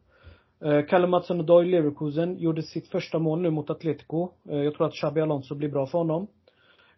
Eh, 0.65 0.83
Kalle 0.87 1.07
Mattsson 1.07 1.39
och 1.41 1.45
Doyle 1.47 1.71
Leverkusen 1.71 2.39
gjorde 2.39 2.63
sitt 2.63 2.89
första 2.89 3.19
mål 3.19 3.41
nu 3.41 3.51
mot 3.51 3.71
Atletico. 3.71 4.29
Eh, 4.49 4.57
jag 4.59 4.75
tror 4.75 4.87
att 4.87 4.95
Xabi 4.95 5.21
Alonso 5.21 5.55
blir 5.55 5.69
bra 5.69 5.87
för 5.87 5.99
honom. 5.99 6.27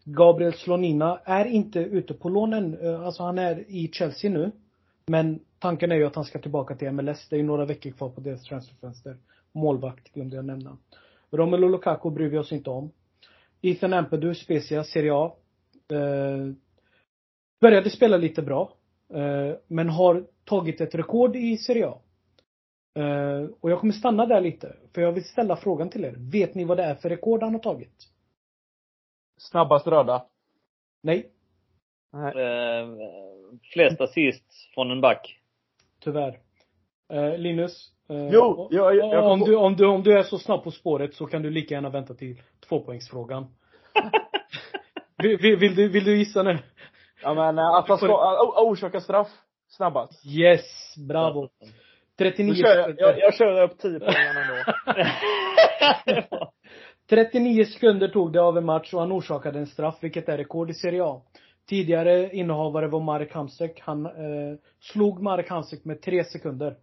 Gabriel 0.03 0.53
Slonina 0.53 1.19
är 1.25 1.45
inte 1.45 1.79
ute 1.79 2.13
på 2.13 2.29
lån 2.29 2.53
än. 2.53 2.77
Eh, 2.81 3.01
Alltså 3.05 3.23
han 3.23 3.37
är 3.39 3.59
i 3.71 3.89
Chelsea 3.93 4.31
nu. 4.31 4.51
Men 5.09 5.39
tanken 5.59 5.91
är 5.91 5.95
ju 5.95 6.05
att 6.05 6.15
han 6.15 6.25
ska 6.25 6.39
tillbaka 6.39 6.75
till 6.75 6.91
MLS. 6.91 7.29
Det 7.29 7.35
är 7.35 7.37
ju 7.37 7.45
några 7.45 7.65
veckor 7.65 7.91
kvar 7.91 8.09
på 8.09 8.21
deras 8.21 8.43
transferfönster. 8.43 9.17
Målvakt 9.51 10.13
glömde 10.13 10.35
jag 10.35 10.45
nämna. 10.45 10.77
Romelu 11.31 11.69
Lukaku 11.69 12.09
bryr 12.09 12.29
vi 12.29 12.37
oss 12.37 12.51
inte 12.51 12.69
om. 12.69 12.91
Ethan 13.61 13.93
Ampadu, 13.93 14.35
Spezia, 14.35 14.83
Serie 14.83 15.13
A. 15.13 15.35
Eh, 15.91 16.53
började 17.61 17.89
spela 17.89 18.17
lite 18.17 18.41
bra. 18.41 18.73
Eh, 19.13 19.55
men 19.67 19.89
har 19.89 20.27
tagit 20.43 20.81
ett 20.81 20.95
rekord 20.95 21.35
i 21.35 21.57
Serie 21.57 21.87
A. 21.87 22.01
Eh, 22.99 23.49
och 23.59 23.71
jag 23.71 23.79
kommer 23.79 23.93
stanna 23.93 24.25
där 24.25 24.41
lite. 24.41 24.75
För 24.93 25.01
jag 25.01 25.11
vill 25.11 25.25
ställa 25.25 25.55
frågan 25.55 25.89
till 25.89 26.05
er. 26.05 26.15
Vet 26.17 26.55
ni 26.55 26.63
vad 26.63 26.77
det 26.77 26.83
är 26.83 26.95
för 26.95 27.09
rekord 27.09 27.43
han 27.43 27.53
har 27.53 27.61
tagit? 27.61 28.07
Snabbast 29.37 29.87
röda. 29.87 30.25
Nej, 31.03 31.31
Eh, 32.13 32.87
flest 33.73 34.01
assist 34.01 34.43
från 34.73 34.91
en 34.91 35.01
back. 35.01 35.35
tyvärr. 36.03 36.39
Eh, 37.13 37.37
Linus? 37.37 37.91
Eh, 38.09 38.29
Jo, 38.31 38.67
jag- 38.71 38.95
jag- 38.95 39.13
jag- 39.13 39.31
om, 39.31 39.39
du, 39.39 39.55
om, 39.55 39.75
du, 39.75 39.85
om 39.85 40.03
du 40.03 40.19
är 40.19 40.23
så 40.23 40.37
snabb 40.37 40.63
på 40.63 40.71
spåret 40.71 41.13
så 41.13 41.25
kan 41.25 41.41
du 41.41 41.49
lika 41.49 41.73
gärna 41.73 41.89
vänta 41.89 42.13
till 42.13 42.41
tvåpoängsfrågan. 42.69 43.47
vill, 45.23 45.37
vill, 45.37 45.55
vill, 45.57 45.75
du, 45.75 45.87
vill 45.89 46.03
du 46.03 46.17
gissa 46.17 46.43
nu? 46.43 46.57
Ja 47.21 47.33
men 47.33 47.57
eh, 47.59 47.65
att 47.65 47.87
han 47.87 47.97
ska, 47.97 48.07
uh, 48.07 48.13
orsaka 48.69 49.01
straff 49.01 49.27
snabbast. 49.67 50.25
Yes, 50.25 50.95
bravo. 51.09 51.49
39 52.17 52.51
Nu 52.53 52.55
kör 52.61 52.67
jag, 52.75 52.77
sekunder. 52.85 53.03
jag, 53.03 53.19
jag 53.19 53.33
kör 53.35 53.61
upp 53.63 53.77
10 53.79 53.99
poäng 53.99 54.15
ändå. 54.15 54.63
39 57.09 57.65
sekunder 57.65 58.07
tog 58.07 58.33
det 58.33 58.41
av 58.41 58.57
en 58.57 58.65
match 58.65 58.93
och 58.93 58.99
han 58.99 59.11
orsakade 59.11 59.59
en 59.59 59.67
straff, 59.67 59.95
vilket 60.01 60.29
är 60.29 60.37
rekord 60.37 60.69
i 60.69 60.73
Serie 60.73 61.03
A. 61.03 61.21
Tidigare 61.69 62.29
innehavare 62.35 62.87
var 62.87 62.99
Marek 62.99 63.33
Hamsik. 63.33 63.79
Han 63.79 64.05
eh, 64.05 64.57
slog 64.79 65.21
Marek 65.21 65.49
Hamsik 65.49 65.85
med 65.85 66.01
tre 66.01 66.23
sekunder. 66.23 66.75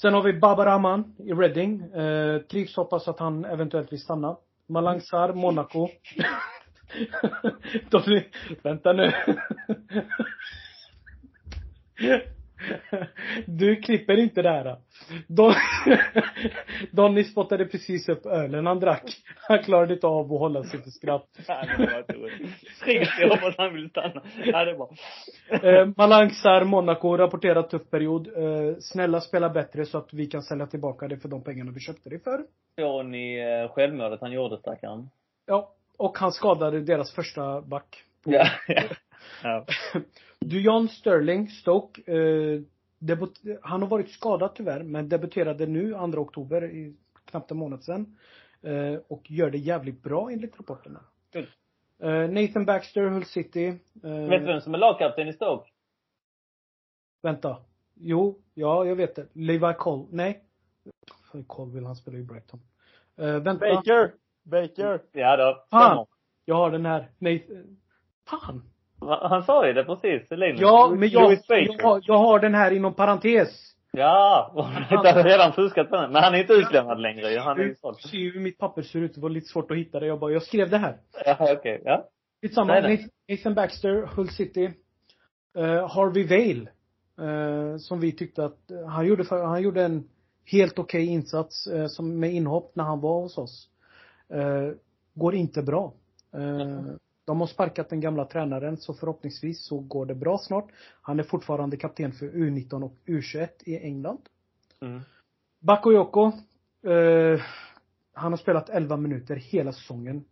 Sen 0.00 0.14
har 0.14 0.22
vi 0.22 0.32
Baba 0.32 0.66
Rahman 0.66 1.14
i 1.18 1.32
Reading. 1.32 1.80
Eh, 1.80 2.38
trivs, 2.38 2.76
hoppas 2.76 3.08
att 3.08 3.18
han 3.18 3.44
eventuellt 3.44 3.92
vill 3.92 4.00
stanna. 4.00 4.36
Malang 4.66 5.00
Sarr, 5.00 5.32
Monaco. 5.32 5.88
De, 7.90 8.24
vänta 8.62 8.92
nu. 8.92 9.12
Du 13.46 13.76
klipper 13.76 14.16
inte 14.16 14.42
det 14.42 14.50
här. 14.50 14.76
Don, 15.28 15.54
Donny 16.90 17.24
spottade 17.24 17.64
precis 17.66 18.08
upp 18.08 18.26
ölen 18.26 18.66
han 18.66 18.80
drack. 18.80 19.02
Han 19.36 19.62
klarade 19.62 19.94
inte 19.94 20.06
av 20.06 20.32
att 20.32 20.38
hålla 20.38 20.64
sig 20.64 20.82
för 20.82 20.90
skratt. 20.90 21.28
Ja. 21.48 21.64
Trist, 22.84 23.12
jag 23.20 23.28
hoppas 23.28 23.54
han 23.58 23.74
vill 23.74 23.90
stanna. 23.90 24.22
Ja, 24.44 24.64
det 24.64 24.70
är 24.70 24.74
bra. 24.76 24.90
Eh, 25.70 25.88
Malang 25.96 26.30
Sarr, 26.30 26.64
Monaco, 26.64 27.16
rapporterar 27.16 27.62
tuff 27.62 27.90
period. 27.90 28.26
Eh, 28.36 28.76
snälla 28.80 29.20
spela 29.20 29.48
bättre 29.50 29.86
så 29.86 29.98
att 29.98 30.12
vi 30.12 30.26
kan 30.26 30.42
sälja 30.42 30.66
tillbaka 30.66 31.08
det 31.08 31.16
för 31.16 31.28
de 31.28 31.44
pengarna 31.44 31.70
vi 31.74 31.80
köpte 31.80 32.10
det 32.10 32.18
för. 32.24 32.40
Såg 32.80 33.06
ni 33.06 33.38
eh, 33.38 33.72
självmålet 33.74 34.20
han 34.20 34.32
gjorde 34.32 34.58
stackaren? 34.58 35.08
Ja, 35.46 35.70
och 35.96 36.18
han 36.18 36.32
skadade 36.32 36.80
deras 36.80 37.14
första 37.14 37.60
back. 37.60 38.02
på- 38.24 38.32
Ja. 38.32 38.46
ja. 38.68 38.82
ja. 39.42 39.64
Dujon 40.40 40.88
Sterling, 40.88 41.48
Stoke. 41.48 42.12
Eh, 42.12 42.60
debut- 42.98 43.58
han 43.62 43.82
har 43.82 43.88
varit 43.88 44.10
skadad 44.10 44.54
tyvärr, 44.54 44.82
men 44.82 45.08
debuterade 45.08 45.66
nu 45.66 45.90
2 45.92 45.98
oktober, 46.20 46.64
i 46.64 46.96
knappt 47.24 47.50
en 47.50 47.56
månad 47.56 47.84
sedan. 47.84 48.16
Eh, 48.62 49.00
och 49.08 49.30
gör 49.30 49.50
det 49.50 49.58
jävligt 49.58 50.02
bra 50.02 50.30
enligt 50.30 50.58
rapporterna. 50.58 51.00
Kul. 51.32 51.46
Eh, 51.98 52.30
Nathan 52.30 52.64
Baxter, 52.64 53.08
Hull 53.08 53.24
City. 53.24 53.66
Eh, 54.04 54.10
Vet 54.10 54.40
du 54.40 54.46
vem 54.46 54.60
som 54.60 54.74
är 54.74 54.78
lagkapten 54.78 55.28
i 55.28 55.32
Stoke? 55.32 55.70
Vänta. 57.22 57.56
Jo, 57.94 58.38
ja, 58.54 58.84
jag 58.84 58.96
vet 58.96 59.14
det. 59.16 59.26
Levi 59.32 59.74
Cole. 59.78 60.06
Nej. 60.10 60.44
Cole 61.46 61.74
vill 61.74 61.84
han 61.86 61.96
spela 61.96 62.18
i 62.18 62.22
Brighton. 62.22 62.60
Eh, 63.16 63.38
vänta. 63.38 63.74
Baker! 63.74 64.14
Baker. 64.42 65.00
Ja 65.12 65.36
då. 65.36 65.64
Fan! 65.70 66.06
Jag 66.44 66.54
har 66.54 66.70
den 66.70 66.86
här. 66.86 67.10
Nej. 67.18 67.48
Fan! 68.28 68.62
Han 69.08 69.42
sa 69.42 69.66
ju 69.66 69.72
det 69.72 69.84
precis, 69.84 70.30
Linus. 70.30 70.60
Ja, 70.60 70.92
men 70.96 71.08
jag, 71.08 71.38
jag, 71.48 72.00
jag 72.02 72.18
har 72.18 72.38
den 72.38 72.54
här 72.54 72.70
inom 72.70 72.94
parentes. 72.94 73.74
Ja, 73.92 74.50
du 74.90 74.96
har 74.96 75.22
redan 75.24 75.52
fuskat 75.52 75.90
på 75.90 75.96
den. 75.96 76.12
Men 76.12 76.22
han 76.22 76.34
är 76.34 76.38
inte 76.38 76.52
utlämnad 76.52 77.00
längre. 77.00 77.38
Han 77.40 77.60
är 77.60 77.64
ju 77.64 77.74
såld. 77.74 77.98
ju 78.12 78.32
hur 78.32 78.40
mitt 78.40 78.58
papper 78.58 78.82
ser 78.82 78.98
ut. 78.98 79.14
Det 79.14 79.20
var 79.20 79.28
lite 79.28 79.46
svårt 79.46 79.70
att 79.70 79.76
hitta 79.76 80.00
det. 80.00 80.06
Jag 80.06 80.20
bara, 80.20 80.32
jag 80.32 80.42
skrev 80.42 80.70
det 80.70 80.78
här. 80.78 80.96
Ja, 81.26 81.36
okej. 81.40 81.82
Ja. 81.84 82.08
Skitsamma. 82.42 82.74
Nathan- 83.28 83.54
Baxter, 83.54 84.06
Hull 84.16 84.28
City. 84.28 84.70
Eh, 85.56 85.88
Harvey 85.88 86.24
Vale. 86.26 86.68
eh, 87.30 87.76
som 87.76 88.00
vi 88.00 88.12
tyckte 88.12 88.44
att, 88.44 88.70
eh, 88.70 88.86
han 88.86 89.06
gjorde, 89.06 89.24
för, 89.24 89.44
han 89.44 89.62
gjorde 89.62 89.84
en 89.84 90.08
helt 90.52 90.78
okej 90.78 91.06
insats 91.06 91.66
eh, 91.66 91.86
som 91.86 92.20
med 92.20 92.32
inhopp 92.32 92.72
när 92.76 92.84
han 92.84 93.00
var 93.00 93.20
hos 93.20 93.38
oss. 93.38 93.68
Går 95.14 95.34
inte 95.34 95.62
bra. 95.62 95.92
Eh, 96.34 96.94
de 97.24 97.40
har 97.40 97.46
sparkat 97.46 97.88
den 97.88 98.00
gamla 98.00 98.24
tränaren 98.24 98.76
så 98.76 98.94
förhoppningsvis 98.94 99.64
så 99.64 99.78
går 99.78 100.06
det 100.06 100.14
bra 100.14 100.38
snart. 100.38 100.68
Han 101.02 101.18
är 101.18 101.22
fortfarande 101.22 101.76
kapten 101.76 102.12
för 102.12 102.26
U19 102.26 102.82
och 102.82 102.94
U21 103.06 103.48
i 103.64 103.78
England. 103.78 104.20
Mm. 104.80 105.00
Bakayoko. 105.60 106.32
Eh, 106.86 107.40
han 108.12 108.32
har 108.32 108.36
spelat 108.36 108.70
11 108.70 108.96
minuter 108.96 109.36
hela 109.36 109.72
säsongen. 109.72 110.24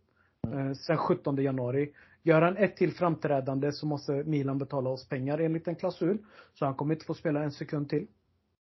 Eh, 0.52 0.72
sen 0.72 0.96
17 0.96 1.36
januari. 1.36 1.92
Gör 2.22 2.42
han 2.42 2.56
ett 2.56 2.76
till 2.76 2.92
framträdande 2.92 3.72
så 3.72 3.86
måste 3.86 4.12
Milan 4.12 4.58
betala 4.58 4.90
oss 4.90 5.08
pengar 5.08 5.38
enligt 5.38 5.68
en 5.68 5.76
klausul. 5.76 6.18
Så 6.54 6.64
han 6.64 6.74
kommer 6.74 6.94
inte 6.94 7.06
få 7.06 7.14
spela 7.14 7.42
en 7.42 7.52
sekund 7.52 7.88
till. 7.88 8.06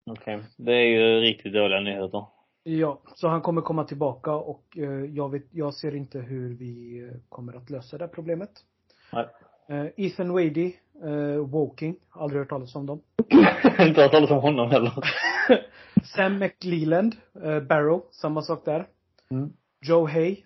Okej. 0.06 0.44
Det 0.58 0.74
är 0.74 0.86
ju 0.86 1.20
riktigt 1.20 1.54
dåliga 1.54 1.80
nyheter. 1.80 2.26
Ja, 2.68 3.00
så 3.16 3.28
han 3.28 3.42
kommer 3.42 3.62
komma 3.62 3.84
tillbaka 3.84 4.32
och 4.34 4.64
eh, 4.78 5.06
jag 5.06 5.32
vet, 5.32 5.44
jag 5.52 5.74
ser 5.74 5.96
inte 5.96 6.20
hur 6.20 6.54
vi 6.56 7.00
eh, 7.04 7.18
kommer 7.30 7.54
att 7.58 7.70
lösa 7.70 7.98
det 7.98 8.08
problemet. 8.08 8.50
Nej. 9.14 9.28
Eh, 9.68 9.86
Ethan 10.06 10.34
Wadey, 10.34 10.74
eh, 11.04 11.38
Woking, 11.46 11.96
aldrig 12.10 12.40
hört 12.42 12.50
talas 12.50 12.76
om 12.76 12.86
dem. 12.86 13.02
inte 13.80 14.02
hört 14.02 14.12
talas 14.12 14.32
om 14.32 14.38
honom 14.42 14.72
heller. 14.72 14.94
Sam 16.16 16.40
McLeland, 16.40 17.16
Barrow, 17.70 18.04
samma 18.12 18.42
sak 18.42 18.66
där. 18.66 18.88
Mm. 19.32 19.54
Joe 19.82 20.06
Hay, 20.08 20.44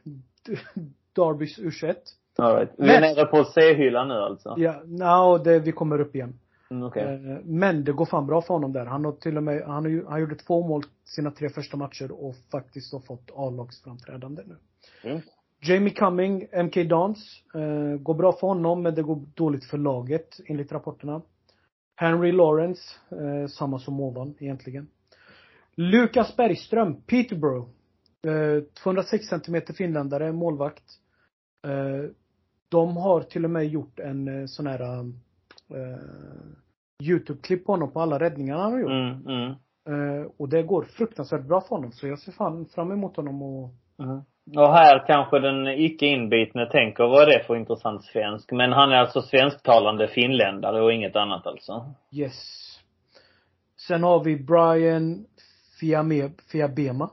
Darbys 1.13 1.59
U21. 1.59 1.95
All 2.37 2.55
right. 2.55 2.69
Vi 2.77 2.89
är 2.89 3.01
Men- 3.01 3.15
nere 3.15 3.25
på 3.25 3.43
C-hyllan 3.43 4.07
nu 4.07 4.13
alltså? 4.13 4.53
Ja, 4.57 4.81
no, 4.85 5.37
det, 5.37 5.59
vi 5.59 5.71
kommer 5.71 6.01
upp 6.01 6.15
igen. 6.15 6.39
Mm, 6.71 6.83
Okej. 6.83 7.03
Eh, 7.03 7.37
Men 7.43 7.83
det 7.83 7.91
går 7.91 8.05
fan 8.05 8.25
bra 8.27 8.41
för 8.41 8.53
honom 8.53 8.73
där. 8.73 8.85
Han 8.85 9.05
har 9.05 9.11
till 9.11 9.37
och 9.37 9.43
med, 9.43 9.63
han, 9.63 9.85
har 9.85 10.11
han 10.11 10.19
gjorde 10.21 10.35
två 10.35 10.67
mål 10.67 10.83
sina 11.03 11.31
tre 11.31 11.49
första 11.49 11.77
matcher 11.77 12.11
och 12.11 12.35
faktiskt 12.51 12.93
har 12.93 12.99
fått 12.99 13.31
A-lagsframträdande 13.35 14.43
nu. 14.45 14.55
Mm. 15.09 15.21
Jamie 15.61 15.93
Cumming, 15.93 16.47
MK 16.51 16.83
Dance, 16.83 17.21
eh, 17.53 17.97
går 17.99 18.13
bra 18.13 18.31
för 18.31 18.47
honom 18.47 18.83
men 18.83 18.95
det 18.95 19.01
går 19.01 19.21
dåligt 19.35 19.65
för 19.65 19.77
laget 19.77 20.39
enligt 20.45 20.71
rapporterna. 20.71 21.21
Henry 21.95 22.31
Lawrence, 22.31 22.81
eh, 23.11 23.47
samma 23.47 23.79
som 23.79 23.99
ovan 23.99 24.35
egentligen. 24.39 24.87
Lukas 25.75 26.35
Bergström, 26.35 27.01
Peterborough. 27.01 27.69
Eh, 28.27 28.63
206 28.83 29.25
centimeter 29.25 29.73
finländare, 29.73 30.31
målvakt. 30.31 30.83
Eh, 31.67 32.11
de 32.69 32.97
har 32.97 33.21
till 33.21 33.45
och 33.45 33.51
med 33.51 33.67
gjort 33.67 33.99
en 33.99 34.27
eh, 34.41 34.45
sån 34.45 34.67
här 34.67 35.05
eh, 35.69 37.03
Youtube-klipp 37.03 37.65
på 37.65 37.71
honom 37.71 37.91
på 37.91 38.01
alla 38.01 38.19
räddningar 38.19 38.57
han 38.57 38.71
har 38.71 38.79
gjort. 38.79 38.91
Mm, 38.91 39.27
mm. 39.27 39.51
Eh, 39.89 40.27
och 40.37 40.49
det 40.49 40.63
går 40.63 40.83
fruktansvärt 40.83 41.47
bra 41.47 41.61
för 41.61 41.69
honom. 41.69 41.91
Så 41.91 42.07
jag 42.07 42.19
ser 42.19 42.31
fan 42.31 42.65
fram 42.65 42.91
emot 42.91 43.15
honom 43.15 43.41
och 43.41 43.73
Mm. 43.99 44.21
Och 44.57 44.73
här 44.73 45.07
kanske 45.07 45.39
den 45.39 45.67
icke 45.67 46.05
inbitne 46.05 46.65
tänker, 46.65 47.03
vad 47.03 47.21
är 47.21 47.25
det 47.25 47.43
för 47.43 47.55
intressant 47.55 48.03
svensk? 48.03 48.51
Men 48.51 48.71
han 48.71 48.91
är 48.91 48.95
alltså 48.95 49.21
svensktalande 49.21 50.07
finländare 50.07 50.81
och 50.81 50.93
inget 50.93 51.15
annat 51.15 51.47
alltså? 51.47 51.93
yes. 52.11 52.65
Sen 53.87 54.03
har 54.03 54.23
vi 54.23 54.35
Brian 54.35 55.25
Fiame, 55.79 56.31
Fiabema. 56.51 57.09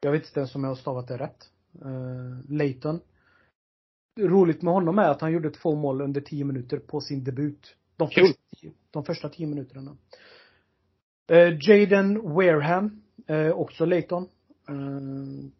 Jag 0.00 0.12
vet 0.12 0.26
inte 0.26 0.40
ens 0.40 0.54
om 0.54 0.64
jag 0.64 0.70
har 0.70 0.76
stavat 0.76 1.08
det 1.08 1.16
rätt. 1.16 1.38
Uh, 1.84 2.50
Leighton. 2.50 3.00
Roligt 4.28 4.62
med 4.62 4.74
honom 4.74 4.98
är 4.98 5.08
att 5.08 5.20
han 5.20 5.32
gjorde 5.32 5.50
två 5.50 5.74
mål 5.74 6.00
under 6.00 6.20
tio 6.20 6.44
minuter 6.44 6.78
på 6.78 7.00
sin 7.00 7.24
debut. 7.24 7.76
De, 7.96 8.08
första, 8.10 8.38
tio- 8.60 8.72
de 8.90 9.04
första 9.04 9.28
tio 9.28 9.46
minuterna. 9.46 9.96
Uh, 11.32 11.68
Jaden 11.68 12.22
Wareham, 12.34 13.02
uh, 13.30 13.50
också 13.50 13.84
Leighton. 13.84 14.28
Uh, 14.70 15.50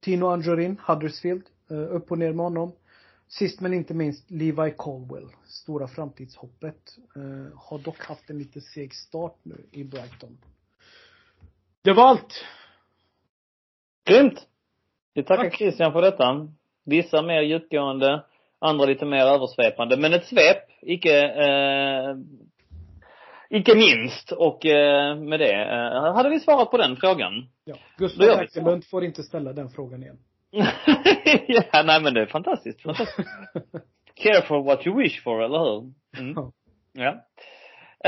Tino 0.00 0.26
Anjorin, 0.26 0.80
Huddersfield. 0.86 1.42
Uh, 1.70 1.78
upp 1.78 2.10
och 2.10 2.18
ner 2.18 2.32
med 2.32 2.44
honom. 2.44 2.72
Sist 3.28 3.60
men 3.60 3.74
inte 3.74 3.94
minst 3.94 4.30
Levi 4.30 4.74
Caldwell, 4.78 5.28
stora 5.44 5.88
framtidshoppet. 5.88 6.98
Eh, 7.16 7.58
har 7.58 7.78
dock 7.78 8.00
haft 8.00 8.30
en 8.30 8.38
lite 8.38 8.60
seg 8.60 8.94
start 8.94 9.38
nu 9.42 9.66
i 9.72 9.84
Brighton. 9.84 10.38
Det 11.82 11.92
var 11.92 12.08
allt! 12.08 12.44
Grymt! 14.04 14.46
Vi 15.14 15.22
tackar 15.22 15.44
Tack. 15.44 15.58
Christian 15.58 15.92
för 15.92 16.02
detta. 16.02 16.48
Vissa 16.84 17.22
mer 17.22 17.42
djupgående, 17.42 18.24
andra 18.58 18.86
lite 18.86 19.04
mer 19.04 19.26
översvepande. 19.26 19.96
Men 19.96 20.12
ett 20.12 20.26
svep, 20.26 20.62
icke, 20.82 21.28
eh, 21.28 22.16
icke 23.50 23.74
minst. 23.74 24.32
Och 24.32 24.66
eh, 24.66 25.16
med 25.16 25.40
det 25.40 25.64
eh, 25.64 26.14
hade 26.14 26.28
vi 26.28 26.40
svarat 26.40 26.70
på 26.70 26.76
den 26.76 26.96
frågan. 26.96 27.32
Ja. 27.64 27.74
Gustav. 27.96 28.40
Ekelund 28.42 28.84
får 28.84 29.04
inte 29.04 29.22
ställa 29.22 29.52
den 29.52 29.68
frågan 29.68 30.02
igen. 30.02 30.18
ja, 31.46 31.82
nej 31.84 32.02
men 32.02 32.14
det 32.14 32.22
är 32.22 32.26
fantastiskt. 32.26 32.82
fantastiskt. 32.82 33.28
Careful 34.14 34.64
what 34.64 34.86
you 34.86 35.02
wish 35.02 35.22
for, 35.22 35.42
eller 35.42 35.58
hur? 35.58 35.92
Mm. 36.18 36.34
Ja. 36.34 36.52
Ja. 36.92 37.10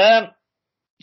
Eh, 0.03 0.29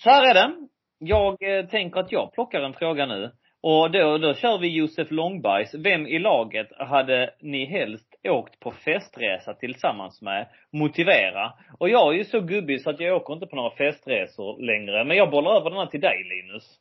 så 0.01 0.09
här 0.09 0.29
är 0.29 0.33
det. 0.33 0.55
Jag 0.97 1.57
eh, 1.57 1.65
tänker 1.65 1.99
att 1.99 2.11
jag 2.11 2.33
plockar 2.33 2.61
en 2.61 2.73
fråga 2.73 3.05
nu. 3.05 3.31
Och 3.65 3.91
då, 3.91 4.17
då 4.17 4.33
kör 4.33 4.57
vi 4.57 4.67
Josef 4.67 5.11
Långbajs. 5.11 5.73
Vem 5.73 6.07
i 6.07 6.19
laget 6.19 6.67
hade 6.77 7.33
ni 7.39 7.65
helst 7.65 8.15
åkt 8.23 8.59
på 8.59 8.71
festresa 8.71 9.53
tillsammans 9.53 10.21
med? 10.21 10.47
Motivera. 10.71 11.53
Och 11.79 11.89
jag 11.89 12.13
är 12.13 12.17
ju 12.17 12.25
så 12.25 12.39
gubbig 12.39 12.81
så 12.81 12.89
att 12.89 12.99
jag 12.99 13.15
åker 13.15 13.33
inte 13.33 13.45
på 13.45 13.55
några 13.55 13.75
festresor 13.75 14.61
längre. 14.61 15.03
Men 15.05 15.17
jag 15.17 15.31
bollar 15.31 15.51
över 15.55 15.69
den 15.69 15.79
här 15.79 15.85
till 15.85 16.01
dig 16.01 16.23
Linus. 16.23 16.79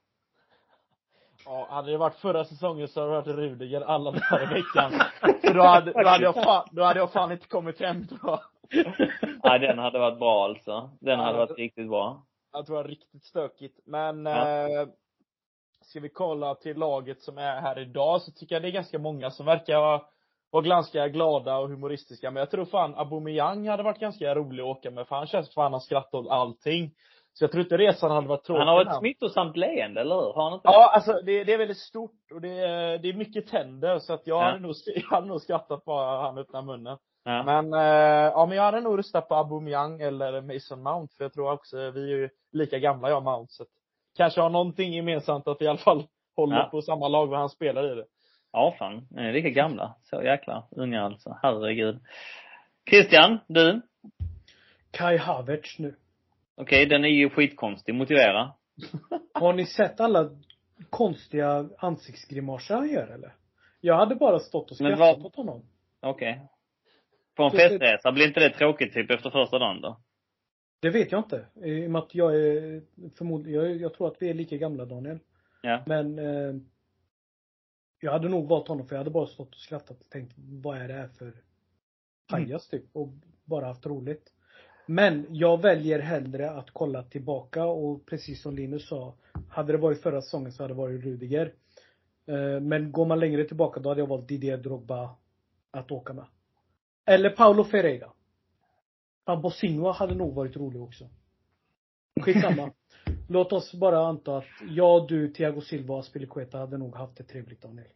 Ja, 1.45 1.67
hade 1.71 1.91
det 1.91 1.97
varit 1.99 2.15
förra 2.17 2.45
säsongen 2.45 2.89
så 2.89 3.01
hade 3.01 3.13
det 3.13 3.17
varit 3.17 3.39
Rudiger 3.51 3.81
alla 3.81 4.11
dagar 4.11 4.43
i 4.43 4.55
veckan. 4.55 4.93
För 5.41 5.55
då 5.55 5.63
hade, 5.63 5.93
då 5.93 6.09
hade 6.09 6.25
jag 6.25 6.35
fan, 6.35 6.69
då 6.73 6.83
hade 6.83 7.01
jag 7.01 7.13
fan 7.13 7.33
inte 7.33 7.49
kommit 7.49 7.81
hem 7.81 8.05
jag. 8.23 8.41
Nej, 9.45 9.59
den 9.59 9.79
hade 9.79 9.99
varit 9.99 10.19
bra 10.19 10.45
alltså. 10.45 10.91
Den 11.01 11.21
hade 11.21 11.39
varit 11.39 11.59
riktigt 11.59 11.89
bra. 11.89 12.23
Jag 12.53 12.67
tror 12.67 12.77
det 12.77 12.83
var 12.83 12.89
riktigt 12.89 13.25
stökigt. 13.25 13.79
Men, 13.87 14.27
Ja. 14.27 14.59
eh, 14.59 14.89
ska 15.93 16.01
vi 16.01 16.09
kolla 16.09 16.55
till 16.55 16.77
laget 16.77 17.23
som 17.23 17.39
är 17.39 17.61
här 17.61 17.79
idag 17.79 18.23
så 18.23 18.33
tycker 18.33 18.55
jag 18.55 18.63
det 18.63 18.69
är 18.69 18.73
ganska 18.73 18.99
många 18.99 19.31
som 19.31 19.47
verkar 19.47 19.79
vara, 19.81 20.03
vara 20.51 20.63
ganska 20.65 21.09
glada 21.09 21.59
och 21.59 21.69
humoristiska. 21.69 22.31
Men 22.31 22.41
jag 22.41 22.51
tror 22.51 22.65
fan 22.65 22.95
Aubameyang 22.95 23.69
hade 23.69 23.83
varit 23.83 23.99
ganska 24.01 24.35
rolig 24.35 24.63
att 24.63 24.69
åka 24.69 24.91
med 24.91 25.09
för 25.09 25.17
han 25.17 25.27
känns 25.27 25.55
fan 25.55 25.73
han 25.73 25.81
skrattar 25.81 26.19
åt 26.19 26.31
allting. 26.31 26.91
Så 27.33 27.45
jag 27.45 27.51
tror 27.53 27.63
inte 27.63 27.77
resan 27.77 28.11
hade 28.11 28.29
varit 28.29 28.45
tråkig. 28.45 28.59
Han 28.59 28.69
har 28.69 28.83
ett 28.87 28.99
smittosamt 28.99 29.57
leende, 29.57 30.01
eller 30.01 30.15
hur? 30.15 30.33
Har 30.33 30.45
han 30.45 30.53
inte 30.53 30.69
Ja, 30.69 30.93
alltså 30.95 31.13
det, 31.13 31.45
det 31.45 31.53
är 31.53 31.59
väldigt 31.59 31.79
stort 31.79 32.33
och 32.35 32.41
det 32.41 32.59
är, 32.59 32.99
det 32.99 33.09
är 33.09 33.13
mycket 33.15 33.47
tänder 33.47 33.99
så 33.99 34.13
att 34.15 34.27
jag 34.27 34.43
Ja. 34.43 34.45
hade 34.45 34.59
nog, 34.59 34.75
jag 34.95 35.03
hade 35.17 35.27
nog 35.27 35.41
skrattat 35.41 35.85
bara 35.85 36.23
han 36.23 36.39
öppnade 36.39 36.67
munnen. 36.67 36.99
Ja. 37.25 37.43
Men, 37.43 37.75
eh, 37.75 38.31
ja 38.33 38.47
men 38.47 38.57
jag 38.57 38.65
hade 38.65 38.81
nog 38.81 38.99
röstat 38.99 39.29
på 39.29 39.35
Aubameyang 39.35 40.01
eller 40.01 40.41
Mason 40.41 40.83
Mount 40.83 41.15
för 41.17 41.25
jag 41.25 41.33
tror 41.33 41.53
också, 41.53 41.77
vi 41.91 42.03
är 42.13 42.17
ju 42.17 42.29
lika 42.53 42.79
gamla 42.79 43.09
jag 43.09 43.17
och 43.19 43.23
Mount 43.25 43.53
så 43.53 43.63
att, 43.63 43.69
kanske 44.17 44.41
har 44.41 44.51
någonting 44.51 44.93
gemensamt 44.93 45.47
att 45.49 45.61
vi 45.61 45.65
i 45.65 45.69
alla 45.69 45.79
fall 45.79 46.05
håller 46.37 46.57
Ja. 46.57 46.69
på 46.71 46.83
samma 46.83 47.09
lag 47.09 47.33
och 47.33 47.39
han 47.39 47.49
spelar 47.49 47.93
i 47.93 47.95
det. 47.95 48.05
Ja, 48.53 48.75
fan. 48.79 49.07
Ni 49.11 49.23
är 49.23 49.33
lika 49.33 49.51
gamla. 49.51 49.95
Så 50.03 50.23
jäkla 50.23 50.65
unga 50.71 51.03
alltså. 51.03 51.39
Herregud. 51.43 51.99
Christian, 52.91 53.39
du? 53.47 53.81
Kai 54.91 55.17
Havertz 55.17 55.79
nu. 55.79 55.95
Okej, 56.57 56.87
den 56.87 57.05
är 57.05 57.09
ju 57.09 57.31
skitkonstig. 57.31 57.95
Motivera. 57.95 58.53
Har 59.35 59.53
ni 59.53 59.67
sett 59.67 60.01
alla 60.01 60.31
konstiga 60.91 61.69
ansiktsgrimaser 61.79 62.75
han 62.75 62.89
gör 62.91 63.09
eller? 63.15 63.35
Jag 63.81 63.97
hade 63.97 64.15
bara 64.15 64.39
stått 64.39 64.71
och 64.71 64.77
Men 64.81 64.97
skrattat 64.97 65.17
vad- 65.19 65.27
åt 65.27 65.37
honom. 65.37 65.63
Okej. 66.01 66.41
På 67.37 67.43
en 67.43 67.51
festresa, 67.51 68.13
blir 68.13 68.27
inte 68.27 68.41
det 68.41 68.51
tråkigt 68.51 68.95
typ 68.95 69.11
efter 69.11 69.31
första 69.31 69.59
dagen 69.59 69.81
då? 69.81 69.97
Det 70.83 70.91
vet 70.91 71.13
jag 71.13 71.19
inte. 71.19 71.47
I 71.55 71.87
och 71.87 71.91
med 71.91 72.03
att 72.03 72.15
jag 72.15 72.37
är 72.37 72.83
förmodligen, 73.15 73.63
jag, 73.63 73.77
jag 73.77 73.95
tror 73.95 74.09
att 74.09 74.23
vi 74.23 74.31
är 74.31 74.35
lika 74.35 74.57
gamla 74.57 74.85
Daniel. 74.85 75.19
Ja. 75.63 75.83
Men 75.87 76.19
eh, 76.19 76.55
jag 78.01 78.13
hade 78.13 78.29
nog 78.29 78.49
valt 78.49 78.69
honom 78.69 78.87
för 78.87 78.95
jag 78.95 79.01
hade 79.01 79.11
bara 79.11 79.27
stått 79.27 79.55
och 79.55 79.61
skrattat 79.61 80.01
och 80.01 80.09
tänkt 80.09 80.33
vad 80.37 80.79
är 80.79 80.89
det 80.89 80.95
här 80.95 81.09
för 81.09 81.33
pajas 82.29 82.69
typ 82.69 82.85
och 82.93 83.09
bara 83.45 83.67
haft 83.67 83.87
roligt. 83.87 84.33
Men 84.87 85.27
jag 85.31 85.63
väljer 85.63 85.99
hellre 85.99 86.51
att 86.51 86.71
kolla 86.71 87.03
tillbaka 87.03 87.65
och 87.65 88.07
precis 88.07 88.43
som 88.43 88.57
Linus 88.57 88.89
sa, 88.89 89.15
hade 89.49 89.73
det 89.73 89.79
varit 89.79 90.03
förra 90.03 90.23
säsongen 90.23 90.53
så 90.53 90.63
hade 90.63 90.75
det 90.75 90.79
varit 90.79 91.05
Rudiger. 91.05 91.55
Eh, 92.27 92.61
men 92.61 92.93
går 92.93 93.07
man 93.07 93.21
längre 93.21 93.45
tillbaka 93.45 93.81
då 93.81 93.89
hade 93.89 94.01
jag 94.01 94.07
valt 94.07 94.29
Didier 94.29 94.57
Drogba 94.57 95.17
att 95.71 95.91
åka 95.91 96.13
med. 96.13 96.27
Eller 97.07 97.31
Paulo 97.31 97.65
Ferreira. 97.65 98.13
Han 99.25 99.43
Bosinho 99.43 99.91
hade 99.91 100.15
nog 100.15 100.35
varit 100.35 100.57
rolig 100.57 100.83
också. 100.83 101.05
Skitsamma. 102.21 102.71
Låt 103.29 103.53
oss 103.53 103.75
bara 103.75 103.99
anta 103.99 104.37
att 104.37 104.45
jag, 104.69 105.09
du, 105.09 105.29
Thiago 105.29 105.61
Silva 105.61 105.95
och 105.95 106.01
Aspilicueta 106.01 106.59
hade 106.59 106.79
nog 106.79 106.97
haft 106.97 107.17
det 107.17 107.25
trevligt 107.25 107.63
Daniel. 107.63 107.87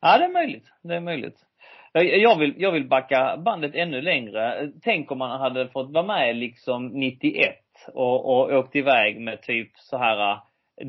Ja, 0.00 0.18
det 0.18 0.24
är 0.24 0.32
möjligt. 0.32 0.64
Det 0.82 0.94
är 0.94 1.00
möjligt. 1.00 1.38
Jag 1.92 2.18
jag 2.18 2.38
vill, 2.38 2.54
jag 2.56 2.72
vill 2.72 2.88
backa 2.88 3.36
bandet 3.44 3.74
ännu 3.74 4.00
längre. 4.00 4.72
Tänk 4.82 5.10
om 5.10 5.18
man 5.18 5.40
hade 5.40 5.68
fått 5.68 5.90
vara 5.90 6.06
med 6.06 6.36
liksom 6.36 6.88
91 6.88 7.54
och, 7.94 8.24
och 8.24 8.58
åkt 8.58 8.76
iväg 8.76 9.20
med 9.20 9.42
typ 9.42 9.70
så 9.74 9.96
här 9.98 10.40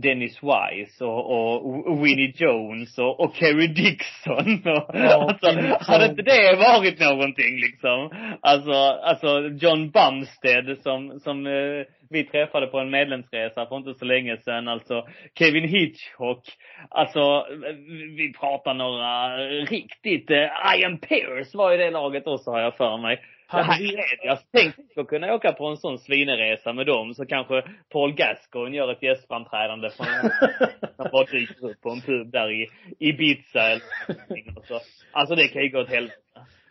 Dennis 0.02 0.40
Wise 0.44 1.06
och, 1.06 1.66
och 1.92 2.06
Winnie 2.06 2.34
Jones 2.36 2.98
och, 2.98 3.20
och 3.20 3.36
Kerry 3.36 3.68
Dixon. 3.68 4.62
Och, 4.74 4.96
Ja, 4.96 5.28
alltså, 5.30 5.52
Dixon. 5.52 5.78
hade 5.94 6.06
inte 6.06 6.22
det 6.22 6.56
varit 6.56 7.00
någonting 7.00 7.60
liksom? 7.60 8.10
Alltså, 8.42 8.72
alltså 9.04 9.42
John 9.62 9.92
Bumstead 9.92 10.78
som, 10.84 11.20
som 11.20 11.48
eh, 11.48 11.86
vi 12.10 12.24
träffade 12.24 12.68
på 12.68 12.80
en 12.80 12.90
medlemsresa 12.90 13.66
för 13.66 13.78
inte 13.78 13.94
så 13.94 14.06
länge 14.06 14.38
sedan. 14.38 14.68
Alltså 14.68 15.08
Kevin 15.40 15.68
Hitchcock. 15.70 16.44
Alltså, 16.90 17.46
vi- 17.88 18.16
vi 18.18 18.34
pratar 18.34 18.74
några 18.74 19.38
riktigt, 19.66 20.32
eh, 20.32 20.78
Ian 20.80 20.98
Pierce 20.98 21.58
var 21.58 21.74
i 21.74 21.78
det 21.78 21.92
laget 21.92 22.28
också 22.28 22.52
har 22.52 22.60
jag 22.62 22.78
för 22.78 22.98
mig. 22.98 23.20
Hade 23.48 23.84
jag 24.24 24.40
tänkte 24.52 25.02
att 25.02 25.08
kunna 25.08 25.34
åka 25.34 25.52
på 25.52 25.68
en 25.68 25.78
sån 25.78 26.00
svineresa 26.00 26.74
med 26.74 26.86
dem 26.86 27.14
så 27.14 27.26
kanske 27.26 27.64
Paul 27.90 28.14
Gascoigne 28.14 28.78
gör 28.78 28.92
ett 28.92 29.04
gästframträdande 29.04 29.90
från, 29.90 30.08
han 30.98 31.10
bara 31.12 31.26
dyker 31.26 31.66
upp 31.66 31.82
på 31.82 31.90
en 31.90 32.02
pub 32.02 32.32
där 32.32 32.52
i 32.52 32.68
Ibiza 33.00 33.62
eller 33.62 34.58
och 34.58 34.66
så. 34.66 34.80
Alltså 35.12 35.36
det 35.36 35.48
kan 35.48 35.62
ju 35.62 35.70
gå 35.70 35.80
åt 35.80 35.90
helvete. 35.90 36.22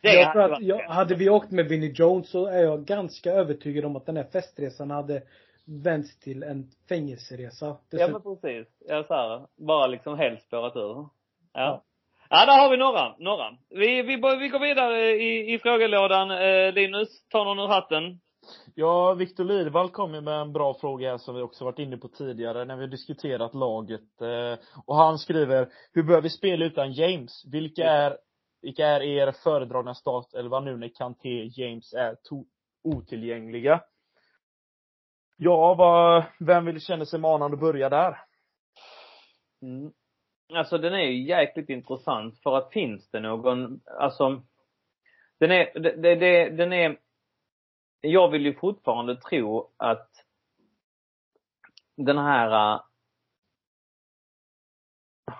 Jag 0.00 0.32
tror 0.32 0.52
att, 0.52 0.62
jag, 0.62 0.78
hade 0.78 1.14
vi 1.14 1.30
åkt 1.30 1.50
med 1.50 1.68
Vinnie 1.68 1.92
Jones 1.94 2.30
så 2.30 2.46
är 2.46 2.62
jag 2.62 2.84
ganska 2.84 3.32
övertygad 3.32 3.84
om 3.84 3.96
att 3.96 4.06
den 4.06 4.16
här 4.16 4.24
festresan 4.32 4.90
hade 4.90 5.22
vänts 5.66 6.18
till 6.18 6.42
en 6.42 6.70
fängelseresa. 6.88 7.66
Ja 7.66 7.80
Dessutom, 7.90 8.22
men 8.24 8.36
precis. 8.36 8.74
Ja 8.88 9.04
så 9.04 9.14
här, 9.14 9.46
bara 9.66 9.86
liksom 9.86 10.18
helt 10.18 10.42
spårat 10.42 10.76
ur. 10.76 10.80
Ja. 10.80 11.08
Ja. 11.52 11.84
Ja, 12.36 12.46
där 12.46 12.58
har 12.58 12.70
vi 12.70 12.76
några. 12.76 13.14
Några. 13.18 13.50
Vi, 13.70 14.02
vi, 14.02 14.16
vi 14.16 14.48
går 14.48 14.58
vidare 14.60 15.10
i, 15.10 15.54
i 15.54 15.58
frågelådan. 15.58 16.30
Eh, 16.30 16.72
Linus, 16.72 17.08
ta 17.28 17.44
någon 17.44 17.58
ur 17.58 17.66
hatten. 17.66 18.20
Ja, 18.74 19.14
Viktor 19.14 19.44
Lidvall 19.44 19.90
kom 19.90 20.14
ju 20.14 20.20
med 20.20 20.40
en 20.40 20.52
bra 20.52 20.74
fråga 20.74 21.10
här 21.10 21.18
som 21.18 21.34
vi 21.34 21.42
också 21.42 21.64
varit 21.64 21.78
inne 21.78 21.96
på 21.96 22.08
tidigare 22.08 22.64
när 22.64 22.76
vi 22.76 22.82
har 22.82 22.88
diskuterat 22.88 23.54
laget. 23.54 24.20
Eh, 24.20 24.58
Och 24.86 24.96
han 24.96 25.18
skriver, 25.18 25.68
hur 25.92 26.02
bör 26.02 26.20
vi 26.20 26.30
spela 26.30 26.64
utan 26.64 26.92
James? 26.92 27.44
Vilka 27.52 27.84
är, 27.84 28.18
vilka 28.62 28.86
är 28.86 29.00
er 29.02 29.32
föredragna 29.32 29.94
startelva 29.94 30.60
nu 30.60 30.76
när 30.76 30.88
Kanté, 30.94 31.44
James 31.56 31.92
är 31.94 32.12
to- 32.30 32.46
otillgängliga? 32.84 33.80
Ja, 35.36 35.74
vad, 35.74 36.24
vem 36.40 36.64
vill 36.64 36.80
känna 36.80 37.04
sig 37.06 37.20
manad 37.20 37.52
att 37.54 37.60
börja 37.60 37.88
där? 37.88 38.18
Mm. 39.62 39.92
Alltså 40.52 40.78
den 40.78 40.94
är 40.94 40.98
ju 40.98 41.22
jäkligt 41.22 41.68
intressant 41.68 42.38
för 42.38 42.56
att 42.56 42.72
finns 42.72 43.10
det 43.10 43.20
någon, 43.20 43.80
alltså 43.98 44.42
den 45.40 45.50
är, 45.50 45.78
det, 45.80 45.96
det, 45.96 46.14
det, 46.14 46.50
den 46.50 46.72
är, 46.72 46.96
jag 48.00 48.28
vill 48.28 48.46
ju 48.46 48.54
fortfarande 48.54 49.16
tro 49.16 49.70
att 49.76 50.10
den 51.96 52.18
här, 52.18 52.74
äh, 52.74 52.80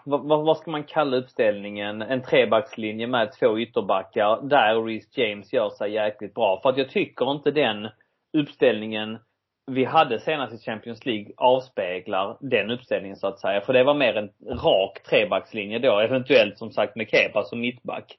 vad, 0.05 0.28
vad, 0.28 0.44
vad 0.44 0.59
ska 0.59 0.70
man 0.70 0.85
kalla 0.85 1.16
uppställningen? 1.16 2.02
En 2.02 2.22
trebackslinje 2.22 3.06
med 3.06 3.32
två 3.32 3.59
ytterbackar 3.59 4.43
där 4.43 4.82
Reece 4.85 5.18
James 5.18 5.52
gör 5.52 5.70
sig 5.70 5.93
jäkligt 5.93 6.35
bra. 6.35 6.60
För 6.62 6.68
att 6.68 6.78
jag 6.78 6.90
tycker 6.90 7.31
inte 7.31 7.51
den 7.51 7.89
uppställningen 8.32 9.18
vi 9.66 9.85
hade 9.85 10.20
senast 10.20 10.55
i 10.55 10.59
Champions 10.59 11.07
League 11.07 11.32
avspeglar 11.36 12.36
den 12.41 12.70
uppställningen 12.70 13.16
så 13.16 13.27
att 13.27 13.41
säga. 13.41 13.61
För 13.61 13.73
det 13.73 13.85
var 13.85 13.95
mer 13.95 14.16
en 14.16 14.31
rak 14.49 15.03
trebackslinje 15.11 15.78
då, 15.78 16.01
eventuellt 16.01 16.59
som 16.59 16.70
sagt 16.70 16.97
med 16.97 17.09
Kepa 17.11 17.43
som 17.43 17.61
mittback. 17.61 18.16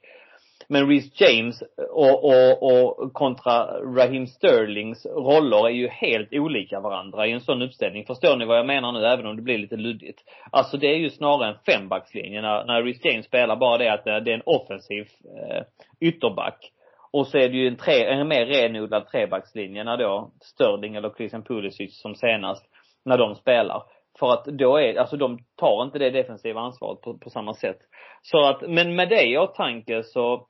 Men 0.68 0.88
Reece 0.88 1.20
James 1.20 1.62
och, 1.90 2.24
och, 2.24 2.62
och 2.62 3.12
kontra 3.12 3.64
Raheem 3.96 4.26
Sterlings 4.26 5.06
roller 5.06 5.66
är 5.66 5.72
ju 5.72 5.88
helt 5.88 6.28
olika 6.32 6.80
varandra 6.80 7.26
i 7.26 7.32
en 7.32 7.40
sån 7.40 7.62
uppställning. 7.62 8.04
Förstår 8.06 8.36
ni 8.36 8.44
vad 8.44 8.58
jag 8.58 8.66
menar 8.66 8.92
nu, 8.92 9.06
även 9.06 9.26
om 9.26 9.36
det 9.36 9.42
blir 9.42 9.58
lite 9.58 9.76
luddigt? 9.76 10.18
Alltså 10.50 10.76
det 10.76 10.86
är 10.86 10.96
ju 10.96 11.10
snarare 11.10 11.48
en 11.48 11.58
fembackslinje 11.66 12.42
när, 12.42 12.64
när 12.64 12.82
Reece 12.82 13.04
James 13.04 13.26
spelar, 13.26 13.56
bara 13.56 13.78
det 13.78 13.92
att 13.92 14.04
det, 14.04 14.20
det 14.20 14.30
är 14.30 14.34
en 14.34 14.42
offensiv 14.46 15.08
eh, 15.38 15.62
ytterback. 16.00 16.72
Och 17.16 17.26
så 17.26 17.38
är 17.38 17.48
det 17.48 17.56
ju 17.56 17.68
en, 17.68 17.76
tre, 17.76 18.04
en 18.04 18.28
mer 18.28 18.46
renodlad 18.46 19.08
trebackslinje 19.08 19.84
när 19.84 19.96
då 19.96 20.30
Störling 20.40 20.94
eller 20.94 21.10
Christian 21.10 21.44
Pulisic 21.44 22.00
som 22.00 22.14
senast, 22.14 22.64
när 23.04 23.18
de 23.18 23.34
spelar. 23.34 23.82
För 24.18 24.32
att 24.32 24.44
då 24.44 24.76
är, 24.76 24.94
alltså 24.94 25.16
de 25.16 25.38
tar 25.56 25.82
inte 25.82 25.98
det 25.98 26.10
defensiva 26.10 26.60
ansvaret 26.60 27.00
på, 27.00 27.18
på 27.18 27.30
samma 27.30 27.54
sätt. 27.54 27.78
Så 28.22 28.46
att, 28.46 28.62
men 28.68 28.94
med 28.94 29.08
det 29.08 29.26
i 29.26 29.38
åtanke 29.38 30.02
så 30.02 30.46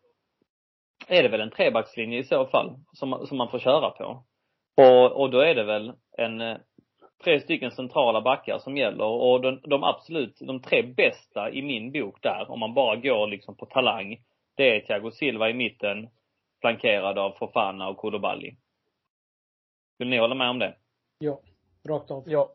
är 1.08 1.22
det 1.22 1.28
väl 1.28 1.40
en 1.40 1.50
trebackslinje 1.50 2.18
i 2.18 2.24
så 2.24 2.46
fall, 2.46 2.74
som, 2.92 3.26
som 3.26 3.38
man 3.38 3.50
får 3.50 3.58
köra 3.58 3.90
på. 3.90 4.24
Och, 4.76 5.20
och 5.20 5.30
då 5.30 5.40
är 5.40 5.54
det 5.54 5.64
väl 5.64 5.92
en, 6.18 6.40
eh, 6.40 6.56
tre 7.24 7.40
stycken 7.40 7.70
centrala 7.70 8.20
backar 8.20 8.58
som 8.58 8.76
gäller 8.76 9.04
och 9.04 9.40
de, 9.40 9.60
de 9.64 9.84
absolut, 9.84 10.38
de 10.40 10.62
tre 10.62 10.82
bästa 10.82 11.50
i 11.50 11.62
min 11.62 11.92
bok 11.92 12.22
där, 12.22 12.50
om 12.50 12.60
man 12.60 12.74
bara 12.74 12.96
går 12.96 13.26
liksom 13.26 13.56
på 13.56 13.66
talang, 13.66 14.16
det 14.56 14.76
är 14.76 14.80
Thiago 14.80 15.10
Silva 15.10 15.50
i 15.50 15.54
mitten, 15.54 16.08
flankerad 16.60 17.18
av 17.18 17.30
Fofana 17.30 17.88
och 17.88 17.96
Koulibaly. 17.96 18.54
Vill 19.98 20.08
ni 20.08 20.18
hålla 20.18 20.34
med 20.34 20.50
om 20.50 20.58
det? 20.58 20.74
ja. 21.18 21.40
Rakt 21.88 22.10
av. 22.10 22.24
Ja. 22.26 22.48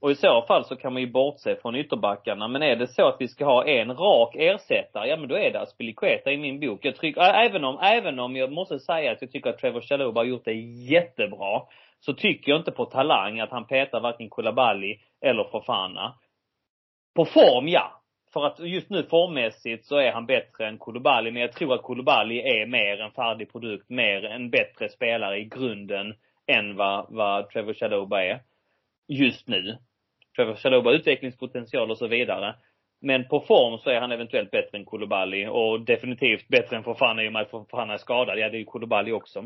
Och 0.00 0.10
i 0.10 0.14
så 0.14 0.42
fall 0.42 0.64
så 0.64 0.76
kan 0.76 0.92
man 0.92 1.02
ju 1.02 1.10
bortse 1.10 1.56
från 1.56 1.76
ytterbackarna. 1.76 2.48
Men 2.48 2.62
är 2.62 2.76
det 2.76 2.86
så 2.86 3.08
att 3.08 3.16
vi 3.20 3.28
ska 3.28 3.44
ha 3.44 3.66
en 3.66 3.96
rak 3.96 4.34
ersättare, 4.34 5.08
ja 5.08 5.16
men 5.16 5.28
då 5.28 5.34
är 5.34 5.50
det 5.50 5.60
Aspilicueta 5.60 6.32
i 6.32 6.36
min 6.36 6.60
bok. 6.60 6.84
Jag 6.84 6.96
tycker, 6.96 7.20
även 7.20 7.64
om, 7.64 7.78
även 7.82 8.18
om 8.18 8.36
jag 8.36 8.52
måste 8.52 8.78
säga 8.78 9.12
att 9.12 9.22
jag 9.22 9.30
tycker 9.30 9.50
att 9.50 9.58
Trevor 9.58 9.80
Chalobah 9.80 10.20
har 10.20 10.24
gjort 10.24 10.44
det 10.44 10.54
jättebra, 10.90 11.62
så 12.00 12.14
tycker 12.14 12.50
jag 12.52 12.60
inte 12.60 12.70
på 12.70 12.84
talang 12.84 13.40
att 13.40 13.50
han 13.50 13.66
petar 13.66 14.00
varken 14.00 14.30
Koulibaly 14.30 14.98
eller 15.20 15.44
Fofana. 15.44 16.14
På 17.14 17.24
form, 17.24 17.68
ja. 17.68 18.01
För 18.32 18.46
att 18.46 18.58
just 18.58 18.90
nu 18.90 19.02
formmässigt 19.02 19.84
så 19.84 19.96
är 19.96 20.12
han 20.12 20.26
bättre 20.26 20.66
än 20.66 20.78
Koulibaly, 20.78 21.30
men 21.30 21.42
jag 21.42 21.52
tror 21.52 21.74
att 21.74 21.82
Koulibaly 21.82 22.38
är 22.38 22.66
mer 22.66 23.00
en 23.00 23.10
färdig 23.10 23.52
produkt, 23.52 23.90
mer 23.90 24.24
en 24.24 24.50
bättre 24.50 24.88
spelare 24.88 25.38
i 25.38 25.44
grunden 25.44 26.14
än 26.46 26.76
vad, 26.76 27.06
vad 27.08 27.50
Trevor 27.50 27.74
Chalobah 27.74 28.20
är. 28.20 28.40
Just 29.08 29.48
nu. 29.48 29.76
Trevor 30.36 30.54
Chalobah 30.54 30.92
har 30.92 30.98
utvecklingspotential 30.98 31.90
och 31.90 31.98
så 31.98 32.06
vidare. 32.06 32.54
Men 33.00 33.28
på 33.28 33.40
form 33.40 33.78
så 33.78 33.90
är 33.90 34.00
han 34.00 34.12
eventuellt 34.12 34.50
bättre 34.50 34.78
än 34.78 34.84
Koulibaly 34.84 35.46
och 35.46 35.80
definitivt 35.80 36.48
bättre 36.48 36.76
än 36.76 36.84
Fofana 36.84 37.22
i 37.22 37.28
och 37.28 37.32
med 37.32 37.42
att 37.42 37.50
Fofana 37.50 37.94
är 37.94 37.98
skadad. 37.98 38.38
Ja, 38.38 38.48
det 38.48 38.56
är 38.56 38.58
ju 38.58 38.64
Koulibaly 38.64 39.12
också. 39.12 39.44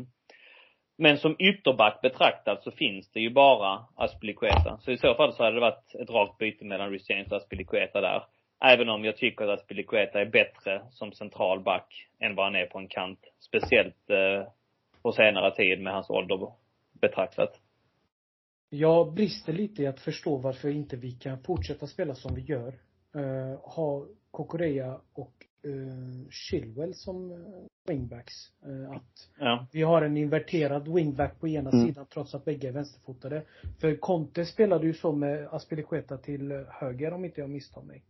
Men 0.97 1.17
som 1.17 1.35
ytterback 1.39 2.01
betraktat 2.01 2.63
så 2.63 2.71
finns 2.71 3.11
det 3.11 3.19
ju 3.19 3.29
bara 3.29 3.85
Aspilicueta. 3.95 4.77
Så 4.79 4.91
i 4.91 4.97
så 4.97 5.15
fall 5.15 5.33
så 5.33 5.43
hade 5.43 5.55
det 5.55 5.61
varit 5.61 5.95
ett 5.95 6.09
rakt 6.09 6.37
byte 6.37 6.65
mellan 6.65 6.91
Reece 6.91 7.09
James 7.09 7.31
och 7.31 7.37
Aspilicueta 7.37 8.01
där. 8.01 8.23
Även 8.65 8.89
om 8.89 9.05
jag 9.05 9.17
tycker 9.17 9.47
att 9.47 9.59
Aspilicueta 9.59 10.21
är 10.21 10.25
bättre 10.25 10.81
som 10.91 11.11
central 11.11 11.59
back 11.63 12.07
än 12.19 12.35
vad 12.35 12.45
han 12.45 12.55
är 12.55 12.65
på 12.65 12.77
en 12.79 12.87
kant. 12.87 13.19
Speciellt 13.39 14.09
eh, 14.09 14.47
på 15.01 15.11
senare 15.11 15.55
tid 15.55 15.81
med 15.81 15.93
hans 15.93 16.09
ålder 16.09 16.51
betraktat. 17.01 17.59
Jag 18.69 19.13
brister 19.13 19.53
lite 19.53 19.83
i 19.83 19.87
att 19.87 19.99
förstå 19.99 20.37
varför 20.37 20.69
inte 20.69 20.95
vi 20.95 21.11
kan 21.11 21.43
fortsätta 21.43 21.87
spela 21.87 22.15
som 22.15 22.35
vi 22.35 22.41
gör. 22.41 22.73
Uh, 23.15 23.55
ha 23.61 24.05
Kokorea 24.31 24.99
och 25.13 25.33
uh, 25.65 26.29
Chilwell 26.29 26.93
som 26.93 27.31
uh, 27.31 27.65
wingbacks. 27.87 28.33
Uh, 28.67 28.91
att 28.91 29.29
Ja. 29.39 29.67
vi 29.71 29.81
har 29.81 30.01
en 30.01 30.17
inverterad 30.17 30.93
wingback 30.93 31.39
på 31.39 31.47
ena 31.47 31.69
Mm. 31.69 31.87
sidan 31.87 32.05
trots 32.13 32.35
att 32.35 32.45
bägge 32.45 32.67
är 32.67 32.71
vänsterfotade. 32.71 33.43
För 33.81 33.95
Conte 33.95 34.45
spelade 34.45 34.85
ju 34.87 34.93
så 34.93 35.11
med 35.11 35.47
Aspilicueta 35.47 36.17
till 36.17 36.51
eh, 36.51 36.61
höger 36.69 37.13
om 37.13 37.25
inte 37.25 37.41
jag 37.41 37.49
misstar 37.49 37.81
mig. 37.81 38.03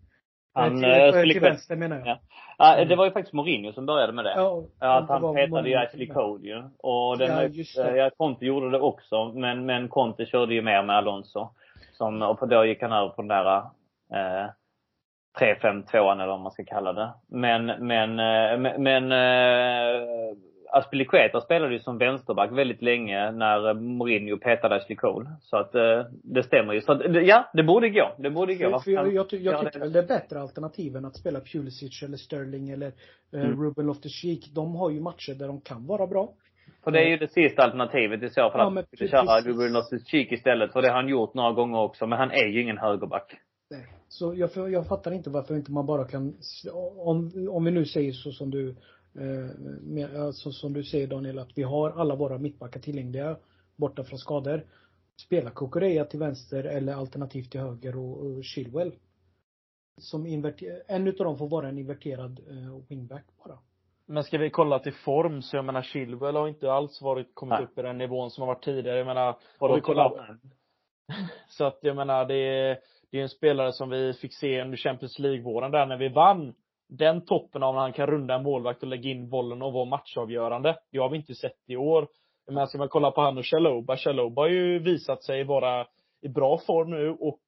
Han, 0.58 0.84
eh, 0.84 1.12
till, 1.12 1.12
till 1.12 1.20
Aspilicueta- 1.20 1.50
vänster 1.50 1.76
menar 1.76 1.98
jag. 1.98 2.08
Ja. 2.08 2.18
Ja, 2.58 2.86
det 2.86 2.96
var 2.96 3.06
ju 3.06 3.12
faktiskt 3.12 3.34
Mourinho 3.34 3.72
som 3.74 3.86
började 3.86 4.14
med 4.14 4.26
det. 4.26 4.34
Ja, 4.36 4.64
att 4.80 5.10
han 5.10 5.36
petade 5.36 5.70
ju 5.70 5.76
Ashley 5.76 6.06
till 6.06 6.14
Code 6.16 6.48
ju. 6.48 6.64
Och 6.78 7.18
den, 7.18 7.28
Ja, 7.32 7.44
just 7.44 7.76
det. 7.76 7.98
ja, 7.98 8.10
Conte 8.18 8.46
gjorde 8.46 8.70
det 8.70 8.80
också. 8.80 9.26
Men, 9.36 9.66
men 9.66 9.88
Conte 9.88 10.26
körde 10.26 10.54
ju 10.54 10.62
mer 10.62 10.84
med 10.84 10.96
Alonso. 10.98 11.50
Som, 11.94 12.22
och 12.22 12.48
då 12.48 12.66
gick 12.66 12.82
han 12.82 12.92
över 12.92 13.10
på 13.10 13.22
den 13.22 13.28
där 13.28 13.56
eh, 14.14 14.50
3-5-2an 15.40 16.14
eller 16.14 16.28
vad 16.28 16.40
man 16.40 16.52
ska 16.52 16.64
kalla 16.66 16.94
det. 16.94 17.10
Men, 17.28 17.66
men, 17.66 18.10
eh, 18.20 18.58
men, 18.58 18.84
men 18.84 19.12
eh, 19.12 20.02
Aspilicueta 20.72 21.42
spelade 21.42 21.74
ju 21.74 21.80
som 21.80 21.98
vänsterback 21.98 22.52
väldigt 22.52 22.82
länge 22.82 23.32
när 23.32 23.74
Mourinho 23.74 24.38
petade 24.38 24.76
Ashley 24.76 24.96
Cole. 24.96 25.30
Så 25.42 25.58
att 25.58 25.76
eh, 25.76 26.06
det 26.24 26.44
stämmer 26.44 26.74
ju. 26.74 26.82
Så 26.82 26.92
att, 26.92 27.02
ja, 27.28 27.50
det 27.54 27.64
borde 27.64 27.90
gå. 27.90 28.16
Det 28.18 28.30
borde 28.30 28.56
gå. 28.56 28.70
För, 28.70 28.80
för 28.80 28.92
jag, 28.92 29.14
jag, 29.14 29.30
ty- 29.30 29.38
jag 29.44 29.74
tycker 29.74 29.90
det 29.90 30.00
är 30.00 30.08
bättre 30.08 30.40
alternativ 30.42 30.96
än 30.96 31.06
att 31.06 31.16
spela 31.16 31.40
Pulisic 31.40 32.04
eller 32.04 32.18
Sterling 32.18 32.70
eller 32.70 32.88
eh, 33.34 33.42
Mm. 33.42 33.64
Ruben 33.64 33.86
Loftus-Cheek. 33.86 34.52
De 34.56 34.76
har 34.76 34.90
ju 34.90 35.00
matcher 35.02 35.34
där 35.40 35.48
de 35.48 35.62
kan 35.62 35.86
vara 35.88 36.08
bra. 36.08 36.30
För 36.84 36.92
det 36.92 37.00
är 37.00 37.10
ju 37.10 37.18
det 37.18 37.32
sista 37.32 37.64
alternativet 37.64 38.24
i 38.24 38.30
så 38.30 38.50
fall. 38.50 38.74
Ja, 38.76 38.80
att 38.80 38.88
skulle 38.88 39.10
köra 39.10 39.26
precis. 39.26 39.48
Ruben 39.48 39.74
Loftus-Cheek 39.76 40.32
istället. 40.34 40.74
För 40.74 40.82
det 40.82 40.88
har 40.88 40.96
han 40.96 41.10
gjort 41.10 41.34
några 41.34 41.52
gånger 41.52 41.80
också. 41.80 42.08
Men 42.08 42.20
han 42.20 42.32
är 42.32 42.48
ju 42.48 42.62
ingen 42.62 42.78
högerback. 42.78 43.36
Nej. 43.70 43.86
Så 44.10 44.34
jag, 44.36 44.72
jag 44.72 44.88
fattar 44.88 45.12
inte 45.12 45.30
varför 45.30 45.56
inte 45.56 45.72
man 45.72 45.86
bara 45.86 46.06
kan, 46.08 46.34
om, 46.98 47.48
om 47.50 47.66
vi 47.66 47.72
nu 47.72 47.86
säger 47.86 48.12
så 48.12 48.32
som 48.32 48.52
du, 48.52 48.70
eh, 48.70 48.76
alltså, 50.18 50.52
som 50.52 50.74
du 50.74 50.84
säger 50.84 51.08
Daniel, 51.08 51.40
att 51.40 51.58
vi 51.58 51.64
har 51.64 51.90
alla 51.90 52.16
våra 52.16 52.38
mittbackar 52.38 52.80
tillgängliga 52.80 53.38
borta 53.76 54.04
från 54.04 54.20
skador. 54.20 54.66
Spela 55.26 55.50
Kukureya 55.50 56.06
till 56.06 56.20
vänster 56.20 56.64
eller 56.64 56.94
alternativt 56.94 57.52
till 57.52 57.60
höger 57.60 57.98
och, 57.98 58.26
och 58.26 58.44
Chilwell. 58.44 58.96
Som 59.98 60.26
en 60.88 61.08
utav 61.08 61.26
dem 61.26 61.38
får 61.38 61.50
vara 61.50 61.70
en 61.70 61.78
inverterad 61.78 62.40
eh, 62.50 62.88
wingback 62.90 63.26
bara. 63.44 63.58
Men 64.06 64.24
ska 64.24 64.38
vi 64.38 64.50
kolla 64.50 64.80
till 64.80 64.94
form 64.94 65.42
så 65.42 65.56
jag 65.56 65.66
menar 65.66 65.82
Chilwell 65.82 66.36
har 66.36 66.48
inte 66.48 66.72
alls 66.72 67.02
varit, 67.02 67.28
kommit 67.34 67.60
Nej. 67.60 67.64
upp 67.64 67.78
i 67.78 67.82
den 67.82 67.98
nivån 67.98 68.32
som 68.32 68.42
har 68.42 68.48
varit 68.48 68.64
tidigare. 68.64 68.98
Jag 68.98 69.08
menar, 69.08 69.38
om 69.58 69.76
vi 69.76 69.82
kollar, 69.82 70.38
så 71.50 71.66
att 71.66 71.80
jag 71.82 71.96
menar 71.96 72.26
det 72.26 72.36
är, 72.36 72.80
det 73.12 73.18
är 73.18 73.22
en 73.22 73.30
spelare 73.30 73.74
som 73.74 73.90
vi 73.90 74.14
fick 74.14 74.34
se 74.34 74.62
under 74.62 74.78
Champions 74.78 75.20
League-våren 75.20 75.72
där 75.72 75.86
när 75.86 75.98
vi 75.98 76.10
vann. 76.10 76.54
Den 76.90 77.26
toppen 77.26 77.64
av 77.64 77.74
när 77.74 77.82
han 77.82 77.94
kan 77.94 78.08
runda 78.08 78.36
en 78.36 78.44
målvakt 78.44 78.84
och 78.84 78.90
lägga 78.90 79.10
in 79.10 79.30
bollen 79.30 79.62
och 79.62 79.74
vara 79.74 79.86
matchavgörande. 79.86 80.78
Det 80.92 80.98
har 80.98 81.10
vi 81.10 81.18
inte 81.18 81.36
sett 81.36 81.70
i 81.70 81.76
år. 81.76 82.08
Jag 82.46 82.54
menar, 82.54 82.68
ska 82.68 82.78
man 82.78 82.90
kolla 82.90 83.12
på 83.12 83.22
han 83.22 83.38
och 83.38 83.46
Chaloba. 83.46 83.98
Chaloba 83.98 84.42
har 84.42 84.50
ju 84.50 84.80
visat 84.80 85.24
sig 85.24 85.44
vara 85.44 85.88
i 86.22 86.30
bra 86.30 86.58
form 86.58 86.90
nu 86.90 87.10
och 87.10 87.40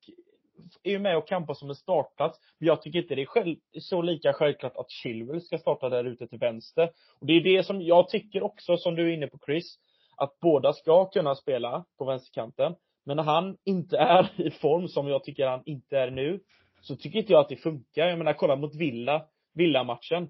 är 0.84 0.92
ju 0.92 1.00
med 1.00 1.18
och 1.18 1.28
kampar 1.28 1.54
som 1.54 1.70
en 1.70 1.76
startplats. 1.76 2.40
Men 2.60 2.68
jag 2.68 2.82
tycker 2.82 3.00
inte 3.00 3.16
det 3.16 3.22
är 3.22 3.26
själv, 3.26 3.56
så 3.80 4.02
lika 4.02 4.34
självklart 4.34 4.78
att 4.78 4.92
Chilwell 4.92 5.42
ska 5.42 5.58
starta 5.58 5.90
där 5.90 6.04
ute 6.04 6.28
till 6.28 6.40
vänster. 6.40 6.92
Och 7.20 7.28
det 7.28 7.34
är 7.34 7.44
det 7.44 7.64
som 7.64 7.82
jag 7.82 8.10
tycker 8.10 8.44
också, 8.44 8.78
som 8.78 8.96
du 8.96 9.10
är 9.10 9.14
inne 9.14 9.28
på 9.28 9.40
Chris, 9.46 9.80
att 10.18 10.40
båda 10.40 10.74
ska 10.74 11.06
kunna 11.06 11.36
spela 11.36 11.86
på 11.98 12.06
vänsterkanten. 12.06 12.76
Men 13.06 13.18
när 13.18 13.24
han 13.24 13.58
inte 13.66 13.98
är 13.98 14.30
i 14.42 14.52
form, 14.52 14.88
som 14.88 15.08
jag 15.08 15.24
tycker 15.24 15.48
han 15.48 15.64
inte 15.66 15.98
är 15.98 16.12
nu, 16.12 16.40
så 16.82 16.96
tycker 16.96 17.20
inte 17.20 17.34
jag 17.34 17.40
att 17.40 17.50
det 17.50 17.56
funkar. 17.56 18.08
Jag 18.08 18.18
menar, 18.18 18.34
kolla 18.34 18.56
mot 18.56 18.76
Villa, 18.76 19.26
Villa-matchen. 19.54 20.30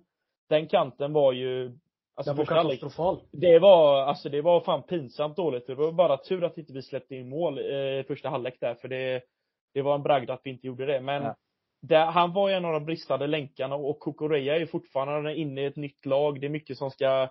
Den 0.49 0.67
kanten 0.67 1.13
var 1.13 1.33
ju, 1.33 1.77
alltså 2.15 2.33
Den 2.33 2.37
var 2.37 2.45
katastrofal. 2.45 3.19
det 3.31 3.59
var, 3.59 4.01
alltså 4.01 4.29
det 4.29 4.41
var 4.41 4.61
fan 4.61 4.83
pinsamt 4.83 5.35
dåligt. 5.35 5.67
Det 5.67 5.75
var 5.75 5.91
bara 5.91 6.17
tur 6.17 6.43
att 6.43 6.57
inte 6.57 6.73
vi 6.73 6.81
släppte 6.81 7.15
in 7.15 7.29
mål 7.29 7.57
eh, 7.57 7.99
i 7.99 8.03
första 8.07 8.29
halvlek 8.29 8.57
där, 8.59 8.75
för 8.75 8.87
det, 8.87 9.21
det 9.73 9.81
var 9.81 9.95
en 9.95 10.03
bragd 10.03 10.29
att 10.29 10.41
vi 10.43 10.49
inte 10.49 10.67
gjorde 10.67 10.85
det. 10.85 11.01
Men 11.01 11.33
där, 11.81 12.05
han 12.05 12.33
var 12.33 12.49
ju 12.49 12.55
en 12.55 12.65
av 12.65 12.73
de 12.73 12.85
bristande 12.85 13.27
länkarna 13.27 13.75
och 13.75 13.99
Kukureya 13.99 14.55
är 14.55 14.59
ju 14.59 14.67
fortfarande 14.67 15.35
inne 15.35 15.61
i 15.61 15.65
ett 15.65 15.75
nytt 15.75 16.05
lag. 16.05 16.41
Det 16.41 16.47
är 16.47 16.49
mycket 16.49 16.77
som 16.77 16.91
ska 16.91 17.29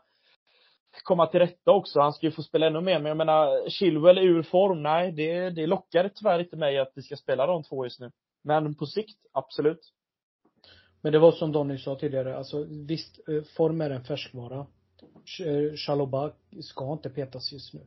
komma 1.04 1.26
till 1.26 1.40
rätta 1.40 1.70
också. 1.70 2.00
Han 2.00 2.12
ska 2.12 2.26
ju 2.26 2.32
få 2.32 2.42
spela 2.42 2.66
ännu 2.66 2.80
mer. 2.80 2.98
Men 2.98 3.06
jag 3.06 3.16
menar, 3.16 3.70
Chilwell 3.70 4.18
ur 4.18 4.42
form, 4.42 4.82
nej, 4.82 5.12
det, 5.12 5.50
det 5.50 5.66
lockar 5.66 6.10
tyvärr 6.14 6.38
inte 6.40 6.56
mig 6.56 6.78
att 6.78 6.92
vi 6.94 7.02
ska 7.02 7.16
spela 7.16 7.46
de 7.46 7.62
två 7.62 7.84
just 7.84 8.00
nu. 8.00 8.10
Men 8.42 8.74
på 8.74 8.86
sikt, 8.86 9.18
absolut. 9.32 9.92
Men 11.00 11.12
det 11.12 11.18
var 11.18 11.32
som 11.32 11.52
Donny 11.52 11.78
sa 11.78 11.98
tidigare, 11.98 12.36
alltså 12.36 12.64
visst, 12.64 13.28
eh, 13.28 13.42
form 13.56 13.80
är 13.80 13.90
en 13.90 14.04
färskvara. 14.04 14.66
Chalobah 15.24 15.64
eh, 15.64 15.74
Chaloba 15.74 16.32
ska 16.60 16.92
inte 16.92 17.10
petas 17.10 17.52
just 17.52 17.74
nu. 17.74 17.86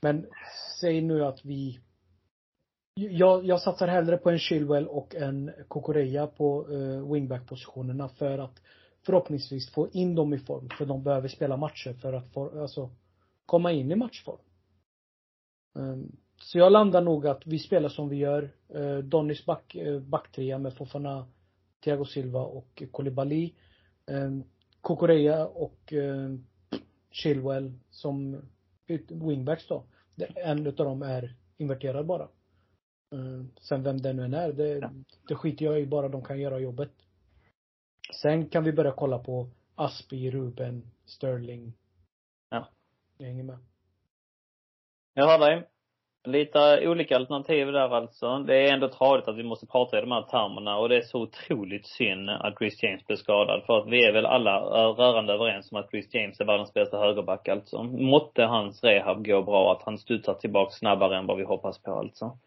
Men 0.00 0.26
säg 0.80 1.00
nu 1.00 1.24
att 1.24 1.44
vi 1.44 1.80
jag, 2.94 3.46
jag 3.46 3.60
satsar 3.60 3.88
hellre 3.88 4.16
på 4.16 4.30
en 4.30 4.38
Chilwell 4.38 4.88
och 4.88 5.14
en 5.14 5.52
Kokoreya 5.68 6.26
på 6.26 6.68
uh, 6.68 7.12
wingback-positionerna 7.12 8.08
för 8.08 8.38
att 8.38 8.60
förhoppningsvis 9.06 9.70
få 9.70 9.88
in 9.88 10.14
dem 10.14 10.34
i 10.34 10.38
form. 10.38 10.68
För 10.78 10.86
de 10.86 11.02
behöver 11.02 11.28
spela 11.28 11.56
matcher 11.56 11.92
för 11.92 12.12
att 12.12 12.32
få, 12.32 12.60
alltså, 12.60 12.90
komma 13.46 13.72
in 13.72 13.92
i 13.92 13.94
matchform. 13.94 14.40
Um, 15.74 16.16
så 16.36 16.58
jag 16.58 16.72
landar 16.72 17.00
nog 17.00 17.26
att 17.26 17.46
vi 17.46 17.58
spelar 17.58 17.88
som 17.88 18.08
vi 18.08 18.16
gör. 18.16 18.50
Uh, 18.74 18.98
Donnys 18.98 19.46
back, 19.46 19.76
uh, 19.76 20.00
backtrea 20.00 20.58
med 20.58 20.74
Fofana, 20.74 21.26
Thiago 21.84 22.04
Silva 22.04 22.40
och 22.40 22.82
Koulibaly. 22.90 23.54
Um, 24.06 24.44
Kokoreya 24.80 25.46
och 25.46 25.92
uh, 25.92 26.38
Chilwell 27.10 27.72
som 27.90 28.42
wingbacks 29.08 29.68
då. 29.68 29.84
En 30.34 30.66
utav 30.66 30.86
dem 30.86 31.02
är 31.02 31.34
inverterad 31.56 32.06
bara. 32.06 32.28
Uh, 33.14 33.44
sen 33.60 33.82
vem 33.82 34.02
det 34.02 34.12
nu 34.12 34.24
än 34.24 34.34
är, 34.34 34.52
det, 34.52 34.90
det 35.28 35.34
skiter 35.34 35.64
jag 35.64 35.80
i, 35.80 35.86
bara 35.86 36.08
de 36.08 36.24
kan 36.24 36.40
göra 36.40 36.58
jobbet. 36.58 36.92
Sen 38.22 38.48
kan 38.48 38.64
vi 38.64 38.72
börja 38.72 38.92
kolla 38.92 39.18
på 39.18 39.48
Aspi, 39.74 40.30
Ruben, 40.30 40.90
Sterling. 41.04 41.72
Ja. 42.50 42.68
Jag 43.18 43.26
hänger 43.26 43.44
med. 43.44 43.58
Jag 45.14 45.26
hör 45.26 45.38
dig. 45.38 45.68
Lite 46.26 46.88
olika 46.88 47.16
alternativ 47.16 47.66
där 47.66 47.94
alltså. 47.94 48.38
Det 48.38 48.56
är 48.56 48.72
ändå 48.72 48.88
tradigt 48.88 49.28
att 49.28 49.36
vi 49.36 49.42
måste 49.42 49.66
prata 49.66 49.98
i 49.98 50.00
de 50.00 50.12
här 50.12 50.22
termerna 50.22 50.76
och 50.76 50.88
det 50.88 50.96
är 50.96 51.02
så 51.02 51.22
otroligt 51.22 51.86
synd 51.86 52.30
att 52.30 52.58
Chris 52.58 52.82
James 52.82 53.06
blev 53.06 53.16
skadad. 53.16 53.62
För 53.66 53.78
att 53.78 53.88
vi 53.88 54.04
är 54.04 54.12
väl 54.12 54.26
alla 54.26 54.60
rörande 54.92 55.32
överens 55.32 55.72
om 55.72 55.78
att 55.78 55.90
Chris 55.90 56.14
James 56.14 56.40
är 56.40 56.44
världens 56.44 56.74
bästa 56.74 56.98
högerback 56.98 57.48
alltså. 57.48 57.82
Måtte 57.82 58.42
hans 58.42 58.84
rehab 58.84 59.26
gå 59.26 59.42
bra, 59.42 59.72
att 59.72 59.82
han 59.82 59.98
studsar 59.98 60.34
tillbaka 60.34 60.70
snabbare 60.70 61.16
än 61.16 61.26
vad 61.26 61.36
vi 61.36 61.44
hoppas 61.44 61.82
på 61.82 61.94
alltså. 61.94 62.38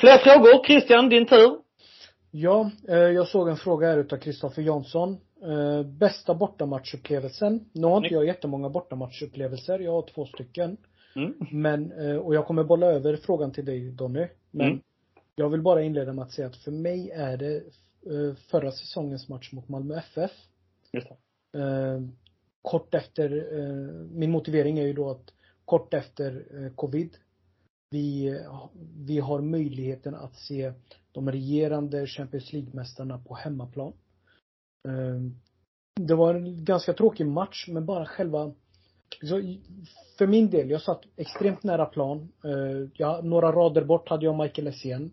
Fler 0.00 0.18
frågor? 0.18 0.64
Christian, 0.64 1.08
din 1.08 1.26
tur. 1.26 1.58
Ja, 2.30 2.70
eh, 2.88 2.96
jag 2.96 3.28
såg 3.28 3.48
en 3.48 3.56
fråga 3.56 3.86
här 3.86 3.98
utav 3.98 4.16
Kristoffer 4.16 4.62
Jansson. 4.62 5.18
Eh, 5.42 5.86
bästa 5.86 6.34
bortamatchupplevelsen. 6.34 7.60
Nu 7.72 7.86
har 7.86 7.96
inte 7.96 8.14
jag 8.14 8.26
jättemånga 8.26 8.68
bortamatchupplevelser. 8.68 9.78
Jag 9.78 9.92
har 9.92 10.02
två 10.14 10.26
stycken. 10.26 10.76
Mm. 11.16 11.34
Men, 11.50 11.92
eh, 11.92 12.16
och 12.16 12.34
jag 12.34 12.46
kommer 12.46 12.64
bolla 12.64 12.86
över 12.86 13.16
frågan 13.16 13.52
till 13.52 13.64
dig 13.64 13.90
Donny. 13.90 14.26
Men 14.50 14.66
Mm. 14.66 14.80
jag 15.34 15.48
vill 15.48 15.62
bara 15.62 15.82
inleda 15.82 16.12
med 16.12 16.24
att 16.24 16.32
säga 16.32 16.46
att 16.46 16.56
för 16.56 16.70
mig 16.70 17.10
är 17.10 17.36
det 17.36 17.56
eh, 18.06 18.34
förra 18.50 18.72
säsongens 18.72 19.28
match 19.28 19.52
mot 19.52 19.68
Malmö 19.68 19.96
FF. 19.98 20.30
Just 20.92 21.08
det. 21.08 21.58
Eh, 21.58 22.00
kort 22.62 22.94
efter, 22.94 23.30
min 24.14 24.30
motivering 24.30 24.78
är 24.78 24.86
ju 24.86 24.92
då 24.92 25.10
att 25.10 25.32
kort 25.64 25.94
efter 25.94 26.44
covid, 26.76 27.16
vi, 27.90 28.38
vi 28.96 29.18
har 29.18 29.40
möjligheten 29.40 30.14
att 30.14 30.34
se 30.36 30.72
de 31.12 31.30
regerande 31.30 32.06
Champions 32.06 32.52
League-mästarna 32.52 33.24
på 33.24 33.34
hemmaplan. 33.34 33.92
Det 36.00 36.14
var 36.14 36.34
en 36.34 36.64
ganska 36.64 36.92
tråkig 36.92 37.26
match, 37.26 37.68
men 37.68 37.86
bara 37.86 38.06
själva 38.06 38.52
så, 39.20 39.56
för 40.18 40.26
min 40.26 40.50
del, 40.50 40.70
jag 40.70 40.82
satt 40.82 41.02
extremt 41.16 41.62
nära 41.62 41.86
plan. 41.86 42.28
Eh, 42.44 42.88
jag, 42.94 43.24
några 43.24 43.52
rader 43.52 43.84
bort 43.84 44.08
hade 44.08 44.24
jag 44.24 44.38
Michael 44.38 44.66
Essien. 44.66 45.10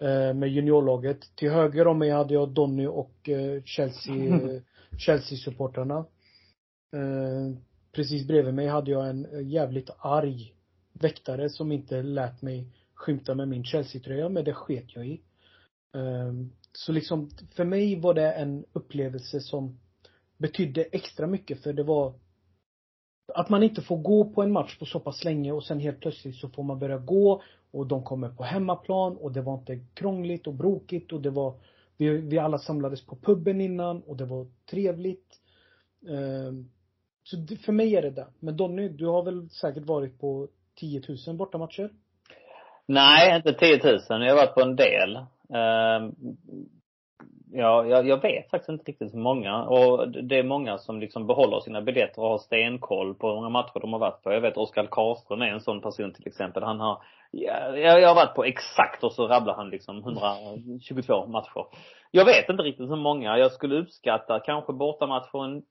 Eh, 0.00 0.34
med 0.34 0.48
juniorlaget. 0.48 1.36
Till 1.36 1.50
höger 1.50 1.86
om 1.86 1.98
mig 1.98 2.10
hade 2.10 2.34
jag 2.34 2.48
Donny 2.48 2.86
och 2.86 3.28
eh, 3.28 3.62
Chelsea, 3.64 4.14
eh, 4.14 4.62
Chelsea-supportrarna. 4.98 6.04
Precis 7.92 8.26
bredvid 8.26 8.54
mig 8.54 8.66
hade 8.66 8.90
jag 8.90 9.08
en 9.08 9.48
jävligt 9.50 9.90
arg 9.98 10.54
väktare 10.92 11.48
som 11.48 11.72
inte 11.72 12.02
lät 12.02 12.42
mig 12.42 12.66
skymta 12.94 13.34
med 13.34 13.48
min 13.48 13.64
Chelsea-tröja, 13.64 14.28
men 14.28 14.44
det 14.44 14.54
sket 14.54 14.84
jag 14.96 15.06
i. 15.06 15.20
Så 16.72 16.92
liksom, 16.92 17.30
för 17.54 17.64
mig 17.64 18.00
var 18.00 18.14
det 18.14 18.32
en 18.32 18.64
upplevelse 18.72 19.40
som 19.40 19.78
betydde 20.36 20.82
extra 20.82 21.26
mycket 21.26 21.62
för 21.62 21.72
det 21.72 21.82
var 21.82 22.14
att 23.34 23.48
man 23.48 23.62
inte 23.62 23.82
får 23.82 23.96
gå 23.96 24.24
på 24.24 24.42
en 24.42 24.52
match 24.52 24.78
på 24.78 24.84
så 24.84 25.00
pass 25.00 25.24
länge 25.24 25.52
och 25.52 25.64
sen 25.64 25.80
helt 25.80 26.00
plötsligt 26.00 26.36
så 26.36 26.48
får 26.48 26.62
man 26.62 26.78
börja 26.78 26.98
gå 26.98 27.42
och 27.70 27.86
de 27.86 28.02
kommer 28.02 28.28
på 28.28 28.42
hemmaplan 28.42 29.16
och 29.16 29.32
det 29.32 29.40
var 29.40 29.54
inte 29.54 29.80
krångligt 29.94 30.46
och 30.46 30.54
brokigt 30.54 31.12
och 31.12 31.20
det 31.20 31.30
var 31.30 31.54
vi, 31.96 32.08
vi 32.08 32.38
alla 32.38 32.58
samlades 32.58 33.06
på 33.06 33.16
puben 33.16 33.60
innan 33.60 34.02
och 34.02 34.16
det 34.16 34.24
var 34.24 34.46
trevligt. 34.70 35.40
Ehm, 36.08 36.70
så 37.22 37.36
det, 37.36 37.56
för 37.56 37.72
mig 37.72 37.96
är 37.96 38.02
det 38.02 38.10
det. 38.10 38.26
Men 38.40 38.56
Donny, 38.56 38.88
du 38.88 39.06
har 39.06 39.22
väl 39.22 39.50
säkert 39.50 39.84
varit 39.84 40.20
på 40.20 40.48
10 40.74 41.02
000 41.26 41.36
bortamatcher? 41.36 41.90
Nej, 42.86 43.36
inte 43.36 43.52
10 43.52 43.80
000. 43.84 44.00
Jag 44.08 44.28
har 44.28 44.36
varit 44.36 44.54
på 44.54 44.60
en 44.60 44.76
del. 44.76 45.16
Ehm, 45.54 46.14
Ja, 47.52 47.86
jag, 47.86 48.06
jag 48.06 48.22
vet 48.22 48.50
faktiskt 48.50 48.68
inte 48.68 48.84
riktigt 48.84 49.14
hur 49.14 49.18
många. 49.18 49.62
Och 49.62 50.08
det 50.08 50.38
är 50.38 50.42
många 50.42 50.78
som 50.78 51.00
liksom 51.00 51.26
behåller 51.26 51.60
sina 51.60 51.82
biljetter 51.82 52.22
och 52.22 52.28
har 52.28 52.38
stenkoll 52.38 53.14
på 53.14 53.28
hur 53.28 53.34
många 53.34 53.48
matcher 53.48 53.80
de 53.80 53.92
har 53.92 54.00
varit 54.00 54.22
på. 54.22 54.32
Jag 54.32 54.40
vet 54.40 54.56
Oskar 54.56 54.86
Karlström 54.90 55.42
är 55.42 55.46
en 55.46 55.60
sån 55.60 55.80
person 55.80 56.12
till 56.12 56.26
exempel. 56.26 56.62
Han 56.62 56.80
har, 56.80 57.02
ja, 57.30 57.76
jag 57.76 58.00
jag 58.00 58.08
har 58.08 58.14
varit 58.14 58.34
på 58.34 58.44
exakt 58.44 59.04
och 59.04 59.12
så 59.12 59.28
rabblar 59.28 59.54
han 59.54 59.70
liksom 59.70 59.98
122 59.98 61.26
matcher. 61.26 61.64
Jag 62.10 62.24
vet 62.24 62.48
inte 62.48 62.62
riktigt 62.62 62.90
hur 62.90 62.96
många. 62.96 63.38
Jag 63.38 63.52
skulle 63.52 63.80
uppskatta 63.80 64.40
kanske 64.40 64.72
bortamatchen 64.72 65.62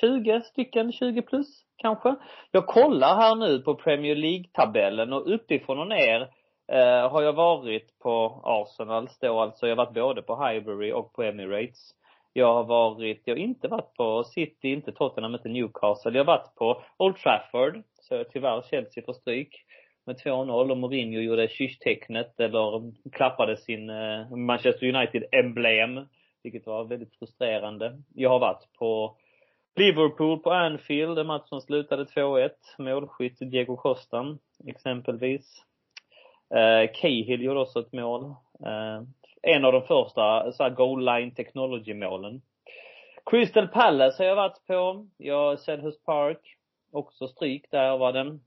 20 0.00 0.40
stycken, 0.40 0.92
20 0.92 1.22
plus 1.22 1.46
kanske. 1.76 2.14
Jag 2.50 2.66
kollar 2.66 3.16
här 3.16 3.34
nu 3.34 3.58
på 3.58 3.74
Premier 3.74 4.16
League-tabellen 4.16 5.12
och 5.12 5.34
uppifrån 5.34 5.78
och 5.78 5.88
ner 5.88 6.28
eh, 6.68 7.10
har 7.10 7.22
jag 7.22 7.32
varit 7.32 7.98
på 7.98 8.40
Arsenal, 8.44 9.08
då, 9.20 9.40
alltså, 9.40 9.66
jag 9.66 9.76
har 9.76 9.84
varit 9.84 9.94
både 9.94 10.22
på 10.22 10.46
Highbury 10.46 10.92
och 10.92 11.12
på 11.12 11.22
Emirates. 11.22 11.94
Jag 12.32 12.54
har 12.54 12.64
varit, 12.64 13.22
jag 13.24 13.34
har 13.34 13.40
inte 13.40 13.68
varit 13.68 13.94
på 13.94 14.24
City, 14.24 14.68
inte 14.68 14.92
Tottenham, 14.92 15.34
inte 15.34 15.48
Newcastle. 15.48 16.12
Jag 16.12 16.24
har 16.24 16.36
varit 16.36 16.54
på 16.54 16.82
Old 16.96 17.16
Trafford, 17.16 17.82
så 17.94 18.24
tyvärr 18.24 18.62
Chelsea 18.62 19.04
får 19.04 19.12
stryk 19.12 19.64
med 20.06 20.16
2-0 20.16 20.70
och 20.70 20.78
Mourinho 20.78 21.20
gjorde 21.20 21.48
kysstecknet, 21.48 22.40
eller 22.40 22.92
klappade 23.12 23.56
sin 23.56 23.90
eh, 23.90 24.30
Manchester 24.30 24.86
United-emblem, 24.86 26.06
vilket 26.42 26.66
var 26.66 26.84
väldigt 26.84 27.14
frustrerande. 27.18 28.02
Jag 28.14 28.30
har 28.30 28.38
varit 28.38 28.72
på 28.78 29.16
Liverpool 29.76 30.38
på 30.38 30.50
Anfield, 30.50 31.18
en 31.18 31.26
match 31.26 31.48
som 31.48 31.60
slutade 31.60 32.04
2-1. 32.04 32.50
Målskytt 32.78 33.38
Diego 33.40 33.76
Costa, 33.76 34.38
exempelvis. 34.66 35.64
Eh, 36.54 36.90
Cahill 36.94 37.42
gjorde 37.42 37.60
också 37.60 37.80
ett 37.80 37.92
mål. 37.92 38.24
Eh, 38.66 39.02
en 39.42 39.64
av 39.64 39.72
de 39.72 39.82
första 39.82 40.52
så 40.52 40.62
här 40.62 40.70
goal 40.70 41.04
line 41.04 41.34
technology 41.34 41.94
målen. 41.94 42.42
Crystal 43.30 43.68
Palace 43.68 44.22
har 44.22 44.28
jag 44.28 44.36
varit 44.36 44.66
på. 44.66 45.06
Jag 45.16 45.60
Selhurst 45.60 46.04
Park. 46.04 46.40
Också 46.92 47.28
stryk 47.28 47.70
där 47.70 47.98
var 47.98 48.12
den. 48.12 48.40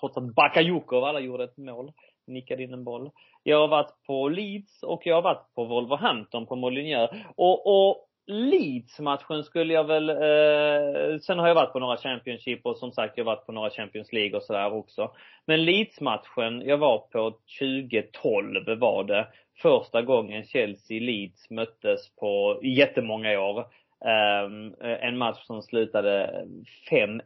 Trots 0.00 0.16
att 0.16 0.34
Bakayoko 0.34 1.00
alla 1.00 1.20
gjorde 1.20 1.44
ett 1.44 1.56
mål. 1.56 1.92
Nickade 2.26 2.62
in 2.62 2.72
en 2.72 2.84
boll. 2.84 3.10
Jag 3.42 3.60
har 3.60 3.68
varit 3.68 4.02
på 4.06 4.28
Leeds 4.28 4.82
och 4.82 5.02
jag 5.04 5.14
har 5.14 5.22
varit 5.22 5.54
på 5.54 5.64
Wolverhampton 5.64 6.46
på 6.46 6.56
Molineux. 6.56 7.12
Och, 7.36 7.66
och 7.66 8.09
Leeds-matchen 8.30 9.44
skulle 9.44 9.74
jag 9.74 9.84
väl, 9.84 10.08
eh, 10.10 11.18
sen 11.20 11.38
har 11.38 11.48
jag 11.48 11.54
varit 11.54 11.72
på 11.72 11.78
några 11.78 11.96
Championship 11.96 12.66
och 12.66 12.76
som 12.76 12.92
sagt 12.92 13.18
jag 13.18 13.24
har 13.24 13.34
varit 13.34 13.46
på 13.46 13.52
några 13.52 13.70
Champions 13.70 14.12
League 14.12 14.36
och 14.36 14.42
sådär 14.42 14.72
också. 14.72 15.10
Men 15.46 15.64
Leeds-matchen 15.64 16.62
jag 16.66 16.78
var 16.78 16.98
på 16.98 17.38
2012 17.58 18.78
var 18.78 19.04
det. 19.04 19.26
Första 19.62 20.02
gången 20.02 20.42
Chelsea-Leeds 20.42 21.50
möttes 21.50 22.16
på 22.16 22.60
jättemånga 22.62 23.40
år. 23.40 23.58
Eh, 24.04 25.06
en 25.08 25.18
match 25.18 25.46
som 25.46 25.62
slutade 25.62 26.44
5-1 26.90 27.20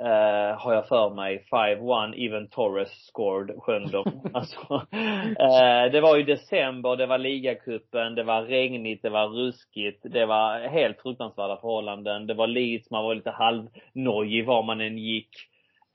Uh, 0.00 0.58
har 0.58 0.74
jag 0.74 0.88
för 0.88 1.10
mig. 1.10 1.44
5-1, 1.52 2.14
even 2.26 2.48
Torres 2.48 3.06
scored, 3.06 3.50
sjöng 3.58 3.90
de. 3.90 4.20
alltså, 4.34 4.74
uh, 4.74 5.92
det 5.92 6.00
var 6.00 6.16
ju 6.16 6.22
december, 6.22 6.96
det 6.96 7.06
var 7.06 7.18
ligacupen, 7.18 8.14
det 8.14 8.22
var 8.22 8.42
regnigt, 8.42 9.02
det 9.02 9.10
var 9.10 9.28
ruskigt, 9.28 10.00
det 10.02 10.26
var 10.26 10.68
helt 10.68 11.02
fruktansvärda 11.02 11.56
förhållanden. 11.56 12.26
Det 12.26 12.34
var 12.34 12.46
Leeds, 12.46 12.90
man 12.90 13.04
var 13.04 13.14
lite 13.14 13.30
halvnojig 13.30 14.46
var 14.46 14.62
man 14.62 14.80
än 14.80 14.98
gick. 14.98 15.30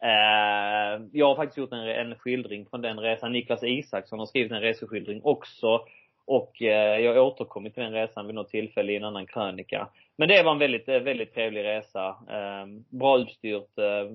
Uh, 0.04 1.06
jag 1.12 1.28
har 1.28 1.36
faktiskt 1.36 1.58
gjort 1.58 1.74
en, 1.74 1.88
en 1.88 2.16
skildring 2.16 2.66
från 2.66 2.82
den 2.82 3.00
resan. 3.00 3.32
Niklas 3.32 3.64
Isaksson 3.64 4.20
har 4.20 4.26
skrivit 4.26 4.52
en 4.52 4.62
reseskildring 4.62 5.22
också. 5.24 5.82
Och 6.26 6.62
jag 6.62 7.14
har 7.14 7.20
återkommit 7.20 7.74
till 7.74 7.84
den 7.84 7.94
resan 7.94 8.26
vid 8.26 8.36
något 8.36 8.50
tillfälle 8.50 8.92
i 8.92 8.96
en 8.96 9.04
annan 9.04 9.28
krönika. 9.28 9.88
Men 10.22 10.28
det 10.28 10.44
var 10.44 10.52
en 10.52 10.60
väldigt, 10.60 10.90
eh, 10.90 11.00
väldigt 11.00 11.34
trevlig 11.34 11.64
resa. 11.64 12.16
Ehm, 12.30 12.84
bra 12.90 13.20
utstyrt. 13.20 13.78
Eh, 13.78 14.12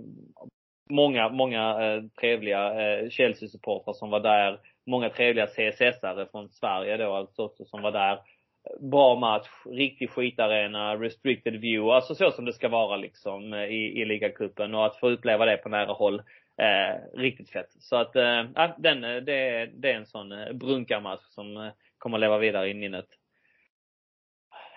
många, 0.91 1.29
många 1.29 1.85
eh, 1.85 2.03
trevliga 2.21 2.73
Chelsea-supportrar 3.11 3.93
som 3.93 4.11
var 4.11 4.21
där. 4.21 4.61
Många 4.87 5.11
trevliga 5.11 5.47
CSS-are 5.47 6.31
från 6.31 6.49
Sverige 6.49 6.97
då 6.97 7.13
alltså 7.13 7.43
också 7.43 7.65
som 7.65 7.83
var 7.83 7.93
där. 7.93 8.19
Bra 8.81 9.15
match, 9.15 9.49
riktig 9.71 10.11
skitarena, 10.11 10.97
restricted 10.97 11.61
view, 11.61 11.95
alltså 11.95 12.15
så 12.15 12.31
som 12.31 12.45
det 12.45 12.53
ska 12.53 12.69
vara 12.69 12.97
liksom 12.97 13.55
i, 13.55 14.01
i 14.01 14.05
ligacupen 14.05 14.75
och 14.75 14.87
att 14.87 14.97
få 14.97 15.11
uppleva 15.11 15.45
det 15.45 15.57
på 15.57 15.69
nära 15.69 15.93
håll. 15.93 16.23
Eh, 16.63 17.19
riktigt 17.19 17.51
fett. 17.51 17.71
Så 17.79 17.97
att, 17.97 18.17
eh, 18.17 18.45
den, 18.79 19.01
det, 19.01 19.71
det 19.75 19.91
är 19.91 19.97
en 19.97 20.07
sån 20.07 20.35
brunkarmatch 20.53 21.25
som 21.25 21.71
kommer 21.99 22.17
att 22.17 22.21
leva 22.21 22.39
vidare 22.39 22.69
i 22.69 22.75
minnet 22.75 23.07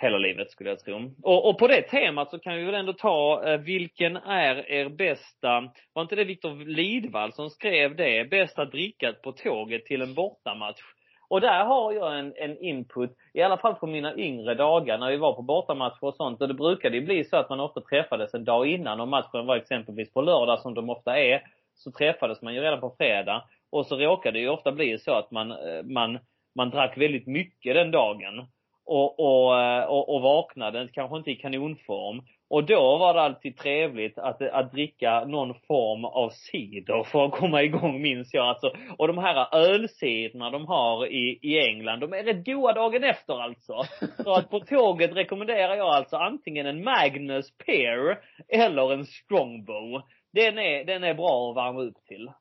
hela 0.02 0.18
livet 0.18 0.52
skulle 0.52 0.70
jag 0.70 0.80
tro. 0.80 1.12
Och, 1.24 1.50
och 1.50 1.58
på 1.58 1.68
det 1.68 1.82
temat 1.82 2.30
så 2.30 2.40
kan 2.40 2.56
vi 2.56 2.64
väl 2.64 2.76
ändå 2.76 2.94
ta, 2.94 3.44
eh, 3.46 3.60
vilken 3.60 4.16
är 4.16 4.72
er 4.72 4.90
bästa, 4.90 5.72
var 5.94 6.02
inte 6.02 6.16
det 6.16 6.24
Viktor 6.24 6.66
Lidvall 6.66 7.34
som 7.34 7.50
skrev 7.50 7.96
det, 7.96 8.30
bästa 8.30 8.66
drickat 8.66 9.22
på 9.22 9.32
tåget 9.32 9.86
till 9.86 10.02
en 10.02 10.14
bortamatch? 10.14 10.82
Och 11.30 11.42
där 11.42 11.66
har 11.66 11.94
jag 11.94 12.20
en, 12.20 12.34
en 12.38 12.64
input, 12.64 13.10
i 13.34 13.42
alla 13.42 13.58
fall 13.58 13.76
på 13.76 13.88
mina 13.88 14.16
yngre 14.16 14.56
dagar 14.56 14.98
när 14.98 15.12
vi 15.12 15.18
var 15.18 15.34
på 15.34 15.42
bortamatcher 15.42 16.04
och 16.04 16.16
sånt. 16.16 16.42
Och 16.42 16.48
det 16.48 16.54
brukade 16.54 16.98
ju 16.98 17.06
bli 17.06 17.24
så 17.24 17.38
att 17.38 17.50
man 17.50 17.60
ofta 17.60 17.82
träffades 17.82 18.34
en 18.34 18.44
dag 18.44 18.68
innan. 18.68 19.00
Om 19.00 19.10
matchen 19.10 19.46
var 19.46 19.56
exempelvis 19.56 20.14
på 20.14 20.22
lördag 20.22 20.60
som 20.60 20.74
de 20.74 20.90
ofta 20.90 21.20
är, 21.20 21.42
så 21.76 21.92
träffades 21.92 22.42
man 22.42 22.54
ju 22.54 22.62
redan 22.62 22.80
på 22.80 22.96
fredag. 22.98 23.44
Och 23.72 23.86
så 23.86 23.96
råkade 23.96 24.38
det 24.38 24.42
ju 24.42 24.50
ofta 24.50 24.72
bli 24.72 24.98
så 25.00 25.12
att 25.12 25.32
man, 25.32 25.52
eh, 25.52 25.84
man, 25.84 26.20
man 26.56 26.70
drack 26.70 26.98
väldigt 26.98 27.28
mycket 27.28 27.76
den 27.76 27.92
dagen 27.92 28.48
och, 28.90 29.20
och, 29.20 29.54
och, 29.90 30.16
och 30.16 30.22
vaknade, 30.22 30.90
kanske 30.94 31.18
inte 31.18 31.32
i 31.32 31.36
kanonform. 31.36 32.22
Och 32.50 32.64
då 32.64 32.98
var 32.98 33.14
det 33.14 33.22
alltid 33.22 33.58
trevligt 33.58 34.18
att, 34.18 34.42
att 34.42 34.72
dricka 34.72 35.26
någon 35.26 35.54
form 35.54 36.06
av 36.06 36.30
cider 36.30 37.04
för 37.04 37.26
att 37.26 37.32
komma 37.32 37.64
igång 37.64 38.02
minns 38.02 38.34
jag 38.34 38.46
alltså. 38.46 38.72
Och 38.98 39.08
de 39.08 39.18
här 39.18 39.56
ölciderna 39.56 40.50
de 40.50 40.66
har 40.66 41.08
i, 41.08 41.40
i 41.42 41.68
England, 41.68 42.00
de 42.00 42.14
är 42.14 42.24
rätt 42.24 42.46
goda 42.46 42.74
dagen 42.74 43.04
efter 43.04 43.42
alltså. 43.42 43.84
Så 44.24 44.34
att 44.34 44.50
på 44.50 44.60
tåget 44.60 45.16
rekommenderar 45.16 45.76
jag 45.76 45.88
alltså 45.88 46.18
antingen 46.18 46.66
en 46.66 46.84
Magnus 46.84 47.58
Pear 47.58 48.20
eller 48.48 48.94
en 48.94 49.06
Strongbow. 49.06 50.02
Den 50.34 50.60
är, 50.60 50.84
den 50.84 51.04
är 51.04 51.14
bra 51.14 51.50
att 51.50 51.58
värma 51.58 51.82
upp 51.82 52.06
till. 52.08 52.32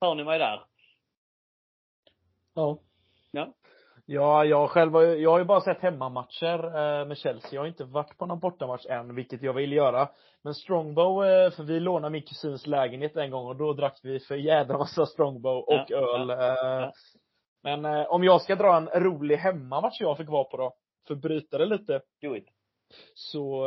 Hör 0.00 0.14
ni 0.14 0.24
mig 0.24 0.38
där? 0.38 0.60
Ja. 2.54 2.78
Ja. 4.06 4.12
Ja, 4.14 4.44
jag 4.44 4.70
själv 4.70 4.92
har, 4.92 5.02
jag 5.02 5.30
har 5.30 5.38
ju 5.38 5.44
bara 5.44 5.60
sett 5.60 5.80
hemmamatcher 5.80 6.64
eh, 6.64 7.06
med 7.06 7.16
Chelsea. 7.16 7.50
Jag 7.52 7.60
har 7.60 7.66
inte 7.66 7.84
varit 7.84 8.18
på 8.18 8.26
någon 8.26 8.40
bortamatch 8.40 8.86
än, 8.86 9.14
vilket 9.14 9.42
jag 9.42 9.52
vill 9.52 9.72
göra. 9.72 10.08
Men 10.42 10.54
Strongbow, 10.54 11.24
eh, 11.26 11.50
för 11.50 11.62
vi 11.62 11.80
lånade 11.80 12.12
min 12.12 12.22
kusins 12.22 12.66
lägenhet 12.66 13.16
en 13.16 13.30
gång 13.30 13.46
och 13.46 13.56
då 13.56 13.72
drack 13.72 14.00
vi 14.02 14.20
för 14.20 14.34
jädra 14.34 14.78
massa 14.78 15.06
Strongbow 15.06 15.56
och 15.56 15.84
ja, 15.88 15.96
öl. 15.96 16.30
Eh, 16.30 16.36
ja. 16.36 16.92
Men 17.62 17.84
eh, 17.84 18.02
om 18.02 18.24
jag 18.24 18.42
ska 18.42 18.54
dra 18.54 18.76
en 18.76 18.88
rolig 18.88 19.36
hemmamatch 19.36 20.00
jag 20.00 20.16
fick 20.16 20.28
vara 20.28 20.44
på 20.44 20.56
då, 20.56 20.74
för 21.06 21.14
att 21.14 21.20
bryta 21.20 21.58
det 21.58 21.66
lite. 21.66 22.00
Do 22.20 22.36
it. 22.36 22.46
Så, 23.14 23.66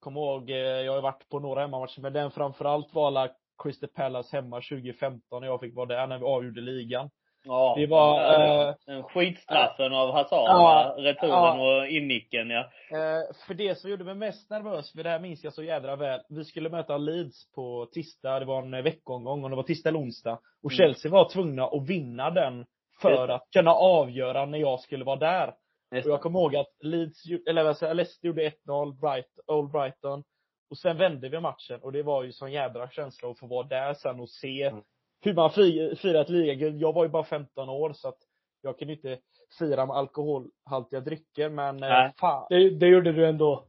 kom 0.00 0.16
ihåg, 0.16 0.50
jag 0.50 0.92
har 0.92 1.00
varit 1.00 1.28
på 1.28 1.38
några 1.38 1.60
hemmamatcher, 1.60 2.00
men 2.00 2.12
den 2.12 2.30
framförallt 2.30 2.94
var 2.94 3.06
alla 3.06 3.28
Crystal 3.62 3.88
Palace 3.88 4.36
hemma 4.36 4.56
2015 4.56 5.40
när 5.40 5.48
jag 5.48 5.60
fick 5.60 5.76
vara 5.76 5.86
där 5.86 6.06
när 6.06 6.18
vi 6.18 6.24
avgjorde 6.24 6.60
ligan. 6.60 7.10
Ja, 7.46 7.74
det 7.76 7.86
var, 7.86 8.68
äh, 8.68 8.74
den 8.86 9.02
skitstraffen 9.02 9.92
äh, 9.92 9.98
av 9.98 10.12
Hazard, 10.12 10.48
ja, 10.48 10.94
returen 10.98 11.30
ja. 11.30 11.78
och 11.78 11.86
innicken 11.88 12.50
ja. 12.50 12.60
Äh, 12.90 13.34
för 13.46 13.54
det 13.54 13.78
som 13.78 13.90
gjorde 13.90 14.04
mig 14.04 14.14
mest 14.14 14.50
nervös, 14.50 14.92
för 14.92 15.02
det 15.02 15.10
här 15.10 15.20
minns 15.20 15.44
jag 15.44 15.52
så 15.52 15.62
jädra 15.62 15.96
väl. 15.96 16.20
Vi 16.28 16.44
skulle 16.44 16.70
möta 16.70 16.96
Leeds 16.98 17.52
på 17.54 17.88
tisdag, 17.92 18.40
det 18.40 18.44
var 18.44 18.62
en 18.62 18.84
veckomgång 18.84 19.44
och 19.44 19.50
det 19.50 19.56
var 19.56 19.62
tisdag 19.62 19.88
eller 19.88 20.00
onsdag. 20.00 20.38
Och 20.62 20.72
mm. 20.72 20.76
Chelsea 20.76 21.12
var 21.12 21.28
tvungna 21.28 21.64
att 21.64 21.88
vinna 21.88 22.30
den 22.30 22.66
för 23.02 23.28
att 23.28 23.48
kunna 23.52 23.72
avgöra 23.72 24.46
när 24.46 24.58
jag 24.58 24.80
skulle 24.80 25.04
vara 25.04 25.16
där. 25.16 25.48
Och 25.90 26.10
jag 26.10 26.20
kommer 26.20 26.40
ihåg 26.40 26.56
att 26.56 26.72
Leeds, 26.80 27.22
eller 27.48 27.64
vad 27.64 27.96
Leicester 27.96 28.28
gjorde 28.28 28.50
1-0, 28.66 29.00
Bright, 29.00 29.38
Old 29.46 29.70
Brighton. 29.70 30.24
Och 30.70 30.78
sen 30.78 30.96
vände 30.96 31.28
vi 31.28 31.40
matchen 31.40 31.80
och 31.82 31.92
det 31.92 32.02
var 32.02 32.22
ju 32.22 32.32
sån 32.32 32.52
jädra 32.52 32.90
känsla 32.90 33.30
att 33.30 33.38
få 33.38 33.46
vara 33.46 33.66
där 33.66 33.94
sen 33.94 34.20
och 34.20 34.30
se 34.30 34.62
mm 34.62 34.82
hur 35.20 35.34
man 35.34 35.50
firar 35.96 36.20
ett 36.20 36.28
ligaguld. 36.28 36.80
Jag 36.80 36.92
var 36.92 37.04
ju 37.04 37.10
bara 37.10 37.24
15 37.24 37.68
år 37.68 37.92
så 37.92 38.08
att 38.08 38.18
jag 38.62 38.78
kunde 38.78 38.94
inte 38.94 39.18
fira 39.58 39.86
med 39.86 39.96
alkoholhaltiga 39.96 41.00
drycker 41.00 41.48
men 41.48 41.82
eh, 41.82 41.88
nej. 41.88 42.12
fan. 42.20 42.46
Det, 42.48 42.70
det 42.70 42.86
gjorde 42.86 43.12
du 43.12 43.26
ändå. 43.26 43.66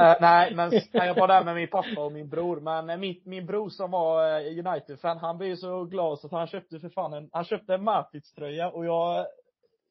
äh, 0.00 0.16
nej, 0.20 0.54
men 0.54 0.72
jag 0.92 1.14
var 1.14 1.28
där 1.28 1.44
med 1.44 1.54
min 1.54 1.68
pappa 1.68 2.00
och 2.00 2.12
min 2.12 2.28
bror. 2.28 2.60
Men 2.60 2.90
eh, 2.90 2.96
min, 2.96 3.20
min 3.24 3.46
bror 3.46 3.68
som 3.68 3.90
var 3.90 4.40
United-fan, 4.40 5.18
han 5.18 5.38
blev 5.38 5.50
ju 5.50 5.56
så 5.56 5.84
glad 5.84 6.18
så 6.18 6.26
att 6.26 6.32
han 6.32 6.46
köpte 6.46 6.80
för 6.80 6.88
fan 6.88 7.12
en, 7.12 7.30
han 7.32 7.44
köpte 7.44 7.74
en 7.74 7.88
Matic-tröja 7.88 8.70
och 8.70 8.86
jag, 8.86 9.26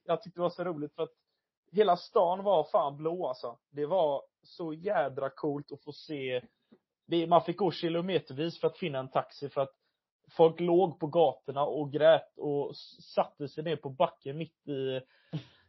jag 0.06 0.22
tyckte 0.22 0.40
det 0.40 0.44
var 0.44 0.50
så 0.50 0.64
roligt 0.64 0.96
för 0.96 1.04
att 1.04 1.14
hela 1.72 1.98
stan 1.98 2.44
var 2.44 2.64
fan 2.64 2.98
blå 2.98 3.28
alltså. 3.28 3.58
Det 3.72 3.86
var 3.86 4.22
så 4.44 4.74
jädra 4.74 5.30
coolt 5.30 5.72
att 5.72 5.84
få 5.84 5.92
se 5.92 6.42
det, 7.08 7.28
man 7.28 7.44
fick 7.44 7.58
gå 7.58 7.72
kilometervis 7.72 8.60
för 8.60 8.68
att 8.68 8.78
finna 8.78 9.00
en 9.00 9.12
taxi 9.12 9.50
för 9.50 9.62
att 9.62 9.74
folk 10.32 10.60
låg 10.60 11.00
på 11.00 11.08
gatorna 11.08 11.64
och 11.66 11.92
grät 11.92 12.38
och 12.38 12.76
satte 13.16 13.48
sig 13.48 13.64
ner 13.64 13.76
på 13.76 13.90
backen 13.90 14.38
mitt 14.38 14.68
i 14.68 15.02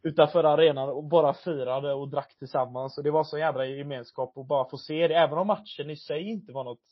utanför 0.03 0.43
arenan 0.43 0.89
och 0.89 1.03
bara 1.03 1.33
firade 1.33 1.93
och 1.93 2.09
drack 2.09 2.35
tillsammans. 2.39 2.97
Och 2.97 3.03
det 3.03 3.11
var 3.11 3.23
så 3.23 3.37
jädra 3.37 3.65
gemenskap 3.65 4.37
att 4.37 4.47
bara 4.47 4.69
få 4.69 4.77
se 4.77 5.07
det. 5.07 5.15
Även 5.15 5.37
om 5.37 5.47
matchen 5.47 5.89
i 5.89 5.95
sig 5.95 6.29
inte 6.29 6.51
var 6.51 6.63
något 6.63 6.83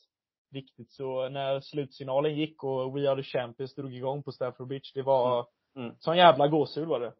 viktigt 0.50 0.92
så 0.92 1.28
när 1.28 1.60
slutsignalen 1.60 2.34
gick 2.34 2.64
och 2.64 2.96
We 2.96 3.10
Are 3.10 3.16
The 3.16 3.22
Champions 3.22 3.74
drog 3.74 3.94
igång 3.94 4.22
på 4.22 4.32
Stamford 4.32 4.68
Bridge, 4.68 4.90
det 4.94 5.02
var 5.02 5.46
mm. 5.76 5.86
mm. 5.86 5.96
sån 5.98 6.16
jävla 6.16 6.48
gåshud 6.48 6.88
var 6.88 7.00
det. 7.00 7.12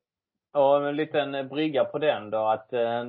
Ja, 0.53 0.89
en 0.89 0.97
liten 0.97 1.49
brygga 1.49 1.85
på 1.85 1.99
den 1.99 2.31
då 2.31 2.39
att 2.39 2.73
eh, 2.73 3.05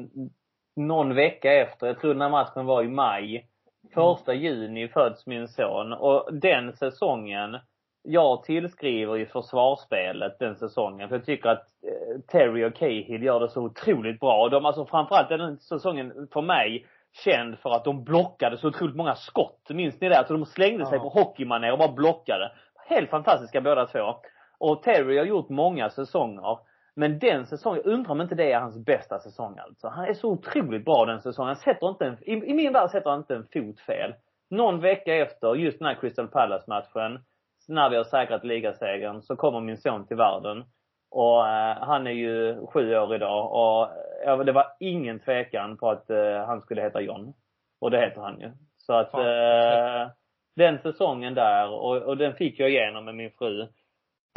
någon 0.76 1.16
vecka 1.16 1.54
efter, 1.54 1.88
jag 1.88 2.00
tror 2.00 2.14
den 2.14 2.22
här 2.22 2.30
matchen 2.30 2.66
var 2.66 2.84
i 2.84 2.88
maj. 2.88 3.50
Första 3.94 4.34
juni 4.34 4.88
föds 4.88 5.26
min 5.26 5.48
son 5.48 5.94
och 5.94 6.34
den 6.34 6.74
säsongen, 6.74 7.58
jag 8.04 8.44
tillskriver 8.44 9.16
ju 9.16 9.26
försvarsspelet 9.26 10.40
den 10.40 10.56
säsongen. 10.56 11.10
För 11.10 11.16
jag 11.16 11.26
tycker 11.26 11.50
att 11.50 11.60
eh, 11.88 12.22
Terry 12.28 12.66
och 12.66 12.76
Cahill 12.76 13.24
gör 13.24 13.40
det 13.40 13.50
så 13.50 13.62
otroligt 13.62 14.20
bra. 14.20 14.50
De, 14.50 14.66
alltså 14.66 14.86
framförallt 14.86 15.30
den 15.30 15.58
säsongen 15.58 16.28
för 16.34 16.42
mig 16.42 16.86
känd 17.24 17.60
för 17.60 17.70
att 17.70 17.84
de 17.84 18.04
blockade 18.04 18.58
så 18.58 18.68
otroligt 18.68 18.96
många 18.96 19.16
skott. 19.16 19.70
Minns 19.70 20.02
ni 20.02 20.10
det? 20.10 20.18
Alltså 20.18 20.34
de 20.34 20.46
slängde 20.46 20.86
sig 20.86 20.98
Ja. 20.98 21.04
på 21.04 21.10
hockeymanér 21.10 21.72
och 21.72 21.78
bara 21.80 21.92
blockade. 21.92 22.52
Helt 22.88 23.10
fantastiska 23.10 23.62
båda 23.62 23.86
två. 23.86 24.16
Och 24.58 24.84
Terry 24.84 25.18
har 25.18 25.26
gjort 25.26 25.50
många 25.50 25.90
säsonger. 25.90 26.58
Men 26.96 27.20
den 27.20 27.46
säsongen, 27.46 27.82
jag 27.86 27.94
undrar 27.94 28.12
om 28.12 28.22
inte 28.22 28.36
det 28.36 28.52
är 28.52 28.60
hans 28.60 28.78
bästa 28.78 29.20
säsong 29.20 29.58
alltså. 29.58 29.88
Han 29.88 30.06
är 30.06 30.14
så 30.14 30.30
otroligt 30.30 30.86
bra 30.86 31.06
den 31.06 31.22
säsongen. 31.22 31.48
Han 31.48 31.56
sätter 31.56 31.90
inte 31.90 32.06
en, 32.06 32.18
i, 32.22 32.32
i 32.32 32.54
min 32.54 32.74
värld 32.74 32.90
sätter 32.90 33.10
han 33.10 33.20
inte 33.20 33.36
en 33.36 33.48
fot 33.54 33.80
fel. 33.80 34.14
Någon 34.50 34.80
vecka 34.80 35.16
efter, 35.16 35.56
just 35.56 35.80
den 35.80 35.88
här 35.88 35.96
Crystal 35.96 36.28
Palace-matchen, 36.28 37.20
när 37.68 37.90
vi 37.90 37.96
har 37.96 38.04
säkrat 38.04 38.44
ligasegern, 38.44 39.22
så 39.22 39.36
kommer 39.36 39.60
min 39.60 39.78
son 39.78 40.08
till 40.08 40.18
världen. 40.18 40.64
Och 41.12 41.48
eh, 41.48 41.78
han 41.80 42.08
är 42.08 42.12
ju 42.12 42.68
sju 42.68 42.96
år 42.96 43.16
idag 43.16 43.46
och 43.52 43.90
ja, 44.26 44.44
det 44.44 44.52
var 44.52 44.66
ingen 44.80 45.20
tvekan 45.20 45.78
på 45.78 45.90
att 45.90 46.10
eh, 46.10 46.46
han 46.46 46.62
skulle 46.62 46.82
heta 46.82 47.02
John. 47.02 47.34
Och 47.80 47.92
det 47.92 48.00
heter 48.00 48.22
han 48.22 48.40
ju. 48.40 48.52
Så 48.78 48.94
att 48.94 49.14
eh, 49.14 50.12
den 50.56 50.80
säsongen 50.80 51.34
där, 51.34 51.70
och, 51.70 51.98
och 51.98 52.18
den 52.18 52.34
fick 52.34 52.60
jag 52.60 52.70
igenom 52.70 53.06
med 53.06 53.16
min 53.16 53.32
fru. 53.32 53.68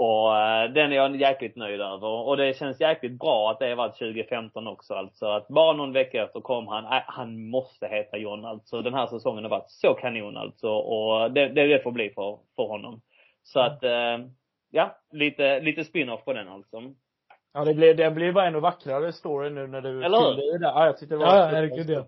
Och 0.03 0.37
eh, 0.37 0.70
den 0.70 0.93
är 0.93 0.97
jag 0.97 1.16
jäkligt 1.16 1.57
nöjd 1.57 1.81
över. 1.81 2.09
Och 2.09 2.37
det 2.37 2.57
känns 2.57 2.81
jäkligt 2.81 3.19
bra 3.19 3.51
att 3.51 3.59
det 3.59 3.75
var 3.75 3.89
2015 3.89 4.66
också 4.66 4.95
alltså. 4.95 5.27
Att 5.27 5.49
bara 5.49 5.73
någon 5.73 5.93
vecka 5.93 6.23
efter 6.25 6.41
kom 6.41 6.69
han, 6.69 6.85
äh, 6.85 7.03
han 7.07 7.49
måste 7.51 7.87
heta 7.87 8.16
John 8.16 8.45
alltså. 8.45 8.83
Den 8.83 8.95
här 8.95 9.07
säsongen 9.07 9.45
har 9.45 9.51
varit 9.51 9.70
så 9.70 9.95
kanon 9.95 10.37
alltså. 10.37 10.69
Och 10.69 11.33
det, 11.33 11.49
det, 11.49 11.66
det 11.66 11.83
får 11.83 11.93
bli 11.93 12.11
för, 12.11 12.39
för 12.57 12.62
honom. 12.62 13.01
Så 13.43 13.61
att, 13.61 13.85
eh, 13.85 14.19
ja, 14.70 14.97
lite, 15.12 15.61
lite 15.61 15.85
spin-off 15.85 16.25
på 16.25 16.33
den 16.33 16.49
alltså. 16.49 16.83
Ja, 17.55 17.65
det 17.65 17.75
blir, 17.75 17.95
det 17.95 18.11
blir 18.11 18.33
bara 18.33 18.47
ännu 18.47 18.61
vackrare 18.61 19.12
story 19.12 19.51
nu 19.51 19.66
när 19.66 19.81
du 19.81 20.05
Eller 20.05 20.19
hur? 20.19 20.27
fyllde 20.27 20.57
i 20.57 20.59
det. 20.59 20.66
Ja, 20.66 20.87
jag 20.87 20.99
tyckte 20.99 21.15
det 21.15 21.19
var 21.19 21.37
Ja, 21.37 21.45
herregud 21.45 21.91
ja. 21.91 22.05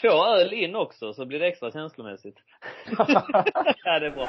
Två 0.00 0.26
öl 0.26 0.52
in 0.52 0.76
också 0.76 1.12
så 1.12 1.26
blir 1.26 1.38
det 1.38 1.46
extra 1.46 1.70
känslomässigt. 1.70 2.36
ja, 3.84 3.98
det 3.98 4.06
är 4.06 4.10
bra. 4.10 4.28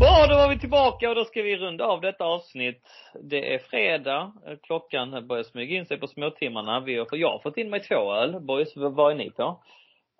Bra, 0.00 0.26
då 0.26 0.34
var 0.34 0.48
vi 0.48 0.54
tillbaka 0.66 1.08
och 1.08 1.14
då 1.14 1.24
ska 1.24 1.42
vi 1.42 1.56
runda 1.56 1.84
av 1.84 2.00
detta 2.00 2.24
avsnitt. 2.24 2.82
Det 3.22 3.54
är 3.54 3.58
fredag. 3.58 4.32
Klockan 4.62 5.26
börjar 5.26 5.42
smyga 5.42 5.76
in 5.76 5.86
sig 5.86 6.00
på 6.00 6.06
småtimmarna. 6.06 6.80
Vi 6.80 6.96
har, 6.96 7.06
jag 7.12 7.30
har 7.30 7.38
fått 7.38 7.56
in 7.56 7.70
mig 7.70 7.80
två 7.80 8.12
öl. 8.14 8.40
Boys, 8.40 8.76
vad 8.76 9.12
är 9.12 9.16
ni 9.16 9.30
på? 9.30 9.62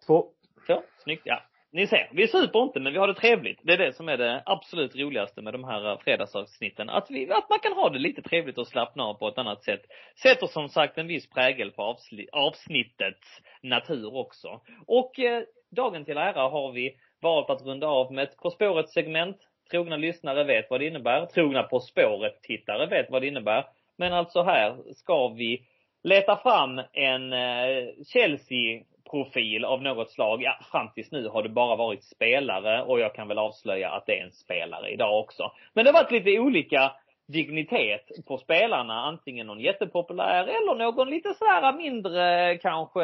Två. 0.06 0.27
Så, 0.66 0.82
snyggt. 1.05 1.23
Ja. 1.24 1.43
Ni 1.73 1.86
ser, 1.86 2.09
vi 2.12 2.28
super 2.28 2.62
inte 2.62 2.81
men 2.81 2.93
vi 2.93 2.98
har 2.98 3.09
det 3.09 3.14
trevligt. 3.14 3.60
Det 3.62 3.73
är 3.73 3.78
det 3.78 3.93
som 3.93 4.09
är 4.09 4.16
det 4.16 4.43
absolut 4.47 4.97
roligaste 4.97 5.43
med 5.43 5.55
de 5.55 5.64
här 5.64 5.90
eh, 5.90 5.98
fredagsavsnitten. 5.98 6.90
Att, 6.90 7.06
vi, 7.10 7.31
att 7.31 7.51
man 7.51 7.59
kan 7.59 7.73
ha 7.73 7.90
det 7.90 7.98
lite 7.98 8.23
trevligt 8.23 8.59
och 8.59 8.68
slappna 8.68 9.02
av 9.02 9.14
på 9.14 9.28
ett 9.28 9.39
annat 9.39 9.64
sätt. 9.64 9.82
Sätter 10.23 10.47
som 10.47 10.68
sagt 10.68 10.98
en 10.98 11.06
viss 11.06 11.31
prägel 11.31 11.70
på 11.70 11.97
avsnittets 12.32 13.43
natur 13.62 14.16
också. 14.16 14.60
Och 14.86 15.18
eh, 15.18 15.43
dagen 15.77 16.05
till 16.05 16.16
ära 16.16 16.48
har 16.48 16.73
vi 16.73 16.97
valt 17.23 17.51
att 17.51 17.62
runda 17.62 17.86
av 17.86 18.12
med 18.12 18.24
ett 18.24 18.36
På 18.36 18.51
spåret 18.51 18.89
segment. 18.89 19.36
Trogna 19.70 19.97
lyssnare 19.97 20.44
vet 20.44 20.70
vad 20.70 20.80
det 20.80 20.86
innebär. 20.86 21.26
Trogna 21.26 21.62
På 21.62 21.80
spåret-tittare 21.80 22.86
vet 22.86 23.10
vad 23.10 23.22
det 23.22 23.28
innebär. 23.28 23.64
Men 23.97 24.12
alltså 24.12 24.43
här 24.43 24.76
ska 24.94 25.28
vi 25.28 25.62
leta 26.02 26.36
fram 26.36 26.80
en 26.93 27.32
eh, 27.32 27.84
Chelsea-profil 28.06 29.64
av 29.64 29.82
något 29.82 30.10
slag. 30.10 30.43
Ja, 30.43 30.59
fram 30.72 30.88
tills 30.94 31.12
nu 31.12 31.28
har 31.28 31.43
det 31.43 31.48
bara 31.48 31.76
varit 31.76 32.05
spelare 32.05 32.82
och 32.82 33.01
jag 33.01 33.14
kan 33.14 33.28
väl 33.28 33.38
avslöja 33.38 33.90
att 33.90 34.06
det 34.06 34.18
är 34.18 34.24
en 34.24 34.32
spelare 34.32 34.90
idag 34.90 35.20
också. 35.20 35.52
Men 35.74 35.84
det 35.84 35.90
har 35.90 36.02
varit 36.02 36.12
lite 36.12 36.38
olika 36.40 36.93
dignitet 37.28 38.10
på 38.26 38.38
spelarna. 38.38 38.94
Antingen 38.94 39.47
någon 39.47 39.60
jättepopulär 39.60 40.44
eller 40.44 40.74
någon 40.74 41.10
lite 41.10 41.34
sådär 41.34 41.72
mindre 41.72 42.59
kanske 42.59 43.02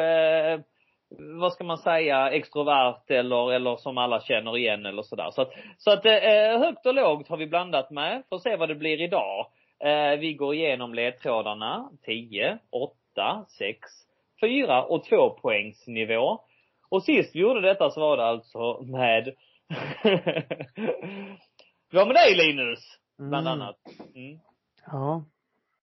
vad 1.39 1.53
ska 1.53 1.63
man 1.63 1.77
säga, 1.77 2.29
extrovert 2.31 3.11
eller, 3.11 3.51
eller 3.53 3.75
som 3.75 3.97
alla 3.97 4.21
känner 4.21 4.57
igen 4.57 4.85
eller 4.85 5.01
sådär. 5.01 5.29
Så 5.31 5.41
att, 5.41 5.51
så 5.77 5.91
att 5.91 6.05
eh, 6.05 6.59
högt 6.59 6.85
och 6.85 6.93
lågt 6.93 7.27
har 7.27 7.37
vi 7.37 7.47
blandat 7.47 7.91
med. 7.91 8.23
Får 8.29 8.37
se 8.39 8.55
vad 8.55 8.69
det 8.69 8.75
blir 8.75 9.01
idag. 9.01 9.45
Eh, 9.79 10.19
vi 10.19 10.33
går 10.33 10.53
igenom 10.55 10.93
ledtrådarna 10.93 11.89
10, 12.05 12.57
8, 12.71 13.45
6, 13.57 13.79
4 14.41 14.83
och 14.83 15.03
2 15.03 15.29
poängsnivå. 15.29 16.39
Och 16.89 17.03
sist 17.03 17.35
vi 17.35 17.39
gjorde 17.39 17.61
detta 17.61 17.89
så 17.89 17.99
var 17.99 18.17
det 18.17 18.25
alltså 18.25 18.81
med 18.81 19.23
Det 21.91 21.97
var 21.97 22.05
med 22.05 22.15
dig 22.15 22.35
Linus, 22.35 22.79
bland 23.17 23.47
Mm. 23.47 23.61
annat. 23.61 23.77
Mm. 24.15 24.39
Ja. 24.85 25.23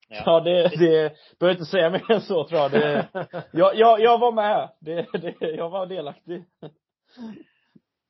Ja. 0.07 0.22
Ja, 0.26 0.40
det, 0.40 0.64
det 0.64 1.14
behöver 1.40 1.60
inte 1.60 1.65
säga 1.72 1.90
mer 1.90 2.11
än 2.11 2.22
så 2.22 2.44
tror 2.48 2.61
jag. 2.61 2.72
Det, 2.72 3.07
jag, 3.52 3.76
jag, 3.76 3.99
jag 3.99 4.18
var 4.19 4.32
med. 4.32 4.69
Det, 4.80 5.06
det, 5.14 5.36
jag 5.52 5.69
var 5.69 5.86
delaktig. 5.86 6.44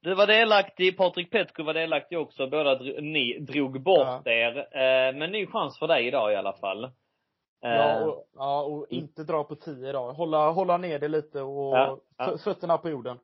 Du 0.01 0.15
var 0.15 0.27
delaktig, 0.27 0.97
Patrik 0.97 1.31
Petko 1.31 1.63
var 1.63 1.73
delaktig 1.73 2.19
också. 2.19 2.47
Båda 2.47 2.79
ni 3.01 3.39
drog 3.39 3.83
bort 3.83 4.21
Ja. 4.25 4.31
er. 4.31 4.57
Eh, 4.57 5.15
men 5.15 5.31
ny 5.31 5.47
chans 5.47 5.79
för 5.79 5.87
dig 5.87 6.07
idag 6.07 6.33
i 6.33 6.35
alla 6.35 6.53
fall. 6.53 6.83
Eh, 6.83 6.89
Ja, 7.61 7.99
och, 8.05 8.25
ja, 8.35 8.61
och 8.63 8.85
inte 8.89 9.23
dra 9.23 9.43
på 9.43 9.55
tio 9.55 9.89
idag. 9.89 10.13
Hålla, 10.13 10.51
hålla 10.51 10.77
ner 10.77 10.99
det 10.99 11.07
lite 11.07 11.41
och 11.41 11.77
Ja, 11.77 11.97
ja. 12.17 12.37
fötterna 12.43 12.77
på 12.77 12.89
jorden. 12.89 13.17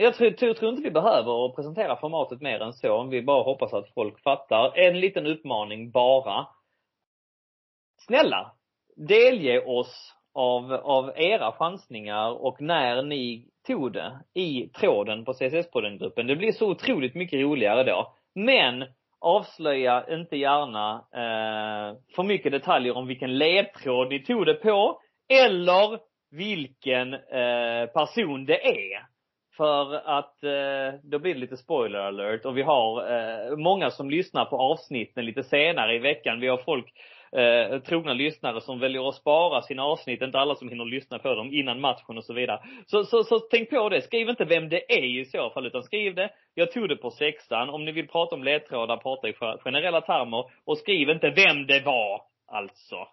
Jag 0.00 0.14
tror, 0.14 0.30
tror, 0.30 0.54
tror 0.54 0.70
inte 0.70 0.82
vi 0.82 0.90
behöver 0.90 1.54
presentera 1.56 1.96
formatet 1.96 2.40
mer 2.40 2.60
än 2.60 2.72
så. 2.72 3.02
Vi 3.04 3.22
bara 3.22 3.42
hoppas 3.42 3.72
att 3.74 3.94
folk 3.94 4.22
fattar. 4.22 4.78
En 4.78 5.00
liten 5.00 5.26
uppmaning 5.26 5.90
bara. 5.90 6.46
Snälla, 7.98 8.52
delge 8.96 9.60
oss 9.60 10.14
av, 10.34 10.72
av 10.72 11.12
era 11.16 11.52
chansningar 11.52 12.30
och 12.30 12.60
när 12.60 13.02
ni 13.02 13.48
tog 13.66 13.92
det 13.92 14.18
i 14.34 14.68
tråden 14.68 15.24
på 15.24 15.32
CSS-podden-gruppen. 15.32 16.26
Det 16.26 16.36
blir 16.36 16.52
så 16.52 16.70
otroligt 16.70 17.14
mycket 17.14 17.40
roligare 17.40 17.84
då. 17.84 18.14
Men 18.34 18.84
avslöja 19.20 20.04
inte 20.08 20.36
gärna 20.36 20.94
eh, 20.94 21.96
för 22.16 22.22
mycket 22.22 22.52
detaljer 22.52 22.96
om 22.96 23.06
vilken 23.06 23.38
ledtråd 23.38 24.08
ni 24.08 24.24
tog 24.24 24.46
det 24.46 24.54
på 24.54 25.00
eller 25.28 25.98
vilken 26.30 27.14
eh, 27.14 27.86
person 27.94 28.46
det 28.46 28.66
är. 28.66 29.06
För 29.56 29.94
att 29.94 30.44
eh, 30.44 31.00
då 31.02 31.18
blir 31.18 31.34
det 31.34 31.40
lite 31.40 31.56
spoiler 31.56 31.98
alert 31.98 32.44
och 32.44 32.56
vi 32.56 32.62
har 32.62 33.12
eh, 33.12 33.56
många 33.56 33.90
som 33.90 34.10
lyssnar 34.10 34.44
på 34.44 34.56
avsnitten 34.56 35.24
lite 35.24 35.42
senare 35.42 35.94
i 35.94 35.98
veckan. 35.98 36.40
Vi 36.40 36.48
har 36.48 36.56
folk, 36.56 36.86
eh, 37.32 37.78
trogna 37.78 38.12
lyssnare 38.12 38.60
som 38.60 38.80
väljer 38.80 39.08
att 39.08 39.14
spara 39.14 39.62
sina 39.62 39.84
avsnitt, 39.84 40.22
inte 40.22 40.38
alla 40.38 40.54
som 40.54 40.68
hinner 40.68 40.84
lyssna 40.84 41.18
på 41.18 41.34
dem 41.34 41.52
innan 41.52 41.80
matchen 41.80 42.18
och 42.18 42.24
så 42.24 42.32
vidare. 42.32 42.60
Så, 42.86 43.04
så, 43.04 43.24
så 43.24 43.38
tänk 43.38 43.70
på 43.70 43.88
det. 43.88 44.02
Skriv 44.02 44.28
inte 44.28 44.44
vem 44.44 44.68
det 44.68 44.92
är 44.92 45.20
i 45.20 45.24
så 45.24 45.50
fall, 45.50 45.66
utan 45.66 45.82
skriv 45.82 46.14
det. 46.14 46.30
Jag 46.54 46.72
tog 46.72 46.88
det 46.88 46.96
på 46.96 47.10
sexan. 47.10 47.70
Om 47.70 47.84
ni 47.84 47.92
vill 47.92 48.08
prata 48.08 48.34
om 48.34 48.44
ledtrådar, 48.44 48.96
prata 48.96 49.28
i 49.28 49.32
generella 49.64 50.00
termer. 50.00 50.50
Och 50.64 50.78
skriv 50.78 51.10
inte 51.10 51.30
vem 51.30 51.66
det 51.66 51.80
var, 51.80 52.22
alltså. 52.46 53.08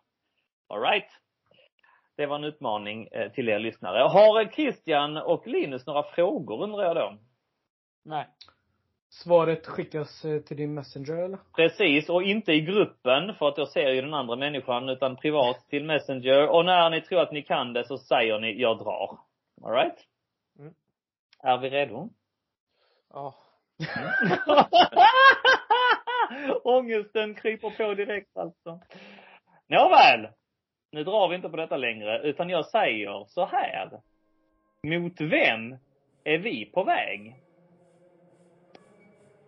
Alright? 0.70 1.10
Det 2.18 2.26
var 2.26 2.36
en 2.36 2.44
utmaning 2.44 3.08
eh, 3.12 3.32
till 3.32 3.50
er 3.50 3.60
lyssnare. 3.60 4.00
Har 4.00 4.52
Christian 4.52 5.18
och 5.18 5.48
Linus 5.48 5.86
några 5.86 6.04
frågor 6.04 6.64
undrar 6.64 6.84
jag 6.84 6.96
då? 6.96 7.18
Nej. 8.06 8.28
Svaret 9.24 9.68
skickas 9.68 10.26
eh, 10.26 10.42
till 10.42 10.58
din 10.58 10.74
messenger 10.74 11.16
eller? 11.16 11.40
Precis, 11.56 12.10
och 12.10 12.24
inte 12.24 12.52
i 12.52 12.62
gruppen 12.62 13.36
för 13.36 13.48
att 13.48 13.58
jag 13.58 13.68
ser 13.68 13.90
ju 13.90 14.02
den 14.02 14.14
andra 14.14 14.36
människan 14.36 14.90
utan 14.90 15.16
privat 15.16 15.70
till 15.70 15.84
Messenger. 15.84 16.48
Och 16.50 16.66
när 16.66 16.90
ni 16.90 17.02
tror 17.02 17.22
att 17.22 17.32
ni 17.32 17.42
kan 17.42 17.74
det 17.74 17.88
så 17.88 17.98
säger 17.98 18.40
ni 18.40 18.62
jag 18.62 18.78
drar. 18.78 19.20
Alright? 19.64 20.08
Mm. 20.60 20.74
Är 21.44 21.58
vi 21.58 21.70
redo? 21.70 22.10
Ja. 23.14 23.36
Ångesten 26.64 27.36
kryper 27.36 27.70
på 27.70 27.94
direkt 27.94 28.38
alltså. 28.38 28.80
Nåväl. 29.68 30.28
Nu 30.92 31.04
drar 31.04 31.28
vi 31.28 31.36
inte 31.36 31.50
på 31.50 31.58
detta 31.58 31.78
längre, 31.78 32.22
utan 32.24 32.50
jag 32.50 32.66
säger 32.66 33.26
så 33.28 33.46
här. 33.46 33.90
Mot 34.84 35.22
vem 35.22 35.78
är 36.24 36.38
vi 36.38 36.66
på 36.66 36.84
väg? 36.84 37.45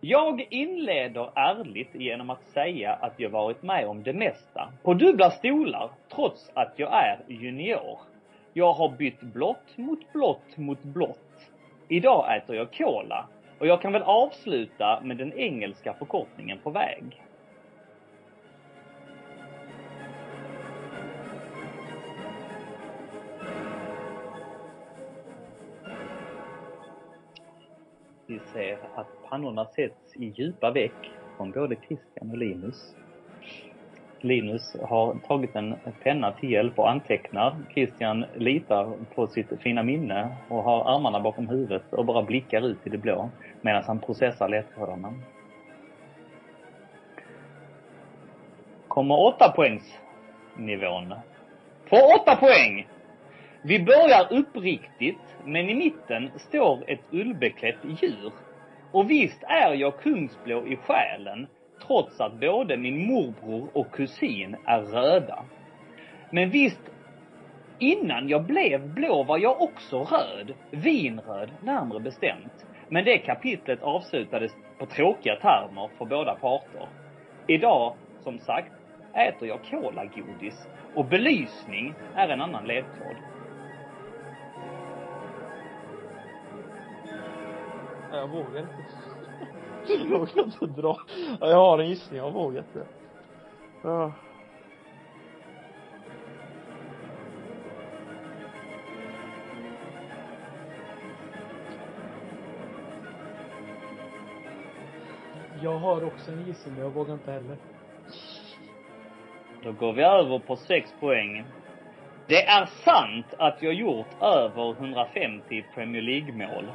Jag 0.00 0.46
inleder 0.50 1.30
ärligt 1.34 1.94
genom 1.94 2.30
att 2.30 2.44
säga 2.44 2.92
att 2.92 3.20
jag 3.20 3.30
varit 3.30 3.62
med 3.62 3.86
om 3.86 4.02
det 4.02 4.12
mesta. 4.12 4.68
På 4.82 4.94
dubbla 4.94 5.30
stolar, 5.30 5.90
trots 6.14 6.50
att 6.54 6.72
jag 6.76 6.92
är 6.92 7.18
junior. 7.28 7.98
Jag 8.52 8.72
har 8.72 8.88
bytt 8.88 9.20
blått 9.20 9.76
mot 9.76 10.12
blått 10.12 10.56
mot 10.56 10.82
blått. 10.82 11.50
Idag 11.88 12.36
äter 12.36 12.56
jag 12.56 12.72
cola. 12.72 13.26
Och 13.58 13.66
jag 13.66 13.82
kan 13.82 13.92
väl 13.92 14.02
avsluta 14.02 15.00
med 15.00 15.16
den 15.16 15.32
engelska 15.32 15.94
förkortningen 15.94 16.58
på 16.58 16.70
väg. 16.70 17.22
Vi 28.30 28.40
ser 28.52 28.78
att 28.94 29.06
pannorna 29.28 29.64
sätts 29.64 30.16
i 30.16 30.24
djupa 30.36 30.70
veck 30.70 31.10
från 31.36 31.50
både 31.50 31.76
Christian 31.76 32.30
och 32.30 32.38
Linus. 32.38 32.94
Linus 34.20 34.76
har 34.82 35.14
tagit 35.14 35.56
en 35.56 35.76
penna 36.02 36.32
till 36.32 36.50
hjälp 36.50 36.78
och 36.78 36.90
antecknar. 36.90 37.56
Christian 37.74 38.24
litar 38.34 38.92
på 39.14 39.26
sitt 39.26 39.62
fina 39.62 39.82
minne 39.82 40.36
och 40.48 40.62
har 40.62 40.96
armarna 40.96 41.20
bakom 41.20 41.48
huvudet 41.48 41.92
och 41.92 42.04
bara 42.04 42.22
blickar 42.22 42.66
ut 42.66 42.86
i 42.86 42.90
det 42.90 42.98
blå 42.98 43.30
medan 43.60 43.84
han 43.86 44.00
processar 44.00 44.48
ledtrådarna. 44.48 45.14
Kommer 48.88 49.26
åtta 49.26 49.52
poängs 49.56 49.98
nivån. 50.56 51.14
På 51.90 51.96
åtta 51.96 52.36
poäng! 52.36 52.86
Vi 53.68 53.84
börjar 53.84 54.32
uppriktigt, 54.32 55.36
men 55.44 55.68
i 55.68 55.74
mitten 55.74 56.30
står 56.36 56.90
ett 56.90 57.12
ullbeklätt 57.12 57.84
djur. 57.84 58.32
Och 58.92 59.10
visst 59.10 59.42
är 59.42 59.74
jag 59.74 60.00
kungsblå 60.00 60.66
i 60.66 60.76
själen, 60.76 61.46
trots 61.86 62.20
att 62.20 62.40
både 62.40 62.76
min 62.76 63.06
morbror 63.06 63.68
och 63.72 63.90
kusin 63.92 64.56
är 64.64 64.80
röda. 64.82 65.44
Men 66.30 66.50
visst, 66.50 66.80
innan 67.78 68.28
jag 68.28 68.44
blev 68.44 68.94
blå 68.94 69.22
var 69.22 69.38
jag 69.38 69.62
också 69.62 70.04
röd. 70.04 70.54
Vinröd, 70.70 71.50
närmare 71.62 72.00
bestämt. 72.00 72.66
Men 72.88 73.04
det 73.04 73.18
kapitlet 73.18 73.82
avslutades 73.82 74.52
på 74.78 74.86
tråkiga 74.86 75.36
termer 75.36 75.90
för 75.98 76.04
båda 76.04 76.34
parter. 76.34 76.88
Idag, 77.46 77.94
som 78.24 78.38
sagt, 78.38 78.72
äter 79.14 79.48
jag 79.48 79.60
kolagodis 79.70 80.68
och 80.94 81.04
belysning 81.04 81.94
är 82.16 82.28
en 82.28 82.40
annan 82.40 82.66
ledtråd. 82.66 83.16
Jag 88.18 88.28
vågar 88.28 88.60
inte. 88.60 88.84
Jag 89.88 90.18
vågar 90.18 90.44
inte 90.44 90.66
dra. 90.66 90.96
Ja, 91.40 91.48
Jag 91.48 91.56
har 91.56 91.78
en 91.78 91.88
gissning, 91.88 92.18
jag 92.18 92.32
vågar 92.32 92.58
inte. 92.58 92.86
Ja. 93.82 94.12
Jag 105.62 105.78
har 105.78 106.04
också 106.04 106.32
en 106.32 106.42
gissning, 106.46 106.74
men 106.74 106.84
jag 106.84 106.90
vågar 106.90 107.14
inte 107.14 107.32
heller. 107.32 107.56
Då 109.62 109.72
går 109.72 109.92
vi 109.92 110.02
över 110.02 110.38
på 110.38 110.56
6 110.56 110.90
poäng. 111.00 111.44
Det 112.26 112.46
är 112.46 112.66
sant 112.66 113.34
att 113.38 113.62
jag 113.62 113.74
gjort 113.74 114.22
över 114.22 114.72
150 114.72 115.62
Premier 115.74 116.02
League-mål. 116.02 116.72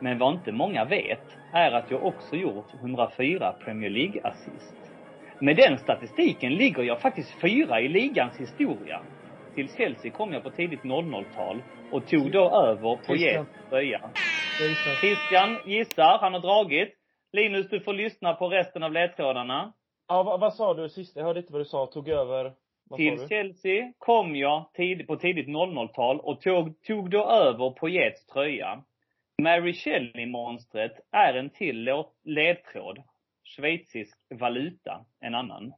Men 0.00 0.18
vad 0.18 0.34
inte 0.34 0.52
många 0.52 0.84
vet 0.84 1.36
är 1.54 1.72
att 1.72 1.90
jag 1.90 2.04
också 2.04 2.36
gjort 2.36 2.74
104 2.74 3.52
Premier 3.64 3.90
League-assist. 3.90 4.74
Med 5.40 5.56
den 5.56 5.78
statistiken 5.78 6.54
ligger 6.54 6.82
jag 6.82 7.00
faktiskt 7.00 7.40
fyra 7.40 7.80
i 7.80 7.88
ligans 7.88 8.40
historia. 8.40 9.00
Till 9.54 9.68
Chelsea 9.68 10.10
kom 10.10 10.32
jag 10.32 10.42
på 10.42 10.50
tidigt 10.50 10.82
00-tal 10.82 11.62
och 11.92 12.06
tog 12.06 12.32
då 12.32 12.50
över 12.50 13.06
på. 13.06 13.16
Jets 13.16 13.68
tröja. 13.68 14.10
Christian 15.00 15.58
gissar, 15.66 16.18
han 16.20 16.32
har 16.32 16.40
dragit. 16.40 16.94
Linus, 17.32 17.68
du 17.68 17.80
får 17.80 17.92
lyssna 17.92 18.34
på 18.34 18.48
resten 18.48 18.82
av 18.82 18.92
ledtrådarna. 18.92 19.72
Ja, 20.08 20.22
vad, 20.22 20.40
vad 20.40 20.54
sa 20.54 20.74
du 20.74 20.88
sist? 20.88 21.16
Jag 21.16 21.24
hörde 21.24 21.40
inte 21.40 21.52
vad 21.52 21.60
du 21.60 21.64
sa. 21.64 21.86
Tog 21.86 22.08
över, 22.08 22.52
vad 22.90 22.96
Till? 22.96 23.28
Chelsea 23.28 23.92
kom 23.98 24.36
jag 24.36 24.72
tid, 24.72 25.06
på 25.06 25.16
tidigt 25.16 25.48
00-tal 25.48 26.20
och 26.20 26.40
tog, 26.40 26.82
tog 26.82 27.10
då 27.10 27.30
över 27.30 27.70
på 27.70 27.88
Jets 27.88 28.26
tröja. 28.26 28.82
Mary 29.40 29.74
Shelley-monstret 29.74 31.00
är 31.10 31.34
en 31.34 31.50
till 31.50 32.04
ledtråd. 32.24 33.02
Schweizisk 33.44 34.18
valuta, 34.30 35.04
en 35.20 35.34
annan. 35.34 35.72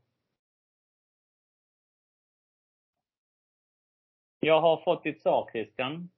Jag 4.40 4.60
har 4.60 4.76
fått 4.76 5.04
ditt 5.04 5.22
svar, 5.22 5.48
Christian. 5.52 6.10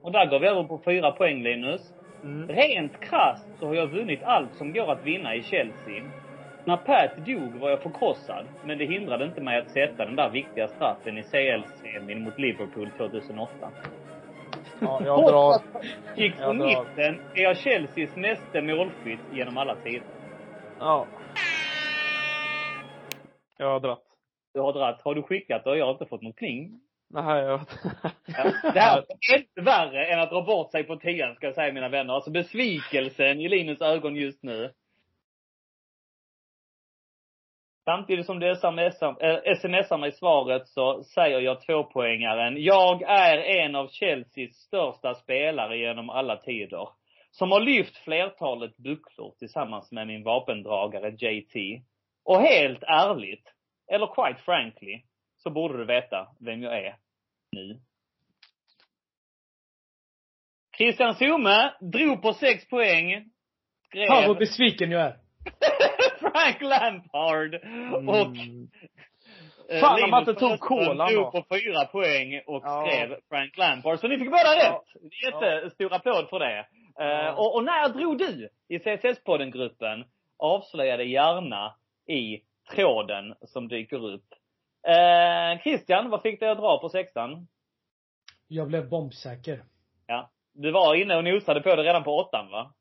Och 0.00 0.12
där 0.12 0.26
går 0.30 0.40
vi 0.40 0.46
över 0.46 0.64
på 0.64 0.82
fyra 0.84 1.10
poäng, 1.10 1.42
Linus. 1.42 1.92
Mm. 2.22 2.48
Rent 2.48 3.00
krasst 3.00 3.58
så 3.58 3.66
har 3.66 3.74
jag 3.74 3.86
vunnit 3.86 4.22
allt 4.22 4.54
som 4.54 4.72
går 4.72 4.92
att 4.92 5.04
vinna 5.04 5.34
i 5.34 5.42
Chelsea. 5.42 6.23
När 6.66 6.76
Pat 6.76 7.26
dog 7.26 7.54
var 7.60 7.70
jag 7.70 7.82
förkrossad, 7.82 8.46
men 8.64 8.78
det 8.78 8.84
hindrade 8.84 9.24
inte 9.24 9.40
mig 9.40 9.58
att 9.58 9.70
sätta 9.70 10.04
den 10.04 10.16
där 10.16 10.30
viktiga 10.30 10.68
straffen 10.68 11.18
i 11.18 11.22
CL-semin 11.22 12.24
mot 12.24 12.38
Liverpool 12.38 12.90
2008. 12.96 13.52
Ja, 14.80 15.00
jag 15.04 15.26
drar. 15.26 15.62
Gick 16.16 16.36
från 16.36 16.58
drar. 16.58 16.66
mitten 16.66 17.20
är 17.34 17.42
jag 17.42 17.56
Chelseas 17.56 18.16
meste 18.16 18.62
målskytt 18.62 19.20
genom 19.32 19.56
alla 19.58 19.76
tider. 19.76 20.02
Ja. 20.80 21.06
Jag 23.58 23.66
har 23.66 23.80
dratt. 23.80 24.04
Du 24.54 24.60
har 24.60 24.72
dratt. 24.72 25.00
Har 25.04 25.14
du 25.14 25.22
skickat 25.22 25.66
och 25.66 25.78
jag 25.78 25.84
har 25.84 25.92
inte 25.92 26.06
fått 26.06 26.22
något 26.22 26.36
kling? 26.36 26.80
Nej, 27.10 27.44
jag 27.44 27.60
Ja. 28.26 28.72
Det 28.72 28.80
här 28.80 28.98
är 29.32 29.38
inte 29.38 29.60
värre 29.60 30.06
än 30.06 30.20
att 30.20 30.30
dra 30.30 30.42
bort 30.42 30.70
sig 30.70 30.84
på 30.84 30.96
tian, 30.96 31.34
ska 31.34 31.46
jag 31.46 31.54
säga 31.54 31.72
mina 31.72 31.88
vänner. 31.88 32.14
Alltså 32.14 32.30
besvikelsen 32.30 33.40
i 33.40 33.48
Linus 33.48 33.80
ögon 33.80 34.16
just 34.16 34.42
nu. 34.42 34.70
Samtidigt 37.84 38.26
som 38.26 38.40
du 38.40 38.56
smsar, 38.56 39.98
mig 39.98 40.12
svaret 40.12 40.68
så 40.68 41.04
säger 41.04 41.40
jag 41.40 41.60
tvåpoängaren. 41.60 42.62
Jag 42.62 43.02
är 43.02 43.38
en 43.38 43.74
av 43.74 43.88
Chelseas 43.88 44.56
största 44.56 45.14
spelare 45.14 45.78
genom 45.78 46.10
alla 46.10 46.36
tider. 46.36 46.88
Som 47.30 47.52
har 47.52 47.60
lyft 47.60 47.96
flertalet 47.96 48.76
bucklor 48.76 49.34
tillsammans 49.38 49.92
med 49.92 50.06
min 50.06 50.22
vapendragare 50.22 51.08
JT. 51.08 51.84
Och 52.24 52.40
helt 52.40 52.82
ärligt, 52.82 53.52
eller 53.92 54.06
quite 54.06 54.42
frankly, 54.42 55.02
så 55.36 55.50
borde 55.50 55.78
du 55.78 55.84
veta 55.84 56.28
vem 56.40 56.62
jag 56.62 56.78
är 56.78 56.96
nu. 57.52 57.80
Christian 60.76 61.14
Zoome 61.14 61.74
drog 61.80 62.22
på 62.22 62.32
sex 62.32 62.68
poäng. 62.68 63.30
Skrev 63.86 64.06
Fan 64.06 64.28
vad 64.28 64.38
besviken 64.38 64.90
jag 64.90 65.02
är. 65.02 65.23
Frank 66.20 66.60
Lampard. 66.60 67.54
Och 68.08 68.36
eh, 69.74 69.80
Fan, 69.80 70.04
om 70.04 70.10
man 70.10 70.20
inte 70.20 70.34
tog 70.34 70.60
kolan 70.60 71.14
då. 71.14 71.30
på 71.30 71.44
fyra 71.50 71.84
poäng 71.92 72.40
och 72.46 72.62
Ja. 72.64 72.86
skrev 72.86 73.16
Frank 73.28 73.56
Lampard. 73.58 73.98
Så 74.00 74.08
ni 74.08 74.18
fick 74.18 74.30
båda 74.30 74.56
Ja. 74.56 74.82
rätt. 74.94 75.02
Jättestor 75.24 75.92
applåd 75.92 76.28
för 76.28 76.38
det. 76.38 76.58
Eh, 77.00 77.06
Ja. 77.06 77.32
och, 77.32 77.54
och 77.56 77.64
när 77.64 77.88
drog 77.88 78.18
du 78.18 78.48
i 78.68 78.78
CSS-podden-gruppen? 78.78 80.04
Avslöja 80.38 80.96
det 80.96 81.04
gärna 81.04 81.74
i 82.08 82.40
tråden 82.74 83.34
som 83.42 83.68
dyker 83.68 84.06
upp. 84.14 84.24
Eh, 84.88 85.62
Christian, 85.62 86.10
vad 86.10 86.22
fick 86.22 86.40
dig 86.40 86.48
att 86.48 86.58
dra 86.58 86.78
på 86.80 86.88
sexan? 86.88 87.46
Jag 88.48 88.68
blev 88.68 88.88
bombsäker. 88.88 89.62
Ja. 90.06 90.30
Du 90.52 90.70
var 90.72 90.94
inne 90.94 91.16
och 91.16 91.24
nosade 91.24 91.60
på 91.60 91.76
det 91.76 91.82
redan 91.82 92.04
på 92.04 92.16
åttan, 92.18 92.50
va? 92.50 92.72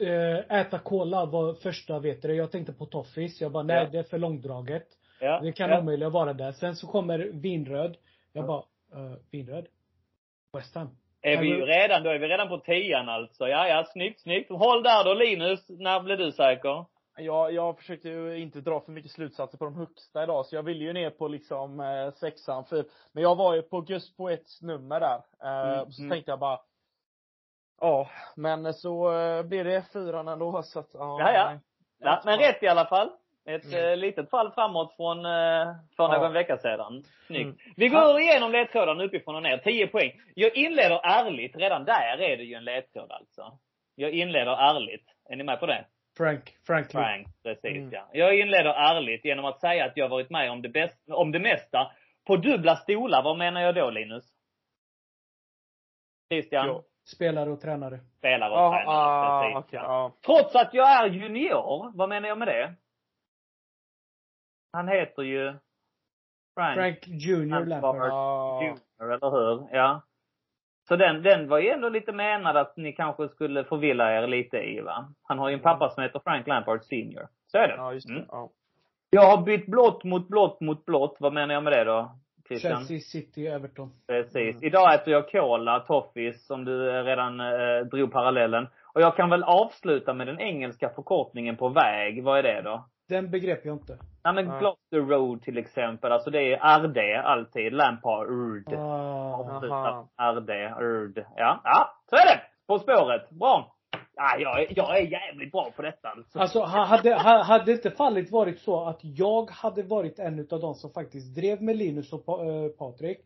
Eh, 0.00 0.58
äta 0.60 0.78
cola 0.78 1.26
var 1.26 1.54
första, 1.54 1.98
vet 1.98 2.22
du 2.22 2.34
Jag 2.34 2.50
tänkte 2.50 2.72
på 2.72 2.86
toffis. 2.86 3.40
Jag 3.40 3.52
bara, 3.52 3.62
nej 3.62 3.76
Ja. 3.84 3.88
det 3.92 3.98
är 3.98 4.02
för 4.02 4.18
långdraget. 4.18 4.86
Ja. 5.20 5.40
Det 5.40 5.52
kan 5.52 5.70
ja. 5.70 5.80
omöjligen 5.80 6.12
vara 6.12 6.32
där. 6.32 6.52
Sen 6.52 6.76
så 6.76 6.86
kommer 6.86 7.18
vinröd. 7.18 7.96
Jag 8.32 8.46
bara, 8.46 8.62
eh, 8.94 9.16
vinröd? 9.30 9.66
West 10.56 10.74
Ham. 10.74 10.88
Är 11.22 11.36
vi 11.36 11.46
ju 11.48 11.66
redan, 11.66 12.02
då 12.02 12.10
är 12.10 12.18
vi 12.18 12.28
redan 12.28 12.48
på 12.48 12.58
tian 12.58 13.08
alltså. 13.08 13.48
Ja, 13.48 13.68
ja, 13.68 13.84
snyggt, 13.92 14.20
snyggt. 14.20 14.50
Håll 14.50 14.82
där 14.82 15.04
då 15.04 15.14
Linus. 15.14 15.68
När 15.68 16.00
blev 16.00 16.18
du 16.18 16.32
säker? 16.32 16.84
Jag, 17.16 17.52
jag 17.52 17.78
försökte 17.78 18.08
ju 18.08 18.38
inte 18.38 18.60
dra 18.60 18.80
för 18.80 18.92
mycket 18.92 19.10
slutsatser 19.10 19.58
på 19.58 19.64
de 19.64 19.74
högsta 19.76 20.22
idag, 20.22 20.46
så 20.46 20.54
jag 20.56 20.62
ville 20.62 20.84
ju 20.84 20.92
ner 20.92 21.10
på 21.10 21.28
liksom 21.28 21.80
eh, 21.80 22.12
sexan, 22.14 22.64
för, 22.64 22.84
men 23.12 23.22
jag 23.22 23.36
var 23.36 23.54
ju 23.54 23.62
på 23.62 23.84
just 23.88 24.16
på 24.16 24.28
ett 24.28 24.46
nummer 24.62 25.00
där. 25.00 25.20
Eh, 25.42 25.78
Mm, 25.80 25.92
så 25.92 26.02
mm. 26.02 26.10
tänkte 26.10 26.30
jag 26.30 26.38
bara, 26.38 26.60
ja, 27.80 28.10
men 28.36 28.74
så 28.74 29.12
eh, 29.20 29.42
blev 29.42 29.64
det 29.64 29.92
fyran 29.92 30.28
ändå, 30.28 30.62
så 30.62 30.78
att, 30.80 30.90
ja. 30.92 31.16
Ja, 31.20 31.32
ja. 31.32 31.58
Ja, 31.98 32.22
men 32.24 32.38
rätt 32.38 32.62
i 32.62 32.68
alla 32.68 32.86
fall. 32.86 33.10
Ett 33.44 33.64
Mm. 33.64 33.84
eh, 33.90 33.96
litet 33.96 34.30
fall 34.30 34.52
framåt 34.52 34.96
från, 34.96 35.18
eh, 35.18 35.74
för 35.96 36.02
Ja. 36.04 36.18
någon 36.18 36.32
vecka 36.32 36.58
sedan. 36.58 37.04
Snyggt. 37.26 37.44
Mm. 37.64 37.74
Vi 37.76 37.88
går 37.88 38.20
igenom 38.20 38.52
ledtrådarna 38.52 39.04
uppifrån 39.04 39.34
och 39.36 39.42
ner. 39.42 39.58
10 39.58 39.86
poäng. 39.86 40.20
Jag 40.34 40.56
inleder 40.56 41.00
ärligt. 41.04 41.56
Redan 41.56 41.84
där 41.84 42.18
är 42.18 42.36
det 42.36 42.44
ju 42.44 42.54
en 42.54 42.64
ledtråd 42.64 43.12
alltså. 43.12 43.58
Jag 43.94 44.10
inleder 44.10 44.52
ärligt. 44.56 45.04
Är 45.28 45.36
ni 45.36 45.44
med 45.44 45.60
på 45.60 45.66
det? 45.66 45.84
Frank. 46.16 46.56
Franklin. 46.66 47.02
Frank, 47.02 47.26
precis 47.42 47.76
Mm. 47.76 47.90
ja. 47.92 48.08
Jag 48.12 48.38
inleder 48.38 48.70
ärligt 48.74 49.24
genom 49.24 49.44
att 49.44 49.60
säga 49.60 49.84
att 49.84 49.96
jag 49.96 50.04
har 50.04 50.10
varit 50.10 50.30
med 50.30 50.50
om 50.50 50.62
det, 50.62 50.68
bäst, 50.68 50.98
om 51.10 51.32
det 51.32 51.38
mesta 51.38 51.90
på 52.26 52.36
dubbla 52.36 52.76
stolar, 52.76 53.22
vad 53.22 53.38
menar 53.38 53.60
jag 53.60 53.74
då 53.74 53.90
Linus? 53.90 54.24
Christian? 56.32 56.66
Ja. 56.66 56.82
Spelare 57.14 57.50
och 57.50 57.60
tränare. 57.60 58.00
Spelare 58.18 58.50
och 58.50 58.58
Ja, 58.58 58.70
tränare, 58.70 58.96
ah, 58.96 59.52
precis. 59.54 59.72
ja. 59.72 59.82
ja. 59.82 60.12
Trots 60.26 60.56
att 60.56 60.74
jag 60.74 60.90
är 60.90 61.06
junior, 61.06 61.92
vad 61.96 62.08
menar 62.08 62.28
jag 62.28 62.38
med 62.38 62.48
det? 62.48 62.74
Han 64.72 64.88
heter 64.88 65.22
ju 65.22 65.54
Frank, 66.54 66.76
Frank 66.76 66.98
Junior 67.06 67.64
Lampard. 67.64 67.96
Ja. 67.96 68.62
Junior, 68.62 69.14
eller 69.14 69.30
hur? 69.30 69.76
Ja. 69.76 70.02
Så 70.88 70.96
den, 70.96 71.22
den 71.22 71.48
var 71.48 71.58
ju 71.58 71.68
ändå 71.68 71.88
lite 71.88 72.12
menad 72.12 72.56
att 72.56 72.76
ni 72.76 72.92
kanske 72.92 73.28
skulle 73.28 73.64
förvilla 73.64 74.12
er 74.16 74.26
lite 74.26 74.56
i 74.56 74.80
va? 74.80 75.12
Han 75.22 75.38
har 75.38 75.48
ju 75.48 75.54
en 75.54 75.60
pappa 75.60 75.90
som 75.90 76.02
heter 76.02 76.18
Frank 76.24 76.46
Lampard 76.46 76.82
Senior. 76.84 77.28
Så 77.46 77.58
är 77.58 77.68
det. 77.68 77.74
Ja, 77.76 77.92
just 77.92 78.06
det. 78.08 78.14
Mm. 78.14 78.26
Ja. 78.28 78.50
Jag 79.10 79.36
har 79.36 79.42
bytt 79.42 79.66
blått 79.66 80.04
mot 80.04 80.28
blått 80.28 80.60
mot 80.60 80.84
blått. 80.84 81.16
Vad 81.20 81.32
menar 81.32 81.54
jag 81.54 81.62
med 81.62 81.72
det 81.72 81.84
då? 81.84 82.19
Christian? 82.50 82.76
Chelsea, 82.86 83.00
City, 83.00 83.46
Everton. 83.46 83.90
Precis. 84.06 84.56
Mm. 84.56 84.64
Idag 84.64 84.94
äter 84.94 85.12
jag 85.12 85.30
cola, 85.30 85.80
toffis, 85.80 86.46
som 86.46 86.64
du 86.64 86.90
eh, 86.90 87.04
redan 87.04 87.40
eh, 87.40 87.86
drog 87.90 88.12
parallellen. 88.12 88.66
Och 88.94 89.00
jag 89.00 89.16
kan 89.16 89.30
väl 89.30 89.42
avsluta 89.42 90.14
med 90.14 90.26
den 90.26 90.40
engelska 90.40 90.88
förkortningen 90.88 91.56
på 91.56 91.68
väg. 91.68 92.24
Vad 92.24 92.38
är 92.38 92.42
det 92.42 92.62
då? 92.62 92.84
Den 93.08 93.30
begrep 93.30 93.64
jag 93.64 93.74
inte. 93.74 93.98
Ja 94.22 94.32
men 94.32 94.46
Ja. 94.46 94.58
Gloucester 94.58 95.00
Road 95.14 95.42
till 95.42 95.58
exempel. 95.58 96.12
Alltså 96.12 96.30
det 96.30 96.52
är 96.52 96.78
RD 96.78 96.98
alltid. 97.24 97.72
Lampard. 97.72 98.26
Ah. 98.76 99.34
Avslutat 99.34 100.06
RD. 100.36 100.50
RD. 100.80 101.24
Ja, 101.36 101.60
ja. 101.64 101.94
Så 102.10 102.16
är 102.16 102.24
det. 102.26 102.40
På 102.66 102.78
spåret. 102.78 103.30
Bra. 103.30 103.76
Ja, 104.22 104.36
jag, 104.38 104.60
är, 104.62 104.66
jag 104.76 104.98
är 104.98 105.02
jävligt 105.02 105.52
bra 105.52 105.70
på 105.76 105.82
detta 105.82 106.08
alltså. 106.08 106.38
Alltså 106.38 106.58
ha- 106.60 106.84
hade, 106.84 107.14
ha- 107.14 107.42
hade 107.42 107.72
inte 107.72 107.90
fallet 107.90 108.30
varit 108.30 108.58
så 108.60 108.84
att 108.84 109.00
jag 109.02 109.50
hade 109.50 109.82
varit 109.82 110.18
en 110.18 110.38
utav 110.38 110.60
de 110.60 110.74
som 110.74 110.90
faktiskt 110.92 111.34
drev 111.36 111.62
med 111.62 111.76
Linus 111.76 112.12
och 112.12 112.26
Pa- 112.26 112.44
eh, 112.44 112.68
Patrik. 112.68 113.18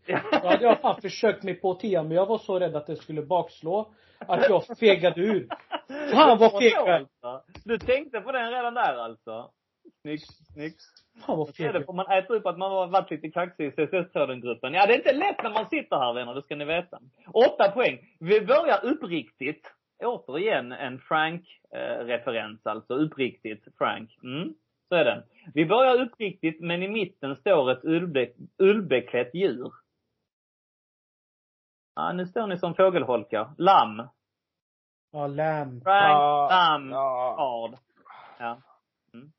Då 0.42 0.48
hade 0.48 0.64
jag 0.64 0.80
fan 0.80 1.00
försökt 1.00 1.42
mig 1.42 1.54
på 1.54 1.74
tian 1.74 2.08
men 2.08 2.16
jag 2.16 2.26
var 2.26 2.38
så 2.38 2.58
rädd 2.58 2.76
att 2.76 2.86
det 2.86 2.96
skulle 2.96 3.22
bakslå. 3.22 3.92
Att 4.18 4.48
jag 4.48 4.78
fegade 4.78 5.20
ur. 5.20 5.48
Fan, 6.12 6.38
vad 6.38 6.52
feg. 6.58 6.74
Alltså. 6.74 7.42
Du 7.64 7.78
tänkte 7.78 8.20
på 8.20 8.32
den 8.32 8.50
redan 8.50 8.74
där 8.74 8.96
alltså? 8.96 9.50
Snyggt, 10.02 10.26
snyggt. 10.54 10.82
Fan 11.26 11.38
vad 11.38 11.54
feg 11.56 11.72
det, 11.72 11.84
får 11.84 11.92
man 11.92 12.10
äta 12.12 12.34
upp 12.34 12.46
att 12.46 12.58
man 12.58 12.70
har 12.72 12.86
varit 12.86 13.10
lite 13.10 13.28
kaxig 13.30 13.66
i 13.66 13.70
CSS-tråden-gruppen. 13.70 14.74
Ja, 14.74 14.86
det 14.86 14.92
är 14.94 14.98
inte 14.98 15.12
lätt 15.12 15.42
när 15.42 15.50
man 15.50 15.68
sitter 15.68 15.96
här 15.96 16.12
vänner, 16.14 16.34
det 16.34 16.42
ska 16.42 16.56
ni 16.56 16.64
veta. 16.64 16.98
Åtta 17.32 17.70
poäng. 17.70 17.98
Vi 18.20 18.40
börjar 18.40 18.84
uppriktigt. 18.84 19.66
Återigen 20.04 20.72
en 20.72 20.98
Frank-referens 20.98 22.66
alltså. 22.66 22.94
Uppriktigt 22.94 23.64
Frank. 23.78 24.18
Mm, 24.22 24.54
så 24.88 24.94
är 24.94 25.04
det. 25.04 25.24
Vi 25.54 25.66
börjar 25.66 26.00
uppriktigt, 26.00 26.60
men 26.60 26.82
i 26.82 26.88
mitten 26.88 27.36
står 27.36 27.70
ett 27.70 27.84
ullbe, 27.84 28.28
ullbeklätt 28.58 29.34
djur. 29.34 29.72
Ja, 31.94 32.12
nu 32.12 32.26
står 32.26 32.46
ni 32.46 32.58
som 32.58 32.74
fågelholkar. 32.74 33.50
Lamm. 33.58 34.02
Ja, 35.12 35.26
Lam. 35.26 35.80
Frank, 35.80 36.10
Ja, 36.10 36.48
lamm, 36.50 36.90
ja. 36.90 37.34
Hard. 37.38 37.78
Ja. 38.38 38.58
Mm. 39.14 39.32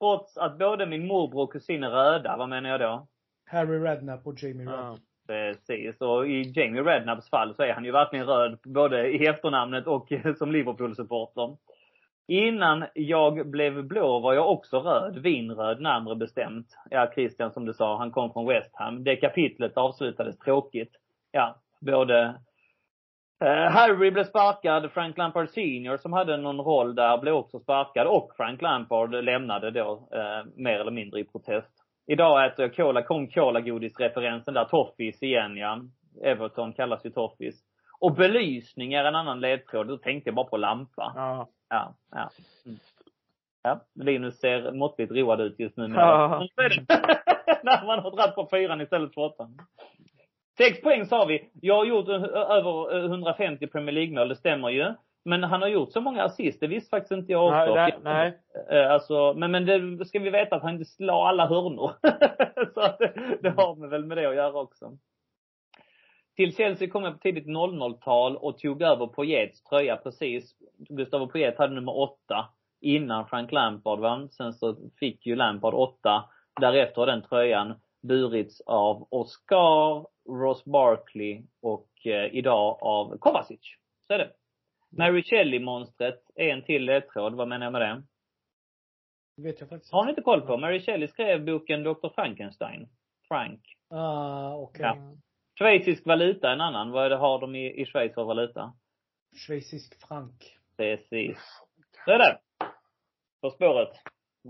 Trots 0.00 0.36
att 0.36 0.58
både 0.58 0.86
min 0.86 1.06
morbror 1.06 1.42
och 1.42 1.52
kusin 1.52 1.84
är 1.84 1.90
röda, 1.90 2.36
vad 2.36 2.48
menar 2.48 2.70
jag 2.70 2.80
då? 2.80 3.06
Harry 3.46 3.78
Redknapp 3.78 4.26
och 4.26 4.42
Jamie 4.42 4.64
Ja. 4.66 4.72
Redknapp. 4.72 5.07
Precis. 5.28 6.00
Och 6.00 6.28
i 6.28 6.52
Jamie 6.56 6.82
Rednaps 6.82 7.30
fall 7.30 7.54
så 7.54 7.62
är 7.62 7.72
han 7.72 7.84
ju 7.84 7.92
verkligen 7.92 8.26
röd, 8.26 8.58
både 8.64 9.08
i 9.08 9.26
efternamnet 9.26 9.86
och 9.86 10.08
som 10.38 10.52
Liverpool-supporter. 10.52 11.56
Innan 12.28 12.84
jag 12.94 13.50
blev 13.50 13.84
blå 13.84 14.20
var 14.20 14.34
jag 14.34 14.50
också 14.50 14.80
röd, 14.80 15.18
vinröd 15.18 15.80
närmare 15.80 16.16
bestämt. 16.16 16.66
Ja, 16.90 17.10
Christian 17.14 17.52
som 17.52 17.64
du 17.64 17.72
sa, 17.72 17.98
han 17.98 18.10
kom 18.10 18.32
från 18.32 18.46
West 18.46 18.70
Ham. 18.72 19.04
Det 19.04 19.16
kapitlet 19.16 19.76
avslutades 19.76 20.38
tråkigt. 20.38 20.92
Ja, 21.32 21.56
både 21.80 22.34
eh, 23.44 23.70
Harry 23.70 24.10
blev 24.10 24.24
sparkad, 24.24 24.92
Frank 24.92 25.18
Lampard 25.18 25.48
Senior 25.48 25.96
som 25.96 26.12
hade 26.12 26.36
någon 26.36 26.60
roll 26.60 26.94
där 26.94 27.18
blev 27.18 27.34
också 27.34 27.58
sparkad 27.60 28.06
och 28.06 28.32
Frank 28.36 28.62
Lampard 28.62 29.14
lämnade 29.14 29.70
då 29.70 30.08
eh, 30.12 30.46
mer 30.56 30.80
eller 30.80 30.90
mindre 30.90 31.20
i 31.20 31.24
protest. 31.24 31.77
Idag 32.10 32.46
äter 32.46 32.64
jag 32.64 32.76
cola, 32.76 33.02
kom 33.02 33.28
cola-godis-referensen 33.28 34.54
där. 34.54 34.64
Toffis 34.64 35.22
igen 35.22 35.56
ja. 35.56 35.80
Everton 36.24 36.72
kallas 36.72 37.04
ju 37.04 37.10
Toffis. 37.10 37.62
Och 38.00 38.14
belysning 38.14 38.92
är 38.94 39.04
en 39.04 39.14
annan 39.14 39.40
ledtråd. 39.40 39.88
Då 39.88 39.96
tänkte 39.96 40.28
jag 40.28 40.34
bara 40.34 40.46
på 40.46 40.56
lampa. 40.56 41.12
Ja. 41.16 41.48
Ja, 41.68 41.94
ja. 42.10 42.30
Mm. 42.66 42.78
Ja, 43.62 43.80
Linus 43.94 44.40
ser 44.40 44.72
måttligt 44.72 45.12
road 45.12 45.40
ut 45.40 45.58
just 45.58 45.76
nu. 45.76 45.88
Ja. 45.94 46.46
När 47.62 47.86
man 47.86 47.98
har 47.98 48.10
dragit 48.10 48.34
på 48.34 48.48
fyran 48.50 48.80
istället 48.80 49.14
för 49.14 49.20
åttan. 49.20 49.58
Sex 50.58 50.82
poäng 50.82 51.06
sa 51.06 51.24
vi. 51.24 51.50
Jag 51.60 51.76
har 51.76 51.84
gjort 51.84 52.08
över 52.08 52.96
eh, 52.96 53.04
150 53.04 53.66
Premier 53.66 53.92
League-mål, 53.92 54.28
det 54.28 54.36
stämmer 54.36 54.68
ju. 54.70 54.94
Men 55.28 55.44
han 55.44 55.62
har 55.62 55.68
gjort 55.68 55.92
så 55.92 56.00
många 56.00 56.22
assist, 56.22 56.60
det 56.60 56.66
visste 56.66 56.90
faktiskt 56.90 57.12
inte 57.12 57.32
jag 57.32 57.46
också. 57.46 57.74
Nej, 57.74 57.98
nej, 58.02 58.38
nej. 58.70 58.80
Eh, 58.80 58.92
Alltså, 58.92 59.34
men, 59.36 59.50
men 59.50 59.96
det 59.96 60.04
ska 60.04 60.18
vi 60.18 60.30
veta 60.30 60.56
att 60.56 60.62
han 60.62 60.72
inte 60.72 60.84
slår 60.84 61.28
alla 61.28 61.46
hörnor. 61.46 61.92
så 62.74 62.80
att 62.80 62.98
det, 63.40 63.50
har 63.56 63.88
väl 63.88 64.04
med 64.04 64.16
det 64.16 64.28
att 64.28 64.34
göra 64.34 64.60
också. 64.60 64.98
Till 66.36 66.56
Chelsea 66.56 66.88
kom 66.90 67.04
jag 67.04 67.12
på 67.12 67.18
tidigt 67.18 67.46
00-tal 67.46 68.36
och 68.36 68.58
tog 68.58 68.82
över 68.82 69.06
Poyets 69.06 69.64
tröja 69.64 69.96
precis. 69.96 70.54
Gustavo 70.88 71.26
Poyet 71.26 71.58
hade 71.58 71.74
nummer 71.74 71.98
åtta 71.98 72.48
innan 72.80 73.26
Frank 73.26 73.52
Lampard 73.52 73.98
vann. 73.98 74.28
Sen 74.28 74.52
så 74.52 74.76
fick 75.00 75.26
ju 75.26 75.36
Lampard 75.36 75.74
åtta. 75.74 76.24
Därefter 76.60 77.00
har 77.00 77.06
den 77.06 77.22
tröjan 77.22 77.74
burits 78.02 78.60
av 78.60 79.08
Oscar, 79.10 80.06
Ross 80.28 80.64
Barkley 80.64 81.42
och 81.62 81.88
eh, 82.04 82.34
idag 82.34 82.78
av 82.80 83.18
Kovacic. 83.18 83.60
Så 84.06 84.14
är 84.14 84.18
det. 84.18 84.30
Mary 84.90 85.22
Shelley-monstret 85.22 86.22
är 86.34 86.48
en 86.48 86.64
till 86.64 86.84
ledtråd. 86.84 87.34
Vad 87.34 87.48
menar 87.48 87.66
jag 87.66 87.72
med 87.72 87.80
det? 87.80 88.02
Det 89.36 89.42
vet 89.42 89.60
jag 89.60 89.68
faktiskt 89.68 89.92
Har 89.92 90.04
ni 90.04 90.10
inte 90.10 90.22
koll 90.22 90.40
på? 90.40 90.56
Mary 90.56 90.80
Shelley 90.80 91.08
skrev 91.08 91.44
boken 91.44 91.82
Dr. 91.82 92.08
Frankenstein. 92.14 92.88
Frank. 93.28 93.60
Ah, 93.90 94.54
okej. 94.54 94.82
Ja. 94.82 95.16
Schweizisk 95.58 96.06
valuta 96.06 96.52
en 96.52 96.60
annan. 96.60 96.90
Vad 96.90 97.04
är 97.04 97.10
det, 97.10 97.16
har 97.16 97.40
de 97.40 97.54
i, 97.54 97.80
i 97.80 97.86
Schweiz 97.86 98.14
för 98.14 98.24
valuta? 98.24 98.72
Schweizisk 99.46 100.08
frank. 100.08 100.56
Precis. 100.76 101.38
Så 102.04 102.10
är 102.10 102.18
det. 102.18 102.38
På 103.40 103.50
spåret. 103.50 103.90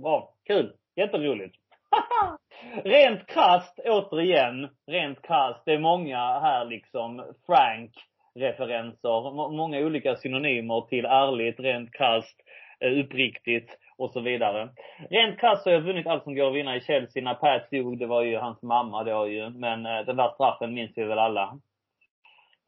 Bra. 0.03 0.35
Kul. 0.45 0.77
Jätteroligt. 0.97 1.57
rent 2.85 3.27
krasst, 3.27 3.79
återigen, 3.85 4.69
rent 4.87 5.23
krasst. 5.23 5.63
Det 5.65 5.73
är 5.73 5.79
många 5.79 6.41
här 6.41 6.65
liksom 6.65 7.35
Frank-referenser 7.47 8.18
referenser, 8.35 9.51
Många 9.51 9.79
olika 9.79 10.17
synonymer 10.17 10.81
till 10.81 11.05
ärligt, 11.05 11.61
rent 11.61 11.93
krasst, 11.93 12.37
eh, 12.81 12.93
uppriktigt 12.93 13.79
och 13.99 14.11
så 14.11 14.21
vidare. 14.21 14.69
Rent 15.11 15.41
krasst 15.41 15.65
har 15.65 15.73
jag 15.73 15.81
vunnit 15.81 16.07
allt 16.07 16.25
som 16.25 16.35
går 16.35 16.49
att 16.49 16.55
vinna 16.55 16.77
i 16.77 16.81
Chelsea. 16.81 17.23
När 17.23 17.35
Pat 17.35 17.71
dog, 17.71 17.99
det 17.99 18.07
var 18.07 18.23
ju 18.23 18.37
hans 18.37 18.63
mamma 18.63 19.05
då 19.05 19.29
ju. 19.29 19.51
Men 19.51 19.87
eh, 19.87 20.05
den 20.07 20.17
där 20.17 20.29
straffen 20.35 20.75
minns 20.75 20.93
vi 20.99 21.05
väl 21.05 21.19
alla. 21.19 21.59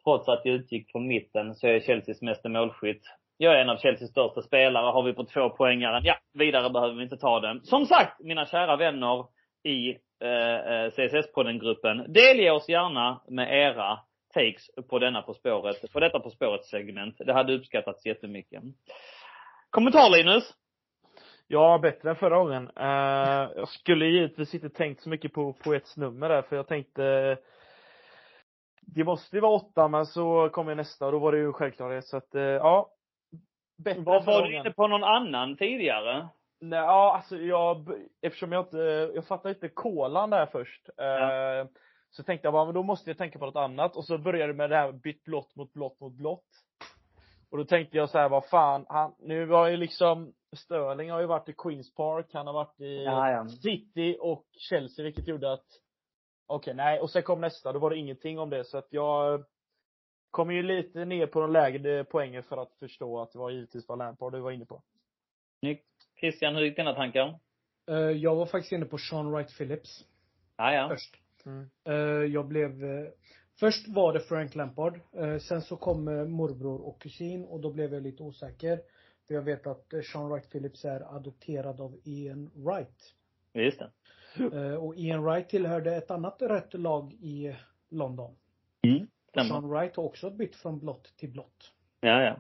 Trots 0.05 0.29
att 0.29 0.41
jag 0.45 0.55
utgick 0.55 0.93
från 0.93 1.09
mitten 1.09 1.55
så 1.55 1.67
är 1.67 1.73
jag 1.73 1.83
Chelseas 1.83 2.23
meste 2.23 2.49
målskytt. 2.49 3.03
Jag 3.37 3.55
är 3.55 3.61
en 3.61 3.71
av 3.71 3.77
Chelseas 3.77 4.11
största 4.11 4.43
spelare. 4.43 4.93
Har 4.93 5.03
vi 5.03 5.13
på 5.13 5.25
två 5.25 5.51
poängaren, 5.51 6.03
ja, 6.05 6.15
vidare 6.35 6.71
behöver 6.71 6.95
vi 6.95 7.03
inte 7.03 7.17
ta 7.17 7.41
den. 7.41 7.61
Som 7.65 7.87
sagt, 7.87 8.21
mina 8.21 8.47
kära 8.47 8.77
vänner 8.77 9.27
i 9.63 9.91
eh, 10.25 10.57
eh 10.57 10.91
CSS-podden-gruppen. 10.91 12.13
Delge 12.13 12.51
oss 12.51 12.69
gärna 12.69 13.21
med 13.29 13.69
era 13.69 13.99
takes 14.35 14.71
på 14.89 14.99
denna 14.99 15.23
På 15.23 15.35
spåret, 15.35 15.93
på 15.93 16.01
detta 16.01 16.21
På 16.21 16.31
spåret-segment. 16.31 17.19
Det 17.19 17.33
hade 17.33 17.55
uppskattats 17.55 18.07
jättemycket. 18.07 18.63
Kommentar 19.71 20.11
Linus? 20.11 20.55
Ja, 21.47 21.79
bättre 21.79 22.11
än 22.11 22.17
förra 22.17 22.39
gången. 22.39 22.71
Eh, 22.77 23.51
jag 23.57 23.69
skulle 23.69 24.07
givetvis 24.07 24.55
inte 24.55 24.71
tänkt 24.71 25.03
så 25.03 25.09
mycket 25.09 25.33
på, 25.33 25.55
ett 25.75 25.97
nummer 25.97 26.29
där, 26.29 26.43
för 26.43 26.57
jag 26.57 26.69
tänkte 26.69 27.37
det 28.95 29.05
måste 29.05 29.37
ju 29.37 29.41
vara 29.41 29.53
åtta, 29.53 29.89
men 29.89 30.07
så 30.07 30.49
kom 30.49 30.69
jag 30.69 30.77
nästa 30.77 31.07
och 31.07 31.13
då 31.13 31.19
var 31.19 31.33
det 31.33 31.39
ju 31.39 31.53
självklarhet. 31.53 32.07
Så 32.07 32.17
att, 32.17 32.35
eh, 32.35 32.43
ja. 32.43 32.91
Bättre 33.85 34.01
Var, 34.01 34.23
var 34.23 34.47
du 34.47 34.57
inne 34.57 34.71
på 34.71 34.87
någon 34.87 35.05
annan 35.05 35.57
tidigare? 35.57 36.29
Nej, 36.61 36.79
ja, 36.79 37.15
alltså 37.17 37.37
jag, 37.37 37.91
eftersom 38.23 38.53
jag 38.53 38.65
inte, 38.65 39.11
jag 39.15 39.27
fattade 39.27 39.55
inte 39.55 39.69
kolan 39.69 40.31
där 40.31 40.47
först. 40.47 40.89
Ja. 40.97 41.61
Eh, 41.61 41.67
så 42.11 42.23
tänkte 42.23 42.47
jag 42.47 42.53
bara, 42.53 42.65
men 42.65 42.75
då 42.75 42.83
måste 42.83 43.11
jag 43.11 43.19
tänka 43.19 43.39
på 43.39 43.47
något 43.47 43.57
annat. 43.57 43.97
Och 43.97 44.05
så 44.05 44.19
började 44.19 44.53
det 44.53 44.57
med 44.57 44.71
det 44.71 44.77
här 44.77 44.93
bytt 44.93 45.25
blått 45.25 45.57
mot 45.57 45.73
blått 45.73 46.01
mot 46.01 46.13
blått. 46.13 46.47
Och 47.51 47.59
då 47.59 47.65
tänkte 47.65 47.97
jag 47.97 48.11
så 48.11 48.19
här, 48.19 48.29
vad 48.29 48.45
fan, 48.45 48.87
han, 48.89 49.15
nu 49.19 49.45
var 49.45 49.69
ju 49.69 49.77
liksom, 49.77 50.33
Sterling 50.57 51.11
har 51.11 51.21
ju 51.21 51.27
varit 51.27 51.49
i 51.49 51.53
Queens 51.53 51.95
Park, 51.95 52.27
han 52.33 52.47
har 52.47 52.55
varit 52.55 52.81
i 52.81 53.05
ja. 53.05 53.49
City 53.49 54.17
och 54.21 54.47
Chelsea, 54.53 55.05
vilket 55.05 55.29
gjorde 55.29 55.53
att, 55.53 55.67
okej, 56.47 56.75
nej, 56.75 57.01
och 57.01 57.11
sen 57.11 57.23
kom 57.23 57.41
nästa, 57.41 57.73
då 57.73 57.79
var 57.79 57.91
det 57.91 57.97
ingenting 57.97 58.39
om 58.39 58.51
det, 58.51 58.65
så 58.65 58.79
att 58.79 58.89
jag 58.91 59.45
kom 60.31 60.51
ju 60.51 60.63
lite 60.63 61.05
ner 61.05 61.27
på 61.27 61.41
de 61.41 61.53
lägre 61.53 62.05
poängen 62.05 62.43
för 62.43 62.57
att 62.63 62.75
förstå 62.79 63.21
att 63.21 63.33
det 63.33 63.39
var 63.39 63.51
givetvis 63.51 63.89
vad 63.89 63.99
Lampard 63.99 64.33
du 64.33 64.41
var 64.41 64.51
inne 64.51 64.65
på. 64.65 64.83
Snyggt. 65.61 65.87
Christian, 66.21 66.55
hur 66.55 66.63
gick 66.63 66.77
dina 66.77 66.95
tankar? 66.95 67.39
Eh, 67.91 67.97
jag 67.97 68.37
var 68.37 68.47
faktiskt 68.47 68.73
inne 68.73 68.85
på 68.85 68.99
Sean 68.99 69.33
Wright 69.33 69.57
Phillips 69.59 70.05
Ja, 70.57 70.75
ja. 70.75 70.89
först. 70.89 71.20
Mm. 71.47 71.71
Uh, 71.89 72.33
jag 72.33 72.49
blev 72.49 72.85
uh, 72.85 73.09
Först 73.61 73.89
var 73.89 74.13
det 74.13 74.21
Frank 74.21 74.55
Lampard. 74.55 75.01
Uh, 75.19 75.39
sen 75.39 75.63
så 75.63 75.77
kom 75.77 76.05
morbror 76.31 76.81
och 76.81 77.01
kusin 77.01 77.45
och 77.45 77.61
då 77.61 77.71
blev 77.71 77.95
jag 77.95 78.03
lite 78.03 78.23
osäker. 78.23 78.81
För 79.27 79.35
jag 79.35 79.43
vet 79.43 79.67
att 79.67 79.95
Sean 80.13 80.31
Wright 80.31 80.51
Phillips 80.51 80.85
är 80.85 81.17
adopterad 81.17 81.81
av 81.81 82.01
Ian 82.05 82.51
Wright. 82.55 83.15
Just 83.53 83.79
det. 83.79 84.77
och 84.77 84.97
Ian 84.97 85.25
Wright 85.25 85.49
tillhörde 85.49 85.97
ett 85.97 86.11
annat 86.11 86.43
rött 86.43 86.75
lag 86.75 87.13
i 87.13 87.57
London. 87.89 88.37
Mm. 88.83 89.07
Sean 89.49 89.69
Wright 89.69 89.97
har 89.97 90.05
också 90.05 90.31
bytt 90.31 90.57
från 90.57 90.79
blått 90.79 91.17
till 91.17 91.31
blått. 91.31 91.73
Ja, 92.01 92.23
ja. 92.23 92.37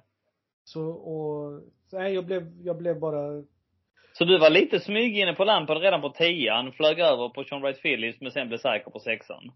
Så, 0.64 0.90
och, 0.90 1.62
nej 1.92 2.14
jag 2.14 2.26
blev, 2.26 2.60
jag 2.60 2.76
blev 2.76 3.00
bara 3.00 3.44
så 4.20 4.24
du 4.24 4.38
var 4.38 4.50
lite 4.50 4.80
smyg 4.80 5.18
inne 5.18 5.32
på 5.32 5.44
Lampard 5.44 5.82
redan 5.82 6.00
på 6.00 6.10
tian, 6.10 6.72
flög 6.72 6.98
över 6.98 7.28
på 7.28 7.44
Sean 7.44 7.62
Wright 7.62 7.82
Phillips, 7.82 8.20
men 8.20 8.32
sen 8.32 8.48
blev 8.48 8.58
säker 8.58 8.90
på 8.90 9.00
sexan? 9.00 9.52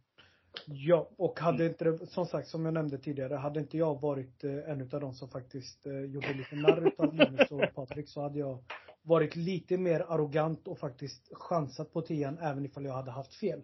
Ja, 0.66 1.08
och 1.16 1.40
hade 1.40 1.66
inte 1.66 1.84
det, 1.84 2.06
som 2.06 2.26
sagt, 2.26 2.48
som 2.48 2.64
jag 2.64 2.74
nämnde 2.74 2.98
tidigare, 2.98 3.34
hade 3.34 3.60
inte 3.60 3.78
jag 3.78 4.00
varit 4.00 4.44
eh, 4.44 4.70
en 4.70 4.80
utav 4.80 5.00
de 5.00 5.12
som 5.12 5.28
faktiskt 5.28 5.86
eh, 5.86 6.00
gjorde 6.00 6.34
lite 6.34 6.56
narr 6.56 6.86
utav 6.86 7.14
Linus 7.14 7.50
och 7.50 7.74
Patrik 7.74 8.08
så 8.08 8.22
hade 8.22 8.38
jag 8.38 8.58
varit 9.02 9.36
lite 9.36 9.78
mer 9.78 10.00
arrogant 10.08 10.68
och 10.68 10.78
faktiskt 10.78 11.28
chansat 11.32 11.92
på 11.92 12.02
tian 12.02 12.38
även 12.38 12.64
ifall 12.64 12.84
jag 12.84 12.92
hade 12.92 13.10
haft 13.10 13.34
fel. 13.34 13.62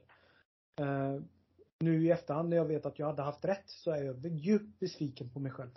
Eh, 0.81 1.23
nu 1.79 2.05
i 2.05 2.11
efterhand 2.11 2.49
när 2.49 2.57
jag 2.57 2.65
vet 2.65 2.87
att 2.87 2.99
jag 2.99 3.07
hade 3.07 3.23
haft 3.23 3.45
rätt 3.45 3.65
så 3.67 3.91
är 3.91 4.03
jag 4.03 4.27
djupt 4.27 4.81
besviken 4.81 5.31
på 5.31 5.41
mig 5.41 5.53
själv. 5.53 5.71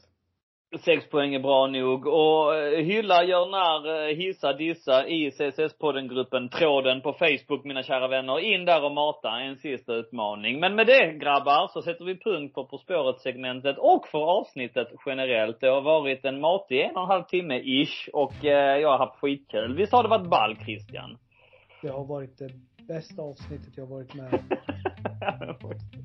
Sex 0.80 1.10
poäng 1.10 1.34
är 1.34 1.40
bra 1.40 1.68
nog. 1.68 2.08
Och 2.08 2.56
eh, 2.56 2.86
hylla, 2.86 3.24
gör 3.24 3.46
när, 3.46 4.10
eh, 4.10 4.16
hissa, 4.16 4.54
dissa 4.54 5.08
i 5.08 5.32
CSS-podden-gruppen, 5.32 6.50
tråden 6.50 7.02
på 7.02 7.14
Facebook, 7.14 7.64
mina 7.64 7.84
kära 7.84 8.08
vänner. 8.08 8.40
In 8.40 8.66
där 8.66 8.84
och 8.84 8.92
mata 8.92 9.30
en 9.30 9.56
sista 9.56 9.94
utmaning. 9.94 10.60
Men 10.60 10.76
med 10.76 10.88
det, 10.88 11.14
grabbar, 11.14 11.68
så 11.68 11.82
sätter 11.82 12.06
vi 12.06 12.20
punkt 12.20 12.54
på 12.54 12.66
På 12.66 12.78
spåret-segmentet 12.78 13.78
och 13.78 14.08
för 14.08 14.40
avsnittet 14.40 14.88
generellt. 15.06 15.60
Det 15.60 15.68
har 15.68 15.82
varit 15.82 16.26
en 16.26 16.40
matig 16.40 16.82
en 16.82 16.96
och 16.96 17.04
en 17.04 17.08
halv 17.08 17.24
timme 17.24 17.60
ish 17.60 18.10
och 18.14 18.46
eh, 18.46 18.78
jag 18.78 18.90
har 18.90 18.98
haft 18.98 19.20
skitkul. 19.20 19.76
Visst 19.76 19.94
har 19.94 20.04
det 20.04 20.10
varit 20.10 20.30
ball, 20.30 20.56
Christian? 20.66 21.18
Det 21.82 21.90
har 21.90 22.06
varit 22.06 22.38
det 22.38 22.50
bästa 22.88 23.22
avsnittet 23.22 23.78
jag 23.78 23.86
varit 23.86 24.14
med 24.14 24.34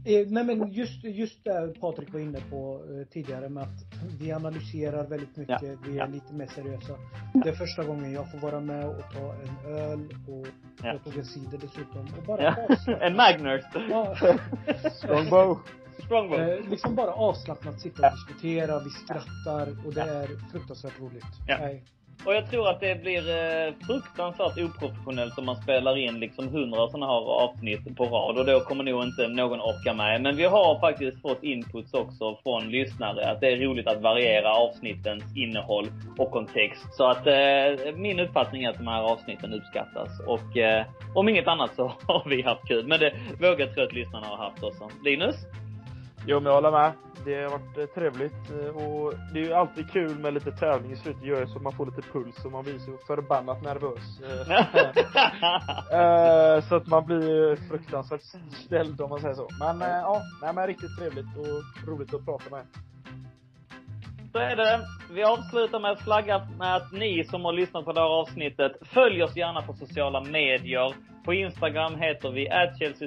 eh, 0.04 0.26
Nej 0.28 0.44
men 0.44 0.72
just, 0.72 1.04
just 1.04 1.44
det 1.44 1.80
Patrik 1.80 2.12
var 2.12 2.20
inne 2.20 2.40
på 2.50 2.84
eh, 2.90 3.06
tidigare 3.06 3.48
med 3.48 3.62
att 3.62 3.84
vi 4.20 4.32
analyserar 4.32 5.06
väldigt 5.06 5.36
mycket, 5.36 5.62
ja. 5.62 5.76
vi 5.86 5.92
är 5.92 5.96
ja. 5.96 6.06
lite 6.06 6.34
mer 6.34 6.46
seriösa. 6.46 6.94
Det 7.44 7.48
är 7.48 7.54
första 7.54 7.84
gången 7.84 8.12
jag 8.12 8.30
får 8.30 8.38
vara 8.38 8.60
med 8.60 8.88
och 8.88 9.12
ta 9.12 9.34
en 9.34 9.74
öl 9.74 10.08
och 10.28 10.46
ja. 10.82 10.86
jag 10.92 11.04
tog 11.04 11.16
en 11.16 11.24
cider 11.24 11.58
dessutom 11.58 12.06
och 12.18 12.24
bara 12.26 12.42
ja. 12.42 12.56
En 13.00 13.16
Magners. 13.16 13.64
Ja. 13.90 14.16
Strongbow. 14.92 15.58
Strongbow. 16.04 16.40
Eh, 16.40 16.70
liksom 16.70 16.94
bara 16.94 17.12
avslappnat 17.12 17.80
sitta 17.80 18.06
och 18.06 18.12
diskutera, 18.12 18.78
vi 18.78 18.90
skrattar 18.90 19.86
och 19.86 19.94
det 19.94 20.00
är 20.00 20.50
fruktansvärt 20.52 21.00
roligt. 21.00 21.26
Ja. 21.46 21.58
Nej, 21.60 21.84
och 22.24 22.34
jag 22.34 22.50
tror 22.50 22.68
att 22.68 22.80
det 22.80 23.02
blir 23.02 23.30
eh, 23.30 23.74
fruktansvärt 23.86 24.58
oprofessionellt 24.58 25.38
om 25.38 25.46
man 25.46 25.56
spelar 25.56 25.98
in 25.98 26.20
liksom 26.20 26.48
hundra 26.48 26.88
sådana 26.88 27.06
här 27.06 27.42
avsnitt 27.44 27.96
på 27.96 28.04
rad 28.04 28.38
och 28.38 28.46
då 28.46 28.60
kommer 28.60 28.84
nog 28.84 29.02
inte 29.02 29.28
någon 29.28 29.60
orka 29.60 29.94
med. 29.94 30.22
Men 30.22 30.36
vi 30.36 30.44
har 30.44 30.80
faktiskt 30.80 31.22
fått 31.22 31.42
inputs 31.42 31.94
också 31.94 32.38
från 32.42 32.70
lyssnare 32.70 33.30
att 33.30 33.40
det 33.40 33.52
är 33.52 33.56
roligt 33.56 33.86
att 33.86 34.02
variera 34.02 34.52
avsnittens 34.52 35.36
innehåll 35.36 35.86
och 36.18 36.30
kontext. 36.30 36.86
Så 36.96 37.10
att 37.10 37.26
eh, 37.26 37.94
min 37.96 38.20
uppfattning 38.20 38.64
är 38.64 38.70
att 38.70 38.78
de 38.78 38.86
här 38.86 39.02
avsnitten 39.02 39.54
uppskattas 39.54 40.20
och 40.26 40.56
eh, 40.56 40.86
om 41.14 41.28
inget 41.28 41.48
annat 41.48 41.70
så 41.76 41.82
har 42.06 42.28
vi 42.28 42.42
haft 42.42 42.68
kul. 42.68 42.86
Men 42.86 43.00
det 43.00 43.12
vågar 43.40 43.66
jag 43.66 43.74
tro 43.74 43.84
att 43.84 43.92
lyssnarna 43.92 44.26
har 44.26 44.36
haft 44.36 44.62
också. 44.62 44.88
Linus? 45.04 45.36
Jo, 46.26 46.40
men 46.40 46.46
jag 46.46 46.54
håller 46.54 46.70
med. 46.70 46.92
Det 47.24 47.42
har 47.42 47.50
varit 47.50 47.78
eh, 47.78 47.86
trevligt 47.86 48.50
eh, 48.50 48.76
och 48.76 49.14
det 49.32 49.40
är 49.40 49.44
ju 49.44 49.52
alltid 49.52 49.90
kul 49.90 50.18
med 50.18 50.34
lite 50.34 50.52
tävling 50.52 50.92
i 50.92 50.96
slutet. 50.96 51.24
Gör 51.24 51.46
så 51.46 51.58
man 51.58 51.72
får 51.72 51.86
lite 51.86 52.02
puls 52.02 52.44
och 52.44 52.52
man 52.52 52.64
blir 52.64 52.78
så 52.78 52.96
förbannat 53.06 53.62
nervös. 53.62 54.20
Eh, 55.90 56.60
så 56.68 56.76
att 56.76 56.86
man 56.86 57.06
blir 57.06 57.56
fruktansvärt 57.68 58.22
ställd 58.66 59.00
om 59.00 59.10
man 59.10 59.20
säger 59.20 59.34
så. 59.34 59.48
Men 59.58 59.80
ja, 59.80 60.22
nej 60.42 60.54
men 60.54 60.66
riktigt 60.66 60.98
trevligt 60.98 61.36
och 61.36 61.88
roligt 61.88 62.14
att 62.14 62.24
prata 62.24 62.50
med. 62.50 62.66
Så 64.32 64.38
är 64.38 64.56
det. 64.56 64.80
Vi 65.10 65.22
avslutar 65.22 65.80
med 65.80 65.90
att 65.90 66.00
flagga 66.00 66.48
med 66.58 66.76
att 66.76 66.92
ni 66.92 67.24
som 67.24 67.44
har 67.44 67.52
lyssnat 67.52 67.84
på 67.84 67.92
det 67.92 68.00
här 68.00 68.08
avsnittet, 68.08 68.72
följ 68.82 69.22
oss 69.22 69.36
gärna 69.36 69.62
på 69.62 69.72
sociala 69.72 70.20
medier. 70.20 70.94
På 71.28 71.34
Instagram 71.34 72.00
heter 72.00 72.30
vi 72.30 72.48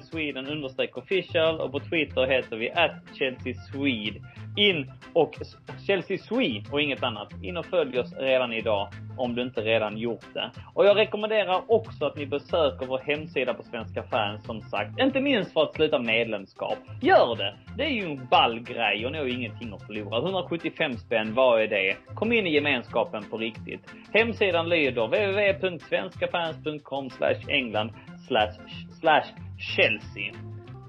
Sweden 0.01 0.65
official 0.93 1.61
och 1.61 1.71
på 1.71 1.79
Twitter 1.79 2.27
heter 2.27 2.55
vi 2.55 2.71
@chelseaswede. 3.19 4.19
In 4.57 4.91
och 5.13 5.37
Chelsea 5.87 6.17
Swede 6.17 6.65
och 6.71 6.81
inget 6.81 7.03
annat. 7.03 7.43
In 7.43 7.57
och 7.57 7.65
följ 7.65 7.99
oss 7.99 8.13
redan 8.17 8.53
idag 8.53 8.87
om 9.17 9.35
du 9.35 9.41
inte 9.41 9.61
redan 9.61 9.97
gjort 9.97 10.25
det. 10.33 10.51
Och 10.73 10.85
jag 10.85 10.97
rekommenderar 10.97 11.61
också 11.67 12.05
att 12.05 12.17
ni 12.17 12.25
besöker 12.25 12.85
vår 12.85 12.99
hemsida 12.99 13.53
på 13.53 13.63
Svenska 13.63 14.03
fans 14.03 14.45
som 14.45 14.61
sagt. 14.61 14.99
Inte 14.99 15.21
minst 15.21 15.53
för 15.53 15.63
att 15.63 15.75
sluta 15.75 15.99
medlemskap. 15.99 16.77
Gör 17.01 17.35
det! 17.35 17.55
Det 17.77 17.83
är 17.83 17.89
ju 17.89 18.03
en 18.03 18.25
ball 18.25 18.59
grej 18.59 19.05
och 19.05 19.11
ni 19.11 19.17
har 19.17 19.25
ju 19.25 19.31
ingenting 19.31 19.73
att 19.73 19.87
förlora. 19.87 20.19
175 20.19 20.97
spänn, 20.97 21.33
vad 21.33 21.61
är 21.61 21.67
det? 21.67 21.95
Kom 22.15 22.31
in 22.31 22.47
i 22.47 22.53
gemenskapen 22.53 23.23
på 23.23 23.37
riktigt. 23.37 23.81
Hemsidan 24.13 24.69
lyder 24.69 25.07
www.svenskafans.com 25.07 27.09
England 27.47 27.91
slash 28.31 28.53
Slash, 28.99 29.25
Chelsea. 29.57 30.33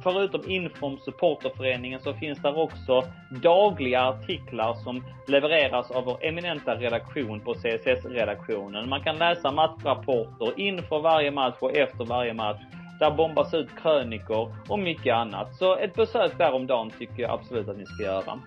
Förutom 0.03 0.51
info 0.51 0.87
om 0.87 0.99
supporterföreningen 0.99 2.01
så 2.01 2.15
finns 2.15 2.43
där 2.43 2.59
också 2.59 3.03
dagliga 3.43 4.03
artiklar 4.03 4.75
som 4.75 5.05
levereras 5.27 5.91
av 5.91 6.05
vår 6.05 6.25
eminenta 6.25 6.75
redaktion 6.75 7.41
på 7.41 7.55
CSS-redaktionen. 7.55 8.89
Man 8.89 9.03
kan 9.03 9.19
läsa 9.19 9.51
matchrapporter 9.51 10.61
inför 10.61 11.01
varje 11.01 11.31
match 11.31 11.57
och 11.61 11.77
efter 11.77 12.05
varje 12.05 12.35
match. 12.35 12.61
Där 13.01 13.11
bombas 13.11 13.55
ut 13.55 13.69
krönikor 13.83 14.55
och 14.69 14.79
mycket 14.79 15.15
annat. 15.15 15.55
Så 15.55 15.77
ett 15.77 15.95
besök 15.95 16.39
där 16.39 16.53
om 16.53 16.67
dagen 16.67 16.91
tycker 16.99 17.23
jag 17.23 17.31
absolut 17.31 17.69
att 17.69 17.79
ni 17.79 17.87
ska 17.87 18.03
göra. 18.03 18.39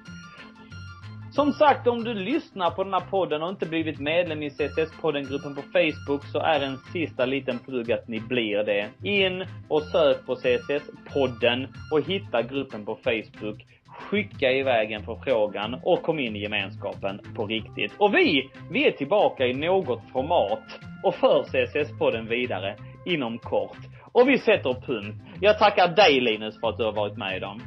Som 1.36 1.54
sagt, 1.54 1.88
om 1.88 2.04
du 2.04 2.14
lyssnar 2.14 2.72
på 2.72 2.84
den 2.84 2.94
här 2.94 3.06
podden 3.10 3.44
och 3.44 3.50
inte 3.50 3.66
blivit 3.66 4.00
medlem 4.00 4.44
i 4.44 4.50
CSS-podden-gruppen 4.50 5.56
på 5.56 5.62
Facebook 5.62 6.26
så 6.32 6.40
är 6.40 6.60
en 6.60 6.78
sista 6.78 7.26
liten 7.26 7.60
plugg 7.60 7.92
att 7.92 8.08
ni 8.08 8.20
blir 8.20 8.64
det. 8.64 8.90
In 9.04 9.46
och 9.68 9.84
sök 9.84 10.26
på 10.26 10.36
CSS-podden 10.36 11.68
och 11.92 12.02
hitta 12.02 12.42
gruppen 12.42 12.86
på 12.86 12.96
Facebook. 12.96 13.66
Skicka 13.86 14.52
iväg 14.52 14.92
en 14.92 15.04
förfrågan 15.04 15.80
och 15.84 16.02
kom 16.04 16.20
in 16.20 16.36
i 16.36 16.40
gemenskapen 16.40 17.20
på 17.36 17.46
riktigt. 17.46 17.94
Och 17.98 18.14
vi, 18.14 18.50
vi 18.72 18.88
är 18.88 18.92
tillbaka 18.92 19.46
i 19.46 19.54
något 19.54 20.02
format 20.14 20.80
och 21.04 21.16
för 21.16 21.44
CSS-podden 21.44 22.28
vidare 22.30 22.76
inom 23.06 23.38
kort. 23.38 23.78
Och 24.12 24.30
vi 24.30 24.38
sätter 24.38 24.74
punkt. 24.74 25.16
Jag 25.42 25.60
tackar 25.60 25.88
dig 25.88 26.22
Linus 26.22 26.60
för 26.60 26.70
att 26.70 26.78
du 26.78 26.84
har 26.84 26.94
varit 26.94 27.18
med 27.18 27.38
idag. 27.38 27.62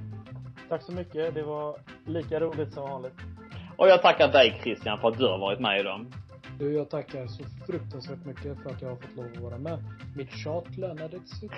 Tack 0.68 0.82
så 0.82 0.92
mycket. 0.92 1.34
Det 1.34 1.42
var 1.42 1.76
lika 2.06 2.40
roligt 2.40 2.72
som 2.72 2.82
vanligt. 2.82 3.37
Och 3.78 3.88
jag 3.88 4.02
tackar 4.02 4.28
dig 4.28 4.60
Christian 4.62 4.98
för 4.98 5.08
att 5.08 5.18
du 5.18 5.26
har 5.26 5.38
varit 5.38 5.60
med 5.60 5.80
idag. 5.80 6.06
Du, 6.58 6.72
jag 6.72 6.90
tackar 6.90 7.26
så 7.26 7.44
fruktansvärt 7.66 8.24
mycket 8.24 8.62
för 8.62 8.70
att 8.70 8.82
jag 8.82 8.88
har 8.88 8.96
fått 8.96 9.16
lov 9.16 9.26
att 9.36 9.42
vara 9.42 9.58
med. 9.58 9.78
Mitt 10.16 10.30
tjat 10.44 10.76
lönade 10.76 11.18
sitt 11.18 11.52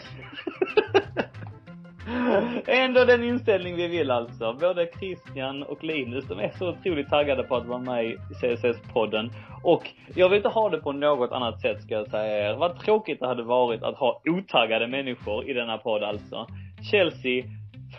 Ändå 2.66 3.04
den 3.04 3.24
inställning 3.24 3.76
vi 3.76 3.88
vill 3.88 4.10
alltså. 4.10 4.56
Både 4.60 4.90
Christian 4.98 5.62
och 5.62 5.84
Linus, 5.84 6.24
de 6.28 6.38
är 6.38 6.52
så 6.58 6.68
otroligt 6.68 7.08
taggade 7.08 7.42
på 7.42 7.56
att 7.56 7.66
vara 7.66 7.78
med 7.78 8.04
i 8.04 8.16
CSS-podden. 8.42 9.30
Och 9.62 9.82
jag 10.14 10.28
vill 10.28 10.36
inte 10.36 10.48
ha 10.48 10.70
det 10.70 10.78
på 10.78 10.92
något 10.92 11.32
annat 11.32 11.60
sätt 11.60 11.82
ska 11.82 11.94
jag 11.94 12.10
säga 12.10 12.50
er. 12.50 12.56
Vad 12.56 12.78
tråkigt 12.78 13.20
det 13.20 13.26
hade 13.26 13.42
varit 13.42 13.82
att 13.82 13.96
ha 13.96 14.22
otaggade 14.24 14.88
människor 14.88 15.50
i 15.50 15.52
denna 15.52 15.78
podd 15.78 16.02
alltså. 16.02 16.46
Chelsea 16.90 17.44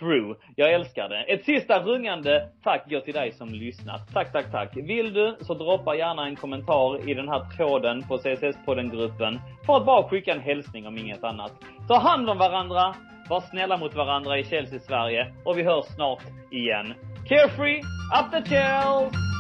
through. 0.02 0.38
Jag 0.56 0.74
älskar 0.74 1.10
det. 1.10 1.24
Ett 1.24 1.46
sista 1.46 1.80
rungande 1.80 2.50
tack 2.64 2.90
går 2.90 3.00
till 3.00 3.14
dig 3.14 3.32
som 3.32 3.50
lyssnat. 3.50 4.14
Tack, 4.14 4.32
tack, 4.32 4.52
tack. 4.52 4.78
Vill 4.78 5.14
du 5.14 5.36
så 5.42 5.54
droppa 5.54 5.96
gärna 5.96 6.26
en 6.26 6.36
kommentar 6.36 7.10
i 7.10 7.14
den 7.14 7.30
här 7.30 7.46
tråden 7.58 8.04
på 8.08 8.18
CSS-podden-gruppen 8.18 9.40
för 9.66 9.78
att 9.78 9.86
bara 9.86 10.10
skicka 10.10 10.32
en 10.32 10.40
hälsning 10.40 10.88
om 10.88 10.98
inget 10.98 11.24
annat. 11.24 11.52
Ta 11.88 12.00
hand 12.00 12.30
om 12.30 12.38
varandra, 12.38 12.96
var 13.30 13.42
snälla 13.42 13.78
mot 13.78 13.96
varandra 13.96 14.40
i 14.40 14.44
Chelsea-Sverige 14.44 15.34
och 15.44 15.58
vi 15.58 15.64
hörs 15.64 15.86
snart 15.86 16.24
igen. 16.52 16.94
Carefree, 17.30 17.80
up 17.80 18.32
the 18.32 18.50
Chelsea! 18.50 19.31